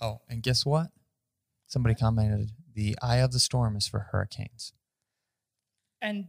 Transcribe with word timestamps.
Oh, 0.00 0.20
and 0.28 0.42
guess 0.42 0.64
what? 0.64 0.88
Somebody 1.66 1.94
commented 1.94 2.50
the 2.74 2.96
eye 3.02 3.16
of 3.16 3.32
the 3.32 3.38
storm 3.38 3.76
is 3.76 3.86
for 3.86 4.08
hurricanes. 4.12 4.72
And 6.00 6.28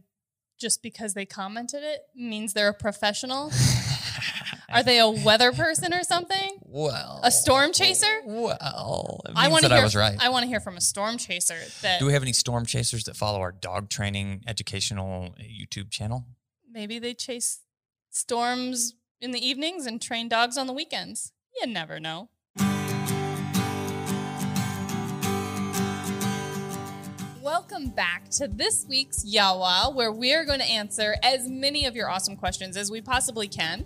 just 0.60 0.82
because 0.82 1.14
they 1.14 1.24
commented 1.26 1.82
it 1.82 2.02
means 2.14 2.52
they're 2.52 2.68
a 2.68 2.74
professional? 2.74 3.50
Are 4.68 4.82
they 4.82 4.98
a 4.98 5.08
weather 5.08 5.52
person 5.52 5.92
or 5.92 6.02
something? 6.02 6.58
well, 6.62 7.20
A 7.22 7.30
storm 7.30 7.72
chaser? 7.72 8.20
Well, 8.24 9.20
I 9.34 9.48
want 9.48 9.64
to 9.64 9.68
hear. 9.68 9.78
I 9.78 9.82
was 9.82 9.94
right. 9.96 10.16
I 10.18 10.30
want 10.30 10.44
to 10.44 10.46
hear 10.48 10.60
from 10.60 10.76
a 10.76 10.80
storm 10.80 11.18
chaser 11.18 11.58
that 11.82 11.98
Do 11.98 12.06
we 12.06 12.12
have 12.14 12.22
any 12.22 12.32
storm 12.32 12.64
chasers 12.64 13.04
that 13.04 13.16
follow 13.16 13.40
our 13.40 13.52
dog 13.52 13.90
training 13.90 14.44
educational 14.46 15.34
YouTube 15.40 15.90
channel? 15.90 16.24
maybe 16.70 16.98
they 16.98 17.12
chase 17.12 17.60
storms 18.08 18.94
in 19.20 19.30
the 19.30 19.46
evenings 19.46 19.84
and 19.84 20.00
train 20.00 20.26
dogs 20.26 20.56
on 20.56 20.66
the 20.66 20.72
weekends. 20.72 21.32
You 21.60 21.66
never 21.66 22.00
know. 22.00 22.30
Welcome 27.82 27.96
back 27.96 28.28
to 28.28 28.46
this 28.46 28.86
week's 28.88 29.24
Yawa, 29.24 29.92
where 29.92 30.12
we 30.12 30.32
are 30.34 30.44
going 30.44 30.60
to 30.60 30.70
answer 30.70 31.16
as 31.20 31.48
many 31.48 31.84
of 31.84 31.96
your 31.96 32.08
awesome 32.08 32.36
questions 32.36 32.76
as 32.76 32.92
we 32.92 33.00
possibly 33.00 33.48
can. 33.48 33.84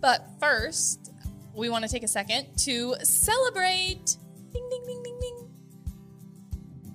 But 0.00 0.26
first, 0.40 1.12
we 1.54 1.68
want 1.68 1.84
to 1.84 1.88
take 1.88 2.02
a 2.02 2.08
second 2.08 2.48
to 2.64 2.96
celebrate. 3.04 4.16
Ding, 4.52 4.68
ding, 4.68 4.82
ding, 4.84 5.02
ding, 5.04 5.18
ding. 5.20 5.48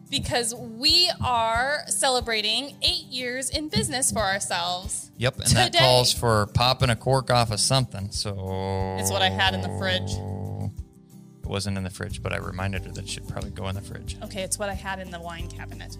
Because 0.09 0.53
we 0.53 1.09
are 1.23 1.84
celebrating 1.88 2.76
eight 2.81 3.05
years 3.05 3.49
in 3.49 3.70
business 3.70 4.12
for 4.12 4.20
ourselves. 4.20 5.12
Yep, 5.15 5.35
and 5.35 5.52
that 5.52 5.65
Today. 5.71 5.79
calls 5.79 6.12
for 6.12 6.48
popping 6.48 6.90
a 6.90 6.98
cork 6.98 7.31
off 7.31 7.49
of 7.49 7.62
something. 7.62 8.12
So 8.12 8.98
It's 8.99 9.09
what 9.09 9.21
I 9.21 9.29
had 9.29 9.54
in 9.54 9.62
the 9.62 9.73
fridge. 9.79 10.12
It 11.45 11.49
wasn't 11.49 11.77
in 11.77 11.85
the 11.85 11.90
fridge, 11.90 12.21
but 12.21 12.34
I 12.34 12.38
reminded 12.38 12.84
her 12.84 12.91
that 12.91 13.05
it 13.05 13.09
should 13.09 13.26
probably 13.26 13.52
go 13.52 13.70
in 13.70 13.76
the 13.76 13.81
fridge. 13.81 14.17
Okay, 14.23 14.41
it's 14.41 14.59
what 14.59 14.67
I 14.67 14.73
had 14.73 14.99
in 14.99 15.12
the 15.12 15.21
wine 15.21 15.48
cabinet. 15.48 15.98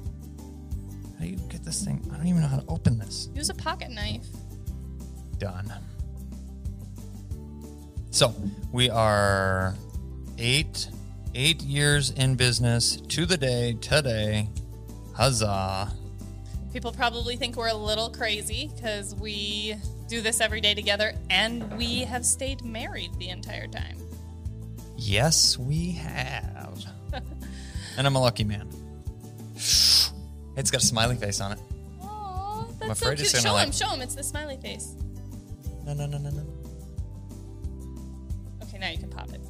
Do 1.26 1.32
you 1.32 1.38
get 1.50 1.64
this 1.64 1.84
thing? 1.84 2.08
I 2.14 2.18
don't 2.18 2.28
even 2.28 2.42
know 2.42 2.48
how 2.48 2.60
to 2.60 2.66
open 2.68 3.00
this. 3.00 3.30
Use 3.34 3.50
a 3.50 3.56
pocket 3.56 3.90
knife. 3.90 4.28
Done. 5.40 5.74
So 8.12 8.36
we 8.72 8.92
are 8.92 9.74
eight 10.38 10.88
eight 11.34 11.64
years 11.64 12.12
in 12.12 12.36
business 12.36 12.98
to 12.98 13.26
the 13.26 13.38
day 13.38 13.74
today. 13.82 14.50
Huzzah! 15.16 15.92
People 16.72 16.92
probably 16.92 17.38
think 17.38 17.56
we're 17.56 17.70
a 17.70 17.74
little 17.74 18.12
crazy 18.12 18.70
because 18.76 19.16
we 19.16 19.74
do 20.08 20.22
this 20.22 20.40
every 20.40 20.62
day 20.62 20.76
together 20.76 21.16
and 21.32 21.76
we 21.76 22.02
have 22.02 22.24
stayed 22.24 22.64
married 22.64 23.10
the 23.18 23.30
entire 23.30 23.66
time. 23.66 23.98
Yes, 24.96 25.58
we 25.58 25.94
have. 25.94 26.86
and 27.98 28.06
I'm 28.06 28.16
a 28.16 28.22
lucky 28.22 28.44
man. 28.44 28.70
It's 30.58 30.72
got 30.72 30.82
a 30.82 30.86
smiley 30.86 31.16
face 31.16 31.42
on 31.42 31.52
it. 31.54 31.60
Oh, 32.02 32.68
that's 32.80 33.00
so 33.00 33.06
afraid 33.06 33.18
cute. 33.18 33.34
it's 33.34 33.44
gonna, 33.44 33.58
Show 33.58 33.64
him, 33.64 33.72
show 33.72 33.88
him. 33.96 34.02
It's 34.02 34.16
the 34.16 34.24
smiley 34.24 34.58
face. 34.58 34.96
No, 35.86 35.94
no, 35.94 36.06
no, 36.06 36.18
no, 36.18 36.30
no. 36.30 36.46
Okay, 38.64 38.78
now 38.80 38.90
you 38.90 38.98
can 38.98 39.10
pop 39.10 39.32
it. 39.32 39.42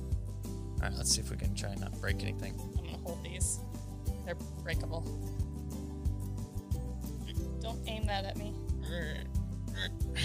All 0.45 0.81
right, 0.81 0.94
let's 0.97 1.12
see 1.14 1.22
if 1.22 1.31
we 1.31 1.38
can 1.38 1.56
try 1.56 1.70
and 1.70 1.81
not 1.81 2.00
break 2.02 2.22
anything. 2.22 2.59
I'm 2.78 2.86
gonna 2.86 2.97
hold 3.03 3.23
these. 3.23 3.59
They're 4.25 4.36
breakable. 4.64 5.02
Don't 7.62 7.80
aim 7.88 8.06
that 8.08 8.25
at 8.25 8.38
me. 8.38 8.53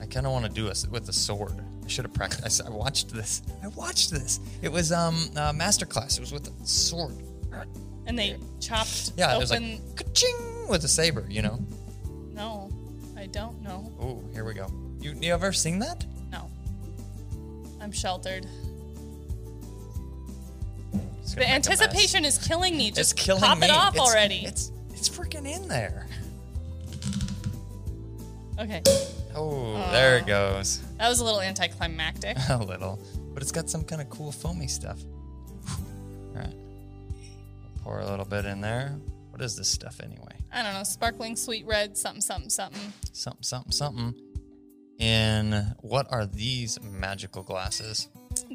I 0.00 0.06
kind 0.06 0.26
of 0.26 0.32
want 0.32 0.46
to 0.46 0.50
do 0.50 0.66
this 0.66 0.86
with 0.86 1.08
a 1.08 1.12
sword. 1.12 1.52
I 1.84 1.88
should 1.88 2.04
have 2.04 2.14
practiced. 2.14 2.62
I 2.64 2.70
watched 2.70 3.10
this. 3.12 3.42
I 3.62 3.68
watched 3.68 4.10
this. 4.10 4.40
It 4.62 4.70
was 4.72 4.92
um 4.92 5.28
a 5.36 5.52
master 5.52 5.86
class. 5.86 6.16
It 6.16 6.20
was 6.20 6.32
with 6.32 6.48
a 6.48 6.66
sword. 6.66 7.16
And 8.10 8.18
they 8.18 8.36
chopped 8.58 9.12
Yeah, 9.16 9.28
open. 9.28 9.38
was 9.40 9.50
like 9.52 9.96
ka-ching 9.96 10.66
with 10.68 10.82
a 10.82 10.88
saber. 10.88 11.24
You 11.30 11.42
know. 11.42 11.60
no, 12.32 12.68
I 13.16 13.26
don't 13.26 13.62
know. 13.62 13.92
Oh, 14.00 14.20
here 14.32 14.44
we 14.44 14.52
go. 14.52 14.66
You 15.00 15.14
you 15.20 15.32
ever 15.32 15.52
seen 15.52 15.78
that? 15.78 16.04
No. 16.32 16.50
I'm 17.80 17.92
sheltered. 17.92 18.46
It's 21.22 21.34
The 21.34 21.42
gonna 21.42 21.52
make 21.52 21.66
a 21.66 21.68
mess. 21.70 21.80
anticipation 21.80 22.24
is 22.24 22.36
killing 22.36 22.76
me. 22.76 22.88
It's 22.88 22.96
Just 22.96 23.16
killing 23.16 23.42
pop 23.44 23.58
me. 23.58 23.68
it 23.68 23.70
off 23.70 23.94
It's- 23.94 24.08
already. 24.08 24.44
It's 24.44 24.72
it's 24.90 25.08
freaking 25.08 25.46
in 25.46 25.68
there. 25.68 26.08
okay, 28.58 28.82
Oh, 29.36 29.74
there 29.92 30.18
it 30.18 30.26
goes. 30.26 30.80
that 30.98 31.08
was 31.08 31.20
a 31.20 31.24
little 31.24 31.40
anticlimactic. 31.40 32.36
A 32.48 32.56
little, 32.58 32.98
but 33.32 33.40
it's 33.44 33.52
got 33.52 33.70
some 33.70 33.84
kind 33.84 34.02
of 34.02 34.10
cool 34.10 34.32
foamy 34.32 34.66
stuff. 34.66 34.98
Pour 37.82 38.00
a 38.00 38.06
little 38.08 38.24
bit 38.24 38.44
in 38.44 38.60
there. 38.60 38.96
What 39.30 39.40
is 39.42 39.56
this 39.56 39.68
stuff 39.68 40.00
anyway? 40.02 40.36
I 40.52 40.62
don't 40.62 40.74
know, 40.74 40.82
sparkling 40.82 41.36
sweet 41.36 41.64
red, 41.66 41.96
something, 41.96 42.20
something, 42.20 42.50
something. 42.50 42.92
Something, 43.12 43.42
something, 43.42 43.72
something. 43.72 44.14
In 44.98 45.74
what 45.80 46.06
are 46.12 46.26
these 46.26 46.78
magical 46.82 47.42
glasses? 47.42 48.08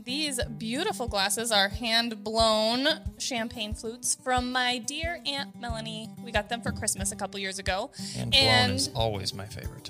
These 0.05 0.39
beautiful 0.59 1.07
glasses 1.07 1.51
are 1.51 1.69
hand 1.69 2.23
blown 2.23 2.87
champagne 3.17 3.73
flutes 3.73 4.15
from 4.23 4.51
my 4.51 4.77
dear 4.77 5.19
Aunt 5.25 5.59
Melanie. 5.59 6.09
We 6.23 6.31
got 6.31 6.49
them 6.49 6.61
for 6.61 6.71
Christmas 6.71 7.11
a 7.11 7.15
couple 7.15 7.39
years 7.39 7.57
ago. 7.57 7.91
And 8.15 8.29
blown 8.31 8.43
And, 8.43 8.73
is 8.73 8.89
always 8.93 9.33
my 9.33 9.45
favorite. 9.45 9.89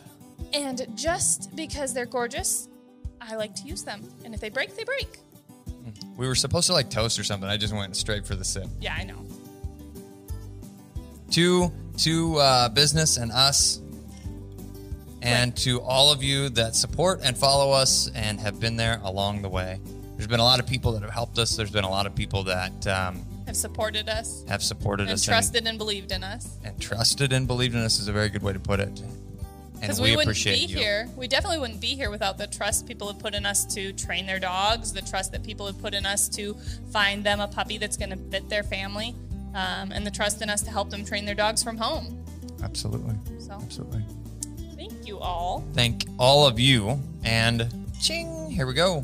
and 0.53 0.87
just 0.95 1.53
because 1.57 1.93
they're 1.93 2.05
gorgeous, 2.05 2.69
I 3.19 3.35
like 3.35 3.53
to 3.55 3.63
use 3.63 3.83
them. 3.83 4.01
And 4.23 4.33
if 4.33 4.39
they 4.39 4.49
break, 4.49 4.75
they 4.77 4.85
break. 4.85 5.19
Hmm. 5.67 5.89
We 6.15 6.25
were 6.27 6.35
supposed 6.35 6.67
to 6.67 6.73
like 6.73 6.89
toast 6.89 7.19
or 7.19 7.23
something. 7.25 7.49
I 7.49 7.57
just 7.57 7.73
went 7.73 7.97
straight 7.97 8.25
for 8.25 8.35
the 8.35 8.45
sip. 8.45 8.67
Yeah, 8.79 8.95
I 8.97 9.03
know. 9.03 9.24
To 11.35 11.69
to 11.97 12.37
uh, 12.37 12.69
business 12.69 13.17
and 13.17 13.29
us 13.33 13.81
and 15.21 15.55
to 15.57 15.81
all 15.81 16.09
of 16.09 16.23
you 16.23 16.47
that 16.47 16.75
support 16.75 17.19
and 17.23 17.37
follow 17.37 17.71
us 17.71 18.09
and 18.15 18.39
have 18.39 18.61
been 18.61 18.77
there 18.77 19.01
along 19.03 19.41
the 19.41 19.49
way. 19.49 19.77
There's 20.15 20.27
been 20.27 20.39
a 20.39 20.45
lot 20.45 20.61
of 20.61 20.67
people 20.67 20.93
that 20.93 21.01
have 21.01 21.11
helped 21.11 21.37
us. 21.37 21.57
There's 21.57 21.71
been 21.71 21.83
a 21.83 21.89
lot 21.89 22.05
of 22.05 22.15
people 22.15 22.43
that 22.43 22.87
um, 22.87 23.25
Have 23.47 23.57
supported 23.57 24.07
us. 24.07 24.45
have 24.47 24.63
supported 24.63 25.03
and 25.03 25.11
us 25.11 25.25
trusted 25.25 25.67
and 25.67 25.77
believed 25.77 26.13
in 26.13 26.23
us. 26.23 26.55
and, 26.63 26.67
and 26.67 26.81
trusted 26.81 27.33
and 27.33 27.47
believed 27.47 27.75
in 27.75 27.81
us 27.81 27.99
is 27.99 28.07
a 28.07 28.13
very 28.13 28.29
good 28.29 28.43
way 28.43 28.53
to 28.53 28.59
put 28.59 28.79
it. 28.79 29.01
Because 29.81 29.99
we, 29.99 30.11
we, 30.11 30.15
wouldn't 30.15 30.27
appreciate 30.27 30.67
be 30.67 30.73
you. 30.73 30.77
here. 30.77 31.09
We 31.17 31.27
definitely 31.27 31.59
wouldn't 31.59 31.81
be 31.81 31.95
here 31.95 32.09
without 32.09 32.37
the 32.37 32.47
trust 32.47 32.87
people 32.87 33.07
have 33.07 33.19
put 33.19 33.35
in 33.35 33.45
us 33.45 33.65
to 33.75 33.91
train 33.91 34.25
their 34.25 34.39
dogs, 34.39 34.93
the 34.93 35.01
trust 35.01 35.33
that 35.33 35.43
people 35.43 35.65
have 35.65 35.81
put 35.81 35.93
in 35.93 36.05
us 36.05 36.29
to 36.29 36.53
find 36.93 37.25
them 37.25 37.41
a 37.41 37.47
puppy 37.47 37.77
that's 37.77 37.97
going 37.97 38.11
to 38.11 38.17
fit 38.31 38.47
their 38.47 38.63
family, 38.63 39.13
um, 39.55 39.91
and 39.91 40.05
the 40.05 40.11
trust 40.11 40.41
in 40.43 40.49
us 40.49 40.61
to 40.61 40.69
help 40.69 40.89
them 40.91 41.03
train 41.03 41.25
their 41.25 41.33
dogs 41.35 41.63
from 41.63 41.77
home. 41.77 42.23
absolutely 42.63 43.15
So 43.39 43.53
absolutely 43.53 44.03
thank 44.77 45.07
you 45.07 45.17
all. 45.19 45.63
thank 45.73 46.05
all 46.19 46.45
of 46.45 46.59
you 46.59 46.99
and 47.23 47.67
ching 48.01 48.51
here 48.51 48.67
we 48.67 48.73
go 48.73 49.03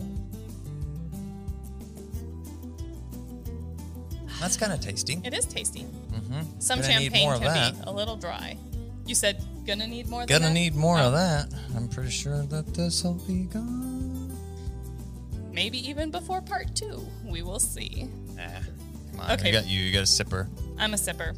that's 4.39 4.57
kind 4.57 4.73
of 4.73 4.79
tasty 4.81 5.19
It 5.23 5.33
is 5.33 5.45
tasty. 5.45 5.81
mm-hmm. 5.81 6.41
Some 6.59 6.79
Gonna 6.81 6.91
champagne 6.93 7.39
can 7.39 7.73
be 7.75 7.79
a 7.85 7.91
little 7.91 8.15
dry. 8.15 8.57
You 9.05 9.13
said 9.15 9.43
gonna 9.67 9.85
need 9.87 10.07
more. 10.09 10.25
Gonna 10.25 10.45
that? 10.47 10.53
need 10.53 10.73
more 10.75 10.97
Oh, 10.97 11.07
of 11.07 11.13
that. 11.13 11.53
I'm 11.75 11.87
pretty 11.87 12.09
sure 12.09 12.41
that 12.43 12.73
this 12.73 13.03
will 13.03 13.15
be 13.27 13.43
gone. 13.43 14.35
Maybe 15.51 15.77
even 15.87 16.09
before 16.09 16.41
part 16.41 16.75
two. 16.75 17.05
We 17.25 17.41
will 17.43 17.59
see. 17.59 18.07
Come 18.37 18.70
on. 19.21 19.31
Okay. 19.31 19.49
I 19.49 19.51
got 19.51 19.67
you. 19.67 19.79
You 19.79 19.93
got 19.93 19.99
a 19.99 20.03
sipper. 20.03 20.47
I'm 20.77 20.93
a 20.93 20.97
sipper. 20.97 21.35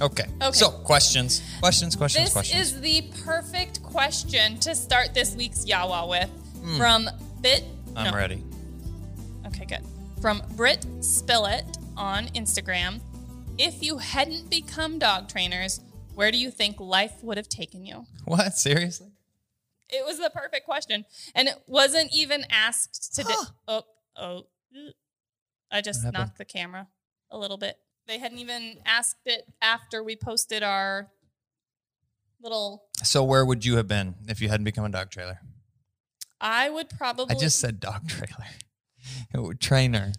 Okay. 0.00 0.24
Okay. 0.42 0.52
So 0.52 0.70
questions, 0.70 1.42
questions, 1.60 1.96
questions, 1.96 2.26
This 2.26 2.32
questions. 2.32 2.72
is 2.72 2.80
the 2.80 3.02
perfect 3.24 3.82
question 3.82 4.58
to 4.58 4.74
start 4.74 5.14
this 5.14 5.34
week's 5.34 5.64
Yawa 5.64 6.08
with 6.08 6.28
hmm. 6.60 6.76
from 6.76 7.08
Bit. 7.40 7.64
I'm 7.94 8.10
no. 8.10 8.16
ready. 8.16 8.42
Okay, 9.46 9.64
good. 9.64 9.80
From 10.20 10.42
Britt 10.54 10.80
Spillett 11.00 11.78
on 11.96 12.26
Instagram. 12.28 13.00
If 13.58 13.82
you 13.82 13.98
hadn't 13.98 14.50
become 14.50 14.98
dog 14.98 15.28
trainers, 15.28 15.80
where 16.14 16.30
do 16.30 16.36
you 16.36 16.50
think 16.50 16.78
life 16.78 17.22
would 17.22 17.38
have 17.38 17.48
taken 17.48 17.84
you? 17.84 18.04
What? 18.26 18.58
Seriously? 18.58 19.12
It 19.88 20.04
was 20.04 20.18
the 20.18 20.30
perfect 20.30 20.66
question. 20.66 21.04
And 21.34 21.48
it 21.48 21.62
wasn't 21.66 22.10
even 22.12 22.44
asked 22.50 23.14
to. 23.14 23.24
Huh. 23.26 23.44
oh, 23.68 23.82
oh. 24.16 24.42
I 25.70 25.80
just 25.80 26.04
knocked 26.12 26.38
the 26.38 26.44
camera 26.44 26.88
a 27.30 27.38
little 27.38 27.56
bit. 27.58 27.76
They 28.06 28.18
hadn't 28.18 28.38
even 28.38 28.78
asked 28.86 29.16
it 29.26 29.42
after 29.60 30.02
we 30.02 30.16
posted 30.16 30.62
our 30.62 31.08
little. 32.40 32.84
So 33.02 33.24
where 33.24 33.44
would 33.44 33.64
you 33.64 33.76
have 33.76 33.88
been 33.88 34.14
if 34.28 34.40
you 34.40 34.48
hadn't 34.48 34.64
become 34.64 34.84
a 34.84 34.88
dog 34.88 35.10
trailer? 35.10 35.40
I 36.40 36.70
would 36.70 36.88
probably. 36.90 37.34
I 37.34 37.38
just 37.38 37.58
said 37.58 37.80
dog 37.80 38.08
trailer. 38.08 38.46
Oh, 39.34 39.52
trainer. 39.52 40.12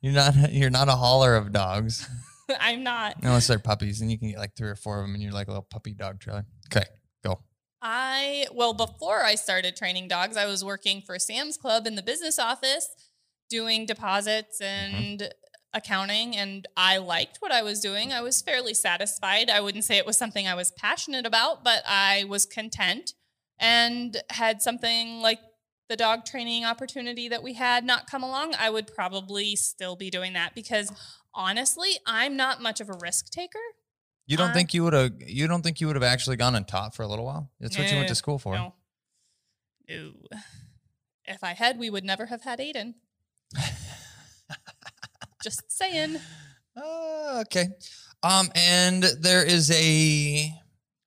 You're 0.00 0.12
not. 0.12 0.52
You're 0.52 0.70
not 0.70 0.88
a 0.88 0.92
hauler 0.92 1.34
of 1.34 1.52
dogs 1.52 2.08
I'm 2.60 2.82
not. 2.82 3.16
unless 3.22 3.46
they're 3.46 3.58
puppies, 3.58 4.00
and 4.00 4.10
you 4.10 4.18
can 4.18 4.30
get 4.30 4.38
like 4.38 4.54
three 4.56 4.68
or 4.68 4.76
four 4.76 5.00
of 5.00 5.04
them, 5.04 5.14
and 5.14 5.22
you're 5.22 5.32
like 5.32 5.48
a 5.48 5.50
little 5.50 5.66
puppy 5.68 5.94
dog 5.94 6.20
trailer. 6.20 6.44
Okay, 6.72 6.86
go. 7.22 7.40
I 7.82 8.46
well 8.52 8.72
before 8.74 9.22
I 9.22 9.34
started 9.34 9.76
training 9.76 10.08
dogs, 10.08 10.36
I 10.36 10.46
was 10.46 10.64
working 10.64 11.02
for 11.02 11.18
Sam's 11.18 11.56
Club 11.56 11.86
in 11.86 11.94
the 11.94 12.02
business 12.02 12.38
office, 12.38 12.88
doing 13.48 13.86
deposits 13.86 14.60
Mm-hmm. 14.60 14.96
and 14.96 15.34
accounting, 15.76 16.36
and 16.36 16.68
I 16.76 16.98
liked 16.98 17.38
what 17.40 17.50
I 17.50 17.62
was 17.62 17.80
doing. 17.80 18.12
I 18.12 18.20
was 18.20 18.40
fairly 18.40 18.74
satisfied. 18.74 19.50
I 19.50 19.60
wouldn't 19.60 19.82
say 19.82 19.96
it 19.96 20.06
was 20.06 20.16
something 20.16 20.46
I 20.46 20.54
was 20.54 20.70
passionate 20.70 21.26
about, 21.26 21.64
but 21.64 21.82
I 21.84 22.24
was 22.28 22.46
content 22.46 23.14
and 23.58 24.16
had 24.30 24.62
something 24.62 25.20
like 25.20 25.40
the 25.88 25.96
dog 25.96 26.24
training 26.24 26.64
opportunity 26.64 27.28
that 27.28 27.42
we 27.42 27.54
had 27.54 27.84
not 27.84 28.08
come 28.08 28.22
along, 28.22 28.54
I 28.56 28.70
would 28.70 28.86
probably 28.94 29.56
still 29.56 29.96
be 29.96 30.10
doing 30.10 30.32
that 30.34 30.54
because 30.54 30.92
honestly, 31.34 31.90
I'm 32.06 32.36
not 32.36 32.62
much 32.62 32.80
of 32.80 32.88
a 32.88 32.94
risk 33.00 33.30
taker. 33.30 33.58
You 34.26 34.36
don't 34.36 34.50
Uh, 34.50 34.54
think 34.54 34.74
you 34.74 34.84
would 34.84 34.92
have? 34.92 35.12
You 35.26 35.46
don't 35.48 35.62
think 35.62 35.80
you 35.80 35.88
would 35.88 35.96
have 35.96 36.02
actually 36.04 36.36
gone 36.36 36.54
and 36.54 36.66
taught 36.68 36.94
for 36.94 37.02
a 37.02 37.08
little 37.08 37.24
while? 37.24 37.50
That's 37.60 37.76
what 37.76 37.90
you 37.90 37.96
went 37.96 38.08
to 38.08 38.14
school 38.14 38.38
for. 38.38 38.54
No. 38.54 38.74
No. 39.88 40.12
If 41.26 41.42
I 41.42 41.52
had, 41.54 41.78
we 41.78 41.90
would 41.90 42.04
never 42.04 42.26
have 42.26 42.42
had 42.42 42.58
Aiden. 42.60 42.94
Just 45.42 45.70
saying. 45.70 46.16
Uh, 46.76 47.42
okay. 47.42 47.68
Um, 48.22 48.50
and 48.54 49.02
there 49.02 49.44
is 49.44 49.70
a 49.70 50.50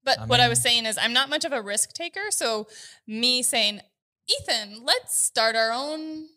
But 0.04 0.20
I 0.20 0.26
what 0.26 0.40
I 0.40 0.48
was 0.48 0.62
saying 0.62 0.86
is, 0.86 0.98
I'm 1.02 1.14
not 1.14 1.30
much 1.30 1.44
of 1.46 1.52
a 1.52 1.62
risk 1.62 1.94
taker. 1.94 2.30
So, 2.30 2.68
me 3.08 3.42
saying, 3.42 3.82
Ethan, 4.30 4.84
let's 4.86 5.20
start 5.20 5.56
our 5.56 5.72
own 5.72 6.28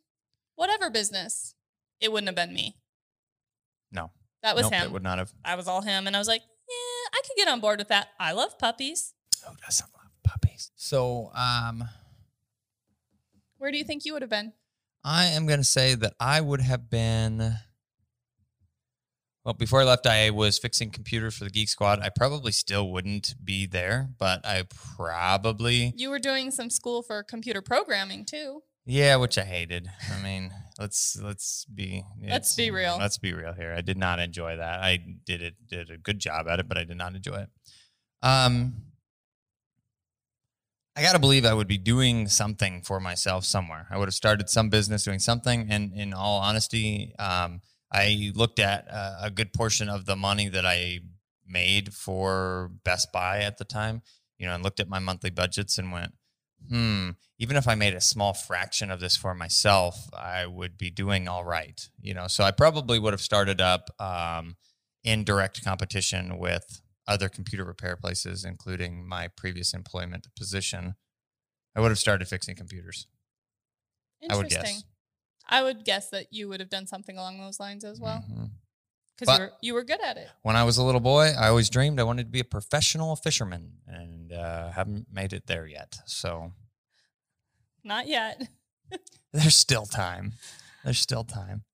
whatever 0.57 0.91
business, 0.91 1.55
it 2.01 2.11
wouldn't 2.13 2.29
have 2.29 2.37
been 2.37 2.55
me. 2.55 2.77
no. 3.93 4.11
That 4.43 4.57
was 4.57 4.65
nope, 4.65 4.73
him. 4.73 4.85
It 4.85 4.93
would 4.93 5.03
not 5.03 5.19
have. 5.19 5.31
I 5.45 5.55
was 5.55 5.69
all 5.69 5.83
him. 5.83 6.07
And 6.07 6.17
I 6.17 6.19
was 6.19 6.29
like, 6.29 6.41
yeah, 6.41 7.09
I 7.13 7.21
could 7.27 7.37
get 7.37 7.47
on 7.47 7.61
board 7.61 7.79
with 7.79 7.89
that. 7.89 8.09
I 8.19 8.33
love 8.33 8.59
puppies. 8.59 9.13
Who 9.47 9.53
doesn't 9.63 9.91
love 9.95 10.11
puppies? 10.25 10.71
So, 10.77 11.31
um, 11.35 11.85
Where 13.59 13.71
do 13.71 13.77
you 13.77 13.85
think 13.85 14.07
you 14.07 14.15
would 14.15 14.23
have 14.23 14.31
been? 14.31 14.55
I 15.05 15.27
am 15.27 15.47
going 15.47 15.61
to 15.61 15.65
say 15.65 15.95
that 15.95 16.15
I 16.21 16.41
would 16.41 16.61
have 16.61 16.91
been. 16.91 17.55
Well, 19.45 19.55
before 19.55 19.81
I 19.81 19.85
left, 19.85 20.07
I 20.07 20.29
was 20.31 20.59
fixing 20.59 20.91
computers 20.91 21.37
for 21.39 21.45
the 21.45 21.51
Geek 21.51 21.71
Squad. 21.71 22.01
I 22.01 22.11
probably 22.11 22.53
still 22.53 22.91
wouldn't 22.93 23.35
be 23.43 23.65
there, 23.67 24.11
but 24.19 24.45
I 24.45 24.65
probably, 24.97 25.95
You 25.97 26.11
were 26.11 26.19
doing 26.19 26.51
some 26.51 26.69
school 26.69 27.03
for 27.03 27.23
computer 27.23 27.63
programming 27.63 28.27
too. 28.27 28.61
yeah, 28.85 29.17
which 29.17 29.39
I 29.39 29.45
hated. 29.45 29.89
I 30.15 30.23
mean, 30.23 30.53
let's 30.79 31.17
let's 31.23 31.65
be 31.65 32.05
Let's 32.23 32.55
be 32.55 32.71
real. 32.71 32.99
Let's 32.99 33.17
be 33.17 33.33
real 33.33 33.55
here. 33.55 33.73
I 33.77 33.81
did 33.81 33.97
not 33.97 34.21
enjoy 34.21 34.57
that. 34.57 34.81
I 34.81 34.99
did 35.25 35.41
it 35.41 35.55
did 35.67 35.91
a 35.91 35.97
good 35.97 36.19
job 36.19 36.47
at 36.47 36.61
it, 36.61 36.69
but 36.69 36.77
I 36.77 36.85
did 36.85 36.99
not 36.99 37.15
enjoy 37.15 37.37
it. 37.37 37.49
Um, 38.23 38.75
I 40.97 41.03
got 41.03 41.13
to 41.13 41.19
believe 41.19 41.45
I 41.45 41.55
would 41.55 41.69
be 41.69 41.79
doing 41.79 42.27
something 42.27 42.83
for 42.83 43.01
myself 43.01 43.45
somewhere. 43.45 43.87
I 43.91 43.99
would 43.99 44.09
have 44.09 44.15
started 44.15 44.51
some 44.51 44.69
business 44.69 45.05
doing 45.05 45.21
something. 45.21 45.69
And 45.71 45.93
in 45.95 46.13
all 46.13 46.41
honesty, 46.41 47.15
um, 47.19 47.63
I 47.93 48.33
looked 48.35 48.59
at 48.59 48.87
uh, 48.91 49.19
a 49.23 49.31
good 49.31 49.53
portion 49.53 49.89
of 49.89 50.07
the 50.07 50.17
money 50.17 50.49
that 50.49 50.67
I 50.67 51.01
made 51.47 51.95
for 51.95 52.71
Best 52.85 53.13
Buy 53.13 53.41
at 53.41 53.59
the 53.59 53.65
time, 53.65 54.03
you 54.39 54.47
know, 54.47 54.55
and 54.55 54.65
looked 54.65 54.81
at 54.81 54.89
my 54.89 54.99
monthly 54.99 55.31
budgets 55.31 55.79
and 55.79 55.93
went, 55.93 56.13
hmm, 56.69 57.11
even 57.39 57.57
if 57.57 57.67
I 57.67 57.75
made 57.75 57.95
a 57.95 58.01
small 58.01 58.35
fraction 58.35 58.91
of 58.91 59.01
this 59.01 59.17
for 59.17 59.35
myself, 59.35 60.09
I 60.13 60.47
would 60.47 60.77
be 60.77 60.91
doing 60.91 61.29
all 61.29 61.45
right, 61.45 61.89
you 62.01 62.15
know. 62.15 62.27
So 62.27 62.45
I 62.45 62.51
probably 62.51 62.99
would 62.99 63.13
have 63.13 63.21
started 63.21 63.61
up 63.61 63.91
um, 63.99 64.57
in 65.03 65.25
direct 65.25 65.65
competition 65.65 66.39
with 66.39 66.83
other 67.07 67.29
computer 67.29 67.65
repair 67.65 67.97
places, 67.97 68.45
including 68.45 69.07
my 69.07 69.29
previous 69.29 69.75
employment 69.75 70.27
position. 70.37 70.95
I 71.77 71.81
would 71.81 71.91
have 71.91 71.99
started 71.99 72.29
fixing 72.29 72.57
computers. 72.57 73.07
I 74.29 74.37
would 74.37 74.49
guess. 74.49 74.85
I 75.49 75.63
would 75.63 75.85
guess 75.85 76.11
that 76.11 76.27
you 76.31 76.49
would 76.49 76.61
have 76.61 76.71
done 76.71 76.87
something 76.87 77.17
along 77.17 77.41
those 77.41 77.59
lines 77.59 77.85
as 77.85 77.99
well 78.01 78.25
because 79.17 79.27
But- 79.27 79.41
you, 79.41 79.47
were, 79.47 79.53
you 79.63 79.75
were 79.75 79.85
good 79.85 80.01
at 80.03 80.17
it. 80.17 80.29
When 80.43 80.57
I 80.57 80.65
was 80.65 80.79
a 80.79 80.83
little 80.83 81.01
boy, 81.01 81.33
I 81.39 81.49
always 81.49 81.69
dreamed 81.69 81.99
I 82.01 82.05
wanted 82.05 82.25
to 82.25 82.31
be 82.31 82.41
a 82.41 82.45
professional 82.45 83.17
fisherman, 83.17 83.73
and 83.87 84.33
uh, 84.33 84.71
haven't 84.71 85.07
made 85.13 85.33
it 85.33 85.47
there 85.47 85.67
yet. 85.67 85.99
So 86.07 86.53
Not 87.85 88.07
yet. 88.07 88.49
there's 89.33 89.57
still 89.57 89.87
time. 89.87 90.35
There's 90.85 90.99
still 90.99 91.25
time. 91.25 91.65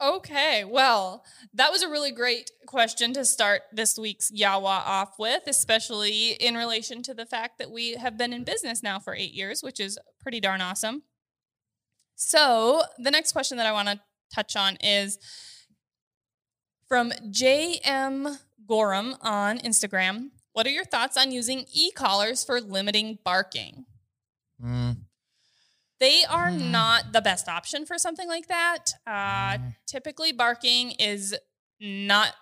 Okay, 0.00 0.64
well, 0.64 1.24
that 1.54 1.72
was 1.72 1.82
a 1.82 1.88
really 1.88 2.12
great 2.12 2.52
question 2.66 3.12
to 3.14 3.24
start 3.24 3.62
this 3.72 3.98
week's 3.98 4.30
Yawa 4.30 4.86
off 4.86 5.18
with, 5.18 5.42
especially 5.48 6.30
in 6.34 6.54
relation 6.54 7.02
to 7.02 7.14
the 7.14 7.26
fact 7.26 7.58
that 7.58 7.72
we 7.72 7.94
have 7.94 8.16
been 8.16 8.32
in 8.32 8.44
business 8.44 8.80
now 8.80 9.00
for 9.00 9.14
eight 9.14 9.34
years, 9.34 9.60
which 9.60 9.80
is 9.80 9.98
pretty 10.20 10.38
darn 10.38 10.60
awesome. 10.60 11.02
So, 12.14 12.82
the 12.98 13.10
next 13.10 13.32
question 13.32 13.56
that 13.56 13.66
I 13.66 13.72
want 13.72 13.88
to 13.88 14.00
touch 14.32 14.54
on 14.54 14.76
is 14.76 15.18
from 16.86 17.10
JM 17.10 18.38
Gorham 18.68 19.16
on 19.20 19.58
Instagram. 19.58 20.30
What 20.52 20.66
are 20.66 20.70
your 20.70 20.84
thoughts 20.84 21.16
on 21.16 21.32
using 21.32 21.64
e 21.72 21.90
collars 21.90 22.44
for 22.44 22.60
limiting 22.60 23.18
barking? 23.24 23.84
Mm, 24.64 24.98
They 26.00 26.24
are 26.24 26.50
Hmm. 26.50 26.70
not 26.70 27.12
the 27.12 27.20
best 27.20 27.48
option 27.48 27.84
for 27.86 27.98
something 27.98 28.28
like 28.28 28.48
that. 28.48 28.92
Uh, 29.06 29.58
Mm. 29.58 29.74
typically, 29.86 30.32
barking 30.32 30.92
is 30.92 31.34
not 31.80 32.34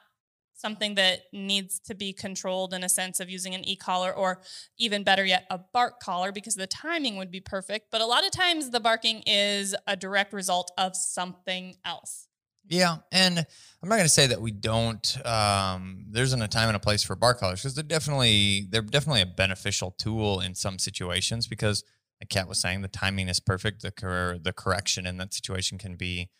something 0.54 0.94
that 0.94 1.20
needs 1.32 1.78
to 1.80 1.94
be 1.94 2.12
controlled 2.14 2.72
in 2.72 2.82
a 2.82 2.88
sense 2.88 3.20
of 3.20 3.28
using 3.28 3.54
an 3.54 3.62
e 3.68 3.76
collar 3.76 4.10
or 4.12 4.42
even 4.78 5.02
better 5.04 5.24
yet, 5.24 5.46
a 5.50 5.58
bark 5.58 6.00
collar 6.00 6.32
because 6.32 6.54
the 6.54 6.66
timing 6.66 7.16
would 7.16 7.30
be 7.30 7.40
perfect. 7.40 7.90
But 7.90 8.00
a 8.00 8.06
lot 8.06 8.24
of 8.24 8.30
times, 8.30 8.70
the 8.70 8.80
barking 8.80 9.22
is 9.26 9.74
a 9.86 9.96
direct 9.96 10.32
result 10.32 10.70
of 10.78 10.96
something 10.96 11.76
else. 11.84 12.28
Yeah, 12.68 12.96
and 13.12 13.38
I'm 13.38 13.88
not 13.88 13.94
going 13.96 14.06
to 14.06 14.08
say 14.08 14.26
that 14.26 14.40
we 14.40 14.50
don't. 14.50 15.24
Um, 15.26 16.06
there 16.10 16.24
isn't 16.24 16.40
a 16.42 16.48
time 16.48 16.68
and 16.68 16.76
a 16.76 16.80
place 16.80 17.02
for 17.02 17.14
bark 17.14 17.38
collars 17.38 17.60
because 17.62 17.74
they're 17.74 17.84
definitely 17.84 18.66
they're 18.70 18.82
definitely 18.82 19.20
a 19.20 19.26
beneficial 19.26 19.92
tool 19.92 20.40
in 20.40 20.54
some 20.54 20.78
situations 20.78 21.46
because, 21.46 21.84
like 22.20 22.28
Kat 22.28 22.48
was 22.48 22.60
saying, 22.60 22.82
the 22.82 22.88
timing 22.88 23.28
is 23.28 23.40
perfect. 23.40 23.82
The 23.82 23.90
cor- 23.90 24.38
the 24.40 24.52
correction 24.52 25.06
in 25.06 25.16
that 25.18 25.34
situation 25.34 25.78
can 25.78 25.96
be 25.96 26.30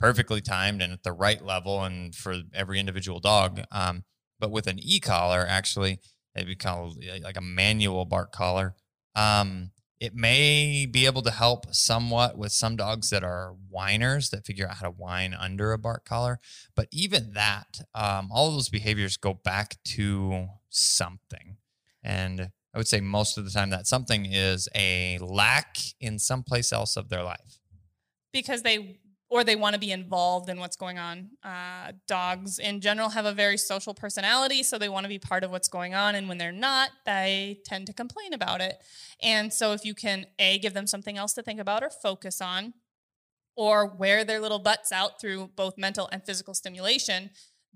perfectly 0.00 0.40
timed 0.40 0.80
and 0.80 0.92
at 0.92 1.02
the 1.02 1.12
right 1.12 1.44
level, 1.44 1.82
and 1.82 2.14
for 2.14 2.36
every 2.54 2.78
individual 2.78 3.20
dog. 3.20 3.62
Um, 3.70 4.04
but 4.40 4.50
with 4.50 4.66
an 4.66 4.78
e 4.80 5.00
collar, 5.00 5.44
actually, 5.48 5.98
it'd 6.34 6.48
be 6.48 6.56
called 6.56 7.02
like 7.22 7.36
a 7.36 7.42
manual 7.42 8.04
bark 8.04 8.32
collar. 8.32 8.74
Um, 9.14 9.72
it 10.00 10.14
may 10.14 10.86
be 10.86 11.06
able 11.06 11.22
to 11.22 11.30
help 11.30 11.74
somewhat 11.74 12.38
with 12.38 12.52
some 12.52 12.76
dogs 12.76 13.10
that 13.10 13.24
are 13.24 13.56
whiners 13.68 14.30
that 14.30 14.46
figure 14.46 14.68
out 14.68 14.76
how 14.76 14.86
to 14.86 14.92
whine 14.92 15.34
under 15.34 15.72
a 15.72 15.78
bark 15.78 16.04
collar. 16.04 16.38
But 16.76 16.86
even 16.92 17.32
that, 17.32 17.80
um, 17.94 18.28
all 18.30 18.48
of 18.48 18.54
those 18.54 18.68
behaviors 18.68 19.16
go 19.16 19.34
back 19.34 19.76
to 19.96 20.46
something. 20.70 21.56
And 22.02 22.50
I 22.74 22.78
would 22.78 22.88
say 22.88 23.00
most 23.00 23.38
of 23.38 23.44
the 23.44 23.50
time 23.50 23.70
that 23.70 23.86
something 23.86 24.26
is 24.26 24.68
a 24.74 25.18
lack 25.20 25.76
in 26.00 26.18
someplace 26.18 26.72
else 26.72 26.96
of 26.96 27.08
their 27.08 27.22
life. 27.22 27.60
because 28.32 28.62
they 28.62 29.00
or 29.30 29.44
they 29.44 29.56
want 29.56 29.74
to 29.74 29.78
be 29.78 29.92
involved 29.92 30.48
in 30.48 30.58
what's 30.58 30.76
going 30.76 30.98
on. 30.98 31.30
Uh, 31.42 31.92
dogs 32.06 32.58
in 32.58 32.80
general 32.80 33.10
have 33.10 33.26
a 33.26 33.32
very 33.32 33.58
social 33.58 33.92
personality, 33.92 34.62
so 34.62 34.78
they 34.78 34.88
want 34.88 35.04
to 35.04 35.08
be 35.08 35.18
part 35.18 35.44
of 35.44 35.50
what's 35.50 35.68
going 35.68 35.94
on. 35.94 36.14
And 36.14 36.28
when 36.28 36.38
they're 36.38 36.50
not, 36.50 36.90
they 37.04 37.60
tend 37.64 37.86
to 37.88 37.92
complain 37.92 38.32
about 38.32 38.60
it. 38.60 38.78
And 39.22 39.52
so, 39.52 39.72
if 39.72 39.84
you 39.84 39.94
can 39.94 40.26
a 40.38 40.58
give 40.58 40.72
them 40.74 40.86
something 40.86 41.18
else 41.18 41.34
to 41.34 41.42
think 41.42 41.60
about 41.60 41.82
or 41.82 41.90
focus 41.90 42.40
on, 42.40 42.72
or 43.56 43.86
wear 43.86 44.24
their 44.24 44.40
little 44.40 44.60
butts 44.60 44.92
out 44.92 45.20
through 45.20 45.50
both 45.56 45.76
mental 45.76 46.08
and 46.10 46.24
physical 46.24 46.54
stimulation, 46.54 47.30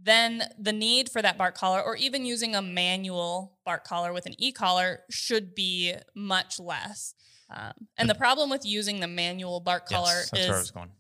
then 0.05 0.43
the 0.59 0.73
need 0.73 1.09
for 1.09 1.23
that 1.23 1.39
bark 1.39 1.57
collar, 1.57 1.83
or 1.83 1.97
even 1.97 2.25
using 2.25 2.55
a 2.55 2.63
manual 2.63 3.59
bark 3.65 3.85
collar 3.85 4.13
with 4.13 4.27
an 4.27 4.35
e 4.39 4.53
collar, 4.53 5.01
should 5.11 5.55
be 5.55 5.95
much 6.15 6.59
less. 6.59 7.15
Um, 7.55 7.73
and 7.99 8.09
the 8.09 8.15
problem 8.15 8.51
with 8.51 8.65
using 8.65 9.01
the 9.01 9.07
manual 9.07 9.61
bark 9.61 9.87
collar 9.89 10.07
yes, 10.07 10.31
that's 10.31 10.43
is 10.43 10.49
where 10.49 10.57
I 10.57 10.61
was 10.61 10.71
going. 10.71 10.91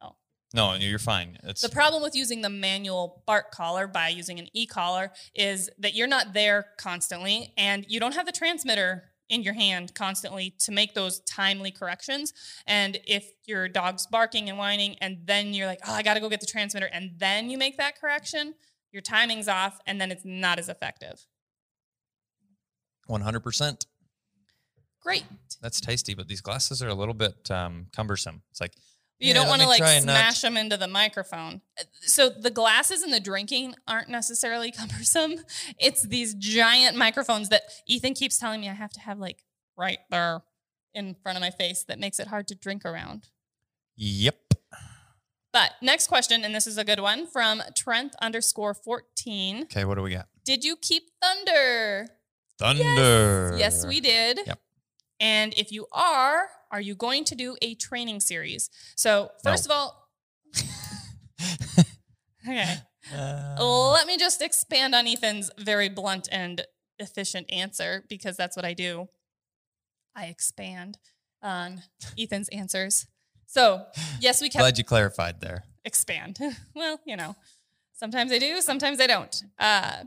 Oh. 0.00 0.16
No, 0.54 0.74
you're 0.74 0.98
fine. 0.98 1.38
It's 1.44 1.60
the 1.60 1.68
problem 1.68 2.02
with 2.02 2.14
using 2.14 2.40
the 2.40 2.48
manual 2.48 3.22
bark 3.26 3.50
collar 3.50 3.86
by 3.86 4.08
using 4.08 4.38
an 4.38 4.48
e-collar 4.54 5.12
is 5.34 5.68
that 5.78 5.94
you're 5.94 6.06
not 6.06 6.32
there 6.32 6.66
constantly 6.78 7.52
and 7.58 7.84
you 7.88 8.00
don't 8.00 8.14
have 8.14 8.26
the 8.26 8.32
transmitter 8.32 9.04
in 9.28 9.42
your 9.42 9.54
hand 9.54 9.94
constantly 9.94 10.54
to 10.58 10.72
make 10.72 10.94
those 10.94 11.20
timely 11.20 11.70
corrections. 11.70 12.32
And 12.66 12.98
if 13.06 13.30
your 13.46 13.68
dog's 13.68 14.06
barking 14.06 14.48
and 14.48 14.58
whining 14.58 14.96
and 15.00 15.18
then 15.24 15.54
you're 15.54 15.66
like, 15.66 15.80
"Oh, 15.86 15.94
I 15.94 16.02
got 16.02 16.14
to 16.14 16.20
go 16.20 16.28
get 16.28 16.40
the 16.40 16.46
transmitter," 16.46 16.86
and 16.86 17.12
then 17.18 17.50
you 17.50 17.58
make 17.58 17.76
that 17.76 18.00
correction, 18.00 18.54
your 18.92 19.02
timing's 19.02 19.48
off 19.48 19.80
and 19.86 20.00
then 20.00 20.10
it's 20.10 20.24
not 20.24 20.58
as 20.58 20.68
effective. 20.68 21.26
100%. 23.08 23.86
Great. 25.02 25.24
That's 25.62 25.80
tasty, 25.80 26.14
but 26.14 26.28
these 26.28 26.40
glasses 26.40 26.82
are 26.82 26.88
a 26.88 26.94
little 26.94 27.14
bit 27.14 27.50
um, 27.50 27.86
cumbersome. 27.94 28.42
It's 28.50 28.60
like, 28.60 28.74
You 29.20 29.28
Yeah, 29.28 29.34
don't 29.34 29.48
want 29.48 29.62
to 29.62 29.68
like 29.68 29.80
not- 29.80 30.02
smash 30.02 30.40
them 30.42 30.56
into 30.56 30.76
the 30.76 30.86
microphone. 30.88 31.60
So 32.02 32.28
the 32.28 32.50
glasses 32.50 33.02
and 33.02 33.12
the 33.12 33.18
drinking 33.20 33.74
aren't 33.86 34.08
necessarily 34.08 34.70
cumbersome. 34.78 35.36
It's 35.78 36.06
these 36.06 36.34
giant 36.34 36.96
microphones 36.96 37.48
that 37.48 37.62
Ethan 37.86 38.14
keeps 38.14 38.38
telling 38.38 38.60
me 38.60 38.68
I 38.68 38.74
have 38.74 38.92
to 38.92 39.00
have 39.00 39.18
like 39.18 39.42
right 39.76 39.98
there 40.10 40.42
in 40.94 41.14
front 41.22 41.36
of 41.36 41.42
my 41.42 41.50
face 41.50 41.84
that 41.88 41.98
makes 41.98 42.18
it 42.18 42.28
hard 42.28 42.46
to 42.48 42.54
drink 42.54 42.84
around. 42.84 43.28
yep. 43.96 44.36
But 45.52 45.72
next 45.80 46.08
question, 46.08 46.44
and 46.44 46.54
this 46.54 46.66
is 46.66 46.76
a 46.78 46.84
good 46.84 47.00
one 47.00 47.26
from 47.26 47.62
Trent 47.74 48.14
underscore 48.20 48.74
14. 48.74 49.62
Okay, 49.62 49.84
what 49.86 49.94
do 49.96 50.02
we 50.02 50.10
got? 50.12 50.28
Did 50.44 50.62
you 50.62 50.76
keep 50.76 51.04
Thunder? 51.22 52.06
Thunder. 52.58 53.56
Yes, 53.58 53.86
we 53.86 54.00
did. 54.00 54.40
Yep. 54.46 54.60
And 55.20 55.54
if 55.56 55.72
you 55.72 55.86
are, 55.90 56.48
are 56.70 56.80
you 56.80 56.94
going 56.94 57.24
to 57.24 57.34
do 57.34 57.56
a 57.62 57.74
training 57.74 58.20
series? 58.20 58.70
So, 58.96 59.30
first 59.42 59.68
No. 59.68 59.74
of 59.74 59.78
all, 59.80 60.08
okay. 62.46 62.74
Uh, 63.14 63.56
Let 63.92 64.06
me 64.06 64.16
just 64.18 64.42
expand 64.42 64.94
on 64.94 65.06
Ethan's 65.06 65.50
very 65.58 65.88
blunt 65.88 66.28
and 66.30 66.62
efficient 66.98 67.50
answer 67.50 68.04
because 68.08 68.36
that's 68.36 68.56
what 68.56 68.64
I 68.64 68.74
do. 68.74 69.08
I 70.14 70.26
expand 70.26 70.98
on 71.42 71.82
Ethan's 72.18 72.48
answers. 72.50 73.06
So, 73.46 73.86
yes, 74.20 74.42
we 74.42 74.48
kept 74.50 74.60
Glad 74.60 74.78
you 74.78 74.84
clarified 74.84 75.40
there. 75.40 75.64
expand. 75.84 76.38
well, 76.74 77.00
you 77.06 77.16
know, 77.16 77.34
sometimes 77.94 78.30
I 78.32 78.38
do, 78.38 78.60
sometimes 78.60 79.00
I 79.00 79.06
don't. 79.06 79.42
Uh, 79.58 80.04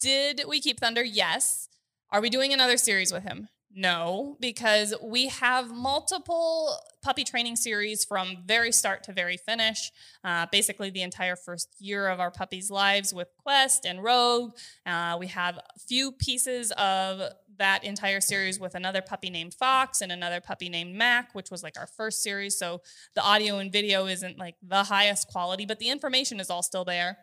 did 0.00 0.42
we 0.46 0.60
keep 0.60 0.80
Thunder? 0.80 1.02
Yes. 1.04 1.68
Are 2.10 2.20
we 2.20 2.28
doing 2.30 2.52
another 2.52 2.76
series 2.76 3.12
with 3.12 3.22
him? 3.22 3.48
No, 3.74 4.36
because 4.40 4.94
we 5.02 5.28
have 5.28 5.70
multiple 5.70 6.74
puppy 7.02 7.22
training 7.22 7.54
series 7.54 8.04
from 8.04 8.38
very 8.46 8.72
start 8.72 9.04
to 9.04 9.12
very 9.12 9.36
finish. 9.36 9.92
Uh, 10.24 10.46
basically, 10.50 10.90
the 10.90 11.02
entire 11.02 11.36
first 11.36 11.74
year 11.78 12.08
of 12.08 12.18
our 12.18 12.30
puppies' 12.30 12.70
lives 12.70 13.12
with 13.12 13.28
Quest 13.36 13.84
and 13.84 14.02
Rogue. 14.02 14.52
Uh, 14.86 15.16
we 15.20 15.26
have 15.28 15.58
a 15.58 15.78
few 15.86 16.12
pieces 16.12 16.72
of 16.72 17.20
that 17.58 17.84
entire 17.84 18.20
series 18.20 18.58
with 18.58 18.74
another 18.74 19.02
puppy 19.02 19.28
named 19.28 19.52
Fox 19.52 20.00
and 20.00 20.10
another 20.10 20.40
puppy 20.40 20.68
named 20.68 20.94
Mac, 20.94 21.34
which 21.34 21.50
was 21.50 21.62
like 21.62 21.78
our 21.78 21.86
first 21.86 22.22
series. 22.22 22.58
So 22.58 22.80
the 23.14 23.22
audio 23.22 23.58
and 23.58 23.70
video 23.70 24.06
isn't 24.06 24.38
like 24.38 24.56
the 24.62 24.84
highest 24.84 25.28
quality, 25.28 25.66
but 25.66 25.78
the 25.78 25.90
information 25.90 26.40
is 26.40 26.48
all 26.50 26.62
still 26.62 26.84
there. 26.84 27.18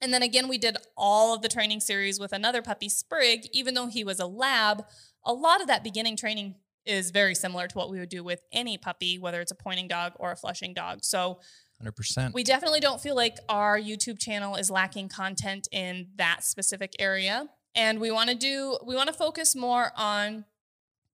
And 0.00 0.12
then 0.12 0.22
again, 0.22 0.48
we 0.48 0.58
did 0.58 0.76
all 0.96 1.34
of 1.34 1.42
the 1.42 1.48
training 1.48 1.80
series 1.80 2.18
with 2.20 2.32
another 2.32 2.60
puppy, 2.62 2.88
Sprig, 2.88 3.46
even 3.52 3.74
though 3.74 3.86
he 3.86 4.04
was 4.04 4.20
a 4.20 4.26
lab. 4.26 4.84
A 5.24 5.32
lot 5.32 5.60
of 5.60 5.66
that 5.68 5.82
beginning 5.82 6.16
training 6.16 6.56
is 6.84 7.10
very 7.10 7.34
similar 7.34 7.66
to 7.66 7.78
what 7.78 7.88
we 7.90 7.98
would 7.98 8.10
do 8.10 8.22
with 8.22 8.42
any 8.52 8.76
puppy, 8.76 9.18
whether 9.18 9.40
it's 9.40 9.50
a 9.52 9.54
pointing 9.54 9.88
dog 9.88 10.12
or 10.16 10.32
a 10.32 10.36
flushing 10.36 10.74
dog. 10.74 10.98
So 11.02 11.40
100%. 11.82 12.34
we 12.34 12.44
definitely 12.44 12.80
don't 12.80 13.00
feel 13.00 13.16
like 13.16 13.38
our 13.48 13.78
YouTube 13.78 14.18
channel 14.18 14.56
is 14.56 14.70
lacking 14.70 15.08
content 15.08 15.66
in 15.72 16.08
that 16.16 16.44
specific 16.44 16.92
area. 16.98 17.48
And 17.74 18.00
we 18.00 18.10
want 18.10 18.28
to 18.28 18.36
do, 18.36 18.78
we 18.86 18.94
want 18.94 19.06
to 19.08 19.14
focus 19.14 19.56
more 19.56 19.92
on 19.96 20.44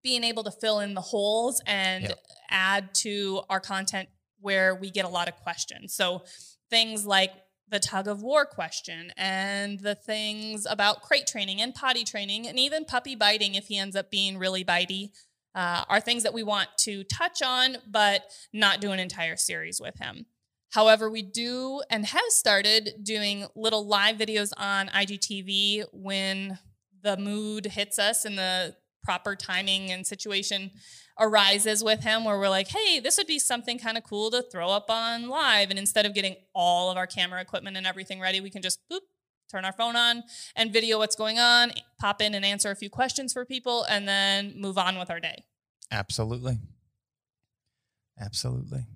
being 0.02 0.24
able 0.24 0.42
to 0.44 0.50
fill 0.50 0.80
in 0.80 0.94
the 0.94 1.00
holes 1.00 1.62
and 1.66 2.04
Yep. 2.04 2.18
add 2.50 2.94
to 2.94 3.42
our 3.48 3.60
content 3.60 4.08
where 4.40 4.74
we 4.74 4.90
get 4.90 5.04
a 5.04 5.08
lot 5.08 5.28
of 5.28 5.36
questions. 5.36 5.94
So 5.94 6.24
things 6.70 7.06
like 7.06 7.32
the 7.70 7.78
tug 7.78 8.08
of 8.08 8.22
war 8.22 8.44
question 8.44 9.12
and 9.16 9.80
the 9.80 9.94
things 9.94 10.66
about 10.68 11.02
crate 11.02 11.26
training 11.26 11.60
and 11.60 11.74
potty 11.74 12.04
training 12.04 12.46
and 12.46 12.58
even 12.58 12.84
puppy 12.84 13.14
biting 13.14 13.54
if 13.54 13.66
he 13.68 13.78
ends 13.78 13.94
up 13.94 14.10
being 14.10 14.38
really 14.38 14.64
bitey 14.64 15.10
uh, 15.54 15.84
are 15.88 16.00
things 16.00 16.22
that 16.22 16.34
we 16.34 16.42
want 16.42 16.68
to 16.78 17.04
touch 17.04 17.42
on, 17.42 17.76
but 17.88 18.22
not 18.52 18.80
do 18.80 18.92
an 18.92 19.00
entire 19.00 19.36
series 19.36 19.80
with 19.80 19.98
him. 19.98 20.26
However, 20.70 21.10
we 21.10 21.22
do 21.22 21.82
and 21.90 22.06
have 22.06 22.28
started 22.28 22.94
doing 23.02 23.46
little 23.56 23.86
live 23.86 24.16
videos 24.16 24.52
on 24.56 24.86
IGTV 24.88 25.84
when 25.92 26.58
the 27.02 27.16
mood 27.16 27.66
hits 27.66 27.98
us 27.98 28.24
and 28.24 28.38
the 28.38 28.76
proper 29.02 29.34
timing 29.34 29.90
and 29.90 30.06
situation 30.06 30.70
arises 31.20 31.84
with 31.84 32.02
him 32.02 32.24
where 32.24 32.38
we're 32.38 32.48
like, 32.48 32.68
hey, 32.68 32.98
this 32.98 33.18
would 33.18 33.26
be 33.26 33.38
something 33.38 33.78
kind 33.78 33.98
of 33.98 34.04
cool 34.04 34.30
to 34.30 34.42
throw 34.42 34.70
up 34.70 34.90
on 34.90 35.28
live. 35.28 35.70
And 35.70 35.78
instead 35.78 36.06
of 36.06 36.14
getting 36.14 36.36
all 36.54 36.90
of 36.90 36.96
our 36.96 37.06
camera 37.06 37.40
equipment 37.40 37.76
and 37.76 37.86
everything 37.86 38.20
ready, 38.20 38.40
we 38.40 38.50
can 38.50 38.62
just 38.62 38.80
boop, 38.90 39.00
turn 39.50 39.64
our 39.64 39.72
phone 39.72 39.96
on 39.96 40.24
and 40.56 40.72
video 40.72 40.98
what's 40.98 41.16
going 41.16 41.38
on, 41.38 41.72
pop 42.00 42.22
in 42.22 42.34
and 42.34 42.44
answer 42.44 42.70
a 42.70 42.76
few 42.76 42.90
questions 42.90 43.32
for 43.32 43.44
people, 43.44 43.84
and 43.84 44.08
then 44.08 44.54
move 44.56 44.78
on 44.78 44.98
with 44.98 45.10
our 45.10 45.20
day. 45.20 45.44
Absolutely. 45.92 46.58
Absolutely. 48.18 48.86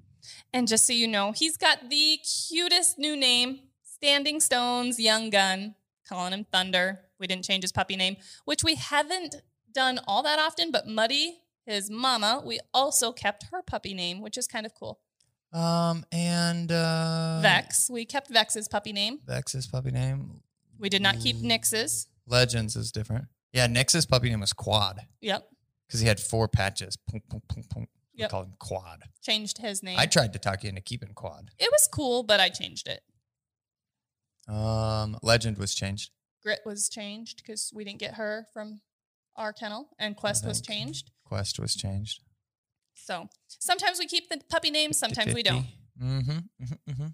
And 0.53 0.67
just 0.67 0.87
so 0.87 0.93
you 0.93 1.09
know, 1.09 1.33
he's 1.33 1.57
got 1.57 1.91
the 1.91 2.19
cutest 2.49 2.99
new 2.99 3.17
name, 3.17 3.61
Standing 3.83 4.41
Stones 4.41 4.99
Young 4.99 5.31
Gun, 5.31 5.75
calling 6.09 6.33
him 6.33 6.47
Thunder. 6.51 7.01
We 7.19 7.27
didn't 7.27 7.45
change 7.45 7.63
his 7.63 7.73
puppy 7.73 7.97
name, 7.97 8.17
which 8.45 8.65
we 8.65 8.75
haven't 8.77 9.37
done 9.73 10.01
all 10.07 10.23
that 10.23 10.39
often, 10.39 10.71
but 10.71 10.87
Muddy, 10.87 11.39
his 11.67 11.91
mama, 11.91 12.43
we 12.45 12.61
also 12.73 13.13
kept 13.13 13.47
her 13.53 13.63
puppy 13.63 13.95
name, 13.95 14.21
which 14.21 14.37
is 14.39 14.47
kind 14.47 14.67
of 14.67 14.75
cool. 14.75 15.01
Um, 15.53 16.05
and 16.11 16.71
uh, 16.73 17.41
Vex, 17.41 17.89
we 17.89 18.05
kept 18.05 18.29
Vex's 18.29 18.67
puppy 18.69 18.93
name. 18.93 19.21
Vex's 19.27 19.67
puppy 19.67 19.91
name. 19.93 20.41
We 20.79 20.89
did 20.89 21.01
not 21.03 21.21
keep. 21.21 21.37
Nix's. 21.37 22.09
Legends 22.27 22.75
is 22.77 22.91
different. 22.91 23.27
Yeah, 23.53 23.67
Nix's 23.69 24.05
puppy 24.07 24.31
name 24.31 24.41
was 24.41 24.53
Quad 24.53 25.01
Yep. 25.21 25.49
because 25.87 26.01
he 26.01 26.09
had 26.09 26.19
four 26.19 26.49
patches. 26.49 26.97
Punk, 27.11 27.23
punk. 27.29 27.45
We 28.17 28.21
Yep. 28.21 28.31
called 28.31 28.47
him 28.47 28.55
Quad. 28.59 29.05
Changed 29.23 29.59
his 29.59 29.83
name. 29.83 29.99
I 29.99 30.07
tried 30.07 30.33
to 30.33 30.39
talk 30.41 30.63
you 30.65 30.69
into 30.71 30.81
keeping 30.81 31.15
Quad. 31.15 31.51
it 31.59 31.71
was 31.71 31.89
cool, 31.93 32.23
but 32.25 32.41
I 32.41 32.49
changed 32.49 32.89
it. 32.89 33.03
Um, 34.49 35.19
Legend 35.23 35.59
was 35.59 35.75
changed. 35.75 36.11
Grit 36.43 36.61
was 36.67 36.89
changed 36.89 37.39
because 37.39 37.71
we 37.75 37.85
didn't 37.85 38.01
get 38.01 38.15
her 38.15 38.47
from 38.53 38.81
our 39.37 39.53
kennel, 39.53 39.89
and 39.99 40.17
Quest 40.17 40.45
was 40.47 40.61
changed. 40.61 41.11
Quest 41.25 41.59
was 41.59 41.75
changed. 41.75 42.21
So 42.95 43.29
sometimes 43.49 43.99
we 43.99 44.07
keep 44.07 44.29
the 44.29 44.41
puppy 44.49 44.71
names, 44.71 44.99
sometimes 44.99 45.35
we 45.35 45.43
don't. 45.43 45.67
Mm-hmm. 46.03 46.31
mm-hmm, 46.31 46.91
mm-hmm. 46.91 47.07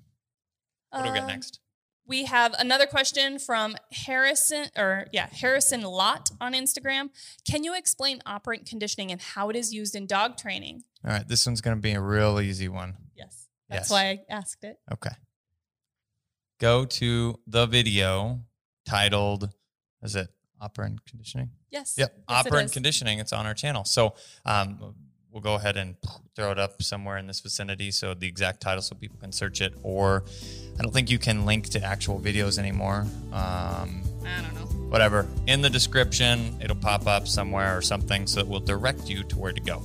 What 0.90 1.04
do 1.04 1.10
we 1.10 1.14
got 1.18 1.22
Um, 1.22 1.26
next? 1.28 1.60
We 2.06 2.24
have 2.24 2.54
another 2.58 2.86
question 2.86 3.38
from 3.38 3.76
Harrison, 3.92 4.66
or 4.76 5.06
yeah, 5.12 5.28
Harrison 5.30 5.82
Lot 5.82 6.30
on 6.40 6.54
Instagram. 6.54 7.10
Can 7.48 7.62
you 7.62 7.76
explain 7.76 8.20
operant 8.26 8.66
conditioning 8.66 9.12
and 9.12 9.20
how 9.20 9.48
it 9.48 9.54
is 9.56 9.72
used 9.72 9.94
in 9.94 10.06
dog 10.06 10.36
training? 10.36 10.82
All 11.04 11.12
right, 11.12 11.26
this 11.28 11.46
one's 11.46 11.60
going 11.60 11.76
to 11.76 11.80
be 11.80 11.92
a 11.92 12.00
real 12.00 12.40
easy 12.40 12.68
one. 12.68 12.96
Yes, 13.14 13.46
that's 13.68 13.82
Yes. 13.82 13.90
why 13.90 14.04
I 14.06 14.18
asked 14.28 14.64
it. 14.64 14.78
Okay. 14.92 15.14
Go 16.58 16.84
to 16.84 17.38
the 17.46 17.66
video 17.66 18.40
titled, 18.84 19.50
is 20.02 20.16
it 20.16 20.28
operant 20.60 21.04
conditioning? 21.06 21.50
Yes. 21.70 21.94
Yep, 21.96 22.12
yes, 22.16 22.46
operant 22.46 22.72
conditioning. 22.72 23.18
It's 23.18 23.32
on 23.32 23.46
our 23.46 23.54
channel. 23.54 23.84
So 23.84 24.14
um, 24.44 24.94
we'll 25.32 25.40
go 25.42 25.54
ahead 25.54 25.76
and 25.76 25.96
throw 26.34 26.50
it 26.52 26.58
up 26.58 26.82
somewhere 26.82 27.18
in 27.18 27.26
this 27.26 27.40
vicinity 27.40 27.90
so 27.90 28.14
the 28.14 28.26
exact 28.26 28.60
title 28.60 28.82
so 28.82 28.94
people 28.94 29.18
can 29.20 29.32
search 29.32 29.60
it. 29.60 29.74
Or 29.82 30.24
I 30.78 30.82
don't 30.82 30.92
think 30.92 31.10
you 31.10 31.18
can 31.18 31.46
link 31.46 31.68
to 31.70 31.82
actual 31.82 32.18
videos 32.20 32.58
anymore. 32.58 33.06
Um, 33.32 34.02
I 34.24 34.42
don't 34.42 34.54
know. 34.54 34.88
whatever. 34.90 35.26
In 35.46 35.60
the 35.62 35.70
description, 35.70 36.56
it'll 36.60 36.76
pop 36.76 37.06
up 37.06 37.26
somewhere 37.28 37.76
or 37.76 37.82
something 37.82 38.26
so 38.26 38.40
it 38.40 38.48
will 38.48 38.60
direct 38.60 39.08
you 39.08 39.22
to 39.24 39.38
where 39.38 39.52
to 39.52 39.60
go. 39.60 39.82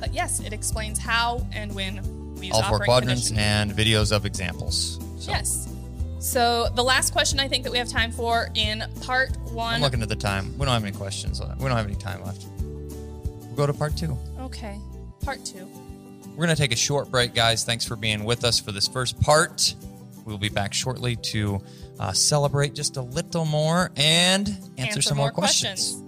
But 0.00 0.12
yes, 0.12 0.40
it 0.40 0.52
explains 0.52 0.98
how 0.98 1.46
and 1.52 1.72
when 1.74 2.34
we 2.36 2.46
use 2.46 2.56
All 2.56 2.62
four 2.62 2.74
operant 2.76 2.84
quadrants 2.86 3.28
conditioning. 3.28 3.44
and 3.44 3.70
videos 3.72 4.10
of 4.10 4.26
examples. 4.26 4.98
So 5.18 5.30
Yes. 5.30 5.68
So 6.22 6.68
the 6.76 6.84
last 6.84 7.12
question 7.12 7.40
I 7.40 7.48
think 7.48 7.64
that 7.64 7.72
we 7.72 7.78
have 7.78 7.88
time 7.88 8.12
for 8.12 8.48
in 8.54 8.84
part 9.00 9.36
one. 9.50 9.74
I'm 9.74 9.80
looking 9.80 10.02
at 10.02 10.08
the 10.08 10.14
time. 10.14 10.56
We 10.56 10.64
don't 10.64 10.72
have 10.72 10.84
any 10.84 10.96
questions 10.96 11.40
left. 11.40 11.58
We 11.58 11.66
don't 11.66 11.76
have 11.76 11.86
any 11.86 11.96
time 11.96 12.22
left. 12.24 12.46
We'll 12.60 13.56
go 13.56 13.66
to 13.66 13.74
part 13.74 13.96
two. 13.96 14.16
okay. 14.40 14.78
Part 15.24 15.44
two. 15.44 15.68
We're 16.30 16.46
going 16.46 16.56
to 16.56 16.56
take 16.56 16.72
a 16.72 16.76
short 16.76 17.10
break, 17.10 17.34
guys. 17.34 17.64
Thanks 17.64 17.84
for 17.84 17.96
being 17.96 18.24
with 18.24 18.44
us 18.44 18.58
for 18.58 18.72
this 18.72 18.88
first 18.88 19.20
part. 19.20 19.74
We'll 20.24 20.38
be 20.38 20.48
back 20.48 20.72
shortly 20.72 21.16
to 21.16 21.60
uh, 21.98 22.12
celebrate 22.12 22.74
just 22.74 22.96
a 22.96 23.02
little 23.02 23.44
more 23.44 23.90
and 23.96 24.48
answer, 24.78 25.02
some 25.02 25.16
more 25.16 25.30
questions. 25.30 26.00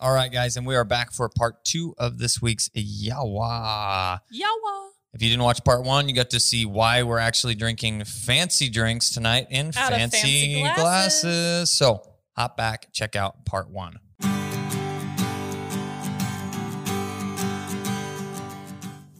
All 0.00 0.14
right, 0.14 0.30
guys, 0.30 0.56
and 0.56 0.64
we 0.64 0.76
are 0.76 0.84
back 0.84 1.10
for 1.10 1.28
part 1.28 1.64
two 1.64 1.92
of 1.98 2.18
this 2.18 2.40
week's 2.40 2.68
Yawa. 2.68 4.20
Yawa. 4.32 4.88
If 5.12 5.20
you 5.20 5.28
didn't 5.28 5.42
watch 5.42 5.64
part 5.64 5.82
one, 5.82 6.08
you 6.08 6.14
got 6.14 6.30
to 6.30 6.38
see 6.38 6.64
why 6.64 7.02
we're 7.02 7.18
actually 7.18 7.56
drinking 7.56 8.04
fancy 8.04 8.68
drinks 8.68 9.10
tonight 9.10 9.48
in 9.50 9.72
fancy, 9.72 9.98
fancy 9.98 10.62
glasses. 10.62 11.22
glasses. 11.22 11.70
So 11.70 12.02
hop 12.36 12.56
back, 12.56 12.92
check 12.92 13.16
out 13.16 13.44
part 13.44 13.70
one. 13.70 13.98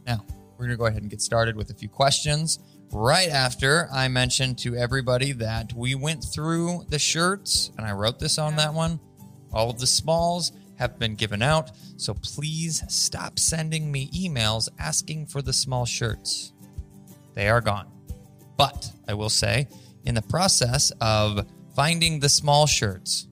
Now, 0.06 0.25
we're 0.56 0.66
going 0.66 0.70
to 0.70 0.76
go 0.76 0.87
ahead 0.87 1.02
and 1.02 1.11
get 1.11 1.20
started 1.20 1.56
with 1.56 1.70
a 1.70 1.75
few 1.75 1.88
questions. 1.88 2.61
Right 2.92 3.30
after 3.30 3.88
I 3.92 4.06
mentioned 4.06 4.58
to 4.58 4.76
everybody 4.76 5.32
that 5.32 5.73
we 5.73 5.97
went 5.97 6.23
through 6.23 6.85
the 6.88 7.00
shirts, 7.00 7.73
and 7.76 7.85
I 7.85 7.90
wrote 7.90 8.20
this 8.20 8.38
on 8.38 8.54
that 8.56 8.73
one. 8.73 9.00
All 9.52 9.70
of 9.70 9.80
the 9.80 9.87
smalls 9.87 10.52
have 10.78 10.99
been 10.99 11.14
given 11.14 11.42
out, 11.42 11.70
so 11.97 12.14
please 12.14 12.82
stop 12.88 13.38
sending 13.38 13.90
me 13.90 14.11
emails 14.11 14.68
asking 14.78 15.26
for 15.26 15.42
the 15.42 15.52
small 15.52 15.85
shirts. 15.85 16.52
They 17.35 17.49
are 17.49 17.61
gone. 17.61 17.88
But 18.56 18.90
I 19.06 19.14
will 19.14 19.28
say, 19.30 19.68
in 20.04 20.14
the 20.14 20.23
process 20.23 20.90
of 21.00 21.47
finding 21.76 22.20
the 22.20 22.28
small 22.28 22.66
shirts, 22.66 23.26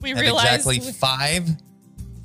We 0.00 0.14
realized. 0.14 0.46
exactly 0.46 0.80
we- 0.80 0.92
five, 0.92 1.56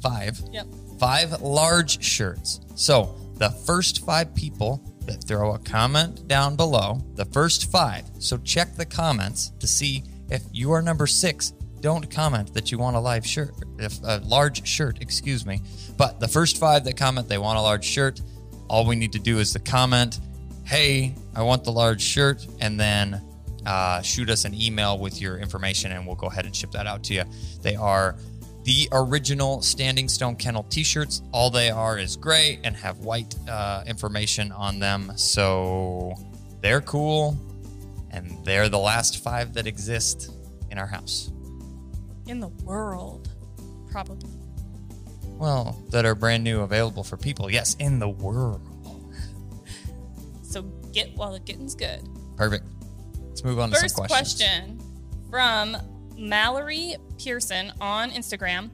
five, 0.01 0.41
Yep. 0.51 0.67
five 1.00 1.41
large 1.41 2.03
shirts. 2.03 2.60
So 2.75 3.15
the 3.38 3.50
first 3.50 4.05
five 4.05 4.34
people 4.36 4.81
that 5.05 5.24
throw 5.24 5.53
a 5.53 5.60
comment 5.60 6.27
down 6.27 6.55
below, 6.55 7.01
the 7.15 7.25
first 7.25 7.72
five. 7.72 8.05
So 8.20 8.38
check 8.38 8.75
the 8.75 8.86
comments 8.86 9.51
to 9.60 9.67
see 9.67 10.03
if 10.29 10.43
you 10.51 10.72
are 10.72 10.81
number 10.81 11.08
six. 11.08 11.53
Don't 11.82 12.10
comment 12.12 12.54
that 12.54 12.72
you 12.72 12.78
want 12.78 12.96
a 12.96 13.00
live 13.00 13.26
shirt, 13.26 13.54
if 13.80 14.00
a 14.04 14.22
large 14.24 14.66
shirt, 14.68 15.02
excuse 15.02 15.46
me. 15.46 15.62
But 15.98 16.20
the 16.20 16.28
first 16.28 16.58
five 16.58 16.84
that 16.86 16.96
comment 16.96 17.28
they 17.28 17.40
want 17.40 17.58
a 17.58 17.62
large 17.62 17.86
shirt, 17.86 18.22
all 18.70 18.86
we 18.86 18.96
need 18.96 19.12
to 19.14 19.20
do 19.20 19.40
is 19.40 19.52
the 19.52 19.60
comment, 19.60 20.20
"Hey, 20.64 21.16
I 21.36 21.42
want 21.42 21.64
the 21.64 21.72
large 21.72 22.02
shirt," 22.02 22.46
and 22.60 22.80
then 22.80 23.22
uh, 23.66 24.02
shoot 24.02 24.30
us 24.30 24.46
an 24.46 24.54
email 24.54 25.00
with 25.00 25.20
your 25.20 25.38
information, 25.38 25.92
and 25.92 26.06
we'll 26.06 26.16
go 26.16 26.28
ahead 26.28 26.46
and 26.46 26.56
ship 26.56 26.72
that 26.72 26.86
out 26.86 27.04
to 27.06 27.16
you. 27.16 27.24
They 27.62 27.76
are 27.76 28.16
the 28.64 28.88
original 28.92 29.64
Standing 29.64 30.08
Stone 30.08 30.36
Kennel 30.36 30.64
t-shirts. 30.64 31.24
All 31.32 31.50
they 31.50 31.72
are 31.72 31.98
is 31.98 32.16
gray 32.16 32.60
and 32.64 32.76
have 32.76 33.00
white 33.00 33.36
uh, 33.50 33.84
information 33.88 34.52
on 34.52 34.78
them, 34.78 35.12
so 35.16 36.14
they're 36.62 36.82
cool, 36.82 37.36
and 38.12 38.38
they're 38.46 38.70
the 38.70 38.80
last 38.80 39.24
five 39.24 39.56
that 39.56 39.66
exist 39.66 40.32
in 40.70 40.78
our 40.78 40.88
house. 40.88 41.32
In 42.28 42.40
the 42.40 42.48
world, 42.48 43.30
probably. 43.92 44.30
Well, 45.38 45.82
that 45.90 46.06
are 46.06 46.13
brand 46.16 46.44
new, 46.44 46.62
available 46.62 47.04
for 47.04 47.18
people. 47.18 47.50
Yes, 47.51 47.75
in 47.80 48.00
the 48.00 48.10
world. 48.10 48.62
So 50.44 50.62
get 50.94 51.16
while 51.16 51.32
the 51.32 51.40
getting's 51.40 51.75
good. 51.75 52.01
Perfect. 52.36 52.66
Let's 53.30 53.44
move 53.44 53.60
on 53.60 53.70
to 53.72 53.75
First 53.80 53.96
some 53.96 54.06
questions. 54.06 54.42
question 54.42 54.80
from 55.30 55.78
Mallory 56.18 56.96
Pearson 57.18 57.72
on 57.80 58.12
Instagram. 58.12 58.70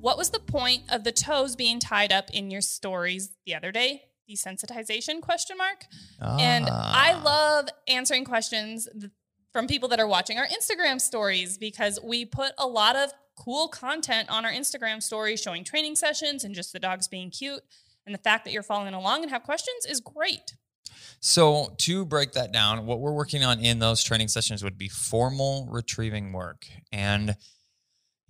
What 0.00 0.18
was 0.18 0.30
the 0.30 0.40
point 0.40 0.82
of 0.90 1.04
the 1.04 1.12
toes 1.12 1.56
being 1.56 1.78
tied 1.80 2.12
up 2.12 2.30
in 2.32 2.50
your 2.50 2.60
stories 2.60 3.30
the 3.46 3.54
other 3.54 3.72
day? 3.72 4.02
Desensitization 4.28 5.20
question 5.22 5.56
mark. 5.56 5.86
And 6.20 6.66
I 6.68 7.12
Ah. 7.14 7.22
love 7.24 7.68
answering 7.88 8.24
questions 8.24 8.88
from 9.52 9.66
people 9.66 9.88
that 9.90 10.00
are 10.00 10.06
watching 10.06 10.38
our 10.38 10.46
Instagram 10.46 11.00
stories 11.00 11.58
because 11.58 11.98
we 12.02 12.24
put 12.24 12.52
a 12.58 12.66
lot 12.66 12.96
of 12.96 13.12
cool 13.36 13.68
content 13.68 14.30
on 14.30 14.44
our 14.44 14.52
Instagram 14.52 15.02
stories 15.02 15.40
showing 15.40 15.64
training 15.64 15.96
sessions 15.96 16.44
and 16.44 16.54
just 16.54 16.72
the 16.72 16.78
dogs 16.78 17.08
being 17.08 17.30
cute. 17.30 17.62
And 18.04 18.14
the 18.14 18.18
fact 18.18 18.44
that 18.44 18.52
you're 18.52 18.62
following 18.62 18.94
along 18.94 19.22
and 19.22 19.30
have 19.30 19.44
questions 19.44 19.86
is 19.86 20.00
great. 20.00 20.56
So, 21.20 21.74
to 21.78 22.04
break 22.04 22.32
that 22.32 22.52
down, 22.52 22.84
what 22.84 22.98
we're 22.98 23.12
working 23.12 23.44
on 23.44 23.60
in 23.60 23.78
those 23.78 24.02
training 24.02 24.26
sessions 24.26 24.64
would 24.64 24.76
be 24.76 24.88
formal 24.88 25.68
retrieving 25.70 26.32
work. 26.32 26.66
And 26.90 27.36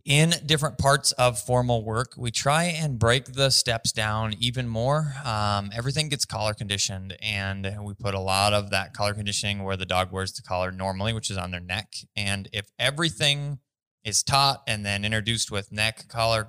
in 0.04 0.34
different 0.44 0.78
parts 0.78 1.12
of 1.12 1.38
formal 1.38 1.84
work, 1.84 2.14
we 2.16 2.30
try 2.32 2.64
and 2.64 2.98
break 2.98 3.26
the 3.34 3.50
steps 3.50 3.92
down 3.92 4.34
even 4.40 4.66
more. 4.66 5.14
Um, 5.24 5.70
everything 5.72 6.08
gets 6.08 6.24
collar 6.24 6.54
conditioned, 6.54 7.16
and 7.22 7.76
we 7.82 7.94
put 7.94 8.14
a 8.14 8.20
lot 8.20 8.52
of 8.52 8.70
that 8.70 8.94
collar 8.94 9.14
conditioning 9.14 9.62
where 9.62 9.76
the 9.76 9.86
dog 9.86 10.10
wears 10.10 10.32
the 10.32 10.42
collar 10.42 10.72
normally, 10.72 11.12
which 11.12 11.30
is 11.30 11.36
on 11.36 11.52
their 11.52 11.60
neck. 11.60 11.94
And 12.16 12.48
if 12.52 12.66
everything 12.80 13.58
is 14.04 14.24
taught 14.24 14.62
and 14.66 14.84
then 14.84 15.04
introduced 15.04 15.52
with 15.52 15.70
neck 15.70 16.08
collar 16.08 16.48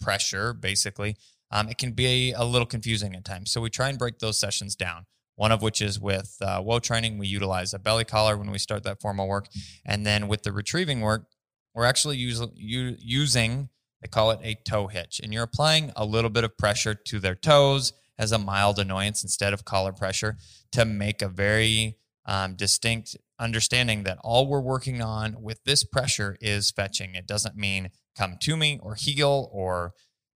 pressure, 0.00 0.52
basically, 0.52 1.16
um, 1.50 1.68
it 1.68 1.78
can 1.78 1.92
be 1.92 2.32
a 2.32 2.44
little 2.44 2.66
confusing 2.66 3.16
at 3.16 3.24
times. 3.24 3.50
So 3.50 3.60
we 3.60 3.68
try 3.68 3.88
and 3.88 3.98
break 3.98 4.20
those 4.20 4.38
sessions 4.38 4.76
down. 4.76 5.06
One 5.34 5.50
of 5.50 5.60
which 5.60 5.80
is 5.80 5.98
with 5.98 6.36
uh, 6.40 6.60
whoa 6.60 6.78
training, 6.78 7.18
we 7.18 7.26
utilize 7.26 7.74
a 7.74 7.78
belly 7.78 8.04
collar 8.04 8.36
when 8.36 8.50
we 8.50 8.58
start 8.58 8.84
that 8.84 9.00
formal 9.00 9.26
work, 9.26 9.48
and 9.84 10.06
then 10.06 10.28
with 10.28 10.42
the 10.42 10.52
retrieving 10.52 11.00
work, 11.00 11.26
we're 11.74 11.84
actually 11.84 12.16
use, 12.16 12.40
u- 12.54 12.96
using 12.98 13.68
they 14.02 14.08
call 14.08 14.32
it 14.32 14.40
a 14.42 14.56
toe 14.68 14.88
hitch, 14.88 15.20
and 15.22 15.32
you're 15.32 15.44
applying 15.44 15.92
a 15.94 16.04
little 16.04 16.28
bit 16.28 16.42
of 16.44 16.58
pressure 16.58 16.94
to 16.94 17.20
their 17.20 17.36
toes 17.36 17.92
as 18.18 18.32
a 18.32 18.38
mild 18.38 18.78
annoyance 18.78 19.22
instead 19.22 19.52
of 19.52 19.64
collar 19.64 19.92
pressure 19.92 20.36
to 20.72 20.84
make 20.84 21.22
a 21.22 21.28
very 21.28 21.96
um, 22.26 22.56
distinct 22.56 23.16
understanding 23.38 24.02
that 24.02 24.18
all 24.22 24.48
we're 24.48 24.60
working 24.60 25.00
on 25.00 25.40
with 25.40 25.62
this 25.64 25.84
pressure 25.84 26.36
is 26.40 26.70
fetching. 26.70 27.14
It 27.14 27.26
doesn't 27.26 27.56
mean 27.56 27.90
come 28.16 28.36
to 28.42 28.56
me 28.56 28.78
or 28.82 28.96
heel 28.96 29.48
or 29.52 29.92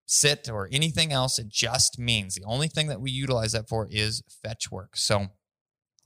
sit 0.07 0.49
or 0.49 0.69
anything 0.73 1.13
else. 1.13 1.39
It 1.39 1.49
just 1.49 1.99
means 1.99 2.35
the 2.35 2.45
only 2.45 2.69
thing 2.69 2.87
that 2.87 3.01
we 3.01 3.11
utilize 3.11 3.53
that 3.53 3.69
for 3.69 3.89
is 3.91 4.23
fetch 4.43 4.71
work. 4.71 4.97
So 4.97 5.27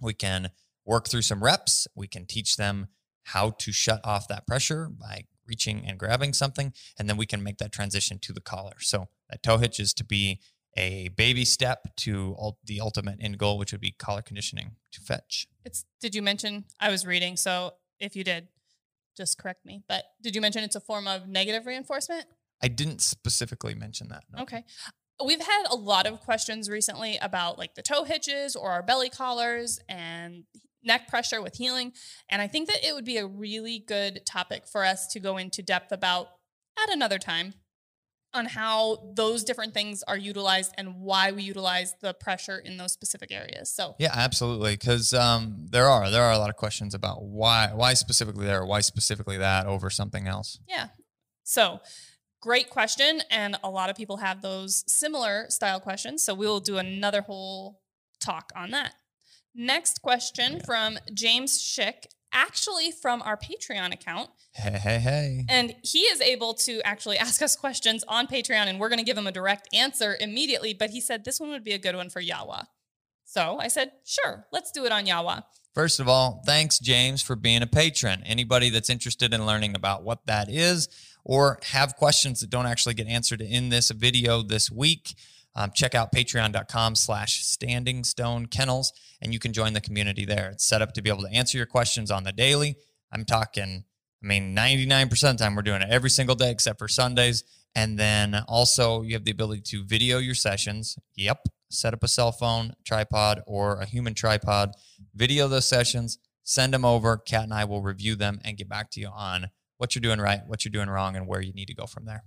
we 0.00 0.14
can 0.14 0.50
work 0.86 1.08
through 1.08 1.22
some 1.22 1.42
reps. 1.42 1.86
We 1.94 2.08
can 2.08 2.26
teach 2.26 2.56
them 2.56 2.88
how 3.32 3.50
to 3.50 3.72
shut 3.72 4.00
off 4.04 4.28
that 4.28 4.46
pressure 4.46 4.88
by 4.88 5.24
reaching 5.46 5.84
and 5.86 5.98
grabbing 5.98 6.32
something. 6.32 6.72
And 6.98 7.08
then 7.08 7.16
we 7.16 7.26
can 7.26 7.42
make 7.42 7.58
that 7.58 7.72
transition 7.72 8.18
to 8.20 8.32
the 8.32 8.40
collar. 8.40 8.74
So 8.80 9.08
that 9.28 9.42
toe 9.42 9.58
hitch 9.58 9.80
is 9.80 9.92
to 9.94 10.04
be 10.04 10.40
a 10.76 11.08
baby 11.08 11.44
step 11.44 11.96
to 11.96 12.36
the 12.64 12.80
ultimate 12.80 13.18
end 13.20 13.38
goal, 13.38 13.58
which 13.58 13.72
would 13.72 13.80
be 13.80 13.92
collar 13.92 14.22
conditioning 14.22 14.76
to 14.92 15.00
fetch. 15.00 15.48
It's 15.64 15.84
did 16.00 16.14
you 16.14 16.22
mention 16.22 16.64
I 16.78 16.90
was 16.90 17.04
reading, 17.04 17.36
so 17.36 17.72
if 17.98 18.14
you 18.14 18.22
did, 18.22 18.48
just 19.16 19.38
correct 19.38 19.66
me. 19.66 19.82
But 19.88 20.04
did 20.22 20.34
you 20.34 20.40
mention 20.40 20.62
it's 20.62 20.76
a 20.76 20.80
form 20.80 21.08
of 21.08 21.26
negative 21.26 21.66
reinforcement? 21.66 22.26
I 22.62 22.68
didn't 22.68 23.00
specifically 23.00 23.74
mention 23.74 24.08
that. 24.08 24.24
no. 24.32 24.42
Okay. 24.42 24.64
We've 25.24 25.40
had 25.40 25.64
a 25.70 25.76
lot 25.76 26.06
of 26.06 26.20
questions 26.20 26.68
recently 26.68 27.18
about 27.20 27.58
like 27.58 27.74
the 27.74 27.82
toe 27.82 28.04
hitches 28.04 28.56
or 28.56 28.70
our 28.70 28.82
belly 28.82 29.10
collars 29.10 29.80
and 29.88 30.44
neck 30.82 31.08
pressure 31.08 31.42
with 31.42 31.56
heeling. 31.56 31.92
And 32.28 32.40
I 32.40 32.46
think 32.46 32.68
that 32.68 32.84
it 32.84 32.94
would 32.94 33.04
be 33.04 33.18
a 33.18 33.26
really 33.26 33.78
good 33.78 34.24
topic 34.24 34.66
for 34.66 34.84
us 34.84 35.06
to 35.08 35.20
go 35.20 35.36
into 35.36 35.62
depth 35.62 35.92
about 35.92 36.28
at 36.82 36.90
another 36.90 37.18
time 37.18 37.54
on 38.32 38.46
how 38.46 39.12
those 39.16 39.42
different 39.42 39.74
things 39.74 40.04
are 40.04 40.16
utilized 40.16 40.72
and 40.78 41.00
why 41.00 41.32
we 41.32 41.42
utilize 41.42 41.94
the 42.00 42.14
pressure 42.14 42.58
in 42.58 42.76
those 42.76 42.92
specific 42.92 43.32
areas. 43.32 43.70
So 43.70 43.96
Yeah, 43.98 44.12
absolutely. 44.14 44.74
Because 44.74 45.12
um, 45.12 45.66
there 45.70 45.86
are 45.86 46.10
there 46.10 46.22
are 46.22 46.32
a 46.32 46.38
lot 46.38 46.48
of 46.48 46.56
questions 46.56 46.94
about 46.94 47.24
why 47.24 47.70
why 47.74 47.94
specifically 47.94 48.46
there, 48.46 48.64
why 48.64 48.80
specifically 48.80 49.38
that 49.38 49.66
over 49.66 49.90
something 49.90 50.28
else. 50.28 50.60
Yeah. 50.68 50.88
So, 51.42 51.80
great 52.40 52.70
question. 52.70 53.22
And 53.30 53.56
a 53.62 53.70
lot 53.70 53.90
of 53.90 53.96
people 53.96 54.18
have 54.18 54.42
those 54.42 54.84
similar 54.86 55.46
style 55.48 55.80
questions. 55.80 56.22
So, 56.24 56.34
we 56.34 56.46
will 56.46 56.60
do 56.60 56.78
another 56.78 57.22
whole 57.22 57.80
talk 58.20 58.52
on 58.56 58.70
that. 58.70 58.94
Next 59.54 60.00
question 60.02 60.54
Yeah. 60.54 60.64
from 60.64 60.98
James 61.12 61.58
Schick, 61.58 62.06
actually 62.32 62.92
from 62.92 63.20
our 63.22 63.36
Patreon 63.36 63.92
account. 63.92 64.30
Hey, 64.54 64.78
hey, 64.78 64.98
hey. 64.98 65.44
And 65.48 65.74
he 65.82 66.00
is 66.00 66.20
able 66.20 66.54
to 66.54 66.80
actually 66.82 67.18
ask 67.26 67.42
us 67.42 67.56
questions 67.56 68.04
on 68.06 68.26
Patreon, 68.26 68.66
and 68.66 68.78
we're 68.78 68.88
going 68.88 68.98
to 68.98 69.04
give 69.04 69.18
him 69.18 69.26
a 69.26 69.32
direct 69.32 69.68
answer 69.74 70.16
immediately. 70.20 70.74
But 70.74 70.90
he 70.90 71.00
said 71.00 71.24
this 71.24 71.40
one 71.40 71.50
would 71.50 71.64
be 71.64 71.72
a 71.72 71.78
good 71.78 71.96
one 71.96 72.10
for 72.10 72.22
Yawa. 72.22 72.66
So 73.24 73.58
I 73.60 73.68
said, 73.68 73.92
sure, 74.04 74.46
let's 74.52 74.72
do 74.72 74.84
it 74.84 74.92
on 74.92 75.06
Yawa. 75.06 75.44
First 75.72 76.00
of 76.00 76.08
all, 76.08 76.42
thanks, 76.46 76.80
James, 76.80 77.22
for 77.22 77.36
being 77.36 77.62
a 77.62 77.66
patron. 77.66 78.24
Anybody 78.26 78.70
that's 78.70 78.90
interested 78.90 79.32
in 79.32 79.46
learning 79.46 79.76
about 79.76 80.02
what 80.02 80.26
that 80.26 80.50
is 80.50 80.88
or 81.24 81.58
have 81.72 81.96
questions 81.96 82.40
that 82.40 82.50
don't 82.50 82.66
actually 82.66 82.94
get 82.94 83.06
answered 83.06 83.40
in 83.40 83.68
this 83.68 83.90
video 83.90 84.42
this 84.42 84.70
week, 84.70 85.14
um, 85.54 85.70
check 85.74 85.94
out 85.94 86.12
patreon.com 86.12 86.94
slash 86.94 87.44
standing 87.44 88.04
stone 88.04 88.46
kennels 88.46 88.92
and 89.20 89.32
you 89.32 89.38
can 89.38 89.52
join 89.52 89.72
the 89.72 89.80
community 89.80 90.24
there. 90.24 90.50
It's 90.50 90.64
set 90.64 90.82
up 90.82 90.92
to 90.94 91.02
be 91.02 91.10
able 91.10 91.22
to 91.22 91.32
answer 91.32 91.58
your 91.58 91.66
questions 91.66 92.10
on 92.10 92.24
the 92.24 92.32
daily. 92.32 92.76
I'm 93.12 93.24
talking, 93.24 93.84
I 94.22 94.26
mean, 94.26 94.54
99% 94.54 95.10
of 95.30 95.38
the 95.38 95.44
time 95.44 95.56
we're 95.56 95.62
doing 95.62 95.82
it 95.82 95.88
every 95.90 96.10
single 96.10 96.36
day 96.36 96.50
except 96.50 96.78
for 96.78 96.88
Sundays. 96.88 97.44
And 97.74 97.98
then 97.98 98.42
also 98.48 99.02
you 99.02 99.14
have 99.14 99.24
the 99.24 99.30
ability 99.30 99.62
to 99.66 99.84
video 99.84 100.18
your 100.18 100.34
sessions. 100.34 100.98
Yep. 101.16 101.48
Set 101.68 101.94
up 101.94 102.02
a 102.02 102.08
cell 102.08 102.32
phone, 102.32 102.74
tripod, 102.84 103.42
or 103.46 103.80
a 103.80 103.86
human 103.86 104.14
tripod 104.14 104.72
video 105.14 105.48
those 105.48 105.68
sessions, 105.68 106.18
send 106.42 106.74
them 106.74 106.84
over. 106.84 107.16
Kat 107.16 107.44
and 107.44 107.54
I 107.54 107.64
will 107.64 107.82
review 107.82 108.16
them 108.16 108.40
and 108.44 108.56
get 108.56 108.68
back 108.68 108.90
to 108.92 109.00
you 109.00 109.08
on 109.08 109.50
what 109.80 109.94
you're 109.94 110.00
doing 110.00 110.20
right, 110.20 110.40
what 110.46 110.64
you're 110.64 110.70
doing 110.70 110.90
wrong, 110.90 111.16
and 111.16 111.26
where 111.26 111.40
you 111.40 111.52
need 111.54 111.66
to 111.66 111.74
go 111.74 111.86
from 111.86 112.04
there. 112.04 112.22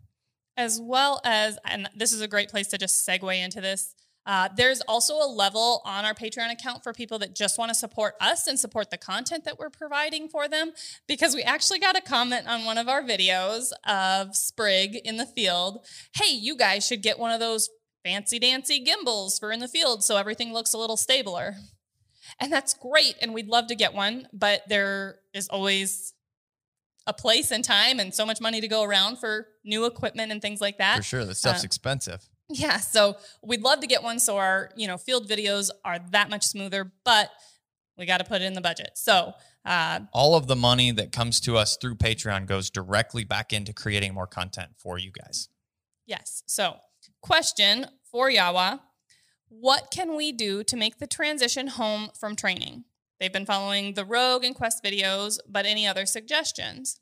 as 0.58 0.80
well 0.80 1.22
as, 1.24 1.58
and 1.66 1.90
this 1.96 2.14
is 2.14 2.22
a 2.22 2.28
great 2.28 2.50
place 2.50 2.68
to 2.68 2.78
just 2.78 3.08
segue 3.08 3.44
into 3.44 3.62
this. 3.62 3.96
Uh, 4.26 4.48
there's 4.56 4.82
also 4.82 5.16
a 5.16 5.28
level 5.28 5.82
on 5.84 6.06
our 6.06 6.14
Patreon 6.14 6.52
account 6.52 6.82
for 6.82 6.94
people 6.94 7.20
that 7.20 7.36
just 7.36 7.58
want 7.58 7.70
to 7.70 7.76
support 7.76 8.14
us 8.22 8.48
and 8.48 8.58
support 8.58 8.90
the 8.90 8.98
content 8.98 9.44
that 9.44 9.60
we're 9.60 9.70
providing 9.70 10.30
for 10.30 10.48
them. 10.48 10.72
Because 11.08 11.36
we 11.36 11.42
actually 11.44 11.80
got 11.80 11.98
a 11.98 12.02
comment 12.02 12.48
on 12.48 12.64
one 12.64 12.78
of 12.78 12.88
our 12.88 13.04
videos 13.04 13.72
of 13.86 14.36
Sprig 14.36 14.96
in 15.04 15.18
the 15.18 15.26
field. 15.26 15.86
Hey, 16.16 16.34
you 16.34 16.56
guys 16.56 16.88
should 16.88 17.02
get 17.02 17.20
one 17.20 17.32
of 17.32 17.42
those 17.42 17.70
fancy 18.06 18.40
dancy 18.40 18.80
gimbals 18.80 19.38
for 19.40 19.52
in 19.52 19.60
the 19.60 19.68
field 19.68 20.04
so 20.04 20.16
everything 20.16 20.54
looks 20.54 20.74
a 20.74 20.78
little 20.78 20.98
stabler. 20.98 21.56
And 22.40 22.52
that's 22.52 22.74
great. 22.74 23.16
And 23.22 23.34
we'd 23.34 23.48
love 23.50 23.68
to 23.68 23.76
get 23.76 23.94
one, 23.94 24.28
but 24.32 24.62
there 24.70 25.18
is 25.34 25.50
always 25.50 26.14
a 27.06 27.14
place 27.14 27.52
and 27.52 27.64
time 27.64 28.00
and 28.00 28.14
so 28.14 28.26
much 28.26 28.40
money 28.40 28.62
to 28.62 28.68
go 28.68 28.84
around 28.84 29.18
for 29.18 29.48
new 29.66 29.86
equipment 29.86 30.32
and 30.32 30.42
things 30.42 30.62
like 30.62 30.78
that. 30.78 30.98
For 30.98 31.04
sure, 31.04 31.26
the 31.26 31.36
stuff's 31.36 31.64
uh, 31.64 31.66
expensive. 31.66 32.28
Yeah, 32.50 32.78
so 32.78 33.18
we'd 33.42 33.62
love 33.62 33.80
to 33.80 33.88
get 33.88 34.04
one 34.04 34.20
so 34.20 34.38
our, 34.38 34.70
you 34.76 34.88
know, 34.88 34.98
field 34.98 35.28
videos 35.28 35.70
are 35.84 36.00
that 36.12 36.30
much 36.30 36.44
smoother, 36.46 36.92
but 37.04 37.30
we 37.98 38.06
got 38.06 38.18
to 38.20 38.24
put 38.26 38.42
it 38.42 38.46
in 38.46 38.54
the 38.54 38.62
budget. 38.62 38.92
So, 38.96 39.34
uh, 39.66 40.02
All 40.12 40.36
of 40.36 40.48
the 40.48 40.56
money 40.56 40.92
that 40.92 41.12
comes 41.12 41.40
to 41.42 41.58
us 41.58 41.78
through 41.78 41.96
Patreon 41.96 42.46
goes 42.46 42.70
directly 42.70 43.24
back 43.24 43.54
into 43.54 43.72
creating 43.74 44.14
more 44.14 44.28
content 44.28 44.72
for 44.78 44.98
you 44.98 45.12
guys. 45.12 45.50
yes. 46.06 46.44
So, 46.46 46.76
question 47.22 47.88
for 48.12 48.30
Yawa 48.30 48.80
What 49.50 49.90
can 49.92 50.16
we 50.16 50.32
do 50.32 50.64
to 50.66 50.76
make 50.76 51.00
the 51.00 51.08
transition 51.08 51.68
home 51.68 52.10
from 52.20 52.36
training? 52.36 52.84
They've 53.24 53.32
been 53.32 53.46
following 53.46 53.94
the 53.94 54.04
Rogue 54.04 54.44
and 54.44 54.54
Quest 54.54 54.84
videos, 54.84 55.40
but 55.48 55.66
any 55.66 55.88
other 55.88 56.06
suggestions? 56.06 57.00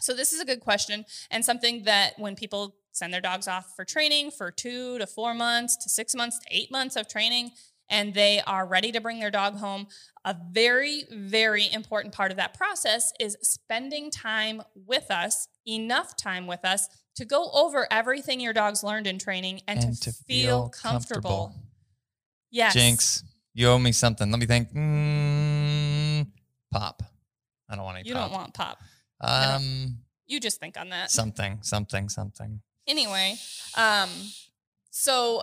So, 0.00 0.12
this 0.12 0.32
is 0.32 0.40
a 0.40 0.44
good 0.44 0.58
question 0.58 1.04
and 1.30 1.44
something 1.44 1.84
that 1.84 2.18
when 2.18 2.34
people 2.34 2.74
send 2.90 3.14
their 3.14 3.20
dogs 3.20 3.46
off 3.46 3.76
for 3.76 3.84
training 3.84 4.32
for 4.32 4.50
two 4.50 4.98
to 4.98 5.06
four 5.06 5.32
months 5.32 5.76
to 5.84 5.88
six 5.88 6.16
months 6.16 6.40
to 6.40 6.46
eight 6.50 6.72
months 6.72 6.96
of 6.96 7.06
training, 7.06 7.52
and 7.88 8.12
they 8.12 8.40
are 8.44 8.66
ready 8.66 8.90
to 8.90 9.00
bring 9.00 9.20
their 9.20 9.30
dog 9.30 9.58
home, 9.58 9.86
a 10.24 10.34
very, 10.50 11.04
very 11.12 11.70
important 11.72 12.12
part 12.12 12.32
of 12.32 12.36
that 12.38 12.54
process 12.54 13.12
is 13.20 13.36
spending 13.40 14.10
time 14.10 14.60
with 14.74 15.12
us, 15.12 15.46
enough 15.64 16.16
time 16.16 16.48
with 16.48 16.64
us 16.64 16.88
to 17.14 17.24
go 17.24 17.52
over 17.52 17.86
everything 17.92 18.40
your 18.40 18.52
dog's 18.52 18.82
learned 18.82 19.06
in 19.06 19.16
training 19.16 19.60
and, 19.68 19.96
to, 20.02 20.10
feel, 20.10 20.70
comfortable. 20.70 21.54
Yes. 22.50 22.74
Jinx, 22.74 23.22
you 23.60 23.68
owe 23.68 23.78
me 23.78 23.92
something. 23.92 24.30
Let 24.30 24.40
me 24.40 24.46
think. 24.46 24.72
Mm, 24.72 26.26
pop. 26.72 27.02
I 27.68 27.76
don't 27.76 27.84
want 27.84 27.98
any 27.98 28.08
You 28.08 28.14
pop. 28.14 28.30
don't 28.30 28.38
want 28.40 28.54
pop. 28.54 28.78
um 29.20 29.98
You 30.26 30.40
just 30.40 30.58
think 30.60 30.78
on 30.78 30.88
that. 30.90 31.10
something, 31.10 31.58
something, 31.62 32.08
something. 32.08 32.60
Anyway, 32.86 33.36
um, 33.76 34.08
so 34.90 35.42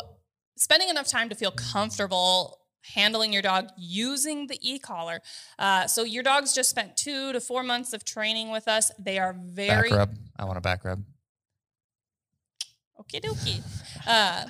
spending 0.58 0.90
enough 0.90 1.08
time 1.08 1.30
to 1.30 1.36
feel 1.36 1.52
comfortable 1.52 2.58
handling 2.96 3.32
your 3.34 3.42
dog 3.42 3.70
using 3.78 4.48
the 4.48 4.58
e-collar. 4.62 5.20
Uh, 5.60 5.86
so 5.88 6.04
your 6.04 6.24
dog's 6.24 6.54
just 6.54 6.70
spent 6.70 6.96
two 6.98 7.32
to 7.34 7.40
four 7.40 7.62
months 7.64 7.94
of 7.94 8.04
training 8.04 8.50
with 8.50 8.68
us. 8.68 8.92
They 8.98 9.20
are 9.20 9.34
very 9.40 9.90
back 9.90 9.98
rub. 10.00 10.16
I 10.40 10.46
want 10.46 10.58
a 10.58 10.62
back 10.62 10.84
rub. 10.86 11.04
Okie 13.00 13.22
dokie. 13.22 13.62
Uh, 14.08 14.46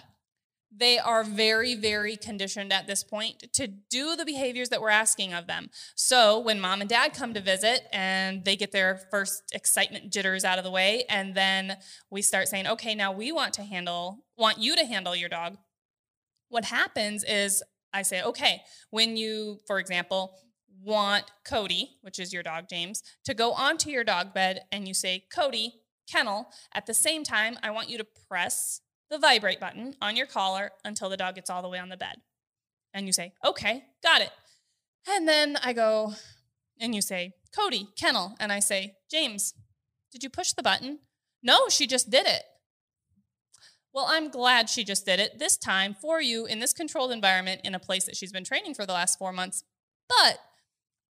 they 0.77 0.99
are 0.99 1.23
very, 1.23 1.75
very 1.75 2.15
conditioned 2.15 2.71
at 2.71 2.87
this 2.87 3.03
point 3.03 3.43
to 3.53 3.67
do 3.67 4.15
the 4.15 4.25
behaviors 4.25 4.69
that 4.69 4.81
we're 4.81 4.89
asking 4.89 5.33
of 5.33 5.47
them. 5.47 5.69
So 5.95 6.39
when 6.39 6.59
mom 6.59 6.81
and 6.81 6.89
dad 6.89 7.13
come 7.13 7.33
to 7.33 7.41
visit 7.41 7.87
and 7.91 8.45
they 8.45 8.55
get 8.55 8.71
their 8.71 9.01
first 9.09 9.43
excitement 9.53 10.11
jitters 10.11 10.45
out 10.45 10.57
of 10.57 10.63
the 10.63 10.71
way, 10.71 11.05
and 11.09 11.35
then 11.35 11.77
we 12.09 12.21
start 12.21 12.47
saying, 12.47 12.67
okay, 12.67 12.95
now 12.95 13.11
we 13.11 13.31
want 13.31 13.53
to 13.53 13.63
handle, 13.63 14.25
want 14.37 14.59
you 14.59 14.75
to 14.75 14.85
handle 14.85 15.15
your 15.15 15.29
dog. 15.29 15.57
What 16.49 16.65
happens 16.65 17.23
is 17.23 17.63
I 17.93 18.03
say, 18.03 18.21
okay, 18.23 18.61
when 18.91 19.17
you, 19.17 19.59
for 19.65 19.79
example, 19.79 20.35
want 20.83 21.25
Cody, 21.43 21.97
which 22.01 22.19
is 22.19 22.31
your 22.31 22.43
dog, 22.43 22.65
James, 22.69 23.01
to 23.25 23.33
go 23.33 23.53
onto 23.53 23.89
your 23.89 24.03
dog 24.03 24.33
bed 24.33 24.61
and 24.71 24.87
you 24.87 24.93
say, 24.93 25.25
Cody, 25.33 25.73
kennel. 26.09 26.47
At 26.73 26.85
the 26.85 26.93
same 26.93 27.23
time, 27.23 27.57
I 27.61 27.71
want 27.71 27.89
you 27.89 27.97
to 27.97 28.07
press 28.29 28.81
the 29.09 29.19
vibrate 29.19 29.59
button 29.59 29.95
on 30.01 30.15
your 30.15 30.27
collar 30.27 30.71
until 30.83 31.09
the 31.09 31.17
dog 31.17 31.35
gets 31.35 31.49
all 31.49 31.61
the 31.61 31.69
way 31.69 31.79
on 31.79 31.89
the 31.89 31.97
bed. 31.97 32.17
And 32.93 33.05
you 33.05 33.13
say, 33.13 33.33
okay, 33.45 33.83
got 34.03 34.21
it. 34.21 34.31
And 35.07 35.27
then 35.27 35.57
I 35.63 35.73
go, 35.73 36.13
and 36.79 36.93
you 36.93 37.01
say, 37.01 37.33
Cody, 37.55 37.87
kennel. 37.97 38.35
And 38.39 38.51
I 38.51 38.59
say, 38.59 38.95
James, 39.09 39.53
did 40.11 40.23
you 40.23 40.29
push 40.29 40.51
the 40.53 40.63
button? 40.63 40.99
No, 41.41 41.69
she 41.69 41.87
just 41.87 42.09
did 42.09 42.27
it. 42.27 42.43
Well, 43.93 44.07
I'm 44.09 44.29
glad 44.29 44.69
she 44.69 44.83
just 44.83 45.05
did 45.05 45.19
it 45.19 45.39
this 45.39 45.57
time 45.57 45.95
for 45.99 46.21
you 46.21 46.45
in 46.45 46.59
this 46.59 46.73
controlled 46.73 47.11
environment 47.11 47.61
in 47.63 47.73
a 47.73 47.79
place 47.79 48.05
that 48.05 48.15
she's 48.15 48.31
been 48.31 48.43
training 48.43 48.73
for 48.73 48.85
the 48.85 48.93
last 48.93 49.17
four 49.17 49.31
months. 49.31 49.63
But 50.07 50.39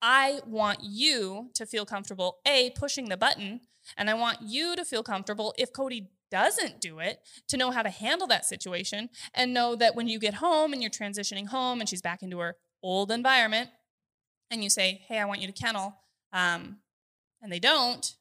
I 0.01 0.41
want 0.47 0.81
you 0.83 1.51
to 1.55 1.67
feel 1.67 1.85
comfortable, 1.85 2.39
A, 2.47 2.71
pushing 2.77 3.09
the 3.09 3.17
button, 3.17 3.61
and 3.97 4.11
I 4.11 4.15
want 4.15 4.39
you 4.43 4.77
to 4.77 4.85
feel 4.85 5.03
comfortable 5.03 5.55
if 5.59 5.73
Cody 5.73 6.11
doesn't 6.31 6.81
do 6.81 6.99
it 6.99 7.21
to 7.49 7.57
know 7.57 7.71
how 7.71 7.83
to 7.83 7.91
handle 7.91 8.27
that 8.27 8.45
situation 8.45 9.09
and 9.35 9.55
know 9.55 9.75
that 9.77 9.95
when 9.95 10.09
you 10.09 10.19
get 10.19 10.35
home 10.35 10.73
and 10.73 10.83
you're 10.83 10.91
transitioning 10.91 11.49
home 11.49 11.81
and 11.81 11.89
she's 11.89 12.03
back 12.03 12.23
into 12.23 12.39
her 12.39 12.57
old 12.83 13.11
environment 13.11 13.71
and 14.51 14.63
you 14.63 14.71
say, 14.71 15.03
Hey, 15.09 15.19
I 15.19 15.25
want 15.25 15.41
you 15.41 15.47
to 15.47 15.53
kennel, 15.53 15.97
um, 16.33 16.79
and 17.43 17.53
they 17.53 17.59
don't, 17.59 18.15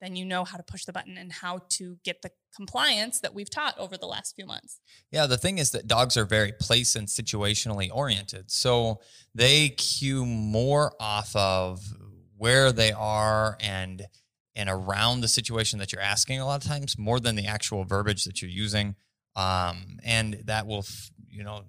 then 0.00 0.16
you 0.16 0.24
know 0.24 0.44
how 0.44 0.56
to 0.56 0.62
push 0.62 0.84
the 0.84 0.92
button 0.92 1.16
and 1.16 1.32
how 1.32 1.60
to 1.70 1.98
get 2.04 2.22
the 2.22 2.30
compliance 2.54 3.20
that 3.20 3.34
we've 3.34 3.50
taught 3.50 3.78
over 3.78 3.96
the 3.96 4.06
last 4.06 4.34
few 4.36 4.46
months. 4.46 4.80
Yeah, 5.10 5.26
the 5.26 5.38
thing 5.38 5.58
is 5.58 5.70
that 5.70 5.86
dogs 5.86 6.16
are 6.16 6.24
very 6.24 6.52
place 6.52 6.94
and 6.94 7.08
situationally 7.08 7.90
oriented. 7.92 8.50
So 8.50 9.00
they 9.34 9.70
cue 9.70 10.26
more 10.26 10.92
off 11.00 11.34
of 11.34 11.80
where 12.36 12.72
they 12.72 12.92
are 12.92 13.56
and 13.60 14.06
and 14.56 14.68
around 14.68 15.20
the 15.20 15.28
situation 15.28 15.78
that 15.78 15.92
you're 15.92 16.00
asking 16.00 16.40
a 16.40 16.46
lot 16.46 16.62
of 16.64 16.68
times 16.68 16.96
more 16.98 17.20
than 17.20 17.36
the 17.36 17.46
actual 17.46 17.84
verbiage 17.84 18.24
that 18.24 18.40
you're 18.40 18.50
using. 18.50 18.94
Um, 19.36 19.98
and 20.04 20.42
that 20.44 20.66
will, 20.66 20.84
you 21.28 21.42
know, 21.42 21.62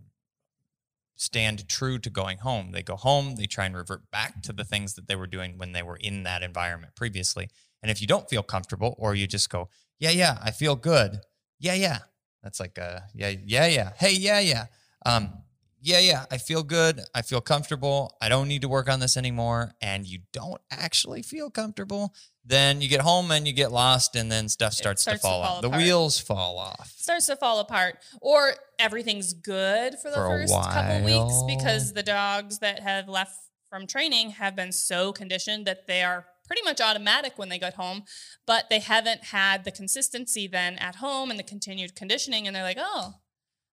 stand 1.15 1.67
true 1.67 1.97
to 1.99 2.09
going 2.09 2.39
home. 2.39 2.71
They 2.71 2.83
go 2.83 2.95
home, 2.95 3.35
they 3.35 3.45
try 3.45 3.65
and 3.65 3.75
revert 3.75 4.09
back 4.11 4.41
to 4.43 4.53
the 4.53 4.63
things 4.63 4.93
that 4.95 5.07
they 5.07 5.15
were 5.15 5.27
doing 5.27 5.57
when 5.57 5.71
they 5.71 5.81
were 5.81 5.97
in 5.97 6.23
that 6.23 6.43
environment 6.43 6.95
previously. 6.95 7.49
And 7.81 7.89
if 7.89 8.01
you 8.01 8.07
don't 8.07 8.29
feel 8.29 8.43
comfortable 8.43 8.95
or 8.99 9.15
you 9.15 9.27
just 9.27 9.49
go, 9.49 9.69
yeah, 9.99 10.11
yeah, 10.11 10.37
I 10.43 10.51
feel 10.51 10.75
good. 10.75 11.19
Yeah, 11.59 11.73
yeah. 11.73 11.99
That's 12.43 12.59
like 12.59 12.77
a 12.77 13.03
yeah, 13.15 13.33
yeah, 13.43 13.65
yeah. 13.67 13.91
Hey, 13.97 14.13
yeah, 14.13 14.39
yeah. 14.39 14.65
Um, 15.05 15.33
yeah, 15.81 15.99
yeah. 15.99 16.25
I 16.31 16.37
feel 16.37 16.63
good. 16.63 17.01
I 17.13 17.21
feel 17.21 17.41
comfortable. 17.41 18.15
I 18.21 18.29
don't 18.29 18.47
need 18.47 18.61
to 18.61 18.69
work 18.69 18.89
on 18.89 18.99
this 18.99 19.17
anymore. 19.17 19.73
And 19.81 20.05
you 20.05 20.19
don't 20.33 20.61
actually 20.69 21.21
feel 21.21 21.49
comfortable, 21.49 22.13
then 22.45 22.81
you 22.81 22.88
get 22.88 23.01
home 23.01 23.31
and 23.31 23.47
you 23.47 23.53
get 23.53 23.71
lost, 23.71 24.15
and 24.15 24.31
then 24.31 24.47
stuff 24.49 24.73
starts, 24.73 25.01
starts 25.01 25.21
to 25.21 25.27
to 25.27 25.31
fall 25.31 25.41
off. 25.41 25.62
The 25.62 25.69
wheels 25.69 26.19
fall 26.19 26.58
off. 26.60 26.93
starts 26.95 27.25
to 27.27 27.36
fall 27.36 27.60
apart 27.60 27.97
or 28.21 28.53
everything's 28.79 29.34
good 29.34 29.95
for 30.01 30.10
the 30.10 30.15
For 30.15 30.27
first 30.27 30.53
couple 30.53 31.03
weeks 31.03 31.43
because 31.47 31.93
the 31.93 32.03
dogs 32.03 32.60
that 32.60 32.79
have 32.79 33.08
left 33.08 33.36
from 33.69 33.88
training 33.88 34.31
have 34.31 34.55
been 34.55 34.71
so 34.71 35.12
conditioned 35.12 35.65
that 35.65 35.88
they 35.88 36.03
are 36.03 36.25
pretty 36.47 36.62
much 36.63 36.79
automatic 36.79 37.34
when 37.38 37.49
they 37.49 37.58
get 37.58 37.73
home 37.73 38.03
but 38.45 38.69
they 38.69 38.79
haven't 38.79 39.25
had 39.25 39.63
the 39.63 39.71
consistency 39.71 40.47
then 40.47 40.75
at 40.75 40.95
home 40.97 41.31
and 41.31 41.39
the 41.39 41.43
continued 41.43 41.95
conditioning 41.95 42.45
and 42.45 42.55
they're 42.55 42.63
like 42.63 42.77
oh 42.79 43.13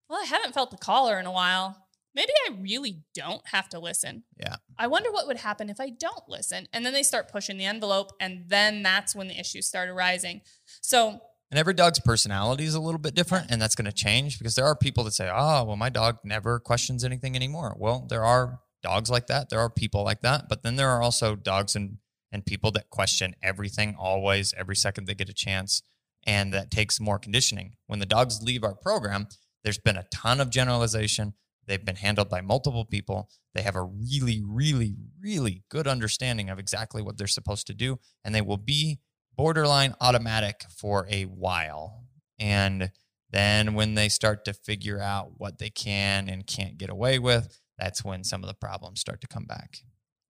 well 0.08 0.20
i 0.22 0.24
haven't 0.24 0.54
felt 0.54 0.70
the 0.70 0.78
collar 0.78 1.20
in 1.20 1.26
a 1.26 1.32
while 1.32 1.76
maybe 2.14 2.32
i 2.48 2.54
really 2.60 3.02
don't 3.14 3.46
have 3.48 3.68
to 3.70 3.78
listen 3.78 4.24
Yeah. 4.38 4.56
i 4.78 4.86
wonder 4.86 5.10
what 5.12 5.26
would 5.26 5.38
happen 5.38 5.70
if 5.70 5.80
i 5.80 5.90
don't 5.90 6.28
listen 6.28 6.68
and 6.72 6.84
then 6.84 6.92
they 6.92 7.02
start 7.02 7.30
pushing 7.30 7.56
the 7.58 7.64
envelope 7.64 8.12
and 8.20 8.44
then 8.48 8.82
that's 8.82 9.14
when 9.14 9.28
the 9.28 9.38
issues 9.38 9.66
start 9.66 9.88
arising 9.88 10.42
so 10.80 11.20
And 11.50 11.58
every 11.58 11.74
dog's 11.74 12.00
personality 12.00 12.64
is 12.64 12.74
a 12.74 12.80
little 12.80 12.98
bit 12.98 13.14
different, 13.14 13.50
and 13.50 13.60
that's 13.60 13.74
going 13.74 13.84
to 13.84 13.92
change 13.92 14.38
because 14.38 14.54
there 14.54 14.64
are 14.64 14.74
people 14.74 15.04
that 15.04 15.12
say, 15.12 15.28
"Oh, 15.30 15.64
well, 15.64 15.76
my 15.76 15.90
dog 15.90 16.16
never 16.24 16.58
questions 16.58 17.04
anything 17.04 17.36
anymore." 17.36 17.76
Well, 17.78 18.06
there 18.08 18.24
are 18.24 18.60
dogs 18.82 19.10
like 19.10 19.26
that. 19.26 19.50
There 19.50 19.60
are 19.60 19.68
people 19.68 20.02
like 20.02 20.22
that, 20.22 20.48
but 20.48 20.62
then 20.62 20.76
there 20.76 20.88
are 20.88 21.02
also 21.02 21.36
dogs 21.36 21.76
and 21.76 21.98
and 22.32 22.46
people 22.46 22.70
that 22.72 22.88
question 22.88 23.34
everything 23.42 23.94
always, 23.98 24.54
every 24.56 24.76
second 24.76 25.04
they 25.06 25.14
get 25.14 25.28
a 25.28 25.34
chance, 25.34 25.82
and 26.24 26.54
that 26.54 26.70
takes 26.70 26.98
more 26.98 27.18
conditioning. 27.18 27.76
When 27.86 27.98
the 28.00 28.06
dogs 28.06 28.42
leave 28.42 28.64
our 28.64 28.74
program, 28.74 29.28
there's 29.62 29.78
been 29.78 29.98
a 29.98 30.06
ton 30.10 30.40
of 30.40 30.48
generalization. 30.48 31.34
They've 31.66 31.84
been 31.84 31.96
handled 31.96 32.28
by 32.28 32.40
multiple 32.40 32.84
people. 32.84 33.30
They 33.54 33.62
have 33.62 33.76
a 33.76 33.82
really, 33.82 34.42
really, 34.44 34.94
really 35.20 35.62
good 35.68 35.86
understanding 35.86 36.50
of 36.50 36.58
exactly 36.58 37.02
what 37.02 37.18
they're 37.18 37.26
supposed 37.26 37.66
to 37.68 37.74
do, 37.74 37.98
and 38.24 38.34
they 38.34 38.40
will 38.40 38.56
be 38.56 38.98
borderline 39.36 39.94
automatic 40.00 40.64
for 40.76 41.06
a 41.10 41.24
while. 41.24 42.04
And 42.38 42.90
then 43.30 43.74
when 43.74 43.94
they 43.94 44.08
start 44.08 44.44
to 44.44 44.52
figure 44.52 45.00
out 45.00 45.32
what 45.38 45.58
they 45.58 45.70
can 45.70 46.28
and 46.28 46.46
can't 46.46 46.78
get 46.78 46.90
away 46.90 47.18
with, 47.18 47.60
that's 47.78 48.04
when 48.04 48.24
some 48.24 48.42
of 48.42 48.48
the 48.48 48.54
problems 48.54 49.00
start 49.00 49.20
to 49.22 49.26
come 49.26 49.44
back. 49.44 49.78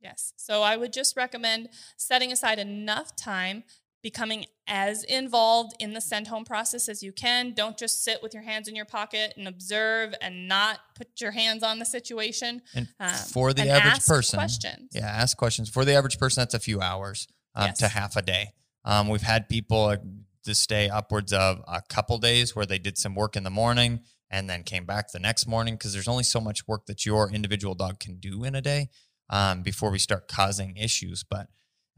Yes. 0.01 0.33
So 0.37 0.63
I 0.63 0.77
would 0.77 0.93
just 0.93 1.17
recommend 1.17 1.69
setting 1.97 2.33
aside 2.33 2.59
enough 2.59 3.15
time, 3.15 3.65
becoming 4.03 4.45
as 4.67 5.05
involved 5.05 5.75
in 5.79 5.93
the 5.95 6.01
send 6.01 6.27
home 6.27 6.45
process 6.45 6.89
as 6.89 7.03
you 7.03 7.13
can. 7.13 7.53
Don't 7.53 7.79
just 7.79 8.03
sit 8.05 8.23
with 8.23 8.35
your 8.35 8.43
hands 8.43 8.69
in 8.69 8.75
your 8.77 8.85
pocket 8.85 9.35
and 9.37 9.47
observe 9.47 10.15
and 10.21 10.49
not 10.49 10.81
put 10.95 11.21
your 11.21 11.31
hands 11.33 11.63
on 11.63 11.79
the 11.79 11.85
situation. 11.85 12.63
And 12.75 12.89
Um, 13.01 13.15
for 13.15 13.53
the 13.53 13.63
and 13.63 13.71
average 13.71 13.95
ask 13.95 14.09
person, 14.09 14.39
questions. 14.39 14.91
yeah, 14.93 15.07
ask 15.07 15.37
questions. 15.37 15.69
For 15.69 15.85
the 15.85 15.95
average 15.95 16.19
person, 16.19 16.41
that's 16.41 16.55
a 16.55 16.59
few 16.61 16.81
hours 16.81 17.29
um, 17.55 17.67
Yes. 17.67 17.79
to 17.79 17.89
half 17.89 18.17
a 18.17 18.23
day. 18.23 18.53
Um, 18.85 19.09
we've 19.09 19.23
had 19.23 19.49
people 19.49 19.85
uh, 19.85 19.97
to 20.45 20.55
stay 20.55 20.89
upwards 20.89 21.33
of 21.33 21.63
a 21.69 21.83
couple 21.89 22.19
days 22.19 22.57
where 22.57 22.67
they 22.67 22.79
did 22.79 22.99
some 22.99 23.15
work 23.15 23.37
in 23.37 23.45
the 23.45 23.51
morning 23.51 24.01
and 24.31 24.49
then 24.51 24.65
came 24.65 24.85
back 24.87 25.13
the 25.13 25.21
next 25.21 25.47
morning 25.47 25.75
because 25.75 25.93
there's 25.93 26.09
only 26.09 26.25
so 26.25 26.41
much 26.41 26.67
work 26.67 26.87
that 26.87 27.05
your 27.07 27.31
individual 27.31 27.75
dog 27.75 28.01
can 28.01 28.17
do 28.19 28.43
in 28.43 28.55
a 28.55 28.61
day 28.63 28.89
um, 29.31 29.63
before 29.63 29.91
we 29.91 29.99
start 29.99 30.27
causing 30.27 30.77
issues. 30.77 31.23
But 31.23 31.49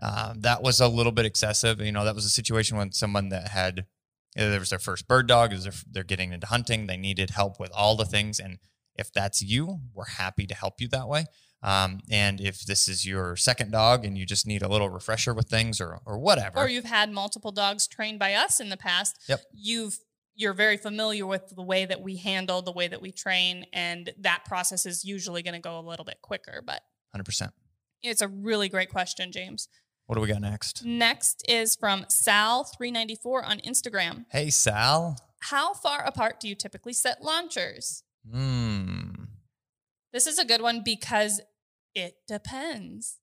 um, 0.02 0.40
that 0.40 0.62
was 0.62 0.80
a 0.80 0.88
little 0.88 1.12
bit 1.12 1.26
excessive. 1.26 1.80
You 1.80 1.92
know, 1.92 2.04
that 2.04 2.14
was 2.14 2.24
a 2.24 2.30
situation 2.30 2.76
when 2.76 2.92
someone 2.92 3.28
that 3.30 3.48
had 3.48 3.86
either 4.36 4.50
there 4.50 4.60
was 4.60 4.70
their 4.70 4.78
first 4.78 5.06
bird 5.06 5.26
dog, 5.26 5.52
is 5.52 5.84
they're 5.90 6.02
getting 6.02 6.32
into 6.32 6.46
hunting, 6.46 6.86
they 6.86 6.96
needed 6.96 7.30
help 7.30 7.60
with 7.60 7.70
all 7.72 7.96
the 7.96 8.04
things, 8.04 8.40
and 8.40 8.58
if 8.96 9.12
that's 9.12 9.42
you, 9.42 9.80
we're 9.92 10.06
happy 10.06 10.46
to 10.46 10.54
help 10.54 10.80
you 10.80 10.88
that 10.88 11.08
way. 11.08 11.26
Um, 11.62 12.00
and 12.10 12.40
if 12.40 12.66
this 12.66 12.88
is 12.88 13.06
your 13.06 13.36
second 13.36 13.72
dog 13.72 14.04
and 14.04 14.18
you 14.18 14.26
just 14.26 14.46
need 14.46 14.60
a 14.60 14.68
little 14.68 14.90
refresher 14.90 15.32
with 15.32 15.48
things 15.48 15.80
or 15.80 15.98
or 16.04 16.18
whatever, 16.18 16.58
Or 16.58 16.68
you've 16.68 16.84
had 16.84 17.10
multiple 17.10 17.52
dogs 17.52 17.86
trained 17.88 18.18
by 18.18 18.34
us 18.34 18.60
in 18.60 18.68
the 18.68 18.76
past. 18.76 19.16
Yep. 19.28 19.40
You've 19.52 19.98
you're 20.36 20.52
very 20.52 20.76
familiar 20.76 21.26
with 21.26 21.54
the 21.54 21.62
way 21.62 21.86
that 21.86 22.02
we 22.02 22.16
handle, 22.16 22.60
the 22.60 22.72
way 22.72 22.88
that 22.88 23.00
we 23.00 23.12
train, 23.12 23.66
and 23.72 24.12
that 24.18 24.44
process 24.44 24.84
is 24.84 25.04
usually 25.04 25.42
going 25.42 25.54
to 25.54 25.60
go 25.60 25.78
a 25.78 25.80
little 25.80 26.04
bit 26.04 26.18
quicker. 26.22 26.62
But 26.64 26.82
hundred 27.12 27.24
percent. 27.24 27.52
it's 28.02 28.20
a 28.20 28.28
really 28.28 28.68
great 28.68 28.90
question, 28.90 29.32
James. 29.32 29.68
What 30.06 30.16
do 30.16 30.20
we 30.20 30.28
got 30.28 30.40
next? 30.42 30.84
Next 30.84 31.44
is 31.48 31.74
from 31.76 32.04
Sal394 32.04 33.44
on 33.44 33.58
Instagram. 33.60 34.26
Hey 34.30 34.50
Sal. 34.50 35.16
How 35.40 35.74
far 35.74 36.02
apart 36.04 36.40
do 36.40 36.48
you 36.48 36.54
typically 36.54 36.92
set 36.92 37.22
launchers? 37.22 38.02
Hmm. 38.30 39.10
This 40.12 40.26
is 40.26 40.38
a 40.38 40.44
good 40.44 40.62
one 40.62 40.82
because 40.84 41.40
it 41.94 42.14
depends. 42.28 43.18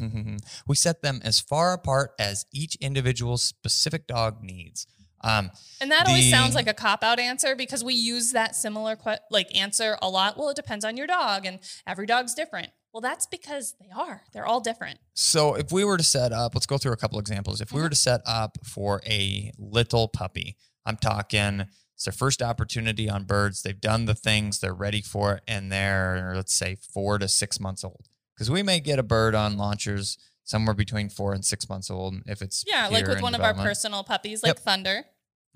we 0.66 0.74
set 0.76 1.02
them 1.02 1.20
as 1.24 1.40
far 1.40 1.72
apart 1.72 2.12
as 2.18 2.46
each 2.52 2.76
individual 2.76 3.36
specific 3.38 4.06
dog 4.06 4.42
needs. 4.42 4.86
Um, 5.22 5.50
And 5.80 5.90
that 5.90 6.06
always 6.06 6.30
sounds 6.30 6.54
like 6.54 6.68
a 6.68 6.74
cop 6.74 7.02
out 7.02 7.18
answer 7.18 7.56
because 7.56 7.82
we 7.82 7.94
use 7.94 8.32
that 8.32 8.54
similar 8.54 8.94
que- 8.94 9.18
like 9.30 9.54
answer 9.56 9.96
a 10.02 10.08
lot. 10.08 10.36
Well, 10.36 10.50
it 10.50 10.56
depends 10.56 10.84
on 10.84 10.96
your 10.98 11.06
dog 11.06 11.46
and 11.46 11.60
every 11.86 12.06
dog's 12.06 12.34
different. 12.34 12.68
Well, 12.94 13.00
that's 13.00 13.26
because 13.26 13.74
they 13.80 13.90
are. 13.94 14.22
They're 14.32 14.46
all 14.46 14.60
different. 14.60 15.00
So 15.14 15.54
if 15.54 15.72
we 15.72 15.84
were 15.84 15.96
to 15.98 16.04
set 16.04 16.32
up, 16.32 16.54
let's 16.54 16.64
go 16.66 16.78
through 16.78 16.92
a 16.92 16.96
couple 16.96 17.18
examples. 17.18 17.60
If 17.60 17.72
we 17.72 17.76
Mm-hmm. 17.78 17.82
were 17.82 17.90
to 17.90 17.96
set 17.96 18.20
up 18.24 18.56
for 18.64 19.02
a 19.04 19.50
little 19.58 20.06
puppy, 20.08 20.56
I'm 20.86 20.96
talking 20.96 21.66
it's 21.94 22.04
their 22.04 22.12
first 22.12 22.40
opportunity 22.40 23.10
on 23.10 23.24
birds. 23.24 23.62
They've 23.62 23.80
done 23.80 24.04
the 24.04 24.14
things, 24.14 24.60
they're 24.60 24.72
ready 24.72 25.02
for 25.02 25.34
it, 25.34 25.42
and 25.48 25.70
they're 25.72 26.32
let's 26.36 26.54
say 26.54 26.76
four 26.76 27.18
to 27.18 27.26
six 27.28 27.58
months 27.58 27.82
old. 27.84 28.06
Because 28.34 28.48
we 28.50 28.62
may 28.62 28.78
get 28.80 28.98
a 29.00 29.02
bird 29.04 29.34
on 29.34 29.56
launchers 29.56 30.16
somewhere 30.44 30.74
between 30.74 31.08
four 31.08 31.32
and 31.34 31.44
six 31.44 31.68
months 31.68 31.90
old 31.90 32.14
if 32.26 32.42
it's 32.42 32.64
Yeah, 32.66 32.86
like 32.88 33.06
with 33.08 33.22
one 33.22 33.34
of 33.34 33.40
our 33.40 33.54
personal 33.54 34.04
puppies, 34.04 34.42
like 34.44 34.50
Yep. 34.50 34.58
Thunder. 34.60 35.04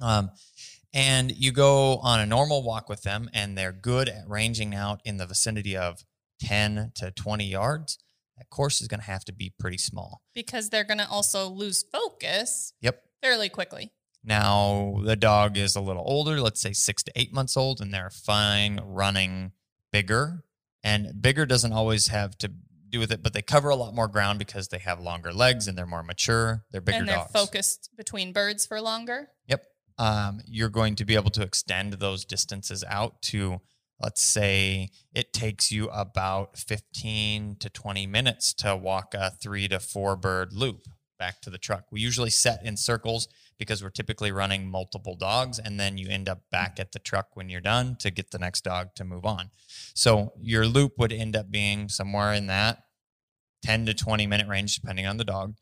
Um, 0.00 0.30
and 0.94 1.30
you 1.36 1.52
go 1.52 1.98
on 1.98 2.18
a 2.20 2.26
normal 2.26 2.62
walk 2.64 2.88
with 2.88 3.02
them, 3.02 3.28
and 3.32 3.56
they're 3.56 3.72
good 3.72 4.08
at 4.08 4.28
ranging 4.28 4.74
out 4.74 5.00
in 5.04 5.18
the 5.18 5.26
vicinity 5.26 5.76
of 5.76 6.04
10 6.40 6.92
to 6.96 7.10
20 7.10 7.44
yards. 7.46 7.98
That 8.36 8.50
course 8.50 8.80
is 8.80 8.88
going 8.88 9.00
to 9.00 9.06
have 9.06 9.24
to 9.26 9.32
be 9.32 9.52
pretty 9.58 9.78
small. 9.78 10.22
because 10.34 10.70
they're 10.70 10.84
going 10.84 10.98
to 10.98 11.08
also 11.08 11.48
lose 11.48 11.82
focus 11.92 12.72
Yep. 12.80 13.02
fairly 13.20 13.48
quickly. 13.48 13.90
Now, 14.24 15.00
the 15.04 15.16
dog 15.16 15.56
is 15.56 15.74
a 15.76 15.80
little 15.80 16.04
older, 16.06 16.40
let's 16.40 16.60
say 16.60 16.72
six 16.72 17.02
to 17.04 17.12
eight 17.16 17.32
months 17.32 17.56
old, 17.56 17.80
and 17.80 17.92
they're 17.94 18.10
fine 18.10 18.80
running 18.84 19.52
bigger. 19.92 20.44
And 20.84 21.20
bigger 21.20 21.46
doesn't 21.46 21.72
always 21.72 22.08
have 22.08 22.36
to 22.38 22.52
do 22.90 22.98
with 23.00 23.10
it, 23.12 23.22
but 23.22 23.32
they 23.32 23.42
cover 23.42 23.68
a 23.70 23.76
lot 23.76 23.94
more 23.94 24.08
ground 24.08 24.38
because 24.38 24.68
they 24.68 24.78
have 24.78 25.00
longer 25.00 25.32
legs 25.32 25.66
and 25.68 25.76
they're 25.76 25.86
more 25.86 26.02
mature. 26.02 26.64
They're 26.70 26.80
bigger 26.80 26.98
and 26.98 27.08
they're 27.08 27.16
dogs. 27.16 27.32
focused 27.32 27.90
between 27.96 28.32
birds 28.32 28.66
for 28.66 28.80
longer. 28.80 29.28
Yep. 29.46 29.64
Um, 29.98 30.40
you're 30.46 30.68
going 30.68 30.94
to 30.96 31.04
be 31.04 31.14
able 31.14 31.30
to 31.30 31.42
extend 31.42 31.94
those 31.94 32.24
distances 32.24 32.84
out 32.88 33.20
to, 33.22 33.60
let's 34.00 34.22
say, 34.22 34.90
it 35.12 35.32
takes 35.32 35.72
you 35.72 35.88
about 35.88 36.56
15 36.56 37.56
to 37.60 37.68
20 37.68 38.06
minutes 38.06 38.54
to 38.54 38.76
walk 38.76 39.14
a 39.14 39.30
three 39.30 39.68
to 39.68 39.80
four 39.80 40.16
bird 40.16 40.52
loop 40.52 40.86
back 41.18 41.40
to 41.42 41.50
the 41.50 41.58
truck. 41.58 41.86
We 41.90 42.00
usually 42.00 42.30
set 42.30 42.64
in 42.64 42.76
circles 42.76 43.28
because 43.58 43.82
we're 43.82 43.90
typically 43.90 44.30
running 44.30 44.70
multiple 44.70 45.16
dogs, 45.16 45.58
and 45.58 45.78
then 45.78 45.98
you 45.98 46.08
end 46.08 46.28
up 46.28 46.42
back 46.50 46.78
at 46.78 46.92
the 46.92 47.00
truck 47.00 47.30
when 47.34 47.48
you're 47.48 47.60
done 47.60 47.96
to 48.00 48.10
get 48.10 48.30
the 48.30 48.38
next 48.38 48.62
dog 48.62 48.94
to 48.94 49.04
move 49.04 49.26
on. 49.26 49.50
So 49.94 50.32
your 50.40 50.66
loop 50.66 50.92
would 50.98 51.12
end 51.12 51.36
up 51.36 51.50
being 51.50 51.88
somewhere 51.88 52.32
in 52.32 52.46
that 52.46 52.84
10 53.64 53.86
to 53.86 53.94
20 53.94 54.26
minute 54.26 54.48
range, 54.48 54.76
depending 54.76 55.06
on 55.06 55.16
the 55.16 55.24
dog. 55.24 55.56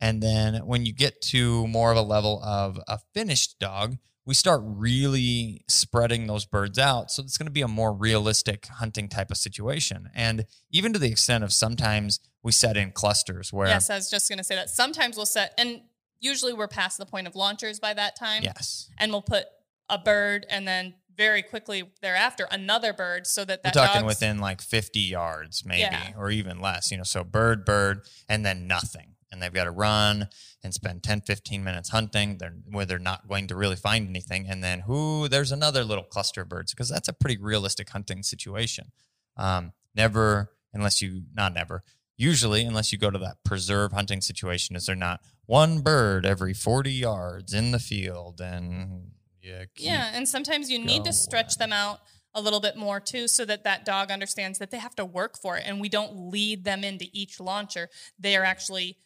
And 0.00 0.22
then 0.22 0.66
when 0.66 0.84
you 0.86 0.92
get 0.92 1.20
to 1.22 1.66
more 1.68 1.92
of 1.92 1.96
a 1.96 2.02
level 2.02 2.42
of 2.42 2.78
a 2.88 2.98
finished 3.14 3.58
dog, 3.60 3.98
we 4.24 4.34
start 4.34 4.60
really 4.64 5.64
spreading 5.68 6.26
those 6.28 6.44
birds 6.44 6.78
out. 6.78 7.10
So 7.10 7.22
it's 7.22 7.36
going 7.36 7.46
to 7.46 7.52
be 7.52 7.62
a 7.62 7.68
more 7.68 7.92
realistic 7.92 8.66
hunting 8.66 9.08
type 9.08 9.30
of 9.30 9.36
situation. 9.36 10.10
And 10.14 10.46
even 10.70 10.92
to 10.92 10.98
the 10.98 11.10
extent 11.10 11.42
of 11.42 11.52
sometimes 11.52 12.20
we 12.42 12.52
set 12.52 12.76
in 12.76 12.92
clusters 12.92 13.52
where, 13.52 13.68
Yes, 13.68 13.90
I 13.90 13.96
was 13.96 14.08
just 14.10 14.28
going 14.28 14.38
to 14.38 14.44
say 14.44 14.54
that. 14.54 14.70
Sometimes 14.70 15.16
we'll 15.16 15.26
set, 15.26 15.52
and 15.58 15.80
usually 16.20 16.52
we're 16.52 16.68
past 16.68 16.98
the 16.98 17.06
point 17.06 17.26
of 17.26 17.34
launchers 17.34 17.80
by 17.80 17.94
that 17.94 18.14
time. 18.16 18.42
yes, 18.44 18.88
And 18.98 19.10
we'll 19.10 19.22
put 19.22 19.46
a 19.88 19.98
bird 19.98 20.46
and 20.48 20.66
then 20.68 20.94
very 21.16 21.42
quickly 21.42 21.90
thereafter 22.00 22.46
another 22.50 22.92
bird 22.92 23.26
so 23.26 23.44
that 23.44 23.60
we're 23.64 23.70
talking 23.72 24.06
within 24.06 24.38
like 24.38 24.62
50 24.62 25.00
yards, 25.00 25.64
maybe, 25.66 25.80
Yeah. 25.80 26.12
or 26.16 26.30
even 26.30 26.60
less, 26.60 26.90
you 26.90 26.96
know, 26.96 27.02
so 27.02 27.22
bird, 27.24 27.64
bird, 27.64 28.06
and 28.28 28.46
then 28.46 28.66
nothing. 28.66 29.11
And 29.32 29.42
they've 29.42 29.52
got 29.52 29.64
to 29.64 29.70
run 29.70 30.28
and 30.62 30.74
spend 30.74 31.02
10, 31.02 31.22
15 31.22 31.64
minutes 31.64 31.88
hunting 31.88 32.36
they're, 32.38 32.54
where 32.70 32.84
they're 32.84 32.98
not 32.98 33.26
going 33.28 33.46
to 33.48 33.56
really 33.56 33.76
find 33.76 34.08
anything. 34.08 34.46
And 34.46 34.62
then 34.62 34.80
who, 34.80 35.26
there's 35.26 35.52
another 35.52 35.84
little 35.84 36.04
cluster 36.04 36.42
of 36.42 36.50
birds 36.50 36.72
because 36.72 36.90
that's 36.90 37.08
a 37.08 37.12
pretty 37.12 37.38
realistic 37.38 37.90
hunting 37.90 38.22
situation. 38.22 38.92
Um, 39.36 39.72
never, 39.94 40.52
unless 40.74 41.00
you, 41.00 41.22
not 41.34 41.54
never, 41.54 41.82
usually, 42.16 42.62
unless 42.62 42.92
you 42.92 42.98
go 42.98 43.10
to 43.10 43.18
that 43.18 43.38
preserve 43.44 43.92
hunting 43.92 44.20
situation, 44.20 44.76
is 44.76 44.86
there 44.86 44.94
not 44.94 45.20
one 45.46 45.80
bird 45.80 46.24
every 46.26 46.54
40 46.54 46.92
yards 46.92 47.52
in 47.52 47.72
the 47.72 47.78
field 47.78 48.40
and 48.40 49.12
yeah, 49.42 49.64
Yeah, 49.76 50.10
and 50.14 50.28
sometimes 50.28 50.70
you 50.70 50.78
need 50.78 51.04
to 51.04 51.12
stretch 51.12 51.56
them 51.56 51.72
out 51.72 52.00
a 52.34 52.40
little 52.40 52.60
bit 52.60 52.76
more 52.76 53.00
too 53.00 53.28
so 53.28 53.44
that 53.44 53.64
that 53.64 53.84
dog 53.84 54.10
understands 54.10 54.58
that 54.58 54.70
they 54.70 54.78
have 54.78 54.94
to 54.94 55.04
work 55.04 55.36
for 55.36 55.56
it 55.56 55.64
and 55.66 55.80
we 55.80 55.88
don't 55.88 56.30
lead 56.30 56.64
them 56.64 56.84
into 56.84 57.06
each 57.12 57.40
launcher. 57.40 57.88
They 58.18 58.36
are 58.36 58.44
actually 58.44 58.96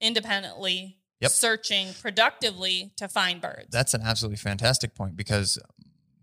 independently 0.00 0.96
Yep. 1.20 1.30
searching 1.32 1.92
productively 2.00 2.92
to 2.96 3.06
find 3.06 3.42
birds. 3.42 3.68
That's 3.70 3.92
an 3.92 4.00
absolutely 4.02 4.38
fantastic 4.38 4.94
point 4.94 5.16
because 5.16 5.58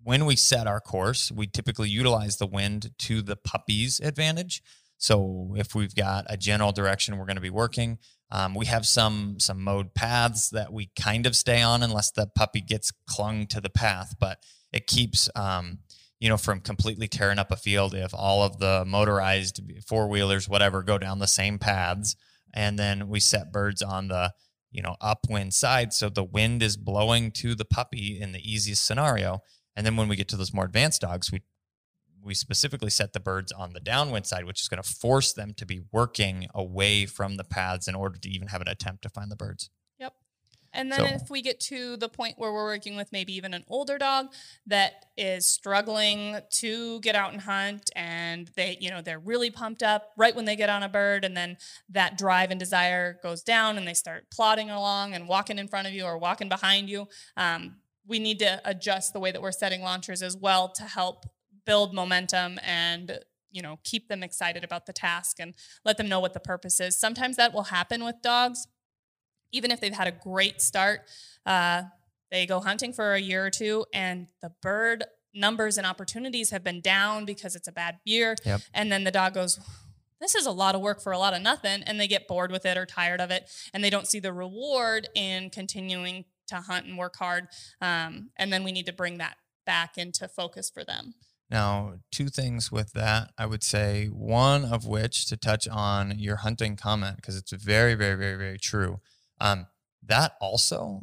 when 0.03 0.25
we 0.25 0.35
set 0.35 0.65
our 0.65 0.79
course, 0.79 1.31
we 1.31 1.45
typically 1.45 1.89
utilize 1.89 2.37
the 2.37 2.47
wind 2.47 2.91
to 2.99 3.21
the 3.21 3.35
puppy's 3.35 3.99
advantage. 3.99 4.63
So 4.97 5.53
if 5.55 5.75
we've 5.75 5.93
got 5.93 6.25
a 6.27 6.37
general 6.37 6.71
direction 6.71 7.17
we're 7.17 7.25
going 7.25 7.35
to 7.35 7.41
be 7.41 7.51
working, 7.51 7.99
um, 8.31 8.55
we 8.55 8.65
have 8.65 8.85
some 8.85 9.39
some 9.39 9.63
mowed 9.63 9.93
paths 9.93 10.49
that 10.49 10.73
we 10.73 10.89
kind 10.99 11.27
of 11.27 11.35
stay 11.35 11.61
on 11.61 11.83
unless 11.83 12.11
the 12.11 12.27
puppy 12.35 12.61
gets 12.61 12.91
clung 13.07 13.45
to 13.47 13.61
the 13.61 13.69
path, 13.69 14.15
but 14.19 14.39
it 14.73 14.87
keeps 14.87 15.29
um, 15.35 15.79
you 16.19 16.27
know 16.27 16.37
from 16.37 16.59
completely 16.59 17.07
tearing 17.07 17.37
up 17.37 17.51
a 17.51 17.55
field 17.55 17.93
if 17.93 18.13
all 18.13 18.41
of 18.43 18.57
the 18.57 18.83
motorized 18.87 19.61
four 19.87 20.07
wheelers 20.07 20.49
whatever 20.49 20.81
go 20.81 20.97
down 20.97 21.19
the 21.19 21.27
same 21.27 21.59
paths, 21.59 22.15
and 22.57 22.77
then 22.77 23.07
we 23.07 23.21
set 23.21 23.53
birds 23.53 23.81
on 23.81 24.09
the 24.09 24.33
you 24.71 24.81
know, 24.81 24.95
upwind 24.99 25.53
side. 25.53 25.93
So 25.93 26.09
the 26.09 26.23
wind 26.23 26.61
is 26.61 26.77
blowing 26.77 27.31
to 27.31 27.55
the 27.55 27.65
puppy 27.65 28.19
in 28.19 28.31
the 28.31 28.51
easiest 28.51 28.85
scenario. 28.85 29.39
And 29.75 29.85
then 29.85 29.95
when 29.95 30.07
we 30.07 30.15
get 30.15 30.27
to 30.29 30.37
those 30.37 30.53
more 30.53 30.65
advanced 30.65 31.01
dogs, 31.01 31.31
we 31.31 31.41
we 32.23 32.33
specifically 32.33 32.89
set 32.89 33.13
the 33.13 33.21
birds 33.21 33.53
on 33.53 33.71
the 33.71 33.79
downwind 33.79 34.25
side, 34.25 34.43
which 34.43 34.61
is 34.61 34.67
going 34.67 34.81
to 34.81 34.89
force 34.89 35.31
them 35.31 35.53
to 35.53 35.65
be 35.65 35.81
working 35.93 36.47
away 36.53 37.05
from 37.05 37.37
the 37.37 37.45
paths 37.45 37.87
in 37.87 37.95
order 37.95 38.19
to 38.19 38.29
even 38.29 38.49
have 38.49 38.59
an 38.59 38.67
attempt 38.67 39.03
to 39.03 39.09
find 39.09 39.31
the 39.31 39.35
birds. 39.37 39.69
And 40.77 40.91
then 40.91 40.99
So- 40.99 41.05
if 41.05 41.29
we 41.31 41.41
get 41.41 41.59
to 41.61 41.97
the 41.97 42.07
point 42.07 42.37
where 42.37 42.53
we're 42.53 42.65
working 42.65 42.95
with 42.95 43.11
maybe 43.11 43.33
even 43.33 43.53
an 43.55 43.65
older 43.67 43.97
dog 43.97 44.31
that 44.67 45.07
is 45.17 45.45
struggling 45.45 46.39
to 46.51 46.99
get 47.01 47.15
out 47.15 47.33
and 47.33 47.41
hunt 47.41 47.89
and 47.95 48.47
they, 48.55 48.77
you 48.79 48.91
know, 48.91 49.01
they're 49.01 49.19
really 49.19 49.49
pumped 49.49 49.81
up 49.81 50.11
right 50.15 50.35
when 50.35 50.45
they 50.45 50.55
get 50.55 50.69
on 50.69 50.83
a 50.83 50.89
bird 50.89 51.25
and 51.25 51.35
then 51.35 51.57
that 51.89 52.15
drive 52.15 52.51
and 52.51 52.59
desire 52.59 53.19
goes 53.23 53.41
down 53.41 53.77
and 53.77 53.87
they 53.87 53.95
start 53.95 54.29
plodding 54.29 54.69
along 54.69 55.15
and 55.15 55.27
walking 55.27 55.57
in 55.57 55.67
front 55.67 55.87
of 55.87 55.93
you 55.93 56.05
or 56.05 56.17
walking 56.17 56.47
behind 56.47 56.89
you. 56.89 57.07
Um, 57.35 57.77
we 58.05 58.19
need 58.19 58.37
to 58.39 58.61
adjust 58.63 59.13
the 59.13 59.19
way 59.19 59.31
that 59.31 59.41
we're 59.41 59.51
setting 59.51 59.81
launchers 59.81 60.21
as 60.21 60.37
well 60.37 60.69
to 60.69 60.83
help 60.83 61.25
build 61.65 61.93
momentum 61.93 62.59
and 62.63 63.19
you 63.51 63.61
know 63.61 63.79
keep 63.83 64.07
them 64.09 64.21
excited 64.21 64.63
about 64.63 64.85
the 64.85 64.93
task 64.93 65.37
and 65.39 65.53
let 65.83 65.97
them 65.97 66.07
know 66.07 66.19
what 66.19 66.33
the 66.33 66.39
purpose 66.39 66.79
is 66.79 66.97
sometimes 66.97 67.35
that 67.35 67.53
will 67.53 67.63
happen 67.63 68.03
with 68.03 68.21
dogs 68.21 68.67
even 69.51 69.71
if 69.71 69.79
they've 69.79 69.93
had 69.93 70.07
a 70.07 70.12
great 70.12 70.62
start, 70.62 71.01
uh, 71.45 71.83
they 72.31 72.45
go 72.45 72.60
hunting 72.60 72.93
for 72.93 73.13
a 73.13 73.19
year 73.19 73.45
or 73.45 73.49
two, 73.49 73.86
and 73.93 74.27
the 74.41 74.51
bird 74.62 75.05
numbers 75.33 75.77
and 75.77 75.86
opportunities 75.86 76.49
have 76.49 76.63
been 76.63 76.81
down 76.81 77.25
because 77.25 77.55
it's 77.55 77.67
a 77.67 77.71
bad 77.71 77.99
year. 78.03 78.36
Yep. 78.45 78.62
And 78.73 78.91
then 78.91 79.03
the 79.03 79.12
dog 79.12 79.33
goes, 79.33 79.60
This 80.19 80.36
is 80.36 80.45
a 80.45 80.51
lot 80.51 80.75
of 80.75 80.81
work 80.81 81.01
for 81.01 81.12
a 81.12 81.17
lot 81.17 81.33
of 81.33 81.41
nothing. 81.41 81.83
And 81.83 81.99
they 81.99 82.07
get 82.07 82.27
bored 82.27 82.51
with 82.51 82.65
it 82.65 82.77
or 82.77 82.86
tired 82.86 83.21
of 83.21 83.31
it, 83.31 83.49
and 83.73 83.83
they 83.83 83.89
don't 83.89 84.07
see 84.07 84.19
the 84.19 84.33
reward 84.33 85.07
in 85.15 85.49
continuing 85.49 86.25
to 86.47 86.55
hunt 86.55 86.86
and 86.86 86.97
work 86.97 87.15
hard. 87.17 87.47
Um, 87.81 88.31
and 88.38 88.51
then 88.51 88.63
we 88.63 88.71
need 88.71 88.86
to 88.88 88.93
bring 88.93 89.17
that 89.19 89.38
back 89.65 89.97
into 89.97 90.27
focus 90.27 90.69
for 90.69 90.83
them. 90.83 91.13
Now, 91.49 91.93
two 92.12 92.27
things 92.27 92.71
with 92.71 92.91
that, 92.93 93.31
I 93.38 93.45
would 93.45 93.63
say, 93.63 94.07
one 94.07 94.65
of 94.65 94.86
which 94.86 95.27
to 95.27 95.38
touch 95.38 95.67
on 95.67 96.19
your 96.19 96.38
hunting 96.38 96.75
comment, 96.75 97.17
because 97.17 97.38
it's 97.38 97.51
very, 97.51 97.93
very, 97.93 98.15
very, 98.15 98.36
very 98.36 98.57
true. 98.57 98.99
Um, 99.39 99.67
that 100.06 100.34
also 100.39 101.02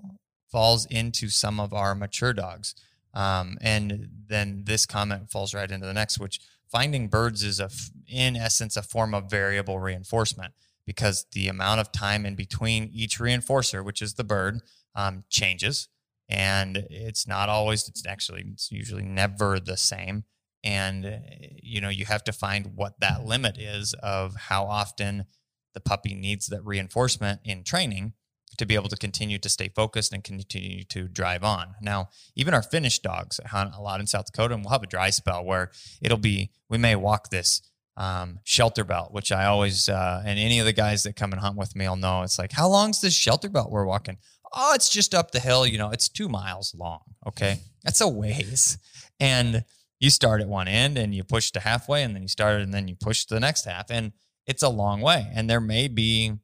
falls 0.50 0.86
into 0.86 1.28
some 1.28 1.60
of 1.60 1.72
our 1.72 1.94
mature 1.94 2.32
dogs. 2.32 2.74
Um, 3.12 3.58
and 3.60 4.08
then 4.26 4.62
this 4.64 4.86
comment 4.86 5.30
falls 5.30 5.54
right 5.54 5.70
into 5.70 5.86
the 5.86 5.92
next, 5.92 6.18
which 6.18 6.40
finding 6.70 7.08
birds 7.08 7.42
is 7.42 7.60
a 7.60 7.70
in 8.08 8.36
essence 8.36 8.76
a 8.76 8.82
form 8.82 9.14
of 9.14 9.30
variable 9.30 9.78
reinforcement 9.78 10.52
because 10.86 11.26
the 11.32 11.48
amount 11.48 11.80
of 11.80 11.92
time 11.92 12.26
in 12.26 12.34
between 12.34 12.90
each 12.92 13.18
reinforcer, 13.18 13.84
which 13.84 14.02
is 14.02 14.14
the 14.14 14.24
bird, 14.24 14.60
um, 14.94 15.24
changes, 15.30 15.88
and 16.28 16.86
it's 16.90 17.26
not 17.26 17.48
always. 17.48 17.88
It's 17.88 18.06
actually 18.06 18.44
it's 18.52 18.70
usually 18.72 19.04
never 19.04 19.60
the 19.60 19.76
same. 19.76 20.24
And 20.62 21.20
you 21.62 21.80
know 21.80 21.90
you 21.90 22.06
have 22.06 22.24
to 22.24 22.32
find 22.32 22.72
what 22.74 22.98
that 23.00 23.24
limit 23.24 23.58
is 23.58 23.94
of 24.02 24.34
how 24.34 24.64
often 24.64 25.26
the 25.74 25.80
puppy 25.80 26.14
needs 26.14 26.46
that 26.46 26.64
reinforcement 26.64 27.40
in 27.44 27.64
training 27.64 28.14
to 28.58 28.66
be 28.66 28.74
able 28.74 28.88
to 28.88 28.96
continue 28.96 29.38
to 29.38 29.48
stay 29.48 29.68
focused 29.68 30.12
and 30.12 30.22
continue 30.22 30.84
to 30.84 31.08
drive 31.08 31.44
on. 31.44 31.74
Now, 31.80 32.08
even 32.36 32.54
our 32.54 32.62
finished 32.62 33.02
dogs 33.02 33.40
hunt 33.46 33.74
a 33.74 33.80
lot 33.80 34.00
in 34.00 34.06
South 34.06 34.26
Dakota, 34.26 34.54
and 34.54 34.64
we'll 34.64 34.72
have 34.72 34.82
a 34.82 34.86
dry 34.86 35.10
spell 35.10 35.44
where 35.44 35.70
it'll 36.00 36.18
be 36.18 36.50
we 36.68 36.78
may 36.78 36.96
walk 36.96 37.30
this 37.30 37.62
um, 37.96 38.40
shelter 38.44 38.84
belt, 38.84 39.12
which 39.12 39.30
I 39.30 39.46
always 39.46 39.88
uh, 39.88 40.22
and 40.24 40.38
any 40.38 40.58
of 40.58 40.66
the 40.66 40.72
guys 40.72 41.02
that 41.04 41.16
come 41.16 41.32
and 41.32 41.40
hunt 41.40 41.56
with 41.56 41.76
me 41.76 41.88
will 41.88 41.96
know. 41.96 42.22
It's 42.22 42.38
like, 42.38 42.52
how 42.52 42.68
long's 42.68 43.00
this 43.00 43.14
shelter 43.14 43.48
belt 43.48 43.70
we're 43.70 43.86
walking? 43.86 44.18
Oh, 44.52 44.72
it's 44.74 44.88
just 44.88 45.14
up 45.14 45.30
the 45.30 45.40
hill. 45.40 45.66
You 45.66 45.78
know, 45.78 45.90
it's 45.90 46.08
two 46.08 46.28
miles 46.28 46.74
long. 46.74 47.00
Okay, 47.26 47.60
that's 47.82 48.00
a 48.00 48.08
ways, 48.08 48.78
and 49.20 49.64
you 50.00 50.10
start 50.10 50.40
at 50.40 50.48
one 50.48 50.68
end 50.68 50.98
and 50.98 51.14
you 51.14 51.24
push 51.24 51.50
to 51.52 51.60
halfway, 51.60 52.02
and 52.02 52.14
then 52.14 52.22
you 52.22 52.28
start 52.28 52.60
and 52.60 52.74
then 52.74 52.88
you 52.88 52.96
push 52.96 53.24
to 53.26 53.34
the 53.34 53.40
next 53.40 53.64
half, 53.64 53.90
and 53.90 54.12
it's 54.46 54.62
a 54.62 54.68
long 54.68 55.00
way. 55.00 55.30
And 55.34 55.48
there 55.48 55.60
may 55.60 55.88
be 55.88 56.34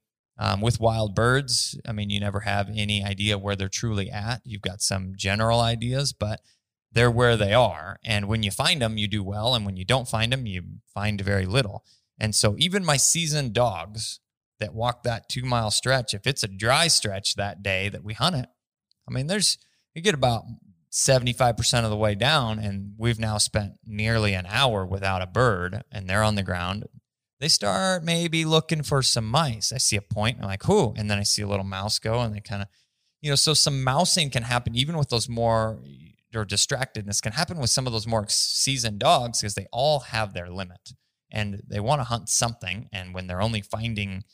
um, 0.40 0.62
with 0.62 0.80
wild 0.80 1.14
birds. 1.14 1.78
I 1.86 1.92
mean, 1.92 2.08
you 2.08 2.18
never 2.18 2.40
have 2.40 2.70
any 2.74 3.04
idea 3.04 3.38
where 3.38 3.54
they're 3.54 3.68
truly 3.68 4.10
at. 4.10 4.40
You've 4.42 4.62
got 4.62 4.80
some 4.80 5.12
general 5.14 5.60
ideas, 5.60 6.14
but 6.14 6.40
they're 6.90 7.10
where 7.10 7.36
they 7.36 7.52
are. 7.52 8.00
And 8.02 8.26
when 8.26 8.42
you 8.42 8.50
find 8.50 8.80
them, 8.80 8.96
you 8.96 9.06
do 9.06 9.22
well. 9.22 9.54
And 9.54 9.66
when 9.66 9.76
you 9.76 9.84
don't 9.84 10.08
find 10.08 10.32
them, 10.32 10.46
you 10.46 10.62
find 10.92 11.20
very 11.20 11.44
little. 11.44 11.84
And 12.18 12.34
so 12.34 12.56
even 12.58 12.84
my 12.84 12.96
seasoned 12.96 13.52
dogs 13.52 14.18
that 14.60 14.74
walk 14.74 15.02
that 15.02 15.28
two 15.28 15.44
mile 15.44 15.70
stretch, 15.70 16.14
if 16.14 16.26
it's 16.26 16.42
a 16.42 16.48
dry 16.48 16.88
stretch 16.88 17.34
that 17.34 17.62
day 17.62 17.90
that 17.90 18.02
we 18.02 18.14
hunt 18.14 18.36
it, 18.36 18.46
I 19.06 19.12
mean, 19.12 19.26
there's, 19.26 19.58
you 19.94 20.00
get 20.00 20.14
about 20.14 20.44
75% 20.90 21.84
of 21.84 21.90
the 21.90 21.96
way 21.96 22.14
down, 22.14 22.58
and 22.58 22.94
we've 22.96 23.20
now 23.20 23.38
spent 23.38 23.74
nearly 23.86 24.32
an 24.32 24.46
hour 24.48 24.86
without 24.86 25.22
a 25.22 25.26
bird, 25.26 25.82
and 25.92 26.08
they're 26.08 26.22
on 26.22 26.34
the 26.34 26.42
ground. 26.42 26.86
They 27.40 27.48
start 27.48 28.04
maybe 28.04 28.44
looking 28.44 28.82
for 28.82 29.02
some 29.02 29.26
mice. 29.26 29.72
I 29.72 29.78
see 29.78 29.96
a 29.96 30.02
point, 30.02 30.38
I'm 30.40 30.46
like, 30.46 30.68
whoo. 30.68 30.92
And 30.96 31.10
then 31.10 31.18
I 31.18 31.22
see 31.22 31.42
a 31.42 31.48
little 31.48 31.64
mouse 31.64 31.98
go, 31.98 32.20
and 32.20 32.34
they 32.34 32.40
kind 32.40 32.62
of, 32.62 32.68
you 33.22 33.30
know, 33.30 33.36
so 33.36 33.54
some 33.54 33.82
mousing 33.82 34.30
can 34.30 34.42
happen 34.42 34.74
even 34.74 34.96
with 34.96 35.08
those 35.08 35.28
more 35.28 35.80
or 36.34 36.44
distractedness 36.44 37.20
can 37.20 37.32
happen 37.32 37.58
with 37.58 37.70
some 37.70 37.86
of 37.86 37.92
those 37.92 38.06
more 38.06 38.24
seasoned 38.28 38.98
dogs 39.00 39.40
because 39.40 39.54
they 39.54 39.66
all 39.72 40.00
have 40.00 40.32
their 40.32 40.48
limit 40.48 40.92
and 41.30 41.62
they 41.68 41.80
want 41.80 42.00
to 42.00 42.04
hunt 42.04 42.28
something. 42.28 42.88
And 42.92 43.14
when 43.14 43.26
they're 43.26 43.42
only 43.42 43.62
finding 43.62 44.24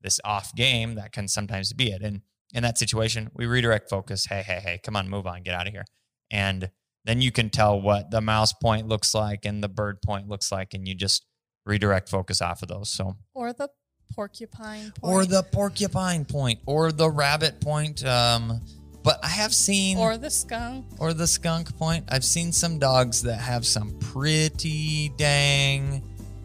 this 0.00 0.20
off 0.24 0.54
game, 0.54 0.96
that 0.96 1.12
can 1.12 1.28
sometimes 1.28 1.72
be 1.72 1.90
it. 1.92 2.02
And 2.02 2.22
in 2.52 2.62
that 2.62 2.78
situation, 2.78 3.30
we 3.34 3.46
redirect 3.46 3.88
focus. 3.88 4.26
Hey, 4.26 4.42
hey, 4.42 4.60
hey, 4.62 4.80
come 4.82 4.96
on, 4.96 5.08
move 5.08 5.26
on, 5.26 5.42
get 5.42 5.54
out 5.54 5.66
of 5.66 5.72
here. 5.72 5.84
And 6.30 6.70
then 7.04 7.20
you 7.20 7.30
can 7.30 7.50
tell 7.50 7.80
what 7.80 8.10
the 8.10 8.20
mouse 8.20 8.52
point 8.52 8.88
looks 8.88 9.14
like 9.14 9.44
and 9.44 9.62
the 9.62 9.68
bird 9.68 10.02
point 10.02 10.28
looks 10.28 10.50
like, 10.50 10.74
and 10.74 10.88
you 10.88 10.94
just 10.94 11.26
redirect 11.64 12.08
focus 12.08 12.40
off 12.42 12.62
of 12.62 12.68
those. 12.68 12.90
So, 12.90 13.16
or 13.34 13.52
the 13.52 13.68
porcupine 14.14 14.92
point. 14.92 14.98
or 15.02 15.24
the 15.24 15.42
porcupine 15.42 16.24
point, 16.24 16.60
or 16.66 16.92
the 16.92 17.10
rabbit 17.10 17.60
point. 17.60 18.04
Um, 18.04 18.60
but 19.02 19.20
I 19.22 19.28
have 19.28 19.54
seen 19.54 19.98
or 19.98 20.16
the 20.16 20.30
skunk 20.30 20.86
or 20.98 21.12
the 21.12 21.26
skunk 21.26 21.76
point. 21.76 22.06
I've 22.08 22.24
seen 22.24 22.52
some 22.52 22.78
dogs 22.78 23.22
that 23.22 23.38
have 23.38 23.66
some 23.66 23.98
pretty 23.98 25.10
dang 25.18 26.02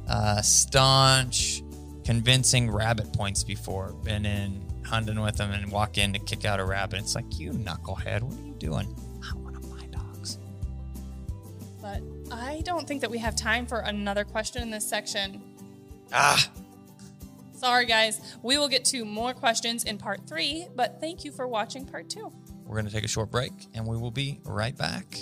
uh, 0.09 0.41
staunch, 0.41 1.63
convincing 2.03 2.69
rabbit 2.69 3.13
points 3.13 3.43
before. 3.43 3.93
Been 4.03 4.25
in 4.25 4.61
hunting 4.85 5.21
with 5.21 5.37
them 5.37 5.51
and 5.51 5.71
walk 5.71 5.97
in 5.97 6.11
to 6.13 6.19
kick 6.19 6.43
out 6.43 6.59
a 6.59 6.65
rabbit. 6.65 6.99
It's 6.99 7.15
like 7.15 7.39
you 7.39 7.51
knucklehead. 7.51 8.23
What 8.23 8.37
are 8.37 8.45
you 8.45 8.55
doing? 8.55 8.93
I 12.31 12.61
don't 12.63 12.87
think 12.87 13.01
that 13.01 13.11
we 13.11 13.17
have 13.19 13.35
time 13.35 13.65
for 13.65 13.79
another 13.79 14.23
question 14.23 14.61
in 14.61 14.69
this 14.69 14.87
section. 14.87 15.41
Ah. 16.13 16.49
Sorry, 17.53 17.85
guys. 17.85 18.37
We 18.41 18.57
will 18.57 18.69
get 18.69 18.85
to 18.85 19.03
more 19.03 19.33
questions 19.33 19.83
in 19.83 19.97
part 19.97 20.21
three, 20.27 20.67
but 20.75 21.01
thank 21.01 21.25
you 21.25 21.31
for 21.31 21.47
watching 21.47 21.85
part 21.85 22.09
two. 22.09 22.31
We're 22.65 22.75
going 22.75 22.85
to 22.85 22.91
take 22.91 23.03
a 23.03 23.09
short 23.09 23.31
break 23.31 23.51
and 23.73 23.85
we 23.85 23.97
will 23.97 24.11
be 24.11 24.39
right 24.45 24.77
back. 24.77 25.17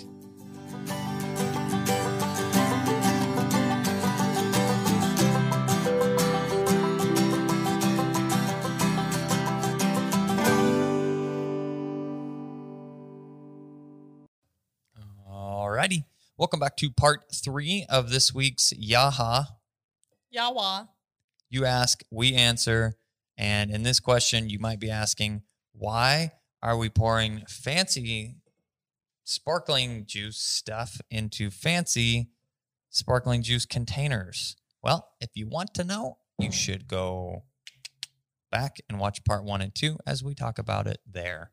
Welcome 16.39 16.59
back 16.59 16.77
to 16.77 16.91
part 16.91 17.21
three 17.33 17.87
of 17.89 18.11
this 18.11 18.31
week's 18.31 18.71
Yaha. 18.71 19.45
Yawa. 20.31 20.87
You 21.49 21.65
ask, 21.65 22.03
we 22.11 22.35
answer. 22.35 22.99
And 23.39 23.71
in 23.71 23.81
this 23.81 23.99
question, 23.99 24.47
you 24.47 24.59
might 24.59 24.79
be 24.79 24.91
asking, 24.91 25.41
why 25.73 26.33
are 26.61 26.77
we 26.77 26.89
pouring 26.89 27.43
fancy 27.49 28.35
sparkling 29.23 30.05
juice 30.05 30.37
stuff 30.37 31.01
into 31.09 31.49
fancy 31.49 32.29
sparkling 32.91 33.41
juice 33.41 33.65
containers? 33.65 34.55
Well, 34.83 35.07
if 35.19 35.31
you 35.33 35.47
want 35.47 35.73
to 35.73 35.83
know, 35.83 36.19
you 36.37 36.51
should 36.51 36.87
go 36.87 37.45
back 38.51 38.77
and 38.87 38.99
watch 38.99 39.25
part 39.25 39.43
one 39.43 39.61
and 39.61 39.73
two 39.73 39.97
as 40.05 40.23
we 40.23 40.35
talk 40.35 40.59
about 40.59 40.85
it 40.85 40.99
there. 41.11 41.49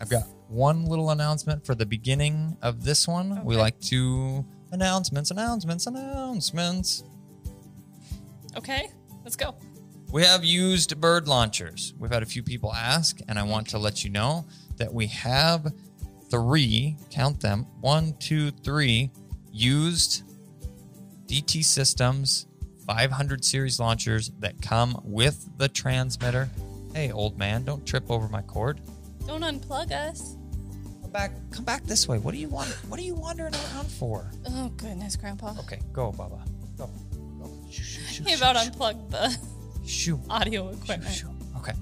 I've 0.00 0.08
got 0.08 0.24
one 0.48 0.86
little 0.86 1.10
announcement 1.10 1.66
for 1.66 1.74
the 1.74 1.84
beginning 1.84 2.56
of 2.62 2.82
this 2.84 3.06
one. 3.06 3.44
We 3.44 3.56
like 3.56 3.78
to 3.82 4.44
announcements, 4.72 5.30
announcements, 5.30 5.86
announcements. 5.86 7.04
Okay, 8.56 8.88
let's 9.24 9.36
go. 9.36 9.54
We 10.10 10.24
have 10.24 10.44
used 10.44 11.00
bird 11.00 11.28
launchers. 11.28 11.94
We've 11.98 12.10
had 12.10 12.22
a 12.22 12.26
few 12.26 12.42
people 12.42 12.72
ask, 12.74 13.20
and 13.28 13.38
I 13.38 13.42
want 13.42 13.68
to 13.68 13.78
let 13.78 14.02
you 14.02 14.10
know 14.10 14.46
that 14.76 14.92
we 14.92 15.06
have 15.08 15.72
three, 16.30 16.96
count 17.10 17.40
them, 17.40 17.66
one, 17.80 18.14
two, 18.18 18.50
three 18.50 19.10
used 19.52 20.24
DT 21.26 21.64
Systems 21.64 22.46
500 22.86 23.44
series 23.44 23.78
launchers 23.78 24.30
that 24.40 24.60
come 24.60 25.00
with 25.04 25.48
the 25.58 25.68
transmitter. 25.68 26.48
Hey, 26.92 27.12
old 27.12 27.38
man, 27.38 27.64
don't 27.64 27.86
trip 27.86 28.10
over 28.10 28.26
my 28.26 28.42
cord. 28.42 28.80
Don't 29.26 29.42
unplug 29.42 29.92
us. 29.92 30.36
Come 31.02 31.10
back, 31.12 31.32
come 31.50 31.64
back 31.64 31.82
this 31.84 32.06
way. 32.08 32.18
What 32.18 32.32
do 32.34 32.38
you 32.40 32.48
want? 32.48 32.68
What 32.88 32.98
are 33.00 33.02
you 33.02 33.14
wandering 33.14 33.54
around 33.54 33.86
for? 33.90 34.30
Oh, 34.48 34.68
goodness, 34.76 35.16
Grandpa. 35.16 35.54
Okay, 35.60 35.80
go, 35.92 36.12
Baba. 36.12 36.42
Go. 36.78 36.88
Go. 37.40 37.50
Shoo, 37.70 37.82
shoo, 37.82 38.02
shoo, 38.02 38.24
He 38.24 38.34
about 38.34 38.56
unplugged 38.56 39.10
the 39.10 39.36
Shoo. 39.86 40.20
audio 40.28 40.68
equipment. 40.70 41.12
Shoo, 41.14 41.28
shoo. 41.28 41.58
Okay. 41.58 41.72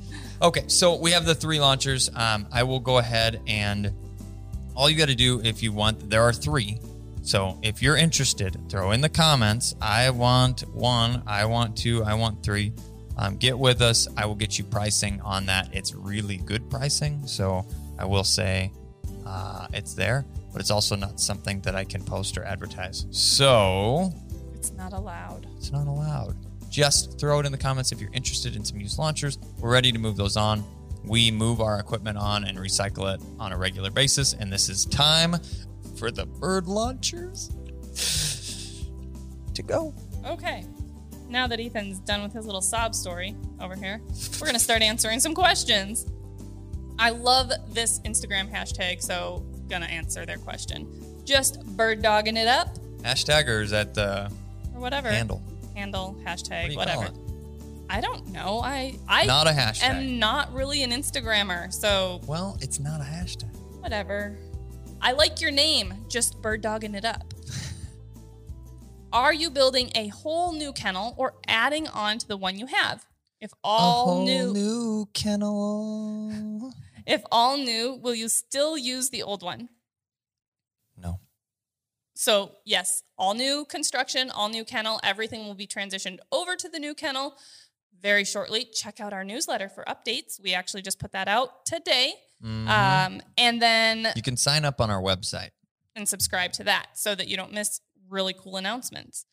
Okay. 0.42 0.64
So 0.68 0.96
we 0.96 1.10
have 1.12 1.24
the 1.24 1.34
three 1.34 1.60
launchers. 1.60 2.10
Um, 2.14 2.46
I 2.52 2.62
will 2.64 2.80
go 2.80 2.98
ahead 2.98 3.40
and 3.46 3.92
all 4.74 4.88
you 4.88 4.96
got 4.96 5.08
to 5.08 5.14
do 5.14 5.40
if 5.42 5.62
you 5.62 5.72
want, 5.72 6.08
there 6.10 6.22
are 6.22 6.32
three. 6.32 6.78
So 7.22 7.58
if 7.62 7.82
you're 7.82 7.96
interested, 7.96 8.56
throw 8.70 8.92
in 8.92 9.00
the 9.00 9.08
comments. 9.08 9.74
I 9.80 10.10
want 10.10 10.60
one. 10.72 11.22
I 11.26 11.44
want 11.44 11.76
two. 11.76 12.02
I 12.04 12.14
want 12.14 12.42
three. 12.42 12.72
Um, 13.18 13.36
get 13.36 13.58
with 13.58 13.82
us. 13.82 14.06
I 14.16 14.26
will 14.26 14.34
get 14.36 14.58
you 14.58 14.64
pricing 14.64 15.20
on 15.22 15.46
that. 15.46 15.68
It's 15.74 15.94
really 15.94 16.36
good 16.36 16.70
pricing. 16.70 17.26
So 17.26 17.66
I 17.98 18.04
will 18.04 18.22
say 18.24 18.70
uh, 19.26 19.66
it's 19.72 19.94
there, 19.94 20.24
but 20.52 20.60
it's 20.60 20.70
also 20.70 20.94
not 20.94 21.18
something 21.20 21.60
that 21.62 21.74
I 21.74 21.84
can 21.84 22.02
post 22.04 22.38
or 22.38 22.44
advertise. 22.44 23.06
So 23.10 24.12
It's 24.54 24.72
not 24.72 24.92
allowed. 24.92 25.46
it's 25.56 25.72
not 25.72 25.88
allowed. 25.88 26.36
Just 26.70 27.18
throw 27.18 27.40
it 27.40 27.46
in 27.46 27.50
the 27.52 27.58
comments 27.58 27.90
if 27.92 28.00
you're 28.00 28.12
interested 28.12 28.54
in 28.54 28.64
some 28.64 28.78
used 28.78 28.98
launchers. 28.98 29.38
We're 29.58 29.72
ready 29.72 29.90
to 29.90 29.98
move 29.98 30.16
those 30.16 30.36
on. 30.36 30.62
We 31.04 31.30
move 31.30 31.60
our 31.60 31.80
equipment 31.80 32.18
on 32.18 32.44
and 32.44 32.56
recycle 32.58 33.12
it 33.14 33.20
on 33.40 33.52
a 33.52 33.56
regular 33.56 33.90
basis. 33.90 34.34
And 34.34 34.52
this 34.52 34.68
is 34.68 34.84
time 34.84 35.36
for 35.96 36.10
the 36.10 36.26
bird 36.26 36.66
launchers 36.68 37.50
to 39.54 39.62
go. 39.62 39.94
Okay. 40.26 40.64
Now 41.28 41.46
that 41.46 41.60
Ethan's 41.60 41.98
done 42.00 42.22
with 42.22 42.32
his 42.32 42.46
little 42.46 42.60
sob 42.62 42.94
story 42.94 43.36
over 43.60 43.74
here, 43.76 44.00
we're 44.40 44.46
going 44.46 44.54
to 44.54 44.58
start 44.60 44.82
answering 44.82 45.20
some 45.20 45.34
questions. 45.34 46.06
I 46.98 47.10
love 47.10 47.52
this 47.68 48.00
Instagram 48.00 48.50
hashtag, 48.52 49.00
so 49.02 49.44
gonna 49.68 49.86
answer 49.86 50.26
their 50.26 50.38
question. 50.38 50.88
Just 51.24 51.64
bird 51.76 52.02
dogging 52.02 52.36
it 52.36 52.48
up 52.48 52.76
Hashtag 53.02 53.46
or 53.48 53.60
is 53.60 53.70
that 53.70 53.94
the 53.94 54.32
or 54.74 54.80
whatever. 54.80 55.08
handle? 55.10 55.40
Handle, 55.76 56.16
hashtag, 56.24 56.72
you 56.72 56.76
whatever. 56.76 57.10
I 57.88 58.00
don't 58.00 58.26
know. 58.32 58.60
I 58.64 58.98
I 59.08 59.24
Not 59.26 59.46
a 59.46 59.50
hashtag. 59.50 59.84
am 59.84 60.18
not 60.18 60.52
really 60.52 60.82
an 60.82 60.90
Instagrammer, 60.90 61.72
so 61.72 62.20
well, 62.26 62.58
it's 62.60 62.80
not 62.80 63.00
a 63.00 63.04
hashtag. 63.04 63.54
whatever. 63.80 64.36
I 65.00 65.12
like 65.12 65.40
your 65.40 65.52
name, 65.52 65.94
just 66.08 66.42
bird 66.42 66.60
dogging 66.62 66.96
it 66.96 67.04
up. 67.04 67.32
Are 69.12 69.32
you 69.32 69.50
building 69.50 69.90
a 69.94 70.08
whole 70.08 70.52
new 70.52 70.72
kennel 70.72 71.14
or 71.16 71.34
adding 71.46 71.88
on 71.88 72.18
to 72.18 72.28
the 72.28 72.36
one 72.36 72.58
you 72.58 72.66
have? 72.66 73.06
If 73.40 73.52
all 73.64 74.24
new, 74.24 74.52
new 74.52 75.08
kennel. 75.14 76.72
if 77.06 77.22
all 77.32 77.56
new, 77.56 77.94
will 77.94 78.14
you 78.14 78.28
still 78.28 78.76
use 78.76 79.10
the 79.10 79.22
old 79.22 79.42
one? 79.42 79.68
No. 80.96 81.20
So, 82.14 82.56
yes, 82.64 83.02
all 83.16 83.34
new 83.34 83.64
construction, 83.64 84.30
all 84.30 84.48
new 84.48 84.64
kennel, 84.64 85.00
everything 85.04 85.46
will 85.46 85.54
be 85.54 85.66
transitioned 85.68 86.18
over 86.32 86.56
to 86.56 86.68
the 86.68 86.78
new 86.80 86.94
kennel 86.94 87.36
very 88.00 88.24
shortly. 88.24 88.64
Check 88.64 89.00
out 89.00 89.12
our 89.12 89.24
newsletter 89.24 89.68
for 89.68 89.84
updates. 89.84 90.40
We 90.42 90.52
actually 90.52 90.82
just 90.82 90.98
put 90.98 91.12
that 91.12 91.28
out 91.28 91.64
today. 91.64 92.14
Mhm. 92.42 92.68
Um, 92.68 93.22
and 93.38 93.62
then 93.62 94.12
you 94.16 94.22
can 94.22 94.36
sign 94.36 94.64
up 94.64 94.80
on 94.80 94.90
our 94.90 95.00
website. 95.00 95.50
and 95.96 96.08
subscribe 96.08 96.52
to 96.52 96.62
that 96.62 96.86
so 96.96 97.12
that 97.16 97.26
you 97.26 97.36
don't 97.36 97.52
miss 97.52 97.80
really 98.08 98.34
cool 98.38 98.56
announcements. 98.56 99.24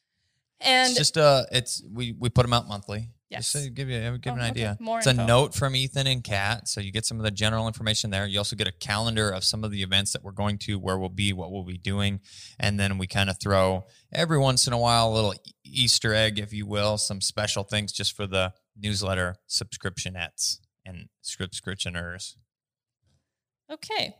And 0.61 0.89
it's 0.89 0.97
just 0.97 1.17
uh 1.17 1.43
it's 1.51 1.83
we 1.91 2.13
we 2.13 2.29
put 2.29 2.43
them 2.43 2.53
out 2.53 2.67
monthly. 2.67 3.09
Yes. 3.29 3.51
Just 3.51 3.65
to 3.65 3.71
give 3.71 3.89
you 3.89 4.17
give 4.19 4.33
Oh, 4.33 4.35
an 4.35 4.41
okay. 4.41 4.49
idea. 4.49 4.77
More 4.79 4.99
it's 4.99 5.07
info. 5.07 5.23
a 5.23 5.27
note 5.27 5.53
from 5.55 5.75
Ethan 5.75 6.05
and 6.07 6.23
Kat, 6.23 6.67
so 6.69 6.79
you 6.79 6.91
get 6.91 7.05
some 7.05 7.17
of 7.17 7.23
the 7.23 7.31
general 7.31 7.67
information 7.67 8.11
there. 8.11 8.25
You 8.27 8.37
also 8.37 8.55
get 8.55 8.67
a 8.67 8.71
calendar 8.71 9.31
of 9.31 9.43
some 9.43 9.63
of 9.63 9.71
the 9.71 9.81
events 9.81 10.13
that 10.13 10.23
we're 10.23 10.31
going 10.31 10.59
to, 10.59 10.77
where 10.79 10.97
we'll 10.97 11.09
be, 11.09 11.33
what 11.33 11.51
we'll 11.51 11.63
be 11.65 11.77
doing, 11.77 12.21
and 12.59 12.79
then 12.79 12.97
we 12.99 13.07
kind 13.07 13.29
of 13.29 13.37
throw 13.41 13.85
every 14.13 14.37
once 14.37 14.67
in 14.67 14.73
a 14.73 14.77
while 14.77 15.09
a 15.11 15.13
little 15.13 15.33
Easter 15.65 16.13
egg, 16.13 16.37
if 16.39 16.53
you 16.53 16.65
will, 16.67 16.97
some 16.97 17.19
special 17.19 17.63
things 17.63 17.91
just 17.91 18.15
for 18.15 18.27
the 18.27 18.53
newsletter 18.77 19.35
subscriptionettes 19.49 20.59
and 20.85 21.09
subscriptioners. 21.23 22.35
okay. 23.71 24.15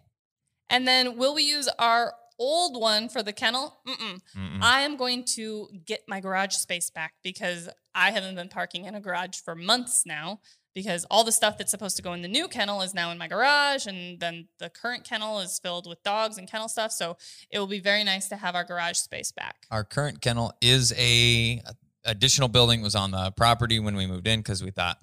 And 0.70 0.88
then 0.88 1.18
will 1.18 1.36
we 1.36 1.44
use 1.44 1.70
our 1.78 2.14
old 2.40 2.80
one 2.80 3.10
for 3.10 3.24
the 3.24 3.34
kennel? 3.34 3.80
Mm-mm. 3.88 4.22
Mm-mm. 4.36 4.60
I 4.62 4.82
am 4.82 4.98
going 4.98 5.26
to 5.36 5.70
get 5.86 6.02
my 6.08 6.20
garage 6.20 6.54
space 6.54 6.90
back 6.90 7.14
because 7.24 7.70
I 7.94 8.12
haven't 8.12 8.36
been 8.36 8.50
parking 8.50 8.86
in 8.86 8.96
a 8.96 9.00
garage 9.00 9.40
for 9.40 9.56
months 9.56 10.04
now 10.06 10.40
because 10.74 11.06
all 11.10 11.24
the 11.24 11.32
stuff 11.32 11.58
that's 11.58 11.72
supposed 11.72 11.96
to 11.96 12.04
go 12.04 12.14
in 12.14 12.22
the 12.22 12.28
new 12.28 12.48
kennel 12.48 12.82
is 12.82 12.94
now 12.94 13.10
in 13.10 13.18
my 13.18 13.28
garage 13.28 13.88
and 13.88 14.20
then 14.20 14.48
the 14.60 14.70
current 14.70 15.06
kennel 15.06 15.40
is 15.40 15.58
filled 15.58 15.88
with 15.88 16.04
dogs 16.04 16.38
and 16.38 16.52
kennel 16.52 16.68
stuff 16.68 16.92
so 16.92 17.16
it 17.50 17.58
will 17.58 17.66
be 17.66 17.80
very 17.80 18.04
nice 18.04 18.28
to 18.28 18.36
have 18.36 18.54
our 18.54 18.66
garage 18.66 18.98
space 18.98 19.32
back. 19.32 19.66
Our 19.72 19.84
current 19.84 20.22
kennel 20.22 20.54
is 20.62 20.94
a 20.98 21.62
additional 22.04 22.50
building 22.50 22.82
was 22.82 22.94
on 22.94 23.12
the 23.12 23.32
property 23.32 23.80
when 23.80 23.96
we 23.96 24.06
moved 24.06 24.28
in 24.28 24.40
because 24.40 24.64
we 24.64 24.70
thought 24.70 24.98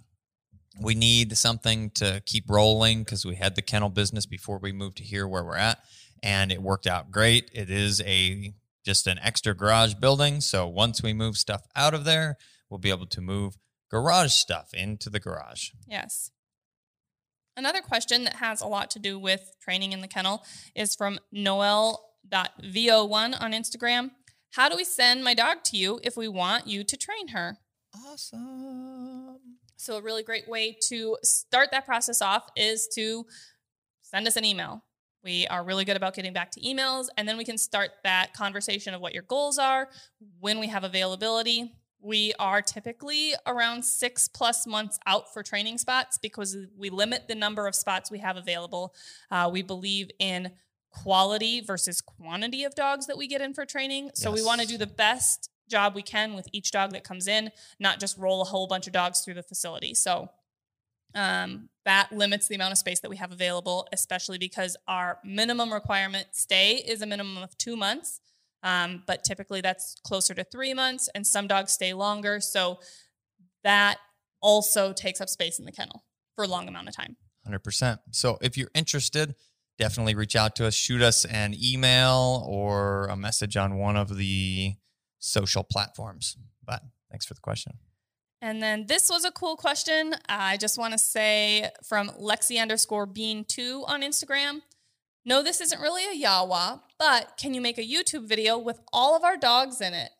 we 0.80 0.94
need 0.94 1.36
something 1.36 1.90
to 1.90 2.22
keep 2.24 2.48
rolling 2.48 3.00
because 3.00 3.24
we 3.24 3.34
had 3.34 3.56
the 3.56 3.62
kennel 3.62 3.88
business 3.88 4.24
before 4.24 4.58
we 4.58 4.72
moved 4.72 4.98
to 4.98 5.02
here 5.02 5.26
where 5.26 5.42
we're 5.42 5.56
at 5.56 5.78
and 6.22 6.52
it 6.52 6.62
worked 6.62 6.86
out 6.86 7.10
great 7.10 7.50
it 7.52 7.70
is 7.70 8.00
a 8.02 8.54
just 8.84 9.06
an 9.06 9.18
extra 9.22 9.54
garage 9.54 9.94
building 9.94 10.40
so 10.40 10.66
once 10.66 11.02
we 11.02 11.12
move 11.12 11.36
stuff 11.36 11.62
out 11.76 11.94
of 11.94 12.04
there 12.04 12.36
we'll 12.68 12.78
be 12.78 12.90
able 12.90 13.06
to 13.06 13.20
move 13.20 13.56
garage 13.90 14.32
stuff 14.32 14.72
into 14.74 15.10
the 15.10 15.20
garage 15.20 15.70
Yes. 15.86 16.30
Another 17.56 17.82
question 17.82 18.24
that 18.24 18.36
has 18.36 18.62
a 18.62 18.66
lot 18.66 18.90
to 18.92 18.98
do 18.98 19.18
with 19.18 19.52
training 19.60 19.92
in 19.92 20.00
the 20.00 20.08
kennel 20.08 20.42
is 20.74 20.94
from 20.94 21.18
noel.vo1 21.30 23.42
on 23.42 23.52
Instagram. 23.52 24.10
How 24.52 24.70
do 24.70 24.76
we 24.76 24.84
send 24.84 25.22
my 25.22 25.34
dog 25.34 25.58
to 25.64 25.76
you 25.76 26.00
if 26.02 26.16
we 26.16 26.28
want 26.28 26.66
you 26.66 26.82
to 26.84 26.96
train 26.96 27.28
her? 27.28 27.58
awesome 28.06 29.38
So, 29.76 29.96
a 29.96 30.02
really 30.02 30.22
great 30.22 30.48
way 30.48 30.76
to 30.88 31.18
start 31.22 31.70
that 31.72 31.84
process 31.84 32.22
off 32.22 32.48
is 32.56 32.88
to 32.94 33.26
send 34.02 34.26
us 34.26 34.36
an 34.36 34.46
email. 34.46 34.82
We 35.24 35.46
are 35.46 35.64
really 35.64 35.84
good 35.84 35.96
about 35.96 36.14
getting 36.14 36.32
back 36.32 36.50
to 36.52 36.60
emails, 36.60 37.06
and 37.16 37.28
then 37.28 37.36
we 37.36 37.44
can 37.44 37.58
start 37.58 37.90
that 38.04 38.34
conversation 38.34 38.94
of 38.94 39.00
what 39.00 39.14
your 39.14 39.22
goals 39.22 39.58
are, 39.58 39.88
when 40.40 40.58
we 40.58 40.68
have 40.68 40.84
availability. 40.84 41.72
We 42.00 42.32
are 42.40 42.60
typically 42.60 43.34
around 43.46 43.84
six 43.84 44.26
plus 44.26 44.66
months 44.66 44.98
out 45.06 45.32
for 45.32 45.42
training 45.42 45.78
spots 45.78 46.18
because 46.18 46.56
we 46.76 46.90
limit 46.90 47.28
the 47.28 47.36
number 47.36 47.68
of 47.68 47.76
spots 47.76 48.10
we 48.10 48.18
have 48.18 48.36
available. 48.36 48.94
Uh, 49.30 49.48
we 49.52 49.62
believe 49.62 50.10
in 50.18 50.50
quality 50.90 51.60
versus 51.60 52.00
quantity 52.00 52.64
of 52.64 52.74
dogs 52.74 53.06
that 53.06 53.16
we 53.16 53.28
get 53.28 53.40
in 53.40 53.54
for 53.54 53.64
training. 53.64 54.10
So, 54.14 54.32
we 54.32 54.44
want 54.44 54.60
to 54.60 54.66
do 54.66 54.76
the 54.76 54.86
best 54.86 55.48
job 55.72 55.94
we 55.94 56.02
can 56.02 56.34
with 56.34 56.48
each 56.52 56.70
dog 56.70 56.92
that 56.92 57.02
comes 57.02 57.26
in, 57.26 57.50
not 57.80 57.98
just 57.98 58.16
roll 58.18 58.42
a 58.42 58.44
whole 58.44 58.66
bunch 58.68 58.86
of 58.86 58.92
dogs 58.92 59.20
through 59.20 59.34
the 59.34 59.42
facility. 59.42 59.94
So 59.94 60.28
um, 61.14 61.68
that 61.84 62.12
limits 62.12 62.48
the 62.48 62.54
amount 62.54 62.72
of 62.72 62.78
space 62.78 63.00
that 63.00 63.10
we 63.10 63.16
have 63.16 63.32
available, 63.32 63.86
especially 63.92 64.38
because 64.38 64.76
our 64.86 65.18
minimum 65.24 65.72
requirement 65.72 66.28
stay 66.32 66.76
is 66.76 67.02
a 67.02 67.06
minimum 67.06 67.42
of 67.42 67.56
two 67.58 67.76
months. 67.76 68.20
Um, 68.62 69.02
but 69.06 69.24
typically 69.24 69.60
that's 69.60 69.96
closer 70.04 70.34
to 70.34 70.44
three 70.44 70.72
months, 70.72 71.08
and 71.14 71.26
some 71.26 71.48
dogs 71.48 71.72
stay 71.72 71.92
longer. 71.94 72.40
So 72.40 72.78
that 73.64 73.98
also 74.40 74.92
takes 74.92 75.20
up 75.20 75.28
space 75.28 75.58
in 75.58 75.64
the 75.64 75.72
kennel 75.72 76.04
for 76.36 76.44
a 76.44 76.48
long 76.48 76.68
amount 76.68 76.88
of 76.88 76.96
time. 76.96 77.16
100%. 77.48 77.98
So 78.12 78.38
if 78.40 78.56
you're 78.56 78.70
interested, 78.74 79.34
definitely 79.78 80.14
reach 80.14 80.36
out 80.36 80.54
to 80.56 80.66
us, 80.66 80.74
shoot 80.74 81.02
us 81.02 81.24
an 81.24 81.54
email 81.60 82.44
or 82.48 83.06
a 83.06 83.16
message 83.16 83.56
on 83.56 83.78
one 83.78 83.96
of 83.96 84.16
the 84.16 84.74
social 85.18 85.64
platforms. 85.64 86.36
But 86.64 86.82
thanks 87.10 87.26
for 87.26 87.34
the 87.34 87.40
question. 87.40 87.78
And 88.42 88.60
then 88.60 88.86
this 88.88 89.08
was 89.08 89.24
a 89.24 89.30
cool 89.30 89.56
question. 89.56 90.16
I 90.28 90.56
just 90.56 90.76
want 90.76 90.92
to 90.92 90.98
say 90.98 91.70
from 91.84 92.08
Lexi 92.08 92.60
underscore 92.60 93.06
bean 93.06 93.44
two 93.44 93.84
on 93.86 94.02
Instagram. 94.02 94.62
No, 95.24 95.44
this 95.44 95.60
isn't 95.60 95.80
really 95.80 96.04
a 96.04 96.26
Yawa, 96.26 96.80
but 96.98 97.36
can 97.36 97.54
you 97.54 97.60
make 97.60 97.78
a 97.78 97.86
YouTube 97.86 98.26
video 98.28 98.58
with 98.58 98.80
all 98.92 99.14
of 99.14 99.22
our 99.22 99.36
dogs 99.36 99.80
in 99.80 99.94
it? 99.94 100.10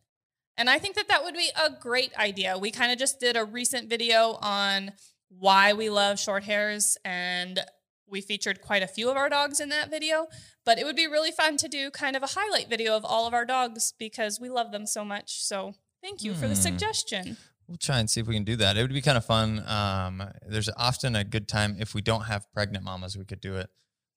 And 0.56 0.70
I 0.70 0.78
think 0.78 0.94
that 0.94 1.08
that 1.08 1.24
would 1.24 1.34
be 1.34 1.50
a 1.60 1.70
great 1.70 2.16
idea. 2.16 2.56
We 2.56 2.70
kind 2.70 2.92
of 2.92 2.98
just 2.98 3.18
did 3.18 3.36
a 3.36 3.44
recent 3.44 3.90
video 3.90 4.38
on 4.40 4.92
why 5.28 5.72
we 5.72 5.90
love 5.90 6.20
short 6.20 6.44
hairs, 6.44 6.96
and 7.04 7.58
we 8.06 8.20
featured 8.20 8.60
quite 8.60 8.84
a 8.84 8.86
few 8.86 9.10
of 9.10 9.16
our 9.16 9.28
dogs 9.28 9.58
in 9.58 9.70
that 9.70 9.90
video. 9.90 10.28
But 10.64 10.78
it 10.78 10.84
would 10.84 10.94
be 10.94 11.08
really 11.08 11.32
fun 11.32 11.56
to 11.56 11.68
do 11.68 11.90
kind 11.90 12.14
of 12.14 12.22
a 12.22 12.38
highlight 12.38 12.70
video 12.70 12.96
of 12.96 13.04
all 13.04 13.26
of 13.26 13.34
our 13.34 13.46
dogs 13.46 13.94
because 13.98 14.38
we 14.38 14.48
love 14.48 14.70
them 14.70 14.86
so 14.86 15.04
much. 15.04 15.42
So 15.42 15.74
thank 16.00 16.22
you 16.22 16.34
for 16.34 16.46
the 16.46 16.54
Hmm. 16.54 16.60
suggestion. 16.60 17.36
We'll 17.68 17.78
try 17.78 17.98
and 17.98 18.10
see 18.10 18.20
if 18.20 18.26
we 18.26 18.34
can 18.34 18.44
do 18.44 18.56
that. 18.56 18.76
It 18.76 18.82
would 18.82 18.92
be 18.92 19.00
kind 19.00 19.16
of 19.16 19.24
fun. 19.24 19.66
Um, 19.66 20.22
there's 20.46 20.68
often 20.76 21.16
a 21.16 21.24
good 21.24 21.48
time 21.48 21.76
if 21.78 21.94
we 21.94 22.02
don't 22.02 22.22
have 22.22 22.50
pregnant 22.52 22.84
mamas, 22.84 23.16
we 23.16 23.24
could 23.24 23.40
do 23.40 23.56
it 23.56 23.70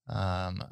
um, 0.10 0.64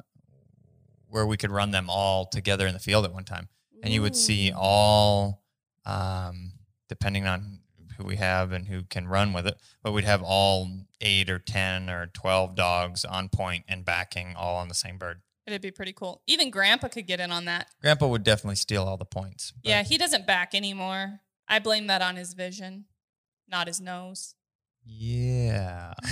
where 1.08 1.26
we 1.26 1.36
could 1.36 1.50
run 1.50 1.70
them 1.70 1.88
all 1.88 2.26
together 2.26 2.66
in 2.66 2.74
the 2.74 2.80
field 2.80 3.04
at 3.04 3.12
one 3.12 3.24
time. 3.24 3.48
And 3.82 3.92
you 3.92 4.00
would 4.00 4.16
see 4.16 4.50
all, 4.54 5.42
um, 5.84 6.52
depending 6.88 7.26
on 7.26 7.60
who 7.98 8.04
we 8.04 8.16
have 8.16 8.52
and 8.52 8.66
who 8.66 8.82
can 8.84 9.06
run 9.06 9.32
with 9.34 9.46
it, 9.46 9.60
but 9.82 9.92
we'd 9.92 10.04
have 10.04 10.22
all 10.22 10.70
eight 11.02 11.28
or 11.28 11.38
10 11.38 11.90
or 11.90 12.06
12 12.06 12.54
dogs 12.56 13.04
on 13.04 13.28
point 13.28 13.64
and 13.68 13.84
backing 13.84 14.34
all 14.36 14.56
on 14.56 14.68
the 14.68 14.74
same 14.74 14.96
bird. 14.96 15.20
It'd 15.46 15.60
be 15.60 15.70
pretty 15.70 15.92
cool. 15.92 16.22
Even 16.26 16.50
Grandpa 16.50 16.88
could 16.88 17.06
get 17.06 17.20
in 17.20 17.30
on 17.30 17.44
that. 17.44 17.68
Grandpa 17.82 18.06
would 18.06 18.24
definitely 18.24 18.56
steal 18.56 18.84
all 18.84 18.96
the 18.96 19.04
points. 19.04 19.52
Yeah, 19.62 19.82
he 19.82 19.98
doesn't 19.98 20.26
back 20.26 20.54
anymore. 20.54 21.20
I 21.48 21.58
blame 21.58 21.86
that 21.88 22.02
on 22.02 22.16
his 22.16 22.34
vision, 22.34 22.86
not 23.48 23.66
his 23.66 23.80
nose. 23.80 24.34
Yeah. 24.84 25.94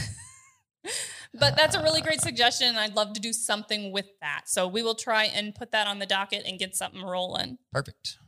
But 1.35 1.57
that's 1.57 1.75
a 1.75 1.83
really 1.83 2.01
great 2.03 2.21
suggestion. 2.21 2.69
and 2.69 2.79
I'd 2.79 2.95
love 2.95 3.15
to 3.15 3.21
do 3.21 3.33
something 3.33 3.93
with 3.93 4.07
that. 4.21 4.43
So 4.47 4.69
we 4.69 4.83
will 4.83 4.95
try 4.95 5.25
and 5.25 5.55
put 5.55 5.73
that 5.73 5.87
on 5.87 5.99
the 5.99 6.07
docket 6.07 6.45
and 6.47 6.59
get 6.59 6.77
something 6.77 7.03
rolling. 7.03 7.59
Perfect. 7.73 8.19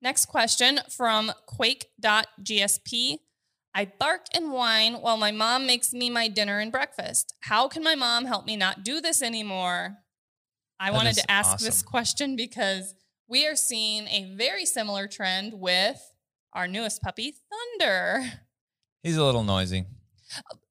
Next 0.00 0.26
question 0.26 0.80
from 0.90 1.32
Quake.gsp. 1.46 3.18
I 3.76 3.92
bark 3.98 4.26
and 4.34 4.52
whine 4.52 4.94
while 4.94 5.16
my 5.16 5.32
mom 5.32 5.66
makes 5.66 5.92
me 5.92 6.10
my 6.10 6.28
dinner 6.28 6.60
and 6.60 6.70
breakfast. 6.70 7.34
How 7.40 7.66
can 7.66 7.82
my 7.82 7.96
mom 7.96 8.24
help 8.26 8.46
me 8.46 8.56
not 8.56 8.84
do 8.84 9.00
this 9.00 9.20
anymore? 9.20 9.96
I 10.78 10.90
That 10.90 10.96
wanted 10.96 11.14
to 11.16 11.30
ask 11.30 11.58
this 11.58 11.82
question 11.82 12.36
because 12.36 12.94
we 13.26 13.48
are 13.48 13.56
seeing 13.56 14.06
a 14.06 14.34
very 14.36 14.64
similar 14.64 15.08
trend 15.08 15.54
with 15.54 16.00
our 16.54 16.68
newest 16.68 17.02
puppy, 17.02 17.34
Thunder. 17.78 18.24
He's 19.02 19.16
a 19.16 19.24
little 19.24 19.44
noisy. 19.44 19.84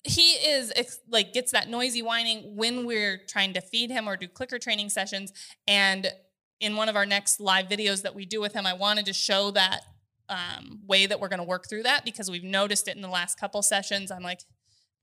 He 0.03 0.31
is 0.33 0.73
like 1.09 1.33
gets 1.33 1.51
that 1.51 1.69
noisy 1.69 2.01
whining 2.01 2.55
when 2.55 2.85
we're 2.85 3.21
trying 3.27 3.53
to 3.53 3.61
feed 3.61 3.89
him 3.89 4.07
or 4.07 4.17
do 4.17 4.27
clicker 4.27 4.59
training 4.59 4.89
sessions. 4.89 5.31
And 5.67 6.11
in 6.59 6.75
one 6.75 6.89
of 6.89 6.95
our 6.95 7.05
next 7.05 7.39
live 7.39 7.67
videos 7.67 8.01
that 8.01 8.15
we 8.15 8.25
do 8.25 8.41
with 8.41 8.53
him, 8.53 8.65
I 8.65 8.73
wanted 8.73 9.05
to 9.05 9.13
show 9.13 9.51
that 9.51 9.81
um, 10.29 10.79
way 10.85 11.05
that 11.05 11.19
we're 11.19 11.27
going 11.27 11.39
to 11.39 11.45
work 11.45 11.69
through 11.69 11.83
that 11.83 12.05
because 12.05 12.29
we've 12.29 12.43
noticed 12.43 12.87
it 12.87 12.95
in 12.95 13.01
the 13.01 13.09
last 13.09 13.39
couple 13.39 13.61
sessions. 13.61 14.11
I'm 14.11 14.23
like, 14.23 14.39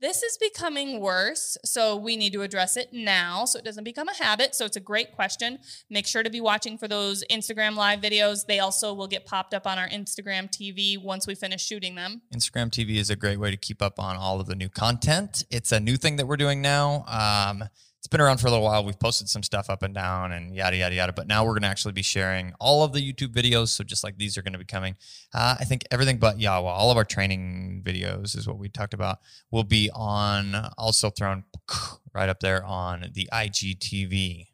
this 0.01 0.23
is 0.23 0.39
becoming 0.39 1.01
worse. 1.01 1.57
So 1.65 1.97
we 1.97 2.17
need 2.17 2.33
to 2.33 2.43
address 2.43 2.77
it 2.77 2.93
now 2.93 3.45
so 3.45 3.59
it 3.59 3.65
doesn't 3.65 3.85
become 3.85 4.09
a 4.09 4.15
habit. 4.15 4.55
So 4.55 4.65
it's 4.65 4.77
a 4.77 4.81
great 4.81 5.13
question. 5.13 5.59
Make 5.89 6.07
sure 6.07 6.23
to 6.23 6.31
be 6.31 6.41
watching 6.41 6.79
for 6.79 6.89
those 6.89 7.23
Instagram 7.31 7.77
live 7.77 8.01
videos. 8.01 8.47
They 8.47 8.59
also 8.59 8.95
will 8.95 9.09
get 9.09 9.27
popped 9.27 9.55
up 9.55 9.67
on 9.67 9.79
our 9.79 9.89
Instagram 9.89 10.51
TV 10.51 11.03
once 11.03 11.27
we 11.27 11.35
finish 11.35 11.65
shooting 11.65 11.95
them. 11.95 12.23
Instagram 12.35 12.71
TV 12.71 12.97
is 12.97 13.11
a 13.11 13.17
great 13.17 13.39
way 13.39 13.51
to 13.51 13.57
keep 13.57 13.83
up 13.83 13.99
on 13.99 14.17
all 14.17 14.41
of 14.41 14.47
the 14.47 14.55
new 14.55 14.69
content. 14.69 15.45
It's 15.51 15.73
a 15.73 15.81
new 15.81 15.97
thing 15.97 16.17
that 16.17 16.27
we're 16.27 16.37
doing 16.37 16.63
now. 16.63 17.05
Um, 17.07 17.69
it's 18.01 18.07
been 18.07 18.23
around 18.23 18.39
for 18.39 18.47
a 18.47 18.51
little 18.51 18.65
while. 18.65 18.83
We've 18.83 18.99
posted 18.99 19.29
some 19.29 19.43
stuff 19.43 19.69
up 19.69 19.83
and 19.83 19.93
down 19.93 20.33
and 20.33 20.55
yada 20.55 20.75
yada 20.75 20.95
yada. 20.95 21.13
But 21.13 21.27
now 21.27 21.45
we're 21.45 21.53
going 21.53 21.65
to 21.65 21.69
actually 21.69 21.93
be 21.93 22.01
sharing 22.01 22.55
all 22.59 22.83
of 22.83 22.95
the 22.95 23.01
YouTube 23.01 23.35
videos. 23.35 23.69
So 23.69 23.85
just 23.85 24.03
like 24.03 24.17
these 24.17 24.39
are 24.39 24.43
going 24.43 24.55
to 24.55 24.59
be 24.59 24.65
coming, 24.65 24.97
uh, 25.35 25.57
I 25.61 25.65
think 25.65 25.85
everything 25.91 26.17
but 26.17 26.39
Yawa, 26.39 26.65
all 26.65 26.91
of 26.91 26.97
our 26.97 27.05
training 27.05 27.83
videos 27.85 28.39
is 28.39 28.49
what 28.49 28.57
we 28.57 28.71
talked 28.71 28.95
about, 28.95 29.19
will 29.51 29.65
be 29.65 29.91
on 29.93 30.55
also 30.79 31.11
thrown 31.11 31.45
right 32.15 32.31
up 32.31 32.41
there 32.41 32.65
on 32.65 33.11
the 33.13 33.29
IGTV. 33.31 34.47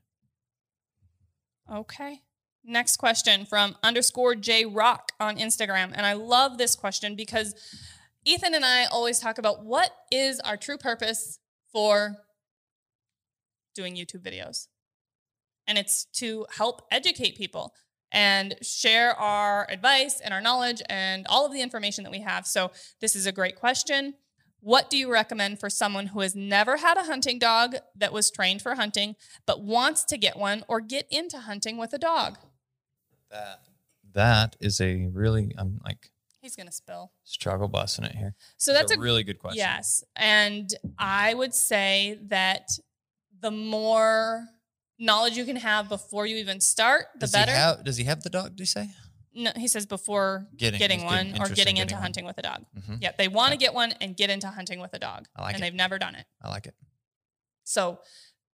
Okay. 1.73 2.23
Next 2.65 2.97
question 2.97 3.47
from 3.47 3.77
underscore 3.85 4.35
J 4.35 4.65
Rock 4.65 5.13
on 5.21 5.37
Instagram. 5.37 5.93
And 5.95 6.05
I 6.05 6.15
love 6.15 6.59
this 6.59 6.75
question 6.75 7.15
because 7.15 7.55
Ethan 8.25 8.57
and 8.57 8.65
I 8.65 8.87
always 8.87 9.21
talk 9.21 9.39
about 9.39 9.65
what 9.65 9.93
is 10.11 10.41
our 10.41 10.57
true 10.57 10.79
purpose 10.79 11.39
for 11.73 12.26
doing 13.77 13.95
YouTube 13.95 14.23
videos. 14.23 14.67
And 15.69 15.79
it's 15.79 16.07
to 16.15 16.47
help 16.51 16.83
educate 16.91 17.37
people 17.37 17.73
and 18.13 18.55
share 18.63 19.15
our 19.15 19.69
advice 19.71 20.21
and 20.21 20.33
our 20.33 20.41
knowledge 20.41 20.81
and 20.89 21.27
all 21.29 21.45
of 21.45 21.53
the 21.53 21.61
information 21.61 22.05
that 22.05 22.11
we 22.11 22.21
have. 22.21 22.47
So, 22.47 22.71
this 23.01 23.15
is 23.17 23.27
a 23.27 23.33
great 23.33 23.57
question. 23.57 24.15
What 24.61 24.91
do 24.91 24.97
you 24.97 25.13
recommend 25.13 25.61
for 25.61 25.69
someone 25.69 26.07
who 26.09 26.21
has 26.21 26.35
never 26.35 26.79
had 26.79 26.97
a 26.97 27.05
hunting 27.05 27.39
dog 27.39 27.77
that 27.95 28.13
was 28.13 28.31
trained 28.31 28.63
for 28.63 28.75
hunting, 28.75 29.15
but 29.47 29.63
wants 29.63 30.05
to 30.05 30.17
get 30.17 30.37
one 30.37 30.65
or 30.69 30.81
get 30.81 31.07
into 31.11 31.39
hunting 31.39 31.77
with 31.79 31.93
a 31.93 31.99
dog? 31.99 32.39
That 33.31 33.61
that 34.13 34.57
is 34.61 34.81
a 34.81 35.07
really 35.13 35.53
I'm 35.59 35.81
like 35.85 36.11
He's 36.41 36.55
gonna 36.57 36.73
spill. 36.73 37.13
struggle 37.25 37.67
busting 37.69 38.05
it 38.05 38.15
here. 38.15 38.35
So 38.57 38.71
It's 38.73 38.81
that's 38.81 38.93
a, 38.93 39.01
really 39.01 39.25
good 39.25 39.39
question. 39.41 39.59
yes, 39.59 40.05
and 40.15 40.73
I 40.99 41.35
would 41.35 41.55
say 41.55 42.21
that 42.29 42.69
the 43.47 43.51
more 43.53 44.45
knowledge 44.99 45.37
you 45.37 45.45
can 45.45 45.57
have 45.57 45.89
before 45.89 46.27
you 46.27 46.37
even 46.37 46.61
start, 46.61 47.07
the 47.15 47.21
does 47.21 47.33
better. 47.33 47.53
He 47.53 47.57
have, 47.59 47.85
does 47.85 47.97
he 47.97 48.05
have 48.05 48.23
the 48.23 48.31
dog? 48.31 48.57
Do 48.57 48.63
you 48.63 48.67
say 48.67 48.89
no, 49.35 49.53
he 49.55 49.69
says 49.69 49.85
before 49.87 50.47
Getting- 50.57 50.79
getting, 50.79 51.05
one 51.05 51.27
or 51.35 51.41
getting 51.41 51.55
getting 51.55 51.77
into 51.77 51.95
one. 51.95 52.03
hunting 52.03 52.25
with 52.25 52.39
a 52.39 52.43
dog. 52.43 52.65
Mhm. 52.79 53.03
Yep, 53.03 53.19
they 53.19 53.29
want 53.29 53.53
to 53.53 53.59
get 53.59 53.75
one 53.75 53.93
and 54.01 54.17
get 54.17 54.31
into 54.31 54.49
hunting 54.49 54.81
with 54.81 54.95
a 54.95 54.99
dog, 54.99 55.29
I 55.37 55.43
like 55.43 55.55
and 55.55 55.63
it. 55.63 55.67
they've 55.67 55.75
never 55.75 55.99
done 55.99 56.15
it. 56.15 56.27
I 56.43 56.49
like 56.49 56.67
it. 56.67 56.75
So, 57.65 58.01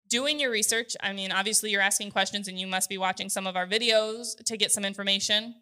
doing 0.09 0.41
your 0.41 0.51
research, 0.51 0.97
I 1.01 1.13
mean, 1.13 1.31
obviously 1.33 1.71
you're 1.71 1.83
asking 1.83 2.11
questions 2.13 2.49
and 2.49 2.59
you 2.59 2.67
must 2.67 2.89
be 2.89 2.97
watching 2.99 3.29
some 3.29 3.47
of 3.47 3.55
our 3.57 3.67
videos 3.67 4.43
to 4.47 4.57
get 4.57 4.73
some 4.73 4.85
information. 4.85 5.55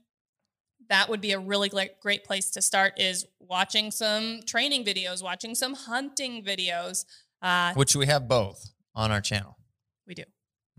That 0.88 1.08
would 1.10 1.20
be 1.20 1.32
a 1.32 1.38
really 1.38 1.68
great, 1.68 1.98
great 2.00 2.22
place 2.24 2.50
to 2.52 2.62
start 2.62 2.98
is 2.98 3.26
watching 3.40 3.90
some 3.90 4.40
training 4.46 4.84
videos, 4.84 5.22
watching 5.22 5.54
some 5.54 5.74
hunting 5.74 6.44
videos. 6.44 7.04
Uh, 7.42 7.74
Which 7.74 7.94
we 7.96 8.06
have 8.06 8.26
both 8.28 8.70
on 8.98 9.10
our 9.12 9.20
channel. 9.22 9.54
we 10.06 10.14
do. 10.14 10.24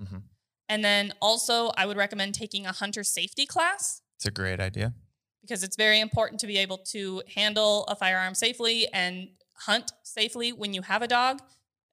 Mhm. 0.01 0.24
And 0.67 0.84
then 0.84 1.13
also, 1.22 1.70
I 1.78 1.86
would 1.86 1.97
recommend 1.97 2.34
taking 2.36 2.65
a 2.65 2.72
hunter 2.72 3.03
safety 3.03 3.45
class 3.45 4.01
It's 4.17 4.26
a 4.26 4.32
great 4.32 4.59
idea. 4.59 4.93
because 5.41 5.63
it's 5.63 5.76
very 5.78 5.99
important 5.99 6.39
to 6.41 6.47
be 6.47 6.57
able 6.57 6.80
to 6.95 7.24
handle 7.36 7.86
a 7.86 7.95
firearm 7.95 8.36
safely 8.36 8.88
and 8.93 9.30
hunt 9.67 9.91
safely 10.03 10.51
when 10.51 10.74
you 10.74 10.82
have 10.82 11.01
a 11.01 11.07
dog, 11.07 11.41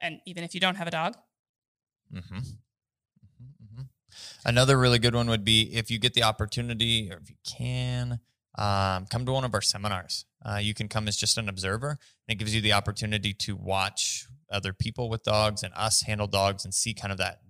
and 0.01 0.21
even 0.27 0.43
if 0.45 0.53
you 0.55 0.61
don't 0.61 0.77
have 0.77 0.89
a 0.89 0.91
dog. 0.91 1.17
hmm 2.11 2.19
hmm 2.21 3.83
Another 4.45 4.79
really 4.79 4.99
good 4.99 5.15
one 5.15 5.29
would 5.29 5.45
be 5.45 5.75
if 5.75 5.91
you 5.91 5.99
get 5.99 6.15
the 6.15 6.23
opportunity 6.23 7.11
or 7.13 7.19
if 7.19 7.29
you 7.31 7.37
can, 7.45 8.21
um, 8.57 9.07
come 9.07 9.27
to 9.27 9.33
one 9.33 9.45
of 9.45 9.53
our 9.55 9.61
seminars. 9.61 10.25
Uh, 10.45 10.57
you 10.57 10.73
can 10.75 10.89
come 10.89 11.07
as 11.09 11.17
just 11.17 11.37
an 11.39 11.49
observer, 11.49 11.91
and 11.91 12.35
it 12.35 12.37
gives 12.39 12.55
you 12.55 12.61
the 12.63 12.73
opportunity 12.73 13.35
to 13.35 13.55
watch 13.57 14.27
other 14.51 14.73
people 14.73 15.09
with 15.09 15.23
dogs 15.23 15.63
and 15.63 15.73
us 15.75 16.03
handle 16.03 16.27
dogs 16.27 16.65
and 16.65 16.73
see 16.75 16.95
kind 16.95 17.13
of 17.13 17.19
that 17.19 17.41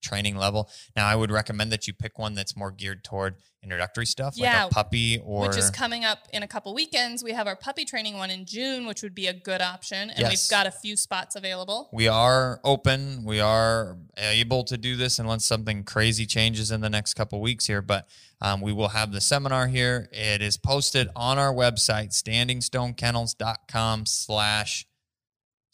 training 0.00 0.36
level. 0.36 0.70
Now, 0.94 1.08
I 1.08 1.16
would 1.16 1.32
recommend 1.32 1.72
that 1.72 1.88
you 1.88 1.92
pick 1.92 2.20
one 2.20 2.34
that's 2.34 2.56
more 2.56 2.70
geared 2.70 3.02
toward 3.02 3.34
introductory 3.64 4.06
stuff, 4.06 4.34
Yeah, 4.36 4.62
like 4.62 4.70
a 4.70 4.74
puppy 4.74 5.18
or 5.24 5.42
which 5.48 5.56
is 5.56 5.70
coming 5.70 6.04
up 6.04 6.20
in 6.32 6.44
a 6.44 6.46
couple 6.46 6.72
weekends. 6.72 7.24
We 7.24 7.32
have 7.32 7.48
our 7.48 7.56
puppy 7.56 7.84
training 7.84 8.16
one 8.16 8.30
in 8.30 8.44
June, 8.46 8.86
which 8.86 9.02
would 9.02 9.14
be 9.16 9.26
a 9.26 9.32
good 9.32 9.60
option. 9.60 10.10
And 10.10 10.20
Yes. 10.20 10.30
we've 10.30 10.50
got 10.56 10.68
a 10.68 10.70
few 10.70 10.96
spots 10.96 11.34
available. 11.34 11.88
we 11.92 12.06
are 12.06 12.60
open. 12.62 13.24
We 13.24 13.40
are 13.40 13.98
able 14.16 14.62
to 14.64 14.78
do 14.78 14.94
this 14.94 15.18
unless 15.18 15.44
something 15.44 15.82
crazy 15.82 16.26
changes 16.26 16.70
in 16.70 16.80
the 16.80 16.88
next 16.88 17.14
couple 17.14 17.40
weeks 17.40 17.66
here. 17.66 17.82
But 17.82 18.08
um, 18.40 18.60
we 18.60 18.72
will 18.72 18.90
have 18.90 19.10
the 19.10 19.20
seminar 19.20 19.66
here. 19.66 20.08
It 20.12 20.40
is 20.42 20.56
posted 20.56 21.08
on 21.16 21.38
our 21.38 21.52
website, 21.52 22.10
standingstonekennels.com 22.12 24.06
slash 24.06 24.86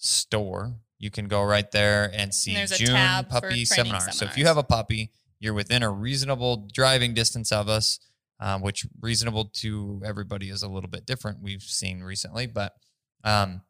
store. 0.05 0.75
You 0.99 1.11
can 1.11 1.29
go 1.29 1.43
right 1.43 1.71
there 1.71 2.11
and 2.15 2.35
see 2.35 2.55
there's 2.55 2.73
a 2.73 2.77
June 2.77 3.25
puppy 3.29 3.65
seminar. 3.65 4.13
So 4.13 4.27
if 4.27 4.39
you 4.39 4.47
have 4.47 4.57
a 4.57 4.63
puppy, 4.63 5.11
you're 5.41 5.55
within 5.55 5.83
a 5.83 5.91
reasonable 5.91 6.69
driving 6.73 7.15
distance 7.15 7.51
of 7.53 7.69
us, 7.69 7.99
um, 8.41 8.63
which 8.63 8.87
reasonable 9.01 9.47
to 9.57 10.01
everybody 10.05 10.51
is 10.51 10.63
a 10.63 10.69
little 10.69 10.89
bit 10.89 11.07
different. 11.07 11.43
We've 11.43 11.63
seen 11.63 12.03
recently, 12.03 12.47
but 12.47 12.75
um, 13.25 13.63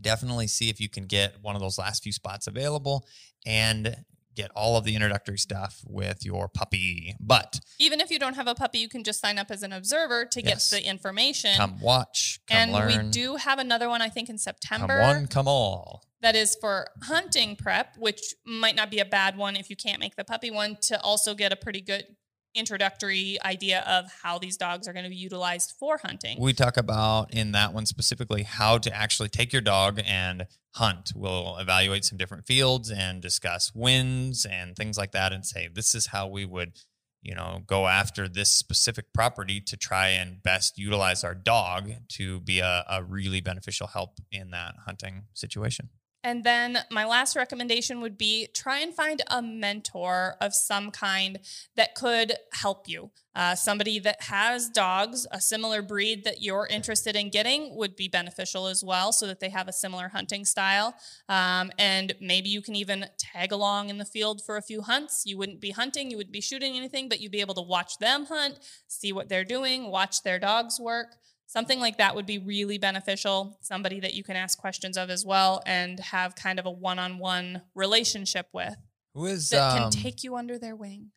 definitely 0.00 0.46
see 0.46 0.68
if 0.68 0.80
you 0.80 0.88
can 0.88 1.06
get 1.06 1.36
one 1.42 1.54
of 1.54 1.60
those 1.60 1.78
last 1.78 2.02
few 2.02 2.12
spots 2.12 2.46
available 2.46 3.06
and 3.46 3.96
get 4.34 4.50
all 4.54 4.76
of 4.76 4.84
the 4.84 4.94
introductory 4.94 5.38
stuff 5.38 5.80
with 5.86 6.24
your 6.24 6.48
puppy. 6.48 7.14
But 7.20 7.60
Even 7.78 8.00
if 8.00 8.10
you 8.10 8.18
don't 8.18 8.34
have 8.34 8.46
a 8.46 8.54
puppy, 8.54 8.78
you 8.78 8.88
can 8.88 9.04
just 9.04 9.20
sign 9.20 9.38
up 9.38 9.50
as 9.50 9.62
an 9.62 9.72
observer 9.72 10.24
to 10.26 10.42
Yes. 10.42 10.70
get 10.70 10.78
the 10.82 10.88
information. 10.88 11.54
come 11.56 11.80
watch, 11.80 12.40
come 12.46 12.56
and 12.56 12.72
learn. 12.72 13.04
we 13.06 13.10
do 13.10 13.36
have 13.36 13.58
another 13.58 13.88
one, 13.88 14.00
I 14.02 14.08
think, 14.08 14.28
in 14.28 14.34
come 14.34 14.38
September. 14.38 15.00
one, 15.00 15.26
come 15.26 15.46
all. 15.48 16.04
that 16.22 16.34
is 16.36 16.56
for 16.60 16.88
hunting 17.02 17.56
prep, 17.56 17.96
which 17.98 18.20
might 18.46 18.76
not 18.76 18.90
be 18.90 19.00
a 19.00 19.04
bad 19.04 19.36
one 19.36 19.56
if 19.56 19.68
you 19.68 19.76
can't 19.76 19.98
make 20.00 20.14
the 20.16 20.24
puppy 20.24 20.50
one, 20.50 20.76
to 20.82 21.00
also 21.02 21.34
get 21.34 21.52
a 21.52 21.56
pretty 21.56 21.80
good 21.80 22.06
introductory 22.54 23.38
idea 23.44 23.84
of 23.86 24.12
how 24.22 24.38
these 24.38 24.56
dogs 24.56 24.86
are 24.86 24.92
going 24.92 25.04
to 25.04 25.10
be 25.10 25.16
utilized 25.16 25.72
for 25.78 25.98
hunting. 25.98 26.38
We 26.40 26.52
talk 26.52 26.76
about 26.76 27.32
in 27.32 27.52
that 27.52 27.72
one 27.72 27.86
specifically 27.86 28.42
how 28.42 28.78
to 28.78 28.94
actually 28.94 29.28
take 29.28 29.52
your 29.52 29.62
dog 29.62 30.00
and 30.04 30.46
hunt. 30.74 31.12
We'll 31.14 31.56
evaluate 31.58 32.04
some 32.04 32.18
different 32.18 32.46
fields 32.46 32.90
and 32.90 33.20
discuss 33.20 33.72
wins 33.74 34.44
and 34.44 34.76
things 34.76 34.98
like 34.98 35.12
that 35.12 35.32
and 35.32 35.44
say, 35.44 35.68
this 35.72 35.94
is 35.94 36.08
how 36.08 36.28
we 36.28 36.44
would, 36.44 36.78
you 37.22 37.34
know, 37.34 37.60
go 37.66 37.86
after 37.86 38.28
this 38.28 38.50
specific 38.50 39.12
property 39.12 39.60
to 39.60 39.76
try 39.76 40.08
and 40.08 40.42
best 40.42 40.78
utilize 40.78 41.24
our 41.24 41.34
dog 41.34 41.90
to 42.08 42.40
be 42.40 42.60
a, 42.60 42.84
a 42.88 43.02
really 43.02 43.40
beneficial 43.40 43.86
help 43.86 44.18
in 44.30 44.50
that 44.50 44.74
hunting 44.84 45.24
situation. 45.34 45.90
And 46.24 46.44
then 46.44 46.78
my 46.90 47.04
last 47.04 47.34
recommendation 47.34 48.00
would 48.00 48.16
be 48.16 48.46
try 48.54 48.78
and 48.78 48.94
find 48.94 49.22
a 49.28 49.42
mentor 49.42 50.36
of 50.40 50.54
some 50.54 50.90
kind 50.90 51.40
that 51.76 51.94
could 51.94 52.34
help 52.52 52.88
you. 52.88 53.10
Uh, 53.34 53.54
somebody 53.54 53.98
that 53.98 54.22
has 54.22 54.68
dogs, 54.68 55.26
a 55.32 55.40
similar 55.40 55.80
breed 55.80 56.22
that 56.24 56.42
you're 56.42 56.66
interested 56.70 57.16
in 57.16 57.30
getting 57.30 57.74
would 57.76 57.96
be 57.96 58.06
beneficial 58.06 58.66
as 58.66 58.84
well, 58.84 59.10
so 59.10 59.26
that 59.26 59.40
they 59.40 59.48
have 59.48 59.68
a 59.68 59.72
similar 59.72 60.08
hunting 60.08 60.44
style. 60.44 60.94
Um, 61.28 61.72
and 61.78 62.14
maybe 62.20 62.50
you 62.50 62.60
can 62.60 62.76
even 62.76 63.06
tag 63.18 63.50
along 63.50 63.88
in 63.88 63.96
the 63.96 64.04
field 64.04 64.42
for 64.44 64.58
a 64.58 64.62
few 64.62 64.82
hunts. 64.82 65.22
You 65.24 65.38
wouldn't 65.38 65.60
be 65.60 65.70
hunting, 65.70 66.10
you 66.10 66.18
wouldn't 66.18 66.32
be 66.32 66.42
shooting 66.42 66.76
anything, 66.76 67.08
but 67.08 67.20
you'd 67.20 67.32
be 67.32 67.40
able 67.40 67.54
to 67.54 67.62
watch 67.62 67.98
them 67.98 68.26
hunt, 68.26 68.58
see 68.86 69.12
what 69.12 69.30
they're 69.30 69.44
doing, 69.44 69.90
watch 69.90 70.22
their 70.22 70.38
dogs 70.38 70.78
work. 70.78 71.16
Something 71.52 71.80
like 71.80 71.98
that 71.98 72.14
would 72.14 72.24
be 72.24 72.38
really 72.38 72.78
beneficial. 72.78 73.58
Somebody 73.60 74.00
that 74.00 74.14
you 74.14 74.24
can 74.24 74.36
ask 74.36 74.58
questions 74.58 74.96
of 74.96 75.10
as 75.10 75.22
well 75.22 75.62
and 75.66 76.00
have 76.00 76.34
kind 76.34 76.58
of 76.58 76.64
a 76.64 76.70
one 76.70 76.98
on 76.98 77.18
one 77.18 77.60
relationship 77.74 78.46
with 78.54 78.74
Who 79.12 79.26
is 79.26 79.50
that 79.50 79.72
um, 79.72 79.78
can 79.78 79.90
take 79.90 80.24
you 80.24 80.34
under 80.36 80.58
their 80.58 80.74
wing. 80.74 81.10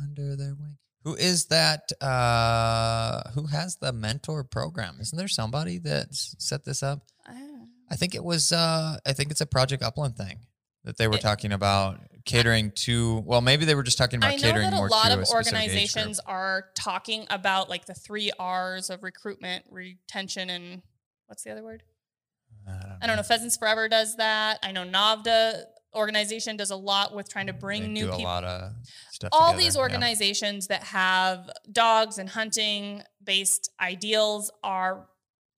under 0.00 0.36
their 0.36 0.54
wing? 0.54 0.76
Who 1.02 1.16
is 1.16 1.46
that? 1.46 1.90
Uh, 2.00 3.28
who 3.34 3.46
has 3.48 3.76
the 3.76 3.92
mentor 3.92 4.44
program? 4.44 4.98
Isn't 5.00 5.18
there 5.18 5.26
somebody 5.28 5.78
that's 5.78 6.36
set 6.38 6.64
this 6.64 6.82
up? 6.84 7.00
Ah. 7.28 7.32
I 7.90 7.96
think 7.96 8.14
it 8.14 8.22
was. 8.24 8.52
Uh, 8.52 8.98
I 9.04 9.12
think 9.12 9.32
it's 9.32 9.40
a 9.40 9.46
Project 9.46 9.82
Upland 9.82 10.16
thing 10.16 10.38
that 10.84 10.98
they 10.98 11.08
were 11.08 11.16
It- 11.16 11.20
talking 11.20 11.50
about 11.52 12.00
catering 12.24 12.72
to. 12.72 13.22
Well, 13.26 13.40
maybe 13.40 13.64
they 13.64 13.74
were 13.74 13.82
just 13.82 13.98
talking 13.98 14.18
about 14.18 14.32
I 14.32 14.36
know 14.36 14.42
catering 14.42 14.70
that 14.70 14.74
a 14.74 14.76
more 14.76 14.88
lot 14.88 15.12
of 15.12 15.20
a 15.20 15.26
specific 15.26 15.54
age 15.54 15.60
group. 15.60 15.62
organizations 15.62 16.20
are 16.26 16.66
talking 16.74 17.26
about 17.30 17.68
like 17.68 17.86
the 17.86 17.94
three 17.94 18.30
R's 18.38 18.90
of 18.90 19.02
recruitment, 19.02 19.64
retention, 19.70 20.50
and 20.50 20.82
what's 21.26 21.42
the 21.42 21.50
other 21.50 21.62
word? 21.62 21.82
I 23.02 23.06
don't 23.06 23.16
know. 23.16 23.22
Pheasants 23.22 23.56
Forever 23.56 23.88
does 23.88 24.16
that. 24.16 24.58
I 24.62 24.72
know 24.72 24.84
NAVHDA 24.84 25.64
organization 25.94 26.56
does 26.56 26.70
a 26.70 26.76
lot 26.76 27.14
with 27.14 27.28
trying 27.28 27.46
to 27.46 27.52
bring 27.52 27.82
They 27.82 27.88
new 27.88 28.06
do 28.06 28.10
people. 28.12 28.22
a 28.22 28.24
lot 28.24 28.44
of 28.44 28.72
stuff. 29.10 29.30
all 29.32 29.52
together, 29.52 29.62
these 29.62 29.76
yeah. 29.76 29.82
organizations 29.82 30.66
that 30.68 30.82
have 30.82 31.50
dogs 31.70 32.18
and 32.18 32.28
hunting 32.28 33.02
based 33.22 33.70
ideals 33.80 34.50
are 34.62 35.06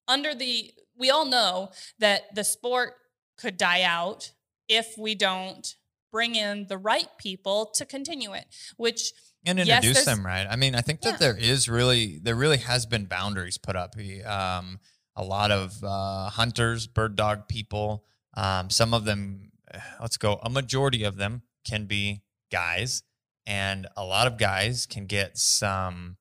under 0.09 0.35
the 0.35 0.73
we 0.99 1.11
all 1.11 1.27
know 1.27 1.71
that 1.99 2.35
the 2.35 2.45
sport 2.45 2.95
could 3.37 3.57
die 3.57 3.83
out 3.83 4.33
if 4.69 4.95
we 4.99 5.15
don't 5.15 5.77
bring 6.11 6.35
in 6.35 6.67
the 6.69 6.79
right 6.79 7.09
people 7.19 7.67
to 7.75 7.85
continue 7.85 8.33
it 8.33 8.47
which 8.77 9.13
and 9.45 9.59
Yes, 9.59 9.69
introduce 9.69 10.05
there's- 10.05 10.07
them 10.17 10.27
right. 10.27 10.45
I 10.51 10.57
mean, 10.57 10.75
I 10.75 10.81
think 10.81 11.03
that 11.03 11.13
Yeah. 11.13 11.17
there 11.19 11.37
is 11.37 11.69
really 11.69 12.19
there 12.19 12.35
really 12.35 12.59
has 12.59 12.85
been 12.85 13.05
boundaries 13.07 13.59
put 13.59 13.77
up. 13.77 13.95
Um, 14.25 14.81
a 15.15 15.23
lot 15.23 15.51
of 15.53 15.83
uh, 15.85 16.31
hunters, 16.31 16.89
bird 16.89 17.15
dog 17.15 17.47
people, 17.49 18.05
um, 18.35 18.71
some 18.71 18.93
of 18.93 19.05
them 19.05 19.53
let's 20.01 20.17
go. 20.17 20.41
A 20.43 20.51
majority 20.51 21.05
of 21.05 21.17
them 21.17 21.43
can 21.65 21.87
be 21.87 22.23
guys, 22.51 23.05
and 23.47 23.87
a 23.97 24.05
lot 24.05 24.27
of 24.27 24.37
guys 24.37 24.85
can 24.85 25.07
get 25.07 25.39
some. 25.39 26.17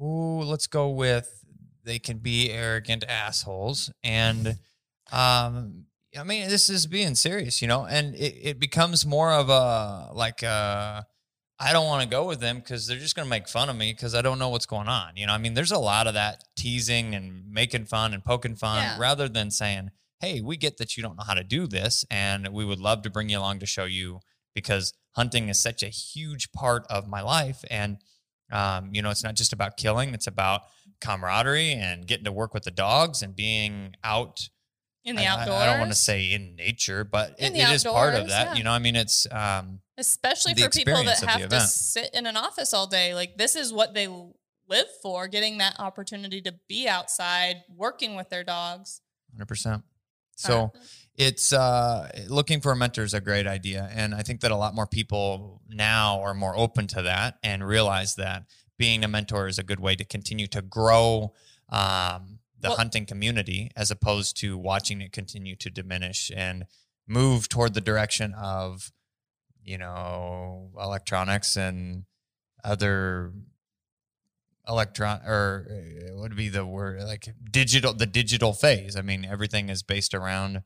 Ooh, 0.00 0.40
let's 0.42 0.66
go 0.66 0.88
with 0.88 1.44
they 1.84 1.98
can 1.98 2.18
be 2.18 2.50
arrogant 2.50 3.04
assholes, 3.08 3.90
and 4.02 4.56
um, 5.12 5.84
I 6.18 6.24
mean 6.24 6.48
this 6.48 6.68
is 6.68 6.86
being 6.86 7.14
serious, 7.14 7.62
you 7.62 7.68
know, 7.68 7.84
and 7.86 8.14
it, 8.14 8.34
it 8.42 8.60
becomes 8.60 9.06
more 9.06 9.32
of 9.32 9.48
a 9.48 10.10
like 10.12 10.42
I 11.62 11.72
don't 11.72 11.86
want 11.86 12.02
to 12.02 12.08
go 12.08 12.24
with 12.26 12.40
them 12.40 12.58
because 12.58 12.88
they're 12.88 12.98
just 12.98 13.14
going 13.14 13.24
to 13.26 13.30
make 13.30 13.48
fun 13.48 13.68
of 13.68 13.76
me 13.76 13.92
because 13.92 14.16
I 14.16 14.22
don't 14.22 14.40
know 14.40 14.48
what's 14.48 14.66
going 14.66 14.88
on. 14.88 15.12
You 15.14 15.28
know, 15.28 15.32
I 15.32 15.38
mean, 15.38 15.54
there's 15.54 15.70
a 15.70 15.78
lot 15.78 16.08
of 16.08 16.14
that 16.14 16.42
teasing 16.56 17.14
and 17.14 17.48
making 17.52 17.84
fun 17.84 18.12
and 18.12 18.24
poking 18.24 18.56
fun 18.56 18.78
Yeah. 18.78 18.98
rather 18.98 19.28
than 19.28 19.52
saying, 19.52 19.90
hey, 20.20 20.40
we 20.40 20.56
get 20.56 20.78
that 20.78 20.96
you 20.96 21.04
don't 21.04 21.16
know 21.16 21.22
how 21.24 21.34
to 21.34 21.44
do 21.44 21.68
this 21.68 22.04
and 22.10 22.48
we 22.48 22.64
would 22.64 22.80
love 22.80 23.02
to 23.02 23.10
bring 23.10 23.28
you 23.28 23.38
along 23.38 23.60
to 23.60 23.66
show 23.66 23.84
you 23.84 24.20
because 24.54 24.92
hunting 25.12 25.48
is 25.48 25.62
such 25.62 25.84
a 25.84 25.88
huge 25.88 26.50
part 26.50 26.84
of 26.90 27.06
my 27.06 27.20
life. 27.22 27.64
And, 27.70 27.98
um, 28.50 28.90
you 28.92 29.00
know, 29.00 29.10
it's 29.10 29.22
not 29.22 29.36
just 29.36 29.52
about 29.52 29.76
killing, 29.76 30.14
it's 30.14 30.26
about 30.26 30.62
camaraderie 31.00 31.72
and 31.72 32.08
getting 32.08 32.24
to 32.24 32.32
work 32.32 32.54
with 32.54 32.64
the 32.64 32.70
dogs 32.72 33.22
and 33.22 33.36
being 33.36 33.94
out 34.02 34.48
in 35.04 35.16
the 35.16 35.22
I- 35.22 35.24
I- 35.34 35.40
outdoors. 35.40 35.62
I, 35.62 35.66
don't 35.66 35.78
want 35.80 35.90
to 35.92 35.96
say 35.96 36.32
in 36.32 36.54
nature, 36.56 37.04
but 37.04 37.38
In 37.38 37.54
it, 37.56 37.58
it 37.60 37.70
is 37.70 37.84
part 37.84 38.14
of 38.14 38.28
that. 38.28 38.48
yeah. 38.48 38.54
You 38.54 38.64
know, 38.64 38.72
I 38.72 38.78
mean, 38.78 38.96
it's, 38.96 39.26
um, 39.30 39.80
especially 39.98 40.54
for 40.54 40.68
people 40.70 40.94
that 41.04 41.12
experience 41.22 41.22
of 41.22 41.50
the 41.50 41.56
have 41.56 41.64
to 41.64 41.68
sit 41.68 42.10
in 42.14 42.26
an 42.26 42.36
office 42.36 42.72
all 42.72 42.86
day. 42.86 43.14
Like 43.14 43.36
this 43.36 43.56
is 43.56 43.72
what 43.72 43.94
they 43.94 44.08
live 44.68 44.86
for, 45.02 45.28
getting 45.28 45.58
that 45.58 45.78
opportunity 45.80 46.40
to 46.42 46.54
be 46.68 46.88
outside, 46.88 47.62
working 47.74 48.14
with 48.16 48.30
their 48.30 48.44
dogs. 48.44 49.00
100%. 49.38 49.82
So, 50.36 50.72
Uh, 50.74 50.78
it's 51.16 51.52
uh 51.52 52.10
looking 52.28 52.60
for 52.62 52.72
a 52.72 52.76
mentor 52.76 53.02
is 53.04 53.12
a 53.12 53.20
great 53.20 53.46
idea 53.46 53.86
and 53.92 54.14
i 54.14 54.22
think 54.22 54.40
that 54.40 54.50
a 54.50 54.56
lot 54.56 54.74
more 54.74 54.86
people 54.86 55.60
now 55.68 56.18
are 56.22 56.32
more 56.32 56.56
open 56.56 56.86
to 56.86 57.02
that 57.02 57.36
and 57.42 57.62
realize 57.62 58.14
that 58.14 58.44
being 58.78 59.04
a 59.04 59.08
mentor 59.08 59.46
is 59.46 59.58
a 59.58 59.62
good 59.62 59.78
way 59.78 59.94
to 59.94 60.04
continue 60.06 60.46
to 60.46 60.62
grow 60.62 61.34
um 61.68 62.31
the 62.62 62.68
Well- 62.70 62.78
hunting 62.78 63.06
community 63.06 63.70
as 63.76 63.90
opposed 63.90 64.36
to 64.38 64.56
watching 64.56 65.00
it 65.02 65.12
continue 65.12 65.56
to 65.56 65.68
diminish 65.70 66.30
and 66.34 66.64
move 67.06 67.48
toward 67.48 67.74
the 67.74 67.80
direction 67.80 68.32
of 68.34 68.92
you 69.62 69.76
know 69.78 70.70
electronics 70.80 71.56
and 71.56 72.04
other 72.64 73.32
electron 74.68 75.20
or 75.26 75.66
uh, 75.68 76.14
what 76.14 76.30
would 76.30 76.36
be 76.36 76.48
the 76.48 76.64
word 76.64 77.00
like 77.02 77.34
digital 77.50 77.92
the 77.92 78.06
digital 78.06 78.52
phase 78.52 78.94
i 78.96 79.02
mean 79.02 79.24
everything 79.24 79.68
is 79.68 79.82
based 79.82 80.14
around 80.14 80.62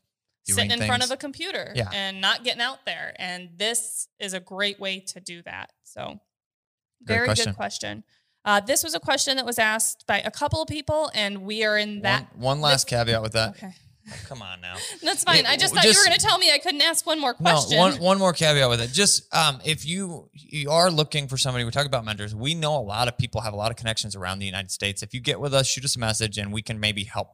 sitting 0.54 0.70
in 0.70 0.86
front 0.86 1.04
of 1.04 1.10
a 1.10 1.16
computer 1.16 1.72
Yeah. 1.74 1.90
and 1.92 2.20
not 2.20 2.44
getting 2.44 2.60
out 2.60 2.84
there. 2.86 3.14
And 3.18 3.50
this 3.56 4.08
is 4.18 4.32
a 4.32 4.40
great 4.40 4.78
way 4.78 5.00
to 5.00 5.20
do 5.20 5.42
that. 5.42 5.72
So, 5.82 6.20
very 7.02 7.26
question. 7.26 7.46
good 7.52 7.56
question. 7.56 8.04
Uh, 8.46 8.60
this 8.60 8.82
was 8.84 8.94
a 8.94 9.00
question 9.00 9.36
that 9.36 9.44
was 9.44 9.58
asked 9.58 10.06
by 10.06 10.20
a 10.20 10.30
couple 10.30 10.62
of 10.62 10.68
people, 10.68 11.10
and 11.14 11.42
we 11.42 11.64
are 11.64 11.76
in 11.76 12.02
that. 12.02 12.28
one, 12.36 12.42
one 12.42 12.60
last 12.60 12.86
caveat 12.86 13.20
with 13.20 13.32
that 13.32 13.50
Okay, 13.56 13.74
Oh, 14.08 14.14
come 14.28 14.40
on 14.40 14.60
now 14.60 14.76
that's 15.02 15.24
fine. 15.24 15.42
Yeah, 15.42 15.50
I 15.50 15.56
just 15.56 15.74
w- 15.74 15.82
thought 15.82 15.92
you 15.92 16.00
were 16.00 16.06
going 16.06 16.16
to 16.16 16.24
tell 16.24 16.38
me 16.38 16.52
I 16.52 16.58
couldn't 16.58 16.80
ask 16.80 17.04
one 17.04 17.20
more 17.20 17.34
question. 17.34 17.76
No, 17.76 17.82
one 17.82 18.00
one 18.00 18.18
more 18.18 18.32
caveat 18.32 18.68
with 18.68 18.80
it. 18.80 18.92
Just 18.92 19.34
um, 19.34 19.58
if 19.64 19.84
you 19.84 20.30
you 20.32 20.70
are 20.70 20.92
looking 20.92 21.26
for 21.26 21.36
somebody, 21.36 21.64
we 21.64 21.72
talk 21.72 21.86
about 21.86 22.04
mentors. 22.04 22.32
We 22.32 22.54
know 22.54 22.76
a 22.76 22.86
lot 22.86 23.08
of 23.08 23.18
people 23.18 23.40
have 23.40 23.52
a 23.52 23.56
lot 23.56 23.72
of 23.72 23.76
connections 23.76 24.14
around 24.14 24.38
the 24.38 24.46
United 24.46 24.70
States. 24.70 25.02
If 25.02 25.12
you 25.12 25.18
get 25.20 25.40
with 25.40 25.52
us, 25.52 25.66
shoot 25.66 25.84
us 25.84 25.96
a 25.96 25.98
message, 25.98 26.38
and 26.38 26.52
we 26.52 26.62
can 26.62 26.78
maybe 26.78 27.02
help 27.02 27.30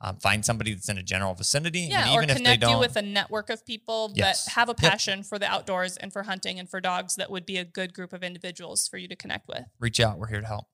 um, 0.00 0.16
find 0.18 0.44
somebody 0.44 0.74
that's 0.74 0.88
in 0.88 0.98
a 0.98 1.02
general 1.02 1.34
vicinity. 1.34 1.80
yeah, 1.90 2.02
and 2.02 2.10
or 2.10 2.22
even 2.22 2.30
if 2.30 2.36
they 2.38 2.42
connect 2.56 2.64
you 2.64 2.78
with 2.78 2.96
a 2.96 3.02
network 3.02 3.48
of 3.50 3.64
people 3.64 4.12
Yes. 4.14 4.44
that 4.44 4.52
have 4.54 4.68
a 4.68 4.72
Yep. 4.72 4.90
passion 4.90 5.22
for 5.22 5.38
the 5.38 5.46
outdoors 5.46 5.96
and 5.96 6.12
for 6.12 6.24
hunting 6.24 6.58
and 6.58 6.68
for 6.68 6.80
dogs. 6.80 7.14
That 7.16 7.30
would 7.30 7.46
be 7.46 7.56
a 7.58 7.64
good 7.64 7.94
group 7.94 8.12
of 8.12 8.22
individuals 8.22 8.86
for 8.88 8.98
you 8.98 9.08
to 9.08 9.16
connect 9.16 9.48
with. 9.48 9.64
reach 9.78 10.00
out. 10.00 10.18
We're 10.18 10.26
here 10.28 10.40
to 10.40 10.46
help. 10.46 10.66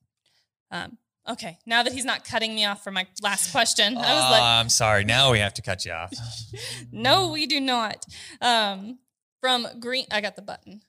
Um, 0.71 0.97
okay, 1.29 1.59
now 1.65 1.83
that 1.83 1.93
he's 1.93 2.05
not 2.05 2.25
cutting 2.25 2.55
me 2.55 2.65
off 2.65 2.83
for 2.83 2.91
my 2.91 3.05
last 3.21 3.51
question, 3.51 3.95
I 3.97 4.13
was 4.13 4.23
Uh, 4.25 4.31
like, 4.31 4.41
I'm 4.43 4.69
sorry. 4.69 5.03
Now 5.05 5.31
we 5.31 5.39
have 5.39 5.53
to 5.55 5.61
cut 5.61 5.85
you 5.85 5.91
off. 5.93 6.11
No, 6.91 7.29
we 7.29 7.45
do 7.45 7.59
not. 7.61 8.05
Um, 8.41 8.99
from 9.39 9.67
green, 9.79 10.05
I 10.11 10.19
got 10.21 10.35
the 10.35 10.41
button. 10.41 10.81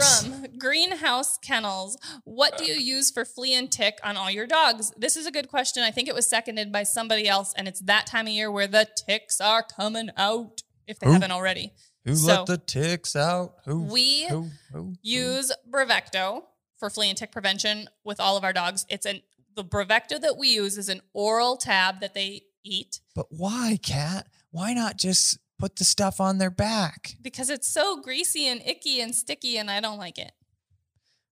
From 0.00 0.58
Greenhouse 0.58 1.38
Kennels, 1.38 1.96
what 2.24 2.56
do 2.58 2.64
you 2.64 2.74
use 2.74 3.10
for 3.10 3.24
flea 3.24 3.54
and 3.54 3.70
tick 3.70 3.98
on 4.02 4.16
all 4.16 4.30
your 4.30 4.46
dogs? 4.46 4.92
This 4.96 5.16
is 5.16 5.26
a 5.26 5.30
good 5.30 5.48
question. 5.48 5.82
I 5.82 5.90
think 5.90 6.08
it 6.08 6.14
was 6.14 6.26
seconded 6.28 6.72
by 6.72 6.82
somebody 6.84 7.28
else, 7.28 7.52
and 7.56 7.68
it's 7.68 7.80
that 7.80 8.06
time 8.06 8.26
of 8.26 8.32
year 8.32 8.50
where 8.50 8.66
the 8.66 8.88
ticks 9.06 9.40
are 9.40 9.62
coming 9.62 10.10
out 10.16 10.62
if 10.86 10.98
they 10.98 11.06
Who? 11.06 11.12
haven't 11.12 11.30
already. 11.32 11.72
Who 12.04 12.16
So- 12.16 12.26
let 12.28 12.46
the 12.46 12.58
ticks 12.58 13.14
out? 13.14 13.56
Who? 13.66 13.82
We 13.82 14.26
who? 14.28 14.48
Who? 14.72 14.94
use 15.02 15.52
Bravecto 15.70 16.44
for 16.78 16.88
flea 16.88 17.10
and 17.10 17.18
tick 17.18 17.30
prevention 17.30 17.88
with 18.04 18.18
all 18.20 18.36
of 18.36 18.44
our 18.44 18.52
dogs. 18.52 18.86
It's 18.88 19.06
an 19.06 19.22
the 19.56 19.64
Bravecto 19.64 20.18
that 20.20 20.36
we 20.38 20.48
use 20.48 20.78
is 20.78 20.88
an 20.88 21.02
oral 21.12 21.56
tab 21.56 22.00
that 22.00 22.14
they 22.14 22.42
eat 22.62 23.00
But 23.14 23.26
why, 23.30 23.78
Kat? 23.82 24.28
Why 24.52 24.72
not 24.72 24.96
just 24.96 25.38
put 25.60 25.76
the 25.76 25.84
stuff 25.84 26.20
on 26.20 26.38
their 26.38 26.50
back? 26.50 27.16
because 27.22 27.50
it's 27.50 27.68
so 27.68 28.00
greasy 28.00 28.46
and 28.48 28.62
icky 28.64 29.00
and 29.00 29.14
sticky, 29.14 29.58
and 29.58 29.70
I 29.70 29.80
don't 29.80 29.98
like 29.98 30.18
it. 30.18 30.32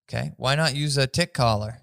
Okay. 0.09 0.33
Why 0.37 0.55
not 0.55 0.75
use 0.75 0.97
a 0.97 1.07
tick 1.07 1.35
collar? 1.35 1.81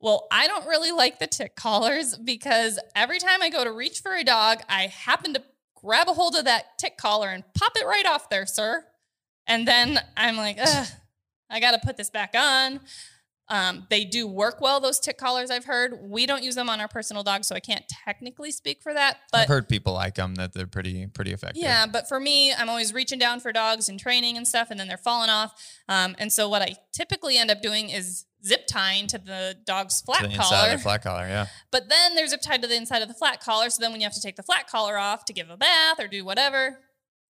Well, 0.00 0.28
I 0.30 0.46
don't 0.46 0.66
really 0.66 0.92
like 0.92 1.18
the 1.18 1.26
tick 1.26 1.56
collars 1.56 2.16
because 2.16 2.78
every 2.94 3.18
time 3.18 3.42
I 3.42 3.50
go 3.50 3.64
to 3.64 3.72
reach 3.72 4.00
for 4.00 4.14
a 4.14 4.22
dog, 4.22 4.58
I 4.68 4.86
happen 4.86 5.34
to 5.34 5.42
grab 5.74 6.08
a 6.08 6.12
hold 6.12 6.36
of 6.36 6.44
that 6.44 6.78
tick 6.78 6.96
collar 6.96 7.28
and 7.28 7.42
pop 7.54 7.72
it 7.76 7.84
right 7.84 8.06
off 8.06 8.28
there, 8.28 8.46
sir. 8.46 8.84
And 9.46 9.66
then 9.66 9.98
I'm 10.16 10.36
like, 10.36 10.58
Ugh, 10.60 10.86
I 11.50 11.58
got 11.58 11.72
to 11.72 11.80
put 11.84 11.96
this 11.96 12.10
back 12.10 12.34
on. 12.36 12.80
Um, 13.50 13.86
they 13.88 14.04
do 14.04 14.26
work 14.26 14.60
well, 14.60 14.78
those 14.78 15.00
tick 15.00 15.16
collars 15.16 15.50
I've 15.50 15.64
heard. 15.64 15.98
We 16.02 16.26
don't 16.26 16.42
use 16.42 16.54
them 16.54 16.68
on 16.68 16.80
our 16.80 16.88
personal 16.88 17.22
dogs, 17.22 17.46
so 17.46 17.54
I 17.54 17.60
can't 17.60 17.84
technically 17.88 18.50
speak 18.50 18.82
for 18.82 18.92
that. 18.92 19.18
But 19.32 19.42
I've 19.42 19.48
heard 19.48 19.68
people 19.68 19.94
like 19.94 20.16
them 20.16 20.34
that 20.34 20.52
they're 20.52 20.66
pretty 20.66 21.06
pretty 21.06 21.32
effective. 21.32 21.62
yeah, 21.62 21.86
but 21.86 22.08
for 22.08 22.20
me, 22.20 22.52
I'm 22.52 22.68
always 22.68 22.92
reaching 22.92 23.18
down 23.18 23.40
for 23.40 23.52
dogs 23.52 23.88
and 23.88 23.98
training 23.98 24.36
and 24.36 24.46
stuff, 24.46 24.70
and 24.70 24.78
then 24.78 24.86
they're 24.88 24.98
falling 24.98 25.30
off. 25.30 25.52
Um, 25.88 26.14
and 26.18 26.32
so 26.32 26.48
what 26.48 26.62
I 26.62 26.76
typically 26.92 27.38
end 27.38 27.50
up 27.50 27.62
doing 27.62 27.88
is 27.88 28.26
zip 28.44 28.66
tying 28.68 29.06
to 29.08 29.18
the 29.18 29.56
dog's 29.66 30.00
flat 30.00 30.22
to 30.22 30.28
the 30.28 30.36
collar. 30.36 30.56
inside 30.56 30.72
of 30.72 30.78
the 30.78 30.82
flat 30.82 31.02
collar. 31.02 31.26
Yeah. 31.26 31.46
But 31.70 31.88
then 31.88 32.14
they're 32.14 32.26
zip 32.26 32.40
tied 32.42 32.62
to 32.62 32.68
the 32.68 32.76
inside 32.76 33.02
of 33.02 33.08
the 33.08 33.14
flat 33.14 33.40
collar. 33.40 33.70
So 33.70 33.80
then 33.80 33.92
when 33.92 34.00
you 34.00 34.04
have 34.04 34.14
to 34.14 34.20
take 34.20 34.36
the 34.36 34.42
flat 34.42 34.68
collar 34.68 34.98
off 34.98 35.24
to 35.24 35.32
give 35.32 35.50
a 35.50 35.56
bath 35.56 35.98
or 35.98 36.06
do 36.06 36.24
whatever, 36.24 36.78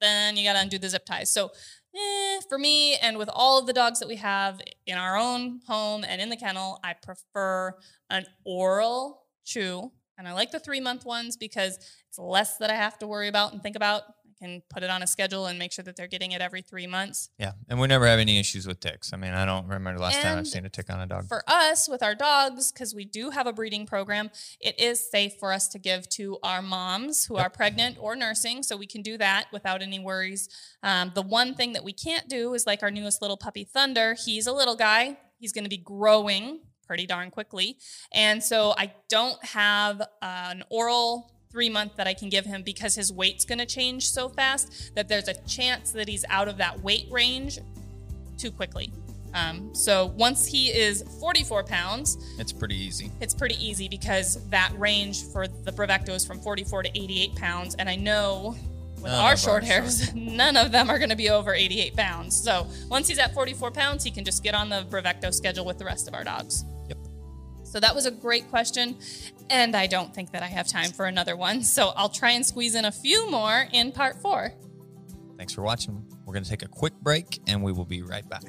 then 0.01 0.37
you 0.37 0.45
got 0.45 0.55
to 0.55 0.61
undo 0.61 0.79
the 0.79 0.89
zip 0.89 1.05
ties. 1.05 1.33
So 1.33 1.51
eh, 1.95 2.41
for 2.49 2.59
me 2.59 2.97
and 2.97 3.19
with 3.19 3.29
all 3.33 3.59
of 3.59 3.67
the 3.67 3.73
dogs 3.73 3.99
that 4.01 4.09
we 4.09 4.17
have 4.17 4.61
in 4.87 4.99
our 4.99 5.17
own 5.17 5.61
home 5.67 6.05
and 6.07 6.21
in 6.21 6.29
the 6.29 6.37
kennel, 6.37 6.81
I 6.83 6.95
prefer 6.95 7.75
an 8.11 8.27
oral 8.45 9.23
chew. 9.45 9.93
And 10.17 10.27
I 10.27 10.33
like 10.33 10.51
the 10.51 10.59
three 10.59 10.81
month 10.81 11.05
ones 11.05 11.37
because 11.37 11.79
it's 12.09 12.19
less 12.19 12.59
that 12.59 12.71
I 12.71 12.75
have 12.75 12.99
to 12.99 13.07
worry 13.07 13.29
about 13.29 13.53
and 13.53 13.63
think 13.63 13.77
about. 13.77 14.03
Can 14.41 14.63
put 14.71 14.83
it 14.83 14.91
on 14.91 15.03
a 15.03 15.07
schedule 15.07 15.47
and 15.47 15.59
make 15.59 15.73
sure 15.73 15.85
that 15.85 15.97
they're 15.97 16.07
getting 16.07 16.33
it 16.33 16.41
every 16.41 16.63
three 16.63 16.87
months. 16.87 17.31
Yeah. 17.39 17.53
And 17.69 17.81
we 17.81 17.89
never 17.89 18.07
have 18.07 18.19
any 18.19 18.39
issues 18.39 18.67
with 18.67 18.79
ticks. 18.79 19.13
I 19.13 19.17
mean, 19.17 19.33
I 19.33 19.45
don't 19.45 19.67
remember 19.67 19.99
the 19.99 20.03
last 20.03 20.21
time 20.21 20.39
I've 20.39 20.47
seen 20.47 20.65
a 20.65 20.69
tick 20.69 20.91
on 20.91 21.01
a 21.01 21.07
dog. 21.07 21.27
For 21.27 21.43
us, 21.49 21.89
with 21.89 22.03
our 22.03 22.15
dogs, 22.15 22.71
because 22.71 22.95
we 22.95 23.05
do 23.05 23.31
have 23.31 23.47
a 23.47 23.53
breeding 23.53 23.85
program, 23.85 24.31
it 24.61 24.79
is 24.79 25.11
safe 25.11 25.35
for 25.41 25.53
us 25.53 25.67
to 25.69 25.79
give 25.79 26.09
to 26.11 26.39
our 26.43 26.63
moms 26.63 27.25
who 27.25 27.37
are 27.37 27.51
pregnant 27.51 27.97
or 27.99 28.15
nursing. 28.15 28.63
So 28.63 28.77
we 28.77 28.87
can 28.87 29.03
do 29.03 29.19
that 29.19 29.47
without 29.53 29.83
any 29.83 29.99
worries. 29.99 30.49
Um, 30.83 31.13
the 31.15 31.23
one 31.23 31.55
thing 31.55 31.73
that 31.73 31.83
we 31.83 31.93
can't 31.93 32.29
do 32.29 32.55
is 32.55 32.67
like 32.67 32.83
our 32.83 32.91
newest 32.91 33.21
little 33.21 33.37
puppy, 33.37 33.65
Thunder. 33.65 34.15
He's 34.15 34.47
a 34.47 34.53
little 34.53 34.77
guy, 34.77 35.19
he's 35.39 35.53
going 35.53 35.65
to 35.65 35.71
be 35.71 35.79
growing 35.79 36.61
pretty 36.87 37.07
darn 37.07 37.31
quickly. 37.31 37.77
And 38.13 38.43
so 38.43 38.75
I 38.77 38.93
don't 39.09 39.45
have 39.45 40.01
uh, 40.01 40.07
an 40.23 40.65
oral 40.71 41.31
three 41.51 41.69
month 41.69 41.97
that 41.97 42.07
I 42.07 42.15
can 42.15 42.29
give 42.29 42.45
him 42.45 42.63
because 42.63 42.95
his 42.95 43.13
weight's 43.13 43.45
going 43.45 43.59
to 43.59 43.67
change 43.67 44.11
so 44.11 44.29
fast 44.29 44.95
that 44.95 45.09
there's 45.09 45.29
a 45.29 45.35
chance 45.47 45.93
that 45.93 46.09
he's 46.09 46.25
out 46.29 46.49
of 46.49 46.59
that 46.59 46.81
weight 46.83 47.07
range 47.11 47.59
too 48.37 48.51
quickly. 48.51 48.93
Um, 49.35 49.75
so 49.75 50.07
once 50.17 50.47
he 50.47 50.69
is 50.69 51.03
44 51.21 51.65
pounds, 51.65 52.17
It's 52.39 52.53
pretty 52.53 52.77
easy. 52.77 53.11
it's 53.21 53.35
pretty 53.35 53.57
easy 53.65 53.87
because 53.89 54.43
that 54.49 54.73
range 54.79 55.25
for 55.33 55.47
the 55.47 55.71
Bravecto 55.73 56.11
is 56.11 56.25
from 56.25 56.41
44 56.41 56.85
to 56.85 56.89
88 56.99 57.35
pounds. 57.37 57.75
And 57.75 57.89
I 57.91 57.97
know 57.97 58.57
with 58.95 59.05
None 59.13 59.15
our 59.25 59.37
short 59.37 59.63
ours 59.65 59.69
hairs, 60.09 60.15
none 60.15 60.57
of 60.57 60.73
them 60.73 60.89
are 60.91 60.99
going 60.99 61.11
to 61.11 61.17
be 61.17 61.29
over 61.29 61.53
88 61.55 61.95
pounds. 61.95 62.43
So 62.43 62.67
once 62.89 63.07
he's 63.07 63.19
at 63.19 63.35
44 63.35 63.71
pounds, 63.71 64.03
he 64.03 64.11
can 64.11 64.25
just 64.25 64.43
get 64.43 64.55
on 64.55 64.71
the 64.71 64.85
Bravecto 64.89 65.33
schedule 65.33 65.65
with 65.67 65.79
the 65.79 65.85
rest 65.85 66.09
of 66.09 66.15
our 66.15 66.25
dogs. 66.25 66.65
So 67.69 67.81
that 67.81 67.95
was 67.95 68.07
a 68.07 68.11
great 68.11 68.49
question. 68.49 68.97
And 69.51 69.77
I 69.77 69.87
don't 69.87 70.15
think 70.15 70.33
that 70.33 70.43
I 70.43 70.47
have 70.47 70.67
time 70.67 70.91
for 70.91 71.05
another 71.05 71.37
one. 71.37 71.63
So 71.63 71.93
I'll 71.97 72.09
try 72.09 72.31
and 72.31 72.45
squeeze 72.45 72.75
in 72.75 72.87
a 72.87 72.93
few 72.93 73.31
more 73.31 73.69
in 73.73 73.93
part 73.93 74.21
four. 74.23 74.55
Thanks 75.37 75.53
for 75.53 75.63
watching. 75.63 76.05
We're 76.25 76.33
going 76.33 76.45
to 76.45 76.51
take 76.51 76.63
a 76.63 76.69
quick 76.69 76.95
break 77.01 77.41
and 77.47 77.63
we 77.63 77.73
will 77.73 77.85
be 77.85 78.03
right 78.03 78.29
back. 78.29 78.43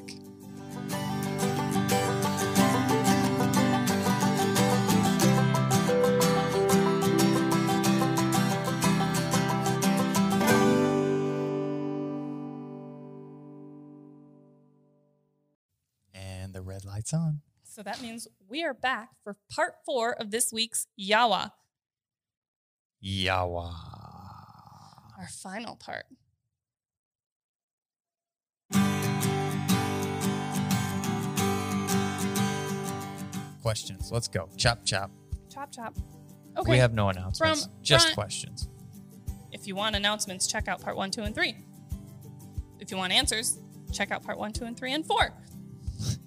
And 16.14 16.54
the 16.54 16.62
red 16.62 16.86
light's 16.86 17.14
on. 17.14 17.42
So 17.80 17.84
that 17.84 18.02
means 18.02 18.28
we 18.50 18.66
are 18.66 18.74
back 18.74 19.12
for 19.24 19.38
part 19.56 19.76
four 19.86 20.12
of 20.12 20.32
this 20.32 20.52
week's 20.52 20.88
Yawa, 21.00 21.52
Yawa. 23.02 23.74
our 25.18 25.28
final 25.30 25.78
part. 25.78 26.04
Questions. 33.62 34.12
Let's 34.12 34.28
go. 34.28 34.50
Chop 34.58 34.84
chop. 34.84 35.10
Chop 35.50 35.72
chop. 35.72 35.96
Okay. 36.58 36.72
We 36.72 36.78
have 36.80 36.94
no 36.94 37.08
announcements. 37.08 37.64
From 37.66 37.74
just 37.82 38.08
Brian- 38.08 38.16
questions. 38.16 38.68
if 39.54 39.68
you 39.68 39.76
want 39.76 39.96
announcements, 39.96 40.48
check 40.48 40.68
out 40.68 40.82
part 40.82 40.98
one, 40.98 41.12
two, 41.12 41.22
and 41.22 41.34
three. 41.34 41.56
If 42.80 42.92
you 42.92 42.98
want 42.98 43.14
answers, 43.14 43.58
check 43.94 44.12
out 44.12 44.22
part 44.22 44.38
one, 44.38 44.52
two, 44.52 44.66
and 44.66 44.78
three, 44.78 44.94
and 44.94 45.06
four. 45.06 45.32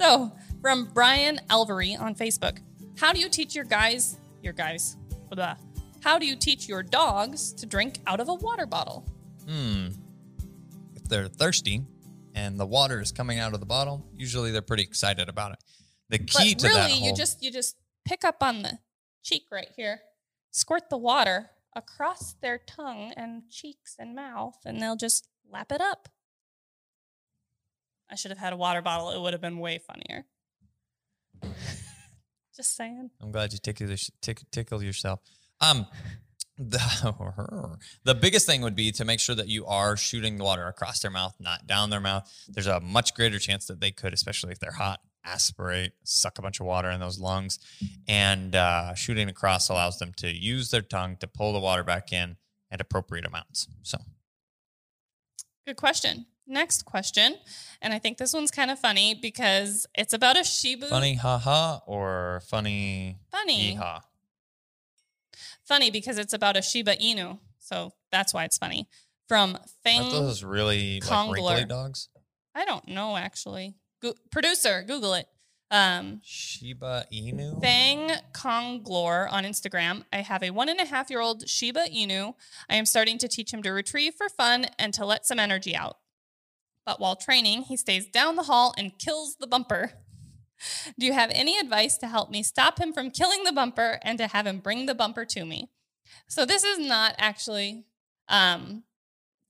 So, 0.00 0.32
from 0.60 0.86
Brian 0.92 1.40
Elvery 1.48 1.96
on 1.96 2.14
Facebook, 2.14 2.58
how 2.98 3.12
do 3.12 3.20
you 3.20 3.28
teach 3.28 3.54
your 3.54 3.64
guys, 3.64 4.18
your 4.42 4.52
guys, 4.52 4.96
blah, 5.30 5.56
how 6.02 6.18
do 6.18 6.26
you 6.26 6.36
teach 6.36 6.68
your 6.68 6.82
dogs 6.82 7.52
to 7.54 7.66
drink 7.66 7.98
out 8.06 8.20
of 8.20 8.28
a 8.28 8.34
water 8.34 8.66
bottle? 8.66 9.06
Hmm. 9.48 9.88
If 10.94 11.04
they're 11.04 11.28
thirsty 11.28 11.82
and 12.34 12.58
the 12.58 12.66
water 12.66 13.00
is 13.00 13.12
coming 13.12 13.38
out 13.38 13.54
of 13.54 13.60
the 13.60 13.66
bottle, 13.66 14.06
usually 14.14 14.50
they're 14.50 14.62
pretty 14.62 14.82
excited 14.82 15.28
about 15.28 15.52
it. 15.52 15.58
The 16.08 16.18
key 16.18 16.54
but 16.54 16.60
to 16.60 16.68
really, 16.68 16.80
that 16.80 16.90
whole 16.90 17.08
you 17.08 17.14
just 17.14 17.42
you 17.42 17.52
just 17.52 17.76
pick 18.04 18.24
up 18.24 18.42
on 18.42 18.62
the 18.62 18.78
cheek 19.22 19.44
right 19.52 19.68
here, 19.76 20.00
squirt 20.50 20.90
the 20.90 20.98
water 20.98 21.50
across 21.76 22.34
their 22.42 22.58
tongue 22.58 23.12
and 23.16 23.48
cheeks 23.50 23.94
and 23.98 24.14
mouth, 24.14 24.56
and 24.64 24.80
they'll 24.82 24.96
just 24.96 25.28
lap 25.50 25.70
it 25.70 25.80
up. 25.80 26.08
I 28.10 28.16
should 28.16 28.32
have 28.32 28.38
had 28.38 28.52
a 28.52 28.56
water 28.56 28.82
bottle. 28.82 29.10
It 29.10 29.20
would 29.20 29.32
have 29.32 29.42
been 29.42 29.58
way 29.58 29.78
funnier. 29.78 30.24
just 32.56 32.76
saying. 32.76 33.10
I'm 33.20 33.32
glad 33.32 33.52
you 33.52 33.58
tickled, 33.58 33.96
tick, 34.20 34.42
tickled 34.50 34.82
yourself. 34.82 35.20
Um, 35.60 35.86
the, 36.58 37.78
the 38.04 38.14
biggest 38.14 38.46
thing 38.46 38.62
would 38.62 38.76
be 38.76 38.92
to 38.92 39.04
make 39.04 39.20
sure 39.20 39.34
that 39.34 39.48
you 39.48 39.66
are 39.66 39.96
shooting 39.96 40.36
the 40.36 40.44
water 40.44 40.66
across 40.66 41.00
their 41.00 41.10
mouth, 41.10 41.34
not 41.40 41.66
down 41.66 41.90
their 41.90 42.00
mouth. 42.00 42.30
There's 42.48 42.66
a 42.66 42.80
much 42.80 43.14
greater 43.14 43.38
chance 43.38 43.66
that 43.66 43.80
they 43.80 43.90
could, 43.90 44.12
especially 44.12 44.52
if 44.52 44.58
they're 44.58 44.72
hot, 44.72 45.00
aspirate, 45.24 45.92
suck 46.04 46.38
a 46.38 46.42
bunch 46.42 46.60
of 46.60 46.66
water 46.66 46.90
in 46.90 47.00
those 47.00 47.18
lungs. 47.18 47.58
And 48.06 48.54
uh, 48.54 48.94
shooting 48.94 49.28
across 49.28 49.68
allows 49.68 49.98
them 49.98 50.12
to 50.18 50.28
use 50.30 50.70
their 50.70 50.82
tongue 50.82 51.16
to 51.20 51.26
pull 51.26 51.52
the 51.52 51.60
water 51.60 51.82
back 51.82 52.12
in 52.12 52.36
at 52.70 52.80
appropriate 52.80 53.26
amounts. 53.26 53.66
So, 53.82 53.98
Good 55.66 55.76
question. 55.76 56.26
Next 56.50 56.84
question. 56.84 57.36
And 57.80 57.94
I 57.94 58.00
think 58.00 58.18
this 58.18 58.34
one's 58.34 58.50
kind 58.50 58.72
of 58.72 58.78
funny 58.80 59.14
because 59.14 59.86
it's 59.94 60.12
about 60.12 60.36
a 60.36 60.42
Shiba. 60.42 60.88
funny 60.88 61.14
haha 61.14 61.78
or 61.86 62.42
funny 62.48 63.18
Funny. 63.30 63.76
yeehaw? 63.76 64.00
Funny 65.64 65.90
because 65.92 66.18
it's 66.18 66.32
about 66.32 66.56
a 66.56 66.62
Shiba 66.62 66.96
Inu. 66.96 67.38
So 67.60 67.92
that's 68.10 68.34
why 68.34 68.44
it's 68.44 68.58
funny. 68.58 68.88
From 69.28 69.56
Fang. 69.84 70.00
Aren't 70.00 70.10
those 70.12 70.42
really 70.42 71.00
like 71.00 71.08
Kongler. 71.08 71.34
wrinkly 71.54 71.64
dogs? 71.66 72.08
I 72.52 72.64
don't 72.64 72.88
know 72.88 73.16
actually. 73.16 73.76
Go- 74.02 74.14
producer, 74.32 74.82
Google 74.84 75.14
it. 75.14 75.28
Um, 75.70 76.20
Shiba 76.24 77.06
Inu? 77.12 77.60
Fang 77.62 78.10
Konglor 78.32 79.30
on 79.32 79.44
Instagram. 79.44 80.02
I 80.12 80.22
have 80.22 80.42
a 80.42 80.50
one 80.50 80.68
and 80.68 80.80
a 80.80 80.84
half 80.86 81.10
year 81.10 81.20
old 81.20 81.48
Shiba 81.48 81.84
Inu. 81.94 82.34
I 82.68 82.74
am 82.74 82.86
starting 82.86 83.18
to 83.18 83.28
teach 83.28 83.52
him 83.54 83.62
to 83.62 83.70
retrieve 83.70 84.14
for 84.14 84.28
fun 84.28 84.66
and 84.80 84.92
to 84.94 85.06
let 85.06 85.24
some 85.26 85.38
energy 85.38 85.76
out. 85.76 85.98
But 86.90 86.98
while 86.98 87.14
training, 87.14 87.62
he 87.62 87.76
stays 87.76 88.08
down 88.08 88.34
the 88.34 88.42
hall 88.42 88.74
and 88.76 88.98
kills 88.98 89.36
the 89.38 89.46
bumper. 89.46 89.92
Do 90.98 91.06
you 91.06 91.12
have 91.12 91.30
any 91.32 91.56
advice 91.56 91.96
to 91.98 92.08
help 92.08 92.32
me 92.32 92.42
stop 92.42 92.80
him 92.80 92.92
from 92.92 93.12
killing 93.12 93.44
the 93.44 93.52
bumper 93.52 94.00
and 94.02 94.18
to 94.18 94.26
have 94.26 94.44
him 94.44 94.58
bring 94.58 94.86
the 94.86 94.94
bumper 94.96 95.24
to 95.24 95.44
me? 95.44 95.70
So 96.26 96.44
this 96.44 96.64
is 96.64 96.80
not 96.80 97.14
actually 97.16 97.84
um, 98.28 98.82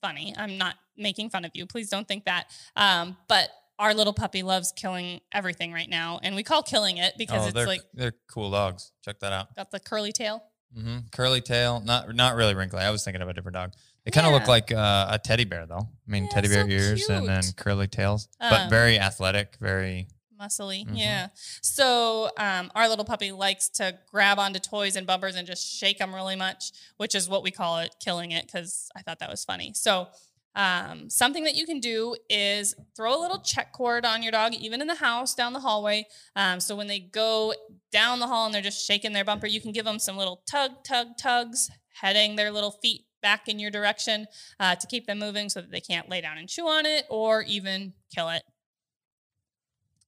funny. 0.02 0.34
I'm 0.36 0.58
not 0.58 0.74
making 0.98 1.30
fun 1.30 1.46
of 1.46 1.52
you. 1.54 1.64
Please 1.64 1.88
don't 1.88 2.06
think 2.06 2.26
that. 2.26 2.50
Um, 2.76 3.16
but 3.26 3.48
our 3.78 3.94
little 3.94 4.12
puppy 4.12 4.42
loves 4.42 4.70
killing 4.76 5.22
everything 5.32 5.72
right 5.72 5.88
now, 5.88 6.20
and 6.22 6.36
we 6.36 6.42
call 6.42 6.62
killing 6.62 6.98
it 6.98 7.14
because 7.16 7.44
oh, 7.44 7.46
it's 7.46 7.54
they're, 7.54 7.66
like 7.66 7.80
they're 7.94 8.14
cool 8.30 8.50
dogs. 8.50 8.92
Check 9.02 9.18
that 9.20 9.32
out. 9.32 9.56
got 9.56 9.70
the 9.70 9.80
curly 9.80 10.12
tail. 10.12 10.42
hmm 10.74 10.98
Curly 11.10 11.40
tail, 11.40 11.80
not 11.80 12.14
not 12.14 12.34
really 12.34 12.54
wrinkly. 12.54 12.80
I 12.80 12.90
was 12.90 13.02
thinking 13.02 13.22
of 13.22 13.30
a 13.30 13.32
different 13.32 13.54
dog. 13.54 13.72
They 14.04 14.10
kind 14.10 14.26
of 14.26 14.32
Yeah. 14.32 14.38
look 14.38 14.48
like 14.48 14.72
uh, 14.72 15.08
a 15.10 15.18
teddy 15.18 15.44
bear, 15.44 15.66
though. 15.66 15.88
I 16.06 16.10
mean, 16.10 16.24
Yeah, 16.24 16.30
teddy 16.30 16.48
bear 16.48 16.64
so 16.64 16.70
ears 16.70 17.08
and 17.08 17.28
then 17.28 17.42
curly 17.56 17.86
tails, 17.86 18.28
but 18.38 18.62
Um, 18.62 18.70
very 18.70 18.98
athletic. 18.98 19.56
Very 19.60 20.08
muscly. 20.40 20.86
Mhm. 20.86 20.96
Yeah. 20.96 21.28
So 21.60 22.30
um, 22.38 22.72
our 22.74 22.88
little 22.88 23.04
puppy 23.04 23.30
likes 23.30 23.68
to 23.70 23.98
grab 24.10 24.38
onto 24.38 24.58
toys 24.58 24.96
and 24.96 25.06
bumpers 25.06 25.34
and 25.36 25.46
just 25.46 25.66
shake 25.78 25.98
them 25.98 26.14
really 26.14 26.34
much, 26.36 26.72
which 26.96 27.14
is 27.14 27.28
what 27.28 27.42
we 27.42 27.50
call 27.50 27.78
it, 27.80 27.94
killing 28.00 28.30
it, 28.32 28.46
because 28.46 28.88
I 28.96 29.02
thought 29.02 29.18
that 29.18 29.28
was 29.28 29.44
funny. 29.44 29.72
So 29.74 30.08
um, 30.56 31.10
something 31.10 31.44
that 31.44 31.54
you 31.56 31.66
can 31.66 31.78
do 31.78 32.16
is 32.30 32.74
throw 32.96 33.14
a 33.16 33.20
little 33.20 33.40
check 33.40 33.72
cord 33.74 34.06
on 34.06 34.22
your 34.22 34.32
dog, 34.32 34.54
even 34.54 34.80
in 34.80 34.86
the 34.88 34.94
house, 34.96 35.34
down 35.34 35.52
the 35.52 35.60
hallway. 35.60 36.06
Um, 36.34 36.58
so 36.58 36.74
when 36.74 36.86
they 36.86 36.98
go 37.00 37.52
down 37.92 38.18
the 38.18 38.26
hall 38.26 38.46
and 38.46 38.54
they're 38.54 38.62
just 38.62 38.84
shaking 38.84 39.12
their 39.12 39.24
bumper, 39.24 39.46
you 39.46 39.60
can 39.60 39.72
give 39.72 39.84
them 39.84 39.98
some 39.98 40.16
little 40.16 40.42
tug, 40.50 40.82
tug, 40.84 41.18
tugs, 41.18 41.70
heading 42.00 42.34
their 42.36 42.50
little 42.50 42.70
feet 42.72 43.04
back 43.22 43.48
in 43.48 43.58
your 43.58 43.70
direction 43.70 44.26
uh, 44.58 44.74
to 44.76 44.86
keep 44.86 45.06
them 45.06 45.18
moving 45.18 45.48
so 45.48 45.60
that 45.60 45.70
they 45.70 45.80
can't 45.80 46.08
lay 46.08 46.20
down 46.20 46.38
and 46.38 46.48
chew 46.48 46.66
on 46.66 46.86
it 46.86 47.04
or 47.08 47.42
even 47.42 47.92
kill 48.14 48.28
it. 48.28 48.42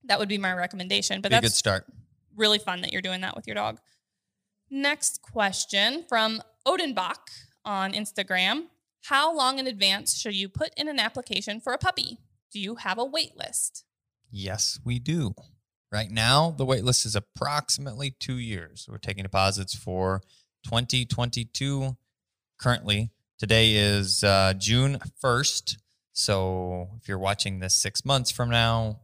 That 0.05 0.19
would 0.19 0.29
be 0.29 0.39
my 0.39 0.53
recommendation. 0.53 1.21
But 1.21 1.31
be 1.31 1.37
a 1.37 1.41
good 1.41 1.53
start. 1.53 1.87
really 2.37 2.59
fun 2.59 2.81
that 2.83 2.93
you're 2.93 3.03
doing 3.03 3.21
that 3.21 3.37
with 3.37 3.47
your 3.47 3.55
dog. 3.55 3.79
Next 4.71 5.21
question 5.23 6.05
from 6.09 6.43
Odenbach 6.67 7.45
on 7.65 7.93
Instagram. 7.93 8.65
How 9.05 9.35
long 9.37 9.59
in 9.59 9.67
advance 9.67 10.19
should 10.19 10.35
you 10.35 10.49
put 10.49 10.71
in 10.77 10.89
an 10.89 10.99
application 10.99 11.61
for 11.61 11.73
a 11.73 11.79
puppy? 11.79 12.19
Do 12.53 12.61
you 12.61 12.77
have 12.77 12.99
a 12.99 13.05
wait 13.05 13.37
list? 13.37 13.85
Yes, 14.31 14.81
we 14.85 14.99
do. 14.99 15.35
Right 15.91 16.11
now, 16.11 16.55
the 16.57 16.65
wait 16.65 16.85
list 16.85 17.05
is 17.05 17.15
approximately 17.15 18.13
two 18.19 18.39
years. 18.39 18.87
We're 18.89 18.99
taking 18.99 19.25
deposits 19.25 19.75
for 19.75 20.23
2022 20.65 21.97
currently. 22.63 23.11
Today 23.39 23.75
is 23.75 24.23
uh, 24.23 24.55
June 24.57 25.01
1st. 25.23 25.79
So 26.13 26.91
if 27.01 27.09
you're 27.09 27.19
watching 27.19 27.59
this 27.59 27.75
six 27.75 28.05
months 28.05 28.31
from 28.31 28.51
now, 28.51 29.01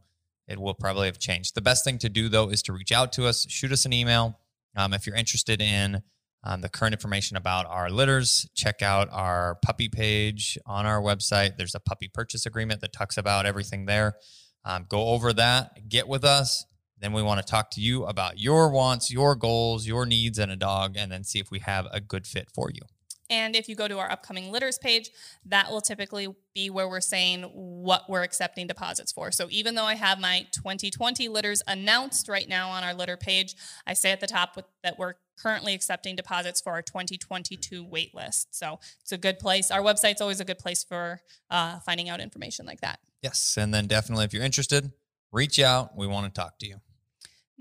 it 0.47 0.59
will 0.59 0.73
probably 0.73 1.07
have 1.07 1.19
changed. 1.19 1.55
The 1.55 1.61
best 1.61 1.83
thing 1.83 1.97
to 1.99 2.09
do, 2.09 2.29
though, 2.29 2.49
is 2.49 2.61
to 2.63 2.73
reach 2.73 2.93
out 2.93 3.11
to 3.13 3.27
us, 3.27 3.45
shoot 3.49 3.71
us 3.73 3.85
an 3.85 3.91
email. 3.91 4.39
Um, 4.77 4.93
if 4.93 5.05
you're 5.05 5.15
interested 5.15 5.61
in 5.61 6.01
um, 6.43 6.61
the 6.61 6.69
current 6.69 6.93
information 6.93 7.35
about 7.35 7.65
our 7.65 7.89
litters, 7.89 8.47
check 8.55 8.81
out 8.81 9.09
our 9.11 9.55
puppy 9.55 9.89
page 9.89 10.57
on 10.65 10.85
our 10.85 11.01
website. 11.01 11.57
There's 11.57 11.75
a 11.75 11.81
puppy 11.81 12.07
purchase 12.07 12.45
agreement 12.45 12.79
that 12.79 12.93
talks 12.93 13.17
about 13.17 13.45
everything 13.45 13.87
there. 13.87 14.15
Um, 14.63 14.85
go 14.87 15.09
over 15.09 15.33
that, 15.33 15.89
get 15.89 16.07
with 16.07 16.23
us. 16.23 16.65
Then 16.99 17.11
we 17.11 17.23
want 17.23 17.45
to 17.45 17.45
talk 17.45 17.71
to 17.71 17.81
you 17.81 18.05
about 18.05 18.39
your 18.39 18.71
wants, 18.71 19.11
your 19.11 19.35
goals, 19.35 19.85
your 19.85 20.05
needs 20.05 20.39
in 20.39 20.49
a 20.49 20.55
dog, 20.55 20.95
and 20.97 21.11
then 21.11 21.25
see 21.25 21.39
if 21.39 21.51
we 21.51 21.59
have 21.59 21.87
a 21.91 21.99
good 21.99 22.25
fit 22.25 22.49
for 22.53 22.69
you. 22.73 22.83
And 23.29 23.55
if 23.55 23.69
you 23.69 23.75
go 23.75 23.87
to 23.87 23.99
our 23.99 24.11
upcoming 24.11 24.51
litters 24.51 24.77
page, 24.77 25.11
that 25.45 25.69
will 25.69 25.81
typically 25.81 26.27
be 26.55 26.69
where 26.69 26.89
we're 26.89 27.01
saying 27.01 27.43
what 27.43 28.09
we're 28.09 28.23
accepting 28.23 28.67
deposits 28.67 29.11
for. 29.11 29.31
So 29.31 29.47
even 29.49 29.75
though 29.75 29.85
I 29.85 29.95
have 29.95 30.19
my 30.19 30.47
2020 30.51 31.27
litters 31.27 31.61
announced 31.67 32.27
right 32.27 32.47
now 32.47 32.69
on 32.69 32.83
our 32.83 32.93
litter 32.93 33.17
page, 33.17 33.55
I 33.85 33.93
say 33.93 34.11
at 34.11 34.19
the 34.19 34.27
top 34.27 34.55
with, 34.55 34.65
that 34.83 34.97
we're 34.97 35.13
currently 35.39 35.73
accepting 35.73 36.15
deposits 36.15 36.59
for 36.59 36.71
our 36.71 36.81
2022 36.81 37.85
wait 37.85 38.13
list. 38.13 38.55
So 38.55 38.79
it's 39.01 39.11
a 39.11 39.17
good 39.17 39.39
place. 39.39 39.71
Our 39.71 39.81
website's 39.81 40.21
always 40.21 40.39
a 40.39 40.45
good 40.45 40.59
place 40.59 40.83
for 40.83 41.21
uh, 41.49 41.79
finding 41.79 42.09
out 42.09 42.19
information 42.19 42.65
like 42.65 42.81
that. 42.81 42.99
Yes. 43.21 43.57
And 43.57 43.73
then 43.73 43.87
definitely, 43.87 44.25
if 44.25 44.33
you're 44.33 44.43
interested, 44.43 44.91
reach 45.31 45.59
out. 45.59 45.95
We 45.95 46.07
want 46.07 46.33
to 46.33 46.41
talk 46.41 46.59
to 46.59 46.67
you. 46.67 46.77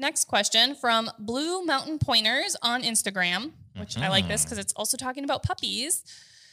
Next 0.00 0.26
question 0.26 0.76
from 0.76 1.10
Blue 1.18 1.64
Mountain 1.64 1.98
Pointers 1.98 2.56
on 2.62 2.82
Instagram, 2.82 3.50
which 3.78 3.96
I 3.98 4.08
like 4.08 4.28
this 4.28 4.44
because 4.44 4.58
it's 4.58 4.72
also 4.74 4.96
talking 4.96 5.24
about 5.24 5.42
puppies. 5.42 6.04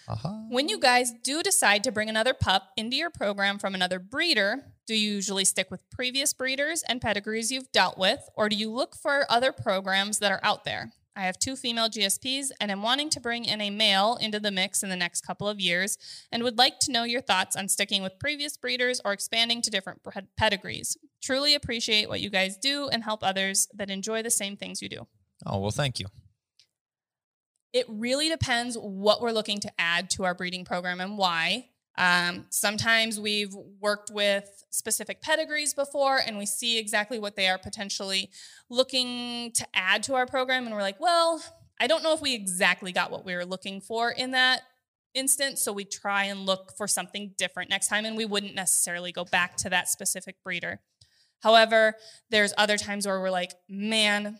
Uh-huh. 0.07 0.29
When 0.49 0.69
you 0.69 0.79
guys 0.79 1.11
do 1.23 1.41
decide 1.41 1.83
to 1.85 1.91
bring 1.91 2.09
another 2.09 2.33
pup 2.33 2.69
into 2.77 2.95
your 2.95 3.09
program 3.09 3.57
from 3.57 3.73
another 3.73 3.99
breeder, 3.99 4.65
do 4.85 4.95
you 4.95 5.13
usually 5.13 5.45
stick 5.45 5.71
with 5.71 5.81
previous 5.89 6.33
breeders 6.33 6.83
and 6.87 7.01
pedigrees 7.01 7.51
you've 7.51 7.71
dealt 7.71 7.97
with, 7.97 8.29
or 8.35 8.49
do 8.49 8.55
you 8.55 8.69
look 8.69 8.95
for 8.95 9.25
other 9.29 9.51
programs 9.51 10.19
that 10.19 10.31
are 10.31 10.39
out 10.43 10.63
there? 10.63 10.91
I 11.17 11.21
have 11.21 11.39
two 11.39 11.55
female 11.55 11.89
GSPs 11.89 12.51
and 12.59 12.69
am 12.69 12.81
wanting 12.81 13.09
to 13.11 13.21
bring 13.21 13.45
in 13.45 13.61
a 13.61 13.69
male 13.69 14.17
into 14.19 14.39
the 14.39 14.51
mix 14.51 14.83
in 14.83 14.89
the 14.89 14.97
next 14.97 15.21
couple 15.21 15.47
of 15.47 15.61
years 15.61 15.97
and 16.31 16.43
would 16.43 16.57
like 16.57 16.79
to 16.79 16.91
know 16.91 17.03
your 17.03 17.21
thoughts 17.21 17.55
on 17.55 17.69
sticking 17.69 18.03
with 18.03 18.19
previous 18.19 18.57
breeders 18.57 18.99
or 19.05 19.13
expanding 19.13 19.61
to 19.61 19.69
different 19.69 20.01
pedigrees. 20.37 20.97
Truly 21.23 21.55
appreciate 21.55 22.09
what 22.09 22.19
you 22.19 22.29
guys 22.29 22.57
do 22.57 22.89
and 22.89 23.03
help 23.03 23.23
others 23.23 23.69
that 23.73 23.89
enjoy 23.89 24.23
the 24.23 24.29
same 24.29 24.57
things 24.57 24.81
you 24.81 24.89
do. 24.89 25.07
Oh, 25.45 25.59
well, 25.59 25.71
thank 25.71 25.99
you. 25.99 26.07
It 27.75 27.87
really 27.89 28.29
depends 28.29 28.77
what 28.77 29.19
we're 29.19 29.33
looking 29.33 29.59
to 29.59 29.71
add 29.77 30.09
to 30.11 30.23
our 30.23 30.33
breeding 30.33 30.63
program 30.63 31.01
and 31.01 31.17
why. 31.17 31.67
Um, 31.97 32.45
sometimes 32.49 33.19
we've 33.19 33.53
worked 33.81 34.09
with 34.09 34.47
specific 34.69 35.21
pedigrees 35.21 35.73
before 35.73 36.21
and 36.25 36.37
we 36.37 36.45
see 36.45 36.79
exactly 36.79 37.19
what 37.19 37.35
they 37.35 37.49
are 37.49 37.57
potentially 37.57 38.29
looking 38.69 39.51
to 39.55 39.67
add 39.73 40.03
to 40.03 40.15
our 40.15 40.25
program. 40.25 40.65
And 40.65 40.73
we're 40.73 40.83
like, 40.83 41.01
well, 41.01 41.43
I 41.77 41.87
don't 41.87 42.01
know 42.01 42.13
if 42.13 42.21
we 42.21 42.33
exactly 42.33 42.93
got 42.93 43.11
what 43.11 43.25
we 43.25 43.35
were 43.35 43.45
looking 43.45 43.81
for 43.81 44.09
in 44.09 44.31
that 44.31 44.61
instance. 45.13 45.61
So 45.61 45.73
we 45.73 45.83
try 45.83 46.23
and 46.23 46.45
look 46.45 46.71
for 46.77 46.87
something 46.87 47.33
different 47.37 47.69
next 47.69 47.89
time. 47.89 48.05
And 48.05 48.15
we 48.15 48.23
wouldn't 48.23 48.55
necessarily 48.55 49.11
go 49.11 49.25
back 49.25 49.57
to 49.57 49.69
that 49.71 49.89
specific 49.89 50.41
breeder. 50.45 50.79
However, 51.41 51.95
there's 52.29 52.53
other 52.57 52.77
times 52.77 53.05
where 53.05 53.19
we're 53.19 53.31
like, 53.31 53.51
man, 53.67 54.39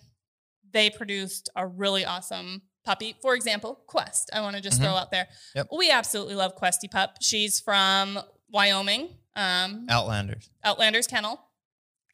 they 0.72 0.90
produced 0.90 1.50
a 1.54 1.68
really 1.68 2.06
awesome 2.06 2.62
puppy. 2.86 3.16
For 3.22 3.36
example, 3.36 3.76
Quest. 3.88 4.30
I 4.34 4.42
want 4.42 4.56
to 4.56 4.62
just 4.62 4.80
Mhm. 4.80 4.84
throw 4.86 4.94
out 4.94 5.12
there. 5.12 5.28
Yep. 5.56 5.68
We 5.76 5.92
absolutely 5.92 6.36
love 6.36 6.56
Questy 6.56 6.90
Pup. 6.90 7.18
She's 7.22 7.60
from 7.60 8.20
Wyoming, 8.50 9.18
um, 9.36 9.86
Outlanders. 9.90 10.50
Outlanders 10.64 11.08
Kennel. 11.08 11.40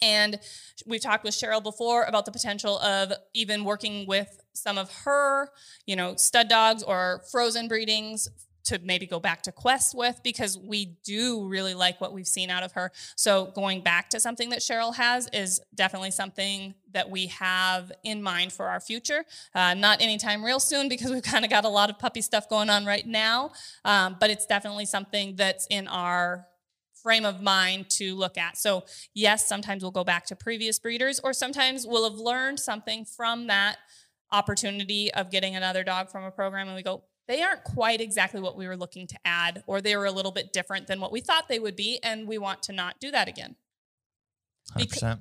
And 0.02 0.40
we've 0.88 1.02
talked 1.02 1.24
with 1.24 1.36
Cheryl 1.36 1.62
before 1.62 2.06
about 2.06 2.26
the 2.26 2.32
potential 2.32 2.80
of 2.80 3.14
even 3.36 3.64
working 3.64 4.08
with 4.08 4.40
some 4.54 4.80
of 4.80 4.92
her, 5.04 5.52
you 5.86 5.96
know, 5.96 6.16
stud 6.16 6.48
dogs 6.48 6.82
or 6.82 7.24
frozen 7.32 7.68
breedings 7.68 8.28
to 8.66 8.80
maybe 8.84 9.06
go 9.06 9.20
back 9.20 9.42
to 9.44 9.52
Quest 9.52 9.96
with 9.96 10.22
because 10.24 10.58
we 10.58 10.98
do 11.04 11.48
really 11.48 11.74
like 11.74 12.00
what 12.00 12.14
we've 12.14 12.28
seen 12.28 12.50
out 12.50 12.64
of 12.64 12.72
her. 12.74 12.92
So 13.16 13.52
going 13.56 13.82
back 13.82 14.10
to 14.12 14.20
something 14.20 14.50
that 14.50 14.60
Cheryl 14.60 14.96
has 14.96 15.28
is 15.34 15.62
definitely 15.76 16.12
something 16.12 16.76
that 16.94 17.10
we 17.10 17.28
have 17.28 17.92
in 18.04 18.22
mind 18.22 18.52
for 18.54 18.68
our 18.68 18.80
future. 18.80 19.24
Uh, 19.56 19.74
not 19.74 20.02
anytime 20.02 20.44
real 20.44 20.60
soon 20.60 20.90
because 20.90 21.12
we've 21.12 21.24
kind 21.24 21.46
of 21.46 21.52
got 21.52 21.66
a 21.66 21.70
lot 21.70 21.90
of 21.90 21.98
puppy 22.00 22.22
stuff 22.22 22.50
going 22.50 22.70
on 22.70 22.86
right 22.86 23.08
now, 23.08 23.52
um, 23.86 24.18
but 24.20 24.30
it's 24.30 24.46
definitely 24.46 24.86
something 24.86 25.36
that's 25.36 25.68
in 25.68 25.88
our 25.88 26.48
frame 27.02 27.26
of 27.26 27.42
mind 27.42 27.90
to 27.90 28.16
look 28.16 28.38
at. 28.38 28.58
So, 28.58 28.84
yes, 29.14 29.48
sometimes 29.48 29.82
we'll 29.82 29.92
go 29.92 30.04
back 30.04 30.26
to 30.28 30.36
previous 30.36 30.80
breeders, 30.80 31.20
or 31.20 31.34
sometimes 31.34 31.86
we'll 31.86 32.10
have 32.10 32.20
learned 32.20 32.60
something 32.60 33.06
from 33.06 33.48
that 33.48 33.78
opportunity 34.32 35.14
of 35.14 35.30
getting 35.30 35.56
another 35.56 35.84
dog 35.84 36.10
from 36.10 36.24
a 36.24 36.32
program, 36.32 36.68
and 36.68 36.76
we 36.76 36.84
go, 36.84 37.04
they 37.32 37.42
aren't 37.42 37.64
quite 37.64 38.02
exactly 38.02 38.42
what 38.42 38.58
we 38.58 38.68
were 38.68 38.76
looking 38.76 39.08
to 39.08 39.16
add, 39.24 39.64
or 39.66 39.80
they 39.80 39.96
were 39.96 40.06
a 40.06 40.12
little 40.12 40.34
bit 40.34 40.52
different 40.52 40.88
than 40.88 41.00
what 41.00 41.14
we 41.14 41.22
thought 41.22 41.48
they 41.48 41.60
would 41.60 41.78
be, 41.78 41.98
and 42.04 42.28
we 42.28 42.38
want 42.38 42.62
to 42.64 42.74
not 42.74 43.00
do 43.00 43.10
that 43.10 43.30
again. 43.30 43.56
100%. 44.78 45.20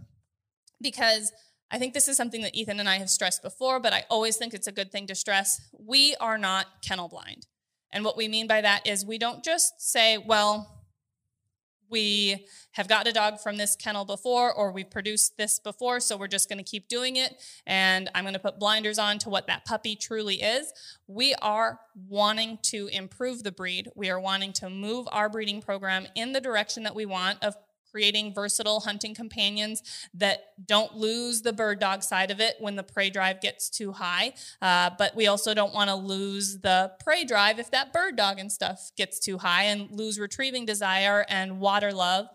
Because 0.80 1.32
I 1.70 1.78
think 1.78 1.94
this 1.94 2.08
is 2.08 2.16
something 2.16 2.42
that 2.42 2.52
Ethan 2.52 2.80
and 2.80 2.88
I 2.88 2.98
have 2.98 3.10
stressed 3.10 3.42
before, 3.42 3.78
but 3.78 3.92
I 3.92 4.06
always 4.10 4.36
think 4.36 4.54
it's 4.54 4.66
a 4.66 4.72
good 4.72 4.90
thing 4.90 5.06
to 5.06 5.14
stress. 5.14 5.60
We 5.78 6.16
are 6.20 6.36
not 6.36 6.66
kennel 6.82 7.08
blind. 7.08 7.46
And 7.92 8.04
what 8.04 8.16
we 8.16 8.26
mean 8.26 8.48
by 8.48 8.60
that 8.60 8.88
is 8.88 9.06
we 9.06 9.18
don't 9.18 9.44
just 9.44 9.80
say, 9.80 10.18
well, 10.18 10.79
we 11.90 12.46
have 12.72 12.88
got 12.88 13.06
a 13.06 13.12
dog 13.12 13.40
from 13.40 13.56
this 13.56 13.76
kennel 13.76 14.04
before 14.04 14.52
or 14.52 14.72
we've 14.72 14.90
produced 14.90 15.36
this 15.36 15.58
before 15.58 16.00
so 16.00 16.16
we're 16.16 16.28
just 16.28 16.48
going 16.48 16.62
to 16.62 16.64
keep 16.64 16.88
doing 16.88 17.16
it. 17.16 17.34
And 17.66 18.10
i'm 18.14 18.24
going 18.24 18.34
to 18.34 18.40
put 18.40 18.58
blinders 18.58 18.98
on 18.98 19.18
to 19.20 19.28
what 19.28 19.46
that 19.46 19.64
puppy 19.64 19.96
truly 19.96 20.36
is. 20.36 20.72
We 21.06 21.34
are 21.42 21.80
wanting 22.08 22.58
to 22.62 22.88
improve 22.88 23.42
the 23.42 23.52
breed. 23.52 23.88
We 23.94 24.10
are 24.10 24.20
wanting 24.20 24.52
to 24.54 24.70
move 24.70 25.08
our 25.12 25.28
breeding 25.28 25.60
program 25.60 26.06
in 26.14 26.32
the 26.32 26.40
direction 26.40 26.84
that 26.84 26.94
we 26.94 27.06
want 27.06 27.42
of 27.42 27.54
creating 27.90 28.34
versatile 28.34 28.80
hunting 28.80 29.14
companions 29.14 29.82
that 30.14 30.52
don't 30.66 30.94
lose 30.96 31.42
the 31.42 31.52
bird 31.52 31.78
dog 31.78 32.02
side 32.02 32.30
of 32.30 32.40
it 32.40 32.56
when 32.60 32.76
the 32.76 32.82
prey 32.82 33.10
drive 33.10 33.40
gets 33.40 33.68
too 33.68 33.92
high. 33.92 34.32
Uh, 34.60 34.90
but 34.98 35.14
we 35.16 35.26
also 35.26 35.54
don't 35.54 35.74
want 35.74 35.88
to 35.88 35.96
lose 35.96 36.58
the 36.60 36.92
prey 37.00 37.24
drive 37.24 37.58
if 37.58 37.70
that 37.70 37.92
bird 37.92 38.16
dog 38.16 38.38
and 38.38 38.50
stuff 38.50 38.90
gets 38.96 39.18
too 39.18 39.38
high 39.38 39.64
and 39.64 39.90
lose 39.90 40.18
retrieving 40.18 40.64
desire 40.64 41.24
and 41.28 41.60
water 41.60 41.92
love. 41.92 42.26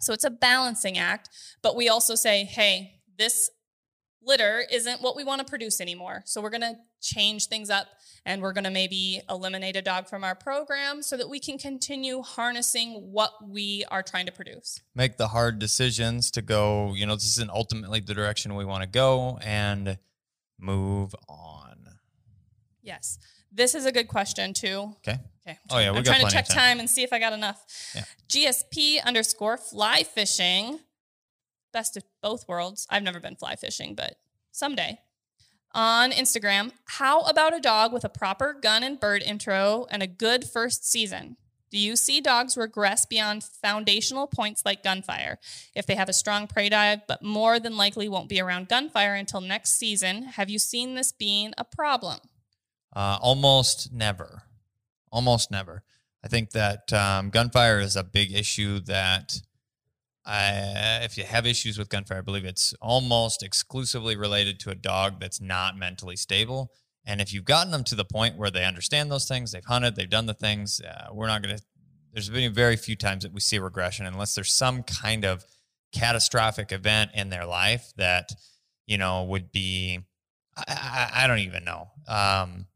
So 0.00 0.12
it's 0.12 0.24
a 0.24 0.30
balancing 0.30 0.98
act. 0.98 1.30
But 1.62 1.76
we 1.76 1.88
also 1.88 2.14
say, 2.14 2.44
hey, 2.44 3.00
this 3.18 3.50
litter 4.22 4.64
isn't 4.70 5.00
what 5.00 5.16
we 5.16 5.24
want 5.24 5.40
to 5.40 5.44
produce 5.44 5.80
anymore. 5.80 6.22
So 6.26 6.40
we're 6.40 6.50
going 6.50 6.60
to 6.62 6.76
change 7.00 7.46
things 7.46 7.70
up 7.70 7.86
and 8.26 8.42
we're 8.42 8.52
going 8.52 8.64
to 8.64 8.70
maybe 8.70 9.22
eliminate 9.30 9.76
a 9.76 9.82
dog 9.82 10.08
from 10.08 10.24
our 10.24 10.34
program 10.34 11.00
so 11.00 11.16
that 11.16 11.30
we 11.30 11.38
can 11.38 11.56
continue 11.56 12.22
harnessing 12.22 12.94
what 13.12 13.32
we 13.48 13.84
are 13.88 14.02
trying 14.02 14.26
to 14.26 14.32
produce. 14.32 14.80
Make 14.96 15.16
the 15.16 15.28
hard 15.28 15.60
decisions 15.60 16.32
to 16.32 16.42
go, 16.42 16.92
you 16.94 17.06
know, 17.06 17.14
this 17.14 17.24
isn't 17.38 17.50
ultimately 17.50 18.00
the 18.00 18.14
direction 18.14 18.56
we 18.56 18.64
want 18.64 18.82
to 18.82 18.88
go 18.88 19.38
and 19.42 19.98
move 20.58 21.14
on. 21.28 21.76
Yes. 22.82 23.18
This 23.52 23.76
is 23.76 23.86
a 23.86 23.92
good 23.92 24.08
question 24.08 24.52
too. 24.52 24.94
Okay. 25.06 25.20
Okay. 25.46 25.58
Oh, 25.70 25.78
yeah, 25.78 25.92
we 25.92 25.98
I'm 25.98 26.02
got 26.02 26.16
trying 26.16 26.26
to 26.26 26.32
check 26.32 26.48
time. 26.48 26.56
time. 26.56 26.80
and 26.80 26.90
see 26.90 27.04
if 27.04 27.12
I 27.12 27.20
got 27.20 27.32
enough. 27.32 27.64
Yeah. 27.94 28.02
GSP 28.28 29.04
underscore 29.04 29.56
fly 29.56 30.02
fishing. 30.02 30.80
Best 31.72 31.96
of 31.96 32.02
both 32.20 32.48
worlds. 32.48 32.88
I've 32.90 33.04
never 33.04 33.20
been 33.20 33.36
fly 33.36 33.54
fishing, 33.54 33.94
but 33.94 34.16
someday. 34.50 34.98
On 35.76 36.10
Instagram, 36.10 36.72
how 36.86 37.20
about 37.24 37.54
a 37.54 37.60
dog 37.60 37.92
with 37.92 38.02
a 38.02 38.08
proper 38.08 38.54
gun 38.54 38.82
and 38.82 38.98
bird 38.98 39.22
intro 39.22 39.86
and 39.90 40.02
a 40.02 40.06
good 40.06 40.44
first 40.44 40.90
season? 40.90 41.36
Do 41.70 41.76
you 41.76 41.96
see 41.96 42.22
dogs 42.22 42.56
regress 42.56 43.04
beyond 43.04 43.44
foundational 43.44 44.26
points 44.26 44.62
like 44.64 44.82
gunfire? 44.82 45.38
If 45.74 45.84
they 45.84 45.94
have 45.94 46.08
a 46.08 46.14
strong 46.14 46.46
prey 46.46 46.70
dive, 46.70 47.00
but 47.06 47.22
more 47.22 47.60
than 47.60 47.76
likely 47.76 48.08
won't 48.08 48.30
be 48.30 48.40
around 48.40 48.70
gunfire 48.70 49.14
until 49.14 49.42
next 49.42 49.72
season, 49.78 50.22
have 50.22 50.48
you 50.48 50.58
seen 50.58 50.94
this 50.94 51.12
being 51.12 51.52
a 51.58 51.64
problem? 51.64 52.20
Uh, 52.94 53.18
almost 53.20 53.92
never. 53.92 54.44
Almost 55.12 55.50
never. 55.50 55.82
I 56.24 56.28
think 56.28 56.52
that 56.52 56.90
um, 56.94 57.28
gunfire 57.28 57.80
is 57.80 57.96
a 57.96 58.02
big 58.02 58.32
issue 58.32 58.80
that 58.80 59.42
I, 60.26 61.00
if 61.04 61.16
you 61.16 61.24
have 61.24 61.46
issues 61.46 61.78
with 61.78 61.88
gunfire, 61.88 62.18
I 62.18 62.22
believe 62.22 62.44
it's 62.44 62.74
almost 62.80 63.42
exclusively 63.42 64.16
related 64.16 64.58
to 64.60 64.70
a 64.70 64.74
dog 64.74 65.20
that's 65.20 65.40
not 65.40 65.78
mentally 65.78 66.16
stable. 66.16 66.72
And 67.04 67.20
if 67.20 67.32
you've 67.32 67.44
gotten 67.44 67.70
them 67.70 67.84
to 67.84 67.94
the 67.94 68.04
point 68.04 68.36
where 68.36 68.50
they 68.50 68.64
understand 68.64 69.10
those 69.10 69.28
things, 69.28 69.52
they've 69.52 69.64
hunted, 69.64 69.94
they've 69.94 70.10
done 70.10 70.26
the 70.26 70.34
things, 70.34 70.80
uh, 70.80 71.08
we're 71.12 71.28
not 71.28 71.42
going 71.42 71.56
to, 71.56 71.62
there's 72.12 72.28
been 72.28 72.52
very 72.52 72.76
few 72.76 72.96
times 72.96 73.22
that 73.22 73.32
we 73.32 73.40
see 73.40 73.58
regression 73.60 74.06
unless 74.06 74.34
there's 74.34 74.52
some 74.52 74.82
kind 74.82 75.24
of 75.24 75.44
catastrophic 75.92 76.72
event 76.72 77.12
in 77.14 77.30
their 77.30 77.46
life 77.46 77.92
that, 77.96 78.30
you 78.86 78.98
know, 78.98 79.22
would 79.24 79.52
be, 79.52 80.00
I, 80.56 80.64
I, 80.68 81.24
I 81.24 81.26
don't 81.28 81.38
even 81.38 81.64
know. 81.64 81.88
Um, 82.08 82.66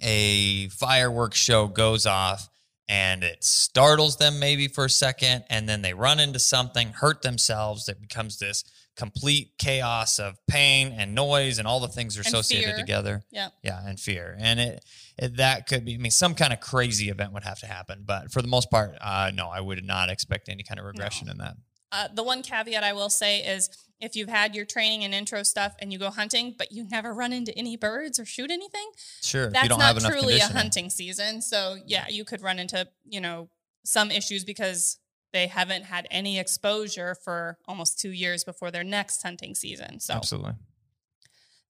a 0.00 0.68
fireworks 0.68 1.38
show 1.38 1.66
goes 1.66 2.06
off 2.06 2.48
and 2.88 3.22
it 3.22 3.42
startles 3.44 4.16
them 4.16 4.38
maybe 4.40 4.66
for 4.68 4.84
a 4.86 4.90
second 4.90 5.44
and 5.50 5.68
then 5.68 5.82
they 5.82 5.94
run 5.94 6.18
into 6.20 6.38
something 6.38 6.88
hurt 6.92 7.22
themselves 7.22 7.88
it 7.88 8.00
becomes 8.00 8.38
this 8.38 8.64
complete 8.96 9.52
chaos 9.58 10.18
of 10.18 10.34
pain 10.48 10.92
and 10.96 11.14
noise 11.14 11.58
and 11.58 11.66
all 11.66 11.80
the 11.80 11.88
things 11.88 12.16
are 12.16 12.20
And 12.20 12.26
associated 12.26 12.70
fear. 12.74 12.76
together 12.78 13.22
Yeah. 13.30 13.48
yeah 13.62 13.80
and 13.86 13.98
fear 13.98 14.36
and 14.38 14.58
it, 14.60 14.84
it 15.16 15.36
that 15.36 15.66
could 15.66 15.84
be 15.84 15.94
i 15.94 15.98
mean 15.98 16.10
some 16.10 16.34
kind 16.34 16.52
of 16.52 16.60
crazy 16.60 17.08
event 17.08 17.32
would 17.32 17.44
have 17.44 17.60
to 17.60 17.66
happen 17.66 18.02
but 18.04 18.30
for 18.32 18.42
the 18.42 18.48
most 18.48 18.70
part 18.70 18.96
uh, 19.00 19.30
no 19.34 19.48
i 19.48 19.60
would 19.60 19.84
not 19.84 20.10
expect 20.10 20.48
any 20.48 20.62
kind 20.62 20.78
of 20.80 20.84
regression 20.86 21.28
in 21.30 21.38
that 21.38 21.54
Uh, 21.92 22.08
the 22.14 22.22
one 22.22 22.42
caveat 22.42 22.84
I 22.84 22.92
will 22.92 23.10
say 23.10 23.40
is 23.40 23.68
if 24.00 24.16
you've 24.16 24.28
had 24.28 24.54
your 24.54 24.64
training 24.64 25.04
and 25.04 25.12
intro 25.12 25.42
stuff 25.42 25.74
and 25.80 25.92
you 25.92 25.98
go 25.98 26.10
hunting, 26.10 26.54
but 26.56 26.72
you 26.72 26.86
never 26.88 27.12
run 27.12 27.32
into 27.32 27.56
any 27.56 27.76
birds 27.76 28.18
or 28.18 28.24
shoot 28.24 28.50
anything, 28.50 28.90
sure 29.22 29.50
that's 29.50 29.64
you 29.64 29.68
don't 29.68 29.78
not 29.78 30.00
have 30.00 30.12
truly 30.12 30.38
a 30.38 30.46
hunting 30.46 30.90
season. 30.90 31.42
So 31.42 31.76
yeah, 31.86 32.06
you 32.08 32.24
could 32.24 32.42
run 32.42 32.58
into 32.58 32.88
you 33.04 33.20
know 33.20 33.48
some 33.84 34.10
issues 34.10 34.44
because 34.44 34.98
they 35.32 35.46
haven't 35.46 35.84
had 35.84 36.06
any 36.10 36.38
exposure 36.38 37.14
for 37.14 37.58
almost 37.68 37.98
two 37.98 38.10
years 38.10 38.44
before 38.44 38.70
their 38.70 38.84
next 38.84 39.22
hunting 39.22 39.54
season. 39.54 40.00
So 40.00 40.14
absolutely 40.14 40.52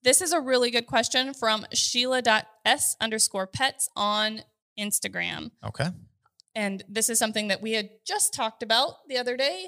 this 0.02 0.20
is 0.20 0.32
a 0.32 0.40
really 0.40 0.70
good 0.70 0.86
question 0.86 1.34
from 1.34 1.66
Sheila.s 1.72 2.96
underscore 3.00 3.46
pets 3.46 3.88
on 3.96 4.42
Instagram. 4.78 5.50
okay 5.64 5.88
And 6.54 6.82
this 6.88 7.08
is 7.08 7.18
something 7.18 7.48
that 7.48 7.60
we 7.60 7.72
had 7.72 7.90
just 8.06 8.32
talked 8.32 8.62
about 8.62 9.06
the 9.08 9.18
other 9.18 9.36
day. 9.36 9.66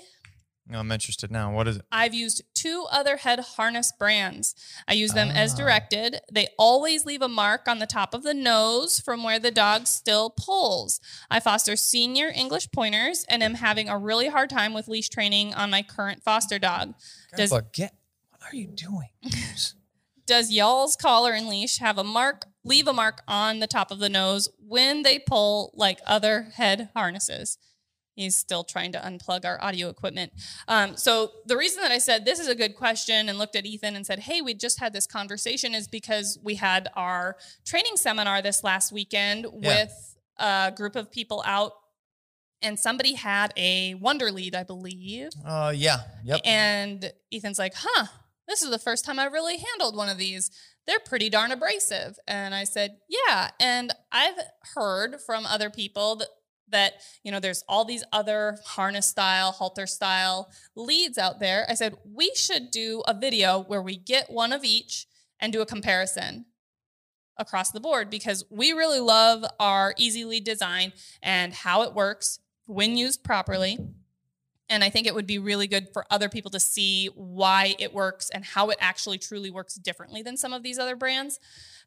I'm 0.71 0.93
interested 0.93 1.31
now 1.31 1.53
what 1.55 1.67
is 1.69 1.77
it 1.77 1.83
I've 1.91 2.15
used 2.15 2.43
two 2.55 2.87
other 2.91 3.17
head 3.19 3.41
harness 3.41 3.93
brands. 3.99 4.55
I 4.87 4.93
use 4.95 5.13
them 5.13 5.29
as 5.31 5.53
Ah. 5.55 5.57
directed. 5.57 6.21
They 6.33 6.49
always 6.59 7.05
leave 7.05 7.21
a 7.23 7.29
mark 7.29 7.67
on 7.67 7.79
the 7.81 7.87
top 7.87 8.15
of 8.15 8.23
the 8.23 8.33
nose 8.35 9.01
from 9.01 9.23
where 9.25 9.39
the 9.41 9.51
dog 9.51 9.87
still 9.89 10.31
pulls. 10.31 11.01
I 11.31 11.41
foster 11.41 11.75
senior 11.77 12.29
English 12.35 12.71
pointers 12.71 13.25
and 13.29 13.43
am 13.43 13.55
having 13.55 13.89
a 13.89 13.99
really 13.99 14.29
hard 14.29 14.49
time 14.51 14.73
with 14.73 14.87
leash 14.89 15.09
training 15.09 15.53
on 15.55 15.71
my 15.71 15.83
current 15.83 16.23
foster 16.23 16.59
dog. 16.59 16.95
Does- 17.37 17.51
Grandpa, 17.51 17.69
get 17.73 17.95
what 18.31 18.53
are 18.53 18.57
you 18.57 18.69
doing 18.69 19.09
Does 20.27 20.53
y'all's 20.53 20.95
collar 20.97 21.33
and 21.33 21.49
leash 21.49 21.79
have 21.79 21.99
a 21.99 22.05
mark, 22.05 22.45
leave 22.65 22.87
a 22.87 22.93
mark 22.93 23.23
on 23.27 23.59
the 23.59 23.67
top 23.67 23.91
of 23.91 23.99
the 23.99 24.09
nose 24.09 24.49
when 24.59 25.03
they 25.03 25.19
pull 25.19 25.73
like 25.75 25.99
other 26.07 26.53
head 26.55 26.91
harnesses? 26.95 27.59
He's 28.15 28.37
still 28.37 28.63
trying 28.65 28.93
to 28.93 28.99
unplug 28.99 29.45
our 29.45 29.63
audio 29.63 29.89
equipment. 29.89 30.33
Um, 30.69 30.97
so 30.97 31.33
the 31.47 31.57
reason 31.57 31.83
that 31.83 31.91
I 31.93 31.99
said 31.99 32.25
this 32.25 32.39
is 32.39 32.49
a 32.49 32.55
good 32.55 32.75
question 32.77 33.29
and 33.29 33.39
looked 33.39 33.57
at 33.57 33.65
Ethan 33.65 33.97
and 33.97 34.05
said, 34.07 34.21
"Hey, 34.21 34.41
we 34.43 34.55
just 34.55 34.79
had 34.81 34.93
this 34.93 35.07
conversation," 35.07 35.75
is 35.75 35.89
because 35.89 36.39
we 36.43 36.57
had 36.57 36.89
our 36.95 37.37
training 37.65 37.97
seminar 37.97 38.43
this 38.43 38.63
last 38.63 38.93
weekend 38.93 39.47
Yeah. 39.61 39.69
with 39.85 40.17
a 40.39 40.73
group 40.77 40.97
of 40.97 41.11
people 41.11 41.43
out 41.47 41.73
and 42.61 42.79
somebody 42.79 43.15
had 43.15 43.53
a 43.57 43.95
Wonder 43.95 44.31
Lead, 44.31 44.55
I 44.55 44.63
believe. 44.63 45.31
Uh, 45.45 45.73
yeah. 45.75 46.03
Yep. 46.25 46.41
And 46.45 47.13
Ethan's 47.33 47.59
like, 47.59 47.75
huh, 47.77 48.07
this 48.47 48.63
is 48.63 48.71
the 48.71 48.79
first 48.79 49.05
time 49.05 49.19
I 49.19 49.25
really 49.25 49.57
handled 49.57 49.97
one 49.97 50.09
of 50.09 50.17
these. 50.19 50.51
They're 50.87 51.01
pretty 51.01 51.29
darn 51.29 51.51
abrasive. 51.51 52.19
And 52.29 52.55
I 52.55 52.65
said, 52.65 52.99
yeah. 53.09 53.51
And 53.59 53.93
I've 54.13 54.39
heard 54.75 55.21
from 55.21 55.45
other 55.47 55.71
people 55.71 56.17
that, 56.17 56.29
that 56.73 56.95
you 57.23 57.31
know, 57.31 57.41
there's 57.41 57.65
all 57.69 57.85
these 57.85 58.05
other 58.13 58.59
harness 58.65 59.07
style, 59.07 59.53
halter 59.53 59.87
style 59.87 60.51
leads 60.75 61.17
out 61.17 61.41
there. 61.41 61.65
I 61.69 61.75
said, 61.75 61.95
we 62.05 62.33
should 62.35 62.71
do 62.71 63.03
a 63.07 63.15
video 63.15 63.63
where 63.63 63.83
we 63.83 63.97
get 63.97 64.31
one 64.31 64.53
of 64.53 64.65
each 64.65 65.07
and 65.41 65.53
do 65.53 65.61
a 65.61 65.67
comparison 65.67 66.47
across 67.39 67.71
the 67.71 67.81
board 67.81 68.11
because 68.11 68.45
we 68.51 68.73
really 68.73 69.01
love 69.01 69.45
our 69.59 69.95
easy 69.97 70.25
lead 70.25 70.45
design 70.45 70.93
and 71.23 71.53
how 71.53 71.83
it 71.83 71.95
works 71.95 72.41
when 72.67 72.97
used 72.97 73.25
properly. 73.25 73.79
And 74.69 74.83
I 74.83 74.89
think 74.89 75.07
it 75.07 75.15
would 75.15 75.27
be 75.27 75.39
really 75.39 75.67
good 75.67 75.89
for 75.93 76.07
other 76.11 76.29
people 76.29 76.51
to 76.53 76.61
see 76.61 77.09
why 77.15 77.75
it 77.79 77.93
works 77.93 78.31
and 78.31 78.45
how 78.45 78.71
it 78.71 78.79
actually 78.81 79.19
truly 79.19 79.51
works 79.51 79.75
differently 79.75 80.23
than 80.23 80.37
some 80.37 80.53
of 80.53 80.63
these 80.63 80.79
other 80.79 80.97
brands. 80.97 81.39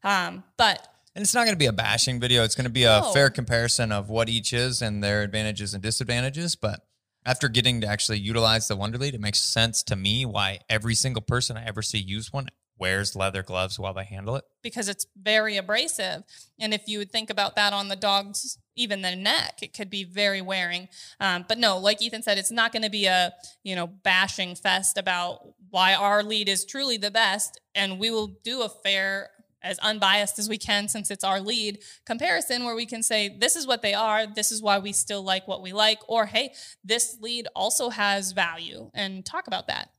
Um, 0.04 0.44
but 0.56 0.86
and 1.16 1.22
it's 1.22 1.34
not 1.34 1.44
going 1.46 1.54
to 1.54 1.58
be 1.58 1.66
a 1.66 1.72
bashing 1.72 2.20
video. 2.20 2.44
It's 2.44 2.54
going 2.54 2.66
to 2.66 2.70
be 2.70 2.84
a 2.84 3.00
No. 3.00 3.12
fair 3.12 3.30
comparison 3.30 3.90
of 3.90 4.08
what 4.10 4.28
each 4.28 4.52
is 4.52 4.82
and 4.82 5.02
their 5.02 5.22
advantages 5.22 5.72
and 5.74 5.82
disadvantages. 5.82 6.54
But 6.54 6.86
after 7.24 7.48
getting 7.48 7.80
to 7.80 7.86
actually 7.88 8.18
utilize 8.18 8.68
the 8.68 8.76
Wonder 8.76 8.98
Lead, 8.98 9.14
it 9.14 9.20
makes 9.20 9.40
sense 9.40 9.82
to 9.84 9.96
me 9.96 10.24
why 10.26 10.60
every 10.68 10.94
single 10.94 11.22
person 11.22 11.56
I 11.56 11.64
ever 11.66 11.82
see 11.82 11.98
use 11.98 12.32
one 12.32 12.48
wears 12.78 13.16
leather 13.16 13.42
gloves 13.42 13.78
while 13.78 13.94
they 13.94 14.04
handle 14.04 14.36
it. 14.36 14.44
because 14.62 14.88
it's 14.90 15.06
very 15.18 15.56
abrasive. 15.56 16.22
And 16.60 16.74
if 16.74 16.86
you 16.86 16.98
would 16.98 17.10
think 17.10 17.30
about 17.30 17.56
that 17.56 17.72
on 17.72 17.88
the 17.88 17.96
dog's, 17.96 18.58
even 18.76 19.00
the 19.00 19.16
neck, 19.16 19.60
it 19.62 19.72
could 19.72 19.88
be 19.88 20.04
very 20.04 20.42
wearing. 20.42 20.88
Um, 21.18 21.46
but 21.48 21.56
no, 21.56 21.78
like 21.78 22.02
Ethan 22.02 22.22
said, 22.22 22.36
it's 22.36 22.50
not 22.50 22.72
going 22.72 22.82
to 22.82 22.90
be 22.90 23.06
a 23.06 23.32
you 23.64 23.74
know 23.74 23.86
bashing 23.86 24.54
fest 24.54 24.98
about 24.98 25.40
why 25.70 25.94
our 25.94 26.22
lead 26.22 26.48
is 26.50 26.66
truly 26.66 26.98
the 26.98 27.10
best, 27.10 27.58
and 27.74 27.98
we 27.98 28.10
will 28.10 28.26
do 28.44 28.60
a 28.62 28.68
fair. 28.68 29.30
As 29.62 29.78
unbiased 29.80 30.38
as 30.38 30.48
we 30.48 30.58
can, 30.58 30.86
since 30.86 31.10
it's 31.10 31.24
our 31.24 31.40
lead 31.40 31.82
comparison, 32.04 32.64
where 32.64 32.76
we 32.76 32.86
can 32.86 33.02
say, 33.02 33.28
This 33.28 33.56
is 33.56 33.66
what 33.66 33.82
they 33.82 33.94
are, 33.94 34.26
this 34.26 34.52
is 34.52 34.62
why 34.62 34.78
we 34.78 34.92
still 34.92 35.22
like 35.22 35.48
what 35.48 35.62
we 35.62 35.72
like, 35.72 35.98
or 36.08 36.26
hey, 36.26 36.52
this 36.84 37.16
lead 37.20 37.48
also 37.56 37.88
has 37.90 38.32
value, 38.32 38.90
and 38.94 39.24
talk 39.24 39.46
about 39.46 39.66
that. 39.66 39.90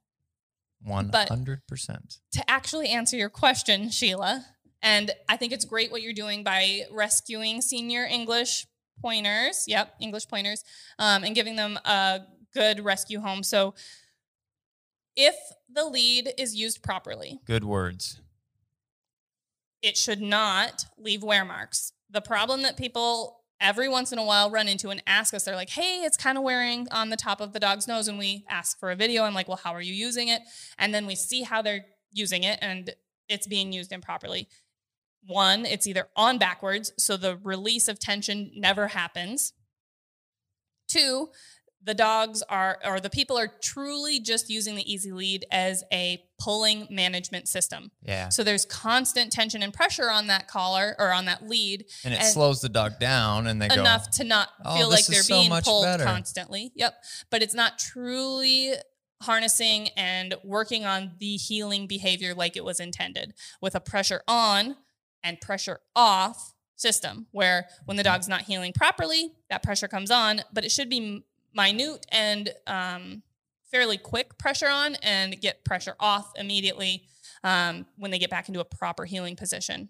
100%. 0.88 2.20
to 2.32 2.50
actually 2.50 2.90
answer 2.90 3.18
your 3.18 3.30
question, 3.30 3.90
Sheila, 3.90 4.46
and 4.82 5.12
I 5.28 5.38
think 5.38 5.52
it's 5.52 5.66
great 5.66 5.92
what 5.92 6.02
you're 6.02 6.14
doing 6.14 6.44
by 6.44 6.84
rescuing 6.92 7.62
senior 7.62 8.06
English 8.06 8.68
pointers. 9.02 9.66
Yep, 9.68 9.96
English 10.00 10.28
pointers, 10.28 10.64
um, 11.00 11.24
and 11.24 11.36
giving 11.36 11.56
them 11.56 11.78
a 11.86 12.22
good 12.54 12.84
rescue 12.84 13.20
home. 13.20 13.44
So, 13.44 13.74
if 15.16 15.36
the 15.68 15.86
lead 15.86 16.32
is 16.38 16.56
used 16.56 16.84
properly, 16.84 17.40
Good 17.46 17.64
words. 17.64 18.22
It 19.88 19.98
should 19.98 20.22
not 20.22 20.86
leave 20.98 21.24
wear 21.24 21.46
marks. 21.46 21.94
The 22.10 22.22
problem 22.22 22.62
that 22.64 22.76
people 22.76 23.42
every 23.62 23.88
once 23.88 24.12
in 24.12 24.20
a 24.20 24.24
while 24.24 24.52
run 24.52 24.68
into 24.68 24.90
and 24.90 25.02
ask 25.08 25.34
us, 25.34 25.46
they're 25.46 25.56
like, 25.56 25.70
hey, 25.70 26.04
it's 26.04 26.18
kind 26.18 26.38
of 26.38 26.44
wearing 26.44 26.88
on 26.92 27.10
the 27.10 27.16
top 27.16 27.40
of 27.40 27.54
the 27.54 27.60
dog's 27.60 27.88
nose. 27.88 28.08
And 28.08 28.20
we 28.20 28.46
ask 28.50 28.78
for 28.80 28.92
a 28.92 28.96
video. 28.96 29.24
I'm 29.24 29.34
like, 29.34 29.48
well, 29.48 29.62
how 29.64 29.74
are 29.74 29.82
you 29.82 29.94
using 29.94 30.28
it? 30.28 30.42
And 30.78 30.94
then 30.94 31.08
we 31.08 31.16
see 31.16 31.44
how 31.44 31.62
they're 31.62 31.86
using 32.12 32.44
it 32.44 32.60
and 32.62 32.94
it's 33.30 33.48
being 33.48 33.72
used 33.72 33.94
improperly. 33.94 34.50
One, 35.26 35.66
it's 35.66 35.88
either 35.88 36.10
on 36.16 36.38
backwards, 36.38 36.94
so 36.98 37.18
the 37.18 37.38
release 37.44 37.88
of 37.88 38.00
tension 38.00 38.52
never 38.56 38.88
happens. 38.88 39.54
Two, 40.88 41.30
the 41.84 41.94
dogs 41.94 42.44
are, 42.50 42.80
or 42.84 43.00
the 43.00 43.10
people 43.10 43.38
are 43.38 43.48
truly 43.62 44.20
just 44.20 44.50
using 44.50 44.76
the 44.76 44.92
Easy 44.92 45.12
Lead 45.12 45.46
as 45.52 45.84
a 45.94 46.22
pulling 46.40 46.88
management 46.90 47.48
system. 47.48 47.92
Yeah. 48.02 48.30
So 48.30 48.44
there's 48.44 48.66
constant 48.66 49.32
tension 49.32 49.64
and 49.64 49.74
pressure 49.74 50.10
on 50.10 50.28
that 50.28 50.48
collar 50.48 50.96
or 51.00 51.12
on 51.14 51.26
that 51.26 51.48
lead 51.48 51.86
And 52.04 52.14
it 52.14 52.18
and- 52.22 52.28
slows 52.28 52.60
the 52.62 52.70
dog 52.70 53.00
down 53.00 53.48
and 53.48 53.62
they 53.62 53.70
go, 53.70 53.76
enough 53.82 54.10
to 54.12 54.24
not 54.24 54.50
"Oh, 54.66 54.76
feel 54.78 54.90
like 54.90 55.06
they're 55.06 55.24
so 55.24 55.40
being 55.40 55.52
pulled 55.62 55.86
better." 55.86 56.04
constantly. 56.04 56.72
Yep. 56.76 56.96
But 57.30 57.42
it's 57.42 57.54
not 57.54 57.80
truly 57.80 58.74
harnessing 59.24 59.90
and 59.98 60.36
working 60.44 60.86
on 60.86 61.14
the 61.20 61.38
heeling 61.38 61.88
behavior 61.88 62.36
like 62.36 62.56
it 62.56 62.64
was 62.64 62.80
intended 62.80 63.34
with 63.62 63.74
a 63.76 63.80
pressure 63.80 64.22
on 64.28 64.76
and 65.24 65.42
pressure 65.42 65.80
off 65.96 66.54
system 66.76 67.26
where 67.32 67.68
when 67.86 67.98
the 67.98 68.04
Mm-hmm. 68.04 68.14
dog's 68.14 68.28
not 68.28 68.42
heeling 68.44 68.72
properly, 68.74 69.32
that 69.50 69.64
pressure 69.64 69.88
comes 69.88 70.12
on, 70.12 70.42
but 70.54 70.64
it 70.64 70.72
should 70.72 70.90
be 70.90 71.24
minute 71.58 72.06
and 72.12 72.50
um, 72.68 73.24
fairly 73.70 73.98
quick 73.98 74.38
pressure 74.38 74.70
on 74.70 74.96
and 75.04 75.40
get 75.42 75.66
pressure 75.66 75.96
off 76.00 76.32
immediately 76.38 77.04
um, 77.44 77.86
when 77.98 78.12
they 78.12 78.20
get 78.20 78.30
back 78.30 78.48
into 78.48 78.60
a 78.60 78.66
proper 78.66 79.06
heeling 79.06 79.36
position. 79.36 79.90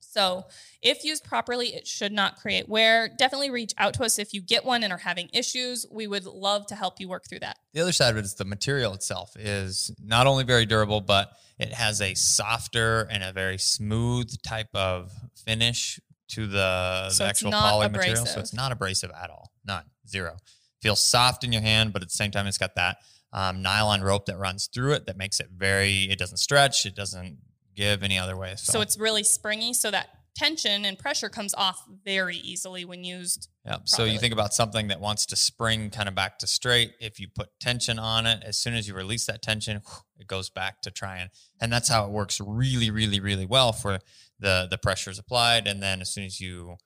So, 0.00 0.46
if 0.80 1.04
used 1.04 1.22
properly, 1.22 1.74
it 1.74 1.86
should 1.86 2.12
not 2.12 2.36
create 2.36 2.66
wear. 2.66 3.08
Definitely 3.08 3.50
reach 3.50 3.74
out 3.76 3.92
to 3.94 4.04
us 4.04 4.18
if 4.18 4.32
you 4.32 4.40
get 4.40 4.64
one 4.64 4.82
and 4.82 4.90
are 4.92 4.98
having 4.98 5.28
issues. 5.34 5.84
We 5.90 6.06
would 6.06 6.24
love 6.24 6.66
to 6.68 6.74
help 6.74 6.98
you 6.98 7.08
work 7.08 7.28
through 7.28 7.40
that. 7.40 7.58
the 7.74 7.82
other 7.82 7.92
side 7.92 8.10
of 8.10 8.16
it 8.16 8.24
is 8.24 8.34
the 8.34 8.46
material 8.46 8.94
itself 8.94 9.36
is 9.36 9.94
not 10.02 10.26
only 10.26 10.44
very 10.44 10.64
durable, 10.64 11.02
but 11.02 11.32
it 11.58 11.74
has 11.74 12.00
a 12.00 12.14
softer 12.14 13.06
and 13.10 13.22
a 13.22 13.32
very 13.32 13.58
smooth 13.58 14.34
type 14.42 14.70
of 14.74 15.12
finish 15.44 16.00
to 16.28 16.46
the, 16.46 17.10
So 17.10 17.24
the 17.24 17.28
actual 17.28 17.52
poly 17.52 17.88
material. 17.88 18.24
So 18.24 18.40
it's 18.40 18.54
not 18.54 18.72
abrasive 18.72 19.10
at 19.10 19.28
all. 19.28 19.52
None. 19.66 19.84
Zero. 20.08 20.36
Feels 20.80 21.04
soft 21.04 21.44
in 21.44 21.52
your 21.52 21.62
hand, 21.62 21.92
but 21.92 22.02
at 22.02 22.08
the 22.08 22.14
same 22.14 22.30
time, 22.30 22.46
it's 22.46 22.58
got 22.58 22.74
that 22.76 22.98
um, 23.32 23.62
nylon 23.62 24.02
rope 24.02 24.26
that 24.26 24.38
runs 24.38 24.68
through 24.72 24.92
it 24.92 25.06
that 25.06 25.16
makes 25.16 25.40
it 25.40 25.48
very, 25.54 26.04
it 26.04 26.18
doesn't 26.18 26.38
stretch, 26.38 26.86
it 26.86 26.94
doesn't 26.94 27.38
give 27.74 28.02
any 28.02 28.18
other 28.18 28.36
way. 28.36 28.54
So, 28.56 28.72
So, 28.72 28.80
it's 28.80 28.98
really 28.98 29.24
springy, 29.24 29.74
so 29.74 29.90
that 29.90 30.08
tension 30.38 30.84
and 30.84 30.96
pressure 30.98 31.28
comes 31.28 31.52
off 31.54 31.84
very 32.04 32.36
easily 32.36 32.84
when 32.84 33.02
used. 33.02 33.48
Yeah. 33.64 33.78
So 33.84 34.04
you 34.04 34.18
think 34.18 34.32
about 34.32 34.54
something 34.54 34.86
that 34.88 35.00
wants 35.00 35.26
to 35.26 35.36
spring 35.36 35.90
kind 35.90 36.08
of 36.08 36.14
back 36.14 36.38
to 36.38 36.46
straight. 36.46 36.92
If 37.00 37.18
you 37.18 37.26
put 37.28 37.48
tension 37.60 37.98
on 37.98 38.24
it, 38.24 38.44
as 38.46 38.56
soon 38.56 38.74
as 38.74 38.86
you 38.86 38.94
release 38.94 39.26
that 39.26 39.42
tension, 39.42 39.82
it 40.16 40.26
goes 40.28 40.48
back 40.48 40.80
to 40.82 40.92
trying. 40.92 41.28
And 41.60 41.72
that's 41.72 41.88
how 41.88 42.04
it 42.06 42.12
works 42.12 42.40
really, 42.40 42.90
really, 42.90 43.18
really 43.18 43.46
well 43.46 43.72
for 43.72 43.98
the 44.38 44.68
the 44.70 44.78
pressure 44.78 45.10
is 45.10 45.18
applied. 45.18 45.66
And 45.66 45.82
then 45.82 46.00
as 46.00 46.10
soon 46.10 46.24
as 46.24 46.40
you 46.40 46.76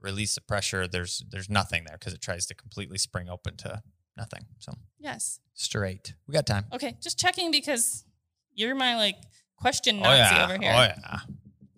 release 0.00 0.34
the 0.34 0.40
pressure, 0.40 0.86
there's 0.88 1.24
there's 1.30 1.48
nothing 1.50 1.84
there 1.86 1.96
because 1.98 2.12
it 2.14 2.20
tries 2.20 2.46
to 2.46 2.54
completely 2.54 2.98
spring 2.98 3.28
open 3.28 3.56
to 3.58 3.82
nothing. 4.16 4.46
So 4.58 4.72
Yes. 4.98 5.40
straight. 5.54 6.14
We 6.26 6.32
got 6.34 6.46
time. 6.46 6.66
Okay. 6.72 6.96
Just 7.00 7.18
checking 7.18 7.50
because 7.50 8.04
you're 8.54 8.74
my 8.74 8.96
like 8.96 9.16
question 9.56 9.98
Oh 9.98 10.02
Nazi 10.02 10.34
yeah. 10.34 10.44
over 10.44 10.58
here. 10.58 10.72
Oh 10.74 10.80
yeah. 10.82 11.18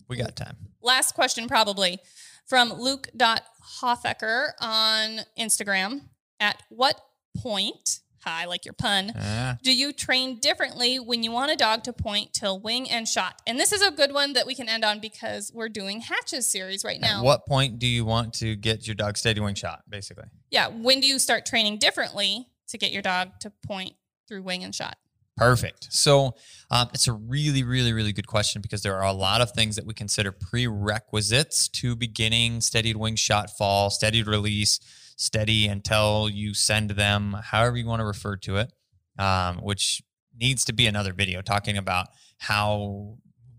We 0.09 0.17
got 0.17 0.37
time. 0.37 0.57
Last 0.83 1.15
question, 1.15 1.47
probably 1.49 1.99
from 2.47 2.73
Luke 2.73 3.09
Luke.Hoffecker 3.15 4.51
on 4.61 5.21
Instagram. 5.39 6.03
At 6.41 6.61
what 6.71 7.01
point, 7.37 8.01
I 8.25 8.45
like 8.47 8.65
your 8.65 8.75
pun, 8.75 9.13
Yeah. 9.15 9.57
do 9.63 9.73
you 9.73 9.93
train 9.93 10.39
differently 10.41 10.99
when 10.99 11.23
you 11.23 11.31
want 11.31 11.51
a 11.51 11.57
dog 11.57 11.85
to 11.85 11.93
point 11.93 12.33
till 12.33 12.59
wing 12.61 12.91
and 12.91 13.07
shot? 13.09 13.41
And 13.47 13.59
this 13.59 13.73
is 13.73 13.83
a 13.83 13.91
good 13.91 14.13
one 14.13 14.33
that 14.35 14.47
we 14.47 14.55
can 14.55 14.69
end 14.69 14.85
on 14.85 15.01
because 15.01 15.51
we're 15.55 15.69
doing 15.69 16.01
Hatches 16.01 16.51
series 16.51 16.85
right 16.85 17.01
now. 17.01 17.19
At 17.19 17.25
what 17.25 17.47
point 17.47 17.79
do 17.79 17.87
you 17.87 18.05
want 18.05 18.35
to 18.35 18.57
get 18.57 18.87
your 18.87 18.95
dog 18.95 19.17
steady 19.17 19.41
wing 19.41 19.55
shot, 19.55 19.83
basically? 19.89 20.25
Yeah. 20.51 20.69
When 20.69 21.01
do 21.01 21.07
you 21.07 21.19
start 21.19 21.47
training 21.47 21.79
differently 21.79 22.49
to 22.69 22.79
get 22.79 22.93
your 22.93 23.03
dog 23.03 23.41
to 23.41 23.51
point 23.67 23.95
through 24.29 24.43
wing 24.43 24.65
and 24.65 24.75
shot? 24.75 24.97
Perfect. 25.37 25.89
So 25.91 26.35
um, 26.71 26.91
it's 26.93 27.09
a 27.09 27.13
really, 27.13 27.65
really, 27.65 27.95
really 27.95 28.13
good 28.13 28.27
question 28.27 28.61
because 28.61 28.83
there 28.83 28.97
are 28.97 29.07
a 29.07 29.13
lot 29.15 29.41
of 29.41 29.51
things 29.53 29.77
that 29.77 29.87
we 29.87 29.95
consider 29.95 30.31
prerequisites 30.31 31.69
to 31.69 31.97
beginning 31.97 32.61
steadied 32.61 32.97
wing 32.97 33.17
shot 33.17 33.51
fall, 33.57 33.89
steadied 33.91 34.27
release, 34.27 34.79
steady 35.23 35.69
until 35.69 36.29
you 36.29 36.53
send 36.53 36.91
them, 36.91 37.37
however 37.45 37.77
you 37.77 37.87
want 37.87 38.01
to 38.01 38.05
refer 38.05 38.37
to 38.37 38.57
it, 38.57 38.73
um, 39.19 39.59
which 39.59 40.03
needs 40.39 40.65
to 40.65 40.73
be 40.73 40.87
another 40.87 41.13
video 41.13 41.41
talking 41.41 41.77
about 41.77 42.09
how 42.39 43.17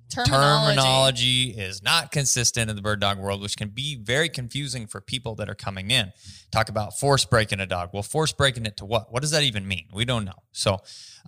Terminology. 0.09 0.76
terminology 0.76 1.43
is 1.57 1.82
not 1.82 2.11
consistent 2.11 2.70
in 2.70 2.76
the 2.76 2.82
bird 2.82 2.99
dog 2.99 3.18
world, 3.18 3.41
which 3.41 3.57
can 3.57 3.70
be 3.70 3.95
very 3.95 4.30
confusing 4.30 4.86
for 4.86 5.01
people 5.01 5.36
that 5.36 5.49
are 5.49 5.55
coming 5.55 5.89
in. 5.89 6.11
Talk 6.51 6.70
about 6.70 6.99
force 6.99 7.26
breaking 7.26 7.59
a 7.61 7.66
dog. 7.66 7.89
Well, 7.93 8.03
force 8.03 8.32
breaking 8.32 8.66
it 8.66 8.78
to 8.78 8.86
what? 8.86 9.11
What 9.11 9.22
does 9.22 9.32
that 9.32 9.43
even 9.43 9.68
mean? 9.68 9.88
We 9.93 10.05
don't 10.05 10.26
know. 10.26 10.43
So, 10.51 10.80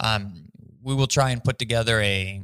um, 0.03 0.49
we 0.83 0.93
will 0.93 1.07
try 1.07 1.31
and 1.31 1.43
put 1.43 1.57
together 1.57 1.99
a 2.01 2.43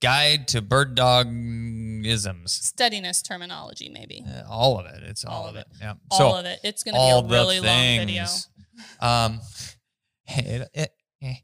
guide 0.00 0.48
to 0.48 0.62
bird 0.62 0.94
dog 0.94 1.26
isms. 1.30 2.52
Steadiness 2.52 3.22
terminology, 3.22 3.88
maybe. 3.88 4.24
Uh, 4.26 4.42
all 4.48 4.78
of 4.78 4.86
it. 4.86 5.02
It's 5.04 5.24
all, 5.24 5.42
All 5.42 5.48
of 5.48 5.56
of 5.56 5.60
it. 5.62 5.66
Yeah. 5.80 5.94
All 6.10 6.18
so 6.18 6.36
of 6.38 6.44
it. 6.46 6.60
It's 6.62 6.82
going 6.82 6.94
to 6.94 7.00
be 7.00 7.26
a 7.26 7.38
really 7.38 7.60
long 7.60 8.06
video. 8.06 8.24
Um, 9.00 9.40
it- 10.28 10.68
it- 10.74 10.92
eh. 11.22 11.34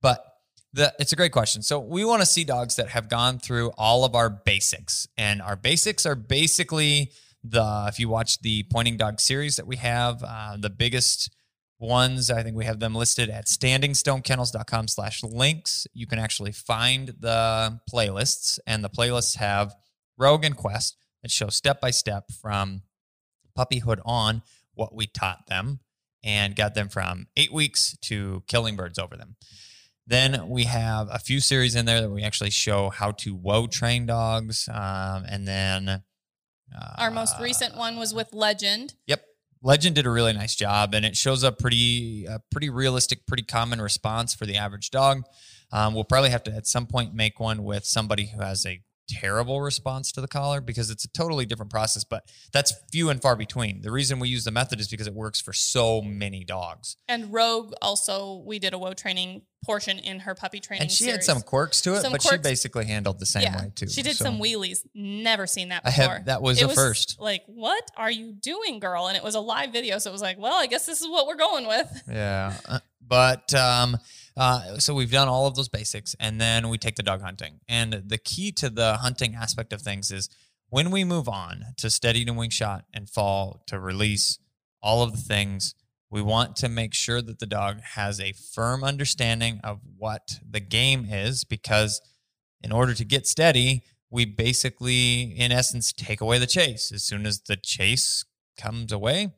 but 0.00 0.24
the, 0.74 0.92
it's 0.98 1.12
a 1.12 1.16
great 1.16 1.32
question. 1.32 1.62
So 1.62 1.78
we 1.78 2.04
want 2.04 2.22
to 2.22 2.26
see 2.26 2.44
dogs 2.44 2.76
that 2.76 2.88
have 2.88 3.08
gone 3.08 3.38
through 3.38 3.72
all 3.78 4.04
of 4.04 4.14
our 4.14 4.30
basics, 4.30 5.06
and 5.16 5.40
our 5.42 5.56
basics 5.56 6.06
are 6.06 6.14
basically 6.14 7.12
The 7.44 7.86
if 7.88 7.98
you 7.98 8.08
watch 8.08 8.38
the 8.40 8.64
pointing 8.70 8.96
dog 8.96 9.20
series 9.20 9.56
that 9.56 9.66
we 9.66 9.76
have, 9.76 10.22
uh, 10.22 10.56
the 10.58 10.70
biggest 10.70 11.30
ones 11.82 12.30
i 12.30 12.42
think 12.42 12.56
we 12.56 12.64
have 12.64 12.80
them 12.80 12.94
listed 12.94 13.28
at 13.28 13.46
standingstonekennels.com 13.46 14.88
slash 14.88 15.22
links 15.22 15.86
you 15.92 16.06
can 16.06 16.18
actually 16.18 16.52
find 16.52 17.14
the 17.18 17.80
playlists 17.92 18.58
and 18.66 18.82
the 18.84 18.90
playlists 18.90 19.36
have 19.36 19.74
rogue 20.16 20.44
and 20.44 20.56
quest 20.56 20.96
that 21.22 21.30
show 21.30 21.48
step 21.48 21.80
by 21.80 21.90
step 21.90 22.30
from 22.30 22.82
puppyhood 23.58 24.00
on 24.04 24.42
what 24.74 24.94
we 24.94 25.06
taught 25.06 25.46
them 25.48 25.80
and 26.24 26.56
got 26.56 26.74
them 26.74 26.88
from 26.88 27.26
eight 27.36 27.52
weeks 27.52 27.96
to 28.00 28.42
killing 28.46 28.76
birds 28.76 28.98
over 28.98 29.16
them 29.16 29.36
then 30.06 30.48
we 30.48 30.64
have 30.64 31.08
a 31.10 31.18
few 31.18 31.40
series 31.40 31.74
in 31.74 31.84
there 31.84 32.00
that 32.00 32.10
we 32.10 32.22
actually 32.22 32.50
show 32.50 32.90
how 32.90 33.10
to 33.10 33.34
whoa 33.34 33.66
train 33.66 34.06
dogs 34.06 34.68
um, 34.72 35.24
and 35.28 35.46
then 35.46 36.02
uh, 36.74 36.94
Our 36.98 37.10
most 37.10 37.38
recent 37.40 37.76
one 37.76 37.98
was 37.98 38.14
with 38.14 38.32
Legend. 38.32 38.94
Yep. 39.06 39.24
Legend 39.62 39.94
did 39.94 40.06
a 40.06 40.10
really 40.10 40.32
nice 40.32 40.56
job, 40.56 40.92
and 40.92 41.04
it 41.04 41.16
shows 41.16 41.44
up 41.44 41.58
pretty, 41.58 42.26
uh, 42.26 42.38
pretty 42.50 42.68
realistic, 42.68 43.26
pretty 43.26 43.44
common 43.44 43.80
response 43.80 44.34
for 44.34 44.44
the 44.44 44.56
average 44.56 44.90
dog. 44.90 45.22
Um, 45.70 45.94
we'll 45.94 46.04
probably 46.04 46.30
have 46.30 46.42
to 46.44 46.52
at 46.52 46.66
some 46.66 46.86
point 46.86 47.14
make 47.14 47.38
one 47.38 47.62
with 47.62 47.84
somebody 47.84 48.26
who 48.26 48.40
has 48.40 48.66
a 48.66 48.82
terrible 49.08 49.60
response 49.60 50.12
to 50.12 50.20
the 50.20 50.28
collar 50.28 50.60
because 50.60 50.90
it's 50.90 51.04
a 51.04 51.08
totally 51.10 51.46
different 51.46 51.70
process, 51.70 52.04
but 52.04 52.30
that's 52.52 52.72
few 52.90 53.10
and 53.10 53.20
far 53.20 53.36
between. 53.36 53.80
The 53.82 53.90
reason 53.90 54.18
we 54.18 54.28
use 54.28 54.44
the 54.44 54.50
method 54.50 54.80
is 54.80 54.88
because 54.88 55.06
it 55.06 55.14
works 55.14 55.40
for 55.40 55.52
so 55.52 56.00
many 56.02 56.44
dogs. 56.44 56.96
And 57.08 57.32
Rogue 57.32 57.72
also, 57.82 58.42
we 58.46 58.58
did 58.58 58.74
a 58.74 58.78
whoa 58.78 58.94
training 58.94 59.42
portion 59.64 59.98
in 59.98 60.20
her 60.20 60.34
puppy 60.34 60.58
training. 60.58 60.82
And 60.82 60.90
she 60.90 61.04
series. 61.04 61.14
had 61.14 61.24
some 61.24 61.40
quirks 61.42 61.80
to 61.82 61.94
it, 61.94 62.00
Some 62.00 62.10
but 62.12 62.22
she 62.22 62.36
basically 62.38 62.84
handled 62.84 63.20
the 63.20 63.26
same 63.26 63.42
yeah, 63.44 63.62
way 63.62 63.72
too. 63.74 63.88
She 63.88 64.02
did 64.02 64.16
So 64.16 64.24
some 64.24 64.40
wheelies. 64.40 64.84
Never 64.94 65.46
seen 65.46 65.68
that 65.68 65.82
I 65.84 65.90
before. 65.90 66.04
have 66.14 66.24
that 66.24 66.42
was 66.42 66.60
it 66.60 66.64
a 66.64 66.68
was 66.68 66.76
first. 66.76 67.16
like, 67.20 67.44
what 67.46 67.84
are 67.96 68.10
you 68.10 68.32
doing, 68.32 68.80
girl? 68.80 69.06
And 69.06 69.16
it 69.16 69.22
was 69.22 69.34
a 69.36 69.40
live 69.40 69.72
video, 69.72 69.98
so 69.98 70.10
it 70.10 70.12
was 70.12 70.22
like, 70.22 70.38
well, 70.38 70.54
I 70.54 70.66
guess 70.66 70.84
this 70.86 71.00
is 71.00 71.08
what 71.08 71.26
we're 71.26 71.36
going 71.36 71.66
with. 71.68 72.02
Yeah. 72.08 72.54
Uh, 72.68 72.78
But 73.04 73.52
um, 73.52 73.98
uh, 74.36 74.78
so 74.78 74.94
we've 74.94 75.10
done 75.10 75.28
all 75.28 75.46
of 75.46 75.54
those 75.54 75.68
basics, 75.68 76.14
and 76.18 76.40
then 76.40 76.68
we 76.68 76.78
take 76.78 76.96
the 76.96 77.02
dog 77.02 77.20
hunting. 77.20 77.60
And 77.68 78.02
the 78.06 78.18
key 78.18 78.52
to 78.52 78.70
the 78.70 78.96
hunting 78.96 79.34
aspect 79.34 79.72
of 79.72 79.82
things 79.82 80.10
is 80.10 80.28
when 80.68 80.90
we 80.90 81.04
move 81.04 81.28
on 81.28 81.66
to 81.78 81.90
steady 81.90 82.24
to 82.24 82.32
wing 82.32 82.50
shot 82.50 82.84
and 82.94 83.08
fall 83.08 83.62
to 83.66 83.78
release, 83.78 84.38
all 84.82 85.02
of 85.02 85.12
the 85.12 85.18
things, 85.18 85.74
we 86.10 86.22
want 86.22 86.56
to 86.56 86.68
make 86.68 86.94
sure 86.94 87.22
that 87.22 87.38
the 87.38 87.46
dog 87.46 87.80
has 87.94 88.20
a 88.20 88.32
firm 88.32 88.84
understanding 88.84 89.60
of 89.62 89.80
what 89.96 90.40
the 90.48 90.60
game 90.60 91.06
is, 91.10 91.44
because 91.44 92.00
in 92.62 92.72
order 92.72 92.94
to 92.94 93.04
get 93.04 93.26
steady, 93.26 93.82
we 94.10 94.24
basically, 94.24 95.22
in 95.22 95.52
essence, 95.52 95.92
take 95.92 96.20
away 96.20 96.38
the 96.38 96.46
chase. 96.46 96.92
As 96.92 97.02
soon 97.02 97.24
as 97.26 97.40
the 97.40 97.56
chase 97.56 98.24
comes 98.58 98.92
away, 98.92 99.32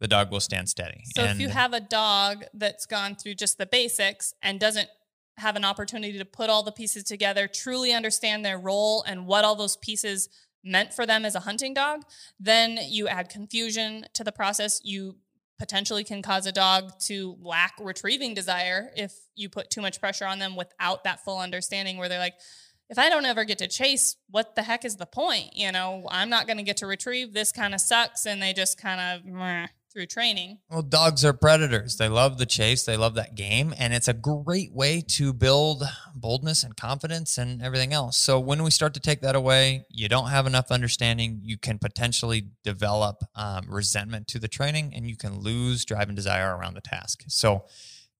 the 0.00 0.08
dog 0.08 0.30
will 0.30 0.40
stand 0.40 0.68
steady. 0.68 1.02
So 1.14 1.24
if 1.24 1.38
you 1.38 1.48
have 1.48 1.72
a 1.72 1.80
dog 1.80 2.44
that's 2.54 2.86
gone 2.86 3.14
through 3.14 3.34
just 3.34 3.58
the 3.58 3.66
basics 3.66 4.34
and 4.42 4.58
doesn't 4.58 4.88
have 5.36 5.56
an 5.56 5.64
opportunity 5.64 6.18
to 6.18 6.24
put 6.24 6.50
all 6.50 6.62
the 6.62 6.72
pieces 6.72 7.04
together, 7.04 7.46
truly 7.46 7.92
understand 7.92 8.44
their 8.44 8.58
role 8.58 9.02
and 9.06 9.26
what 9.26 9.44
all 9.44 9.54
those 9.54 9.76
pieces 9.76 10.28
meant 10.64 10.92
for 10.92 11.06
them 11.06 11.24
as 11.24 11.34
a 11.34 11.40
hunting 11.40 11.74
dog, 11.74 12.02
then 12.38 12.78
you 12.88 13.08
add 13.08 13.28
confusion 13.28 14.06
to 14.14 14.24
the 14.24 14.32
process. 14.32 14.80
You 14.84 15.16
potentially 15.58 16.04
can 16.04 16.22
cause 16.22 16.46
a 16.46 16.52
dog 16.52 16.98
to 17.00 17.36
lack 17.40 17.74
retrieving 17.78 18.34
desire 18.34 18.90
if 18.96 19.14
you 19.36 19.48
put 19.48 19.70
too 19.70 19.82
much 19.82 20.00
pressure 20.00 20.26
on 20.26 20.38
them 20.38 20.56
without 20.56 21.04
that 21.04 21.22
full 21.24 21.38
understanding 21.38 21.98
where 21.98 22.08
they're 22.08 22.18
like, 22.18 22.34
if 22.88 22.98
I 22.98 23.08
don't 23.08 23.24
ever 23.24 23.44
get 23.44 23.58
to 23.58 23.68
chase, 23.68 24.16
what 24.30 24.56
the 24.56 24.62
heck 24.62 24.84
is 24.84 24.96
the 24.96 25.06
point? 25.06 25.56
You 25.56 25.70
know, 25.70 26.06
I'm 26.10 26.28
not 26.28 26.46
going 26.46 26.56
to 26.56 26.62
get 26.62 26.78
to 26.78 26.86
retrieve. 26.86 27.32
This 27.32 27.52
kind 27.52 27.72
of 27.72 27.80
sucks. 27.80 28.26
And 28.26 28.42
they 28.42 28.52
just 28.52 28.78
kind 28.78 29.00
of 29.00 29.24
meh, 29.24 29.68
through 29.92 30.06
training. 30.06 30.58
Well, 30.70 30.82
dogs 30.82 31.24
are 31.24 31.32
predators. 31.32 31.96
They 31.96 32.08
love 32.08 32.38
the 32.38 32.46
chase. 32.46 32.84
They 32.84 32.96
love 32.96 33.14
that 33.14 33.34
game. 33.34 33.74
And 33.78 33.92
it's 33.92 34.08
a 34.08 34.12
great 34.12 34.72
way 34.72 35.02
to 35.08 35.32
build 35.32 35.82
boldness 36.14 36.62
and 36.62 36.76
confidence 36.76 37.38
and 37.38 37.60
everything 37.60 37.92
else. 37.92 38.16
So 38.16 38.38
when 38.38 38.62
we 38.62 38.70
start 38.70 38.94
to 38.94 39.00
take 39.00 39.20
that 39.22 39.34
away, 39.34 39.86
you 39.90 40.08
don't 40.08 40.28
have 40.28 40.46
enough 40.46 40.70
understanding. 40.70 41.40
You 41.42 41.58
can 41.58 41.78
potentially 41.78 42.50
develop 42.62 43.22
um, 43.34 43.64
resentment 43.68 44.28
to 44.28 44.38
the 44.38 44.48
training 44.48 44.92
and 44.94 45.08
you 45.08 45.16
can 45.16 45.40
lose 45.40 45.84
drive 45.84 46.08
and 46.08 46.16
desire 46.16 46.56
around 46.56 46.74
the 46.74 46.80
task. 46.80 47.24
So 47.28 47.64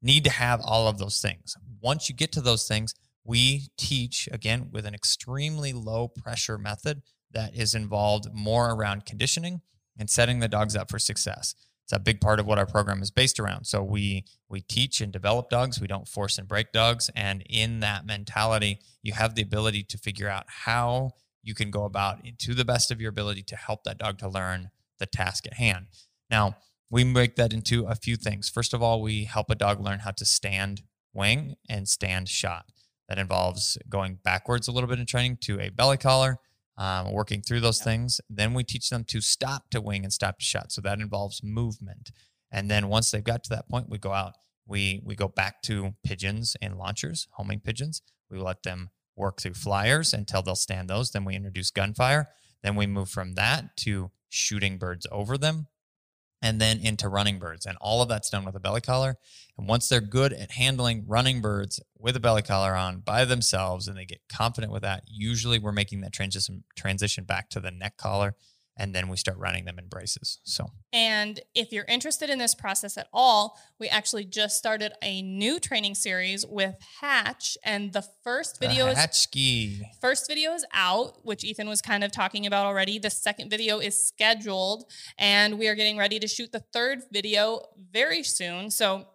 need 0.02 0.24
to 0.24 0.30
have 0.30 0.60
all 0.64 0.88
of 0.88 0.98
those 0.98 1.20
things. 1.20 1.56
Once 1.80 2.08
you 2.08 2.14
get 2.14 2.32
to 2.32 2.40
those 2.40 2.66
things, 2.66 2.94
we 3.24 3.68
teach 3.76 4.28
again 4.32 4.70
with 4.72 4.86
an 4.86 4.94
extremely 4.94 5.72
low 5.72 6.08
pressure 6.08 6.58
method 6.58 7.02
that 7.32 7.54
is 7.54 7.74
involved 7.74 8.26
more 8.32 8.72
around 8.72 9.06
conditioning 9.06 9.60
and 10.00 10.10
setting 10.10 10.40
the 10.40 10.48
dogs 10.48 10.74
up 10.74 10.90
for 10.90 10.98
success. 10.98 11.54
It's 11.84 11.92
a 11.92 12.00
big 12.00 12.20
part 12.20 12.40
of 12.40 12.46
what 12.46 12.58
our 12.58 12.66
program 12.66 13.02
is 13.02 13.10
based 13.10 13.38
around. 13.38 13.66
So 13.66 13.82
we 13.82 14.24
we 14.48 14.62
teach 14.62 15.00
and 15.00 15.12
develop 15.12 15.50
dogs. 15.50 15.80
We 15.80 15.86
don't 15.86 16.08
force 16.08 16.38
and 16.38 16.48
break 16.48 16.72
dogs. 16.72 17.10
And 17.14 17.42
in 17.48 17.80
that 17.80 18.06
mentality, 18.06 18.80
you 19.02 19.12
have 19.12 19.34
the 19.34 19.42
ability 19.42 19.84
to 19.84 19.98
figure 19.98 20.28
out 20.28 20.44
how 20.46 21.12
you 21.42 21.54
can 21.54 21.70
go 21.70 21.84
about 21.84 22.18
to 22.38 22.54
the 22.54 22.64
best 22.64 22.90
of 22.90 23.00
your 23.00 23.10
ability 23.10 23.42
to 23.44 23.56
help 23.56 23.84
that 23.84 23.98
dog 23.98 24.18
to 24.18 24.28
learn 24.28 24.70
the 24.98 25.06
task 25.06 25.46
at 25.46 25.54
hand. 25.54 25.86
Now, 26.30 26.56
we 26.90 27.04
break 27.04 27.36
that 27.36 27.52
into 27.52 27.86
a 27.86 27.94
few 27.94 28.16
things. 28.16 28.48
First 28.48 28.74
of 28.74 28.82
all, 28.82 29.00
we 29.00 29.24
help 29.24 29.50
a 29.50 29.54
dog 29.54 29.80
learn 29.80 30.00
how 30.00 30.10
to 30.12 30.24
stand 30.24 30.82
wing 31.12 31.56
and 31.68 31.88
stand 31.88 32.28
shot. 32.28 32.66
That 33.08 33.18
involves 33.18 33.76
going 33.88 34.18
backwards 34.22 34.68
a 34.68 34.72
little 34.72 34.88
bit 34.88 35.00
in 35.00 35.06
training 35.06 35.38
to 35.42 35.60
a 35.60 35.70
belly 35.70 35.96
collar, 35.96 36.38
um, 36.80 37.12
working 37.12 37.42
through 37.42 37.60
those 37.60 37.80
things. 37.80 38.20
Then 38.30 38.54
we 38.54 38.64
teach 38.64 38.88
them 38.88 39.04
to 39.04 39.20
stop 39.20 39.70
to 39.70 39.82
wing 39.82 40.02
and 40.02 40.12
stop 40.12 40.38
to 40.38 40.44
shot. 40.44 40.72
So 40.72 40.80
that 40.80 40.98
involves 40.98 41.42
movement. 41.44 42.10
And 42.50 42.70
then 42.70 42.88
once 42.88 43.10
they've 43.10 43.22
got 43.22 43.44
to 43.44 43.50
that 43.50 43.68
point, 43.68 43.90
we 43.90 43.98
go 43.98 44.12
out. 44.12 44.32
We 44.66 45.02
we 45.04 45.14
go 45.14 45.28
back 45.28 45.62
to 45.62 45.94
pigeons 46.04 46.56
and 46.62 46.78
launchers, 46.78 47.28
homing 47.32 47.60
pigeons. 47.60 48.02
We 48.30 48.38
let 48.38 48.62
them 48.62 48.90
work 49.14 49.40
through 49.40 49.54
flyers 49.54 50.14
until 50.14 50.42
they'll 50.42 50.56
stand 50.56 50.88
those. 50.88 51.10
Then 51.10 51.24
we 51.24 51.36
introduce 51.36 51.70
gunfire. 51.70 52.28
Then 52.62 52.76
we 52.76 52.86
move 52.86 53.10
from 53.10 53.34
that 53.34 53.76
to 53.78 54.10
shooting 54.30 54.78
birds 54.78 55.06
over 55.10 55.36
them 55.36 55.66
and 56.42 56.60
then 56.60 56.78
into 56.78 57.08
running 57.08 57.38
birds. 57.38 57.66
And 57.66 57.76
all 57.80 58.02
of 58.02 58.08
that's 58.08 58.30
done 58.30 58.44
with 58.44 58.56
a 58.56 58.60
belly 58.60 58.80
collar. 58.80 59.16
And 59.58 59.68
once 59.68 59.88
they're 59.88 60.00
good 60.00 60.32
at 60.32 60.52
handling 60.52 61.04
running 61.06 61.40
birds 61.40 61.80
with 61.98 62.16
a 62.16 62.20
belly 62.20 62.42
collar 62.42 62.74
on 62.74 63.00
by 63.00 63.24
themselves 63.24 63.88
and 63.88 63.96
they 63.96 64.06
get 64.06 64.20
confident 64.32 64.72
with 64.72 64.82
that, 64.82 65.02
usually 65.06 65.58
we're 65.58 65.72
making 65.72 66.00
that 66.00 66.12
transition 66.12 66.64
transition 66.76 67.24
back 67.24 67.50
to 67.50 67.60
the 67.60 67.70
neck 67.70 67.96
collar 67.96 68.34
and 68.80 68.94
then 68.94 69.08
we 69.08 69.16
start 69.18 69.36
running 69.36 69.66
them 69.66 69.78
in 69.78 69.88
braces. 69.88 70.38
So 70.42 70.70
And 70.90 71.38
if 71.54 71.70
you're 71.70 71.84
interested 71.84 72.30
in 72.30 72.38
this 72.38 72.54
process 72.54 72.96
at 72.96 73.08
all, 73.12 73.60
we 73.78 73.88
actually 73.88 74.24
just 74.24 74.56
started 74.56 74.92
a 75.02 75.20
new 75.20 75.60
training 75.60 75.94
series 75.94 76.46
with 76.46 76.76
Hatch, 77.00 77.58
and 77.62 77.92
the 77.92 78.02
first 78.24 78.58
video 78.58 78.86
the 78.86 78.92
is 78.92 78.98
hatch 78.98 79.18
ski. 79.18 79.82
first 80.00 80.26
video 80.26 80.54
is 80.54 80.64
out, 80.72 81.24
which 81.24 81.44
Ethan 81.44 81.68
was 81.68 81.82
kind 81.82 82.02
of 82.02 82.10
talking 82.10 82.46
about 82.46 82.64
already. 82.64 82.98
The 82.98 83.10
second 83.10 83.50
video 83.50 83.80
is 83.80 84.02
scheduled, 84.02 84.90
and 85.18 85.58
we 85.58 85.68
are 85.68 85.74
getting 85.74 85.98
ready 85.98 86.18
to 86.18 86.26
shoot 86.26 86.50
the 86.50 86.64
third 86.72 87.02
video 87.12 87.60
very 87.92 88.22
soon. 88.22 88.70
So 88.70 89.06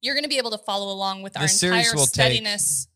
you're 0.00 0.14
going 0.14 0.24
to 0.24 0.30
be 0.30 0.38
able 0.38 0.50
to 0.52 0.58
follow 0.58 0.90
along 0.90 1.22
with 1.22 1.36
our 1.36 1.44
entire 1.44 1.94
will 1.94 2.06
take- 2.06 2.14
steadiness 2.14 2.88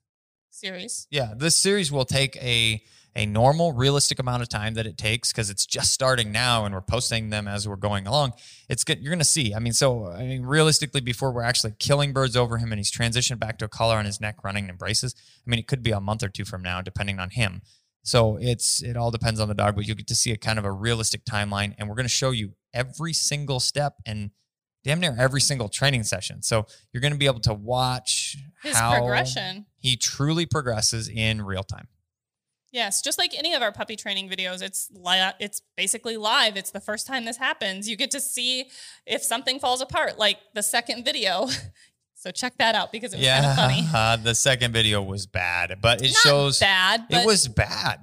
series. 0.51 1.06
Yeah, 1.10 1.35
this 1.36 1.55
series 1.55 1.93
will 1.93 2.06
take 2.06 2.35
a 2.36 2.82
a 3.16 3.26
normal, 3.26 3.72
realistic 3.72 4.18
amount 4.18 4.43
of 4.43 4.48
time 4.48 4.74
that 4.74 4.86
it 4.86 4.97
takes 4.97 5.32
because 5.32 5.51
it's 5.51 5.66
just 5.66 5.93
starting 5.93 6.30
now 6.30 6.64
and 6.64 6.74
we're 6.74 6.80
posting 6.80 7.30
them 7.30 7.48
as 7.48 7.66
we're 7.66 7.76
going 7.76 8.06
along. 8.06 8.32
It's 8.68 8.85
good. 8.85 9.01
You're 9.01 9.10
going 9.10 9.18
to 9.18 9.24
see. 9.24 9.55
I 9.55 9.59
mean, 9.59 9.72
so 9.72 10.06
I 10.06 10.24
mean, 10.24 10.43
realistically, 10.43 11.01
before 11.01 11.32
we're 11.32 11.43
actually 11.43 11.72
killing 11.78 12.12
birds 12.12 12.36
over 12.36 12.59
him 12.59 12.70
and 12.72 12.78
he's 12.78 12.93
transitioned 12.93 13.40
back 13.40 13.59
to 13.59 13.64
a 13.64 13.68
collar 13.68 13.97
on 13.97 14.05
his 14.05 14.20
neck, 14.20 14.44
running 14.44 14.68
in 14.68 14.76
braces. 14.76 15.14
I 15.18 15.51
mean, 15.51 15.59
it 15.59 15.66
could 15.66 15.82
be 15.82 15.90
a 15.90 16.01
month 16.01 16.22
or 16.22 16.28
two 16.28 16.44
from 16.44 16.62
now, 16.62 16.80
depending 16.80 17.18
on 17.18 17.30
him. 17.30 17.62
So 18.02 18.39
it's 18.40 18.82
it 18.82 18.97
all 18.97 19.10
depends 19.10 19.40
on 19.40 19.48
the 19.48 19.55
dog, 19.55 19.74
but 19.74 19.86
you'll 19.86 19.97
get 19.97 20.06
to 20.09 20.14
see 20.14 20.32
a 20.32 20.36
kind 20.36 20.59
of 20.59 20.64
a 20.64 20.72
realistic 20.72 21.24
timeline, 21.24 21.74
and 21.78 21.89
we're 21.89 21.94
going 21.97 22.06
to 22.06 22.10
show 22.10 22.30
you 22.30 22.52
every 22.72 23.12
single 23.12 23.60
step 23.60 23.94
and 24.06 24.30
damn 24.85 25.01
near 25.01 25.14
every 25.18 25.40
single 25.40 25.68
training 25.68 26.05
session. 26.05 26.43
So 26.43 26.66
you're 26.93 27.01
going 27.01 27.12
to 27.12 27.18
be 27.18 27.26
able 27.26 27.40
to 27.40 27.52
watch 27.52 28.36
His 28.62 28.76
how 28.76 28.98
progression. 28.98 29.66
he 29.76 29.97
truly 29.97 30.47
progresses 30.47 31.09
in 31.09 31.43
real 31.43 31.64
time. 31.64 31.89
Yes, 32.73 33.01
just 33.01 33.19
like 33.19 33.32
any 33.36 33.55
of 33.55 33.62
our 33.62 33.73
puppy 33.73 33.97
training 33.97 34.28
videos, 34.28 34.61
it's 34.62 34.89
li- 34.93 35.32
it's 35.40 35.62
basically 35.77 36.16
live. 36.16 36.57
It's 36.57 36.70
the 36.70 36.81
first 36.81 37.07
time 37.07 37.24
this 37.24 37.39
happens. 37.39 37.89
You 37.89 37.97
get 37.97 38.11
to 38.11 38.20
see 38.20 38.69
if 39.07 39.23
something 39.23 39.59
falls 39.59 39.81
apart, 39.81 40.19
like 40.19 40.39
the 40.55 40.62
second 40.62 41.05
video. 41.05 41.49
so 42.15 42.31
check 42.31 42.59
that 42.59 42.74
out 42.74 42.93
because 42.93 43.15
it 43.15 43.19
was 43.19 43.27
kind 43.27 43.47
of 43.47 43.57
funny. 43.57 43.85
Uh, 43.95 44.16
the 44.16 44.35
second 44.35 44.73
video 44.73 45.03
was 45.03 45.27
bad, 45.27 45.78
but 45.81 46.03
it 46.03 46.09
Not 46.12 46.16
shows 46.23 46.59
bad, 46.61 47.05
but 47.11 47.23
it 47.23 47.27
was 47.27 47.49
bad. 47.49 48.01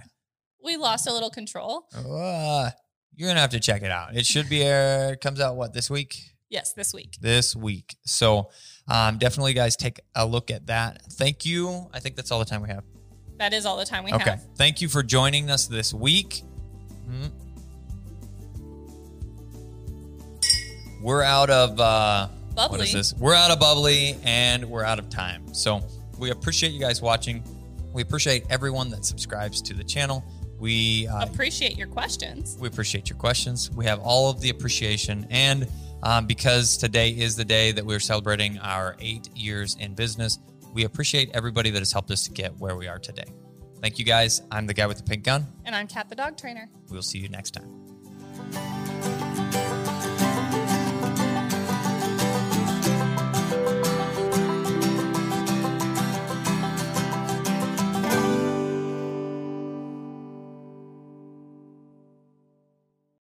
we 0.63 0.77
lost 0.77 1.07
a 1.07 1.13
little 1.13 1.29
control. 1.29 1.87
Uh, 1.95 2.71
you're 3.13 3.29
gonna 3.29 3.39
have 3.41 3.51
to 3.51 3.59
check 3.59 3.83
it 3.83 3.91
out. 3.91 4.15
It 4.15 4.25
should 4.25 4.49
be 4.49 4.63
air. 4.63 5.13
It 5.13 5.21
comes 5.21 5.39
out 5.39 5.55
what 5.55 5.73
this 5.73 5.89
week? 5.91 6.17
Yes, 6.49 6.73
this 6.73 6.93
week. 6.93 7.17
This 7.21 7.55
week. 7.55 7.95
So 8.05 8.49
um, 8.87 9.17
definitely, 9.19 9.53
guys, 9.53 9.75
take 9.75 9.99
a 10.15 10.25
look 10.25 10.49
at 10.49 10.67
that. 10.67 11.01
Thank 11.13 11.45
you. 11.45 11.87
I 11.93 11.99
think 11.99 12.15
that's 12.15 12.31
all 12.31 12.39
the 12.39 12.45
time 12.45 12.61
we 12.61 12.69
have. 12.69 12.83
That 13.37 13.53
is 13.53 13.65
all 13.65 13.77
the 13.77 13.85
time 13.85 14.03
we 14.03 14.13
okay. 14.13 14.31
have. 14.31 14.45
Thank 14.55 14.81
you 14.81 14.87
for 14.87 15.03
joining 15.03 15.49
us 15.49 15.67
this 15.67 15.93
week. 15.93 16.43
Mm. 17.09 17.31
we're 21.05 21.21
out 21.21 21.51
of 21.51 21.79
uh, 21.79 22.27
Bubbly. 22.55 22.85
is 22.85 22.93
this? 22.93 23.13
We're 23.13 23.35
out 23.35 23.51
of 23.51 23.59
bubbly 23.59 24.17
and 24.23 24.65
we're 24.65 24.83
out 24.83 24.97
of 24.97 25.09
time. 25.09 25.53
So 25.53 25.81
we 26.17 26.31
appreciate 26.31 26.71
you 26.71 26.79
guys 26.79 26.99
watching. 26.99 27.43
We 27.93 28.01
appreciate 28.01 28.43
everyone 28.49 28.89
that 28.89 29.05
subscribes 29.05 29.61
to 29.63 29.75
the 29.75 29.83
channel. 29.83 30.25
We 30.57 31.07
uh, 31.07 31.25
Appreciate 31.25 31.77
your 31.77 31.87
questions. 31.87 32.57
we 32.59 32.67
appreciate 32.67 33.07
your 33.07 33.19
questions. 33.19 33.69
We 33.71 33.85
have 33.85 33.99
all 33.99 34.31
of 34.31 34.41
the 34.41 34.49
appreciation. 34.49 35.27
And 35.29 35.67
um, 36.01 36.25
because 36.25 36.75
today 36.75 37.09
is 37.09 37.35
the 37.35 37.45
day 37.45 37.71
that 37.71 37.85
we're 37.85 37.99
celebrating 37.99 38.57
our 38.59 38.95
eight 38.99 39.29
years 39.35 39.75
in 39.79 39.93
business, 39.93 40.39
we 40.75 40.83
appreciate 40.83 41.31
everybody 41.33 41.71
that 41.71 41.79
has 41.79 41.91
helped 41.91 42.11
us 42.11 42.25
to 42.25 42.31
get 42.31 42.55
where 42.59 42.75
we 42.75 42.87
are 42.87 42.99
today. 42.99 43.25
Thank 43.81 43.97
you 43.97 44.05
guys. 44.05 44.41
I'm 44.51 44.67
the 44.67 44.73
guy 44.73 44.85
with 44.85 44.97
the 44.97 45.03
pink 45.03 45.23
gun. 45.23 45.47
And 45.63 45.75
I'm 45.75 45.87
Kat 45.87 46.09
the 46.09 46.15
dog 46.15 46.37
trainer. 46.37 46.69
We'll 46.89 47.01
see 47.01 47.17
you 47.17 47.29
next 47.29 47.51
time. 47.51 48.84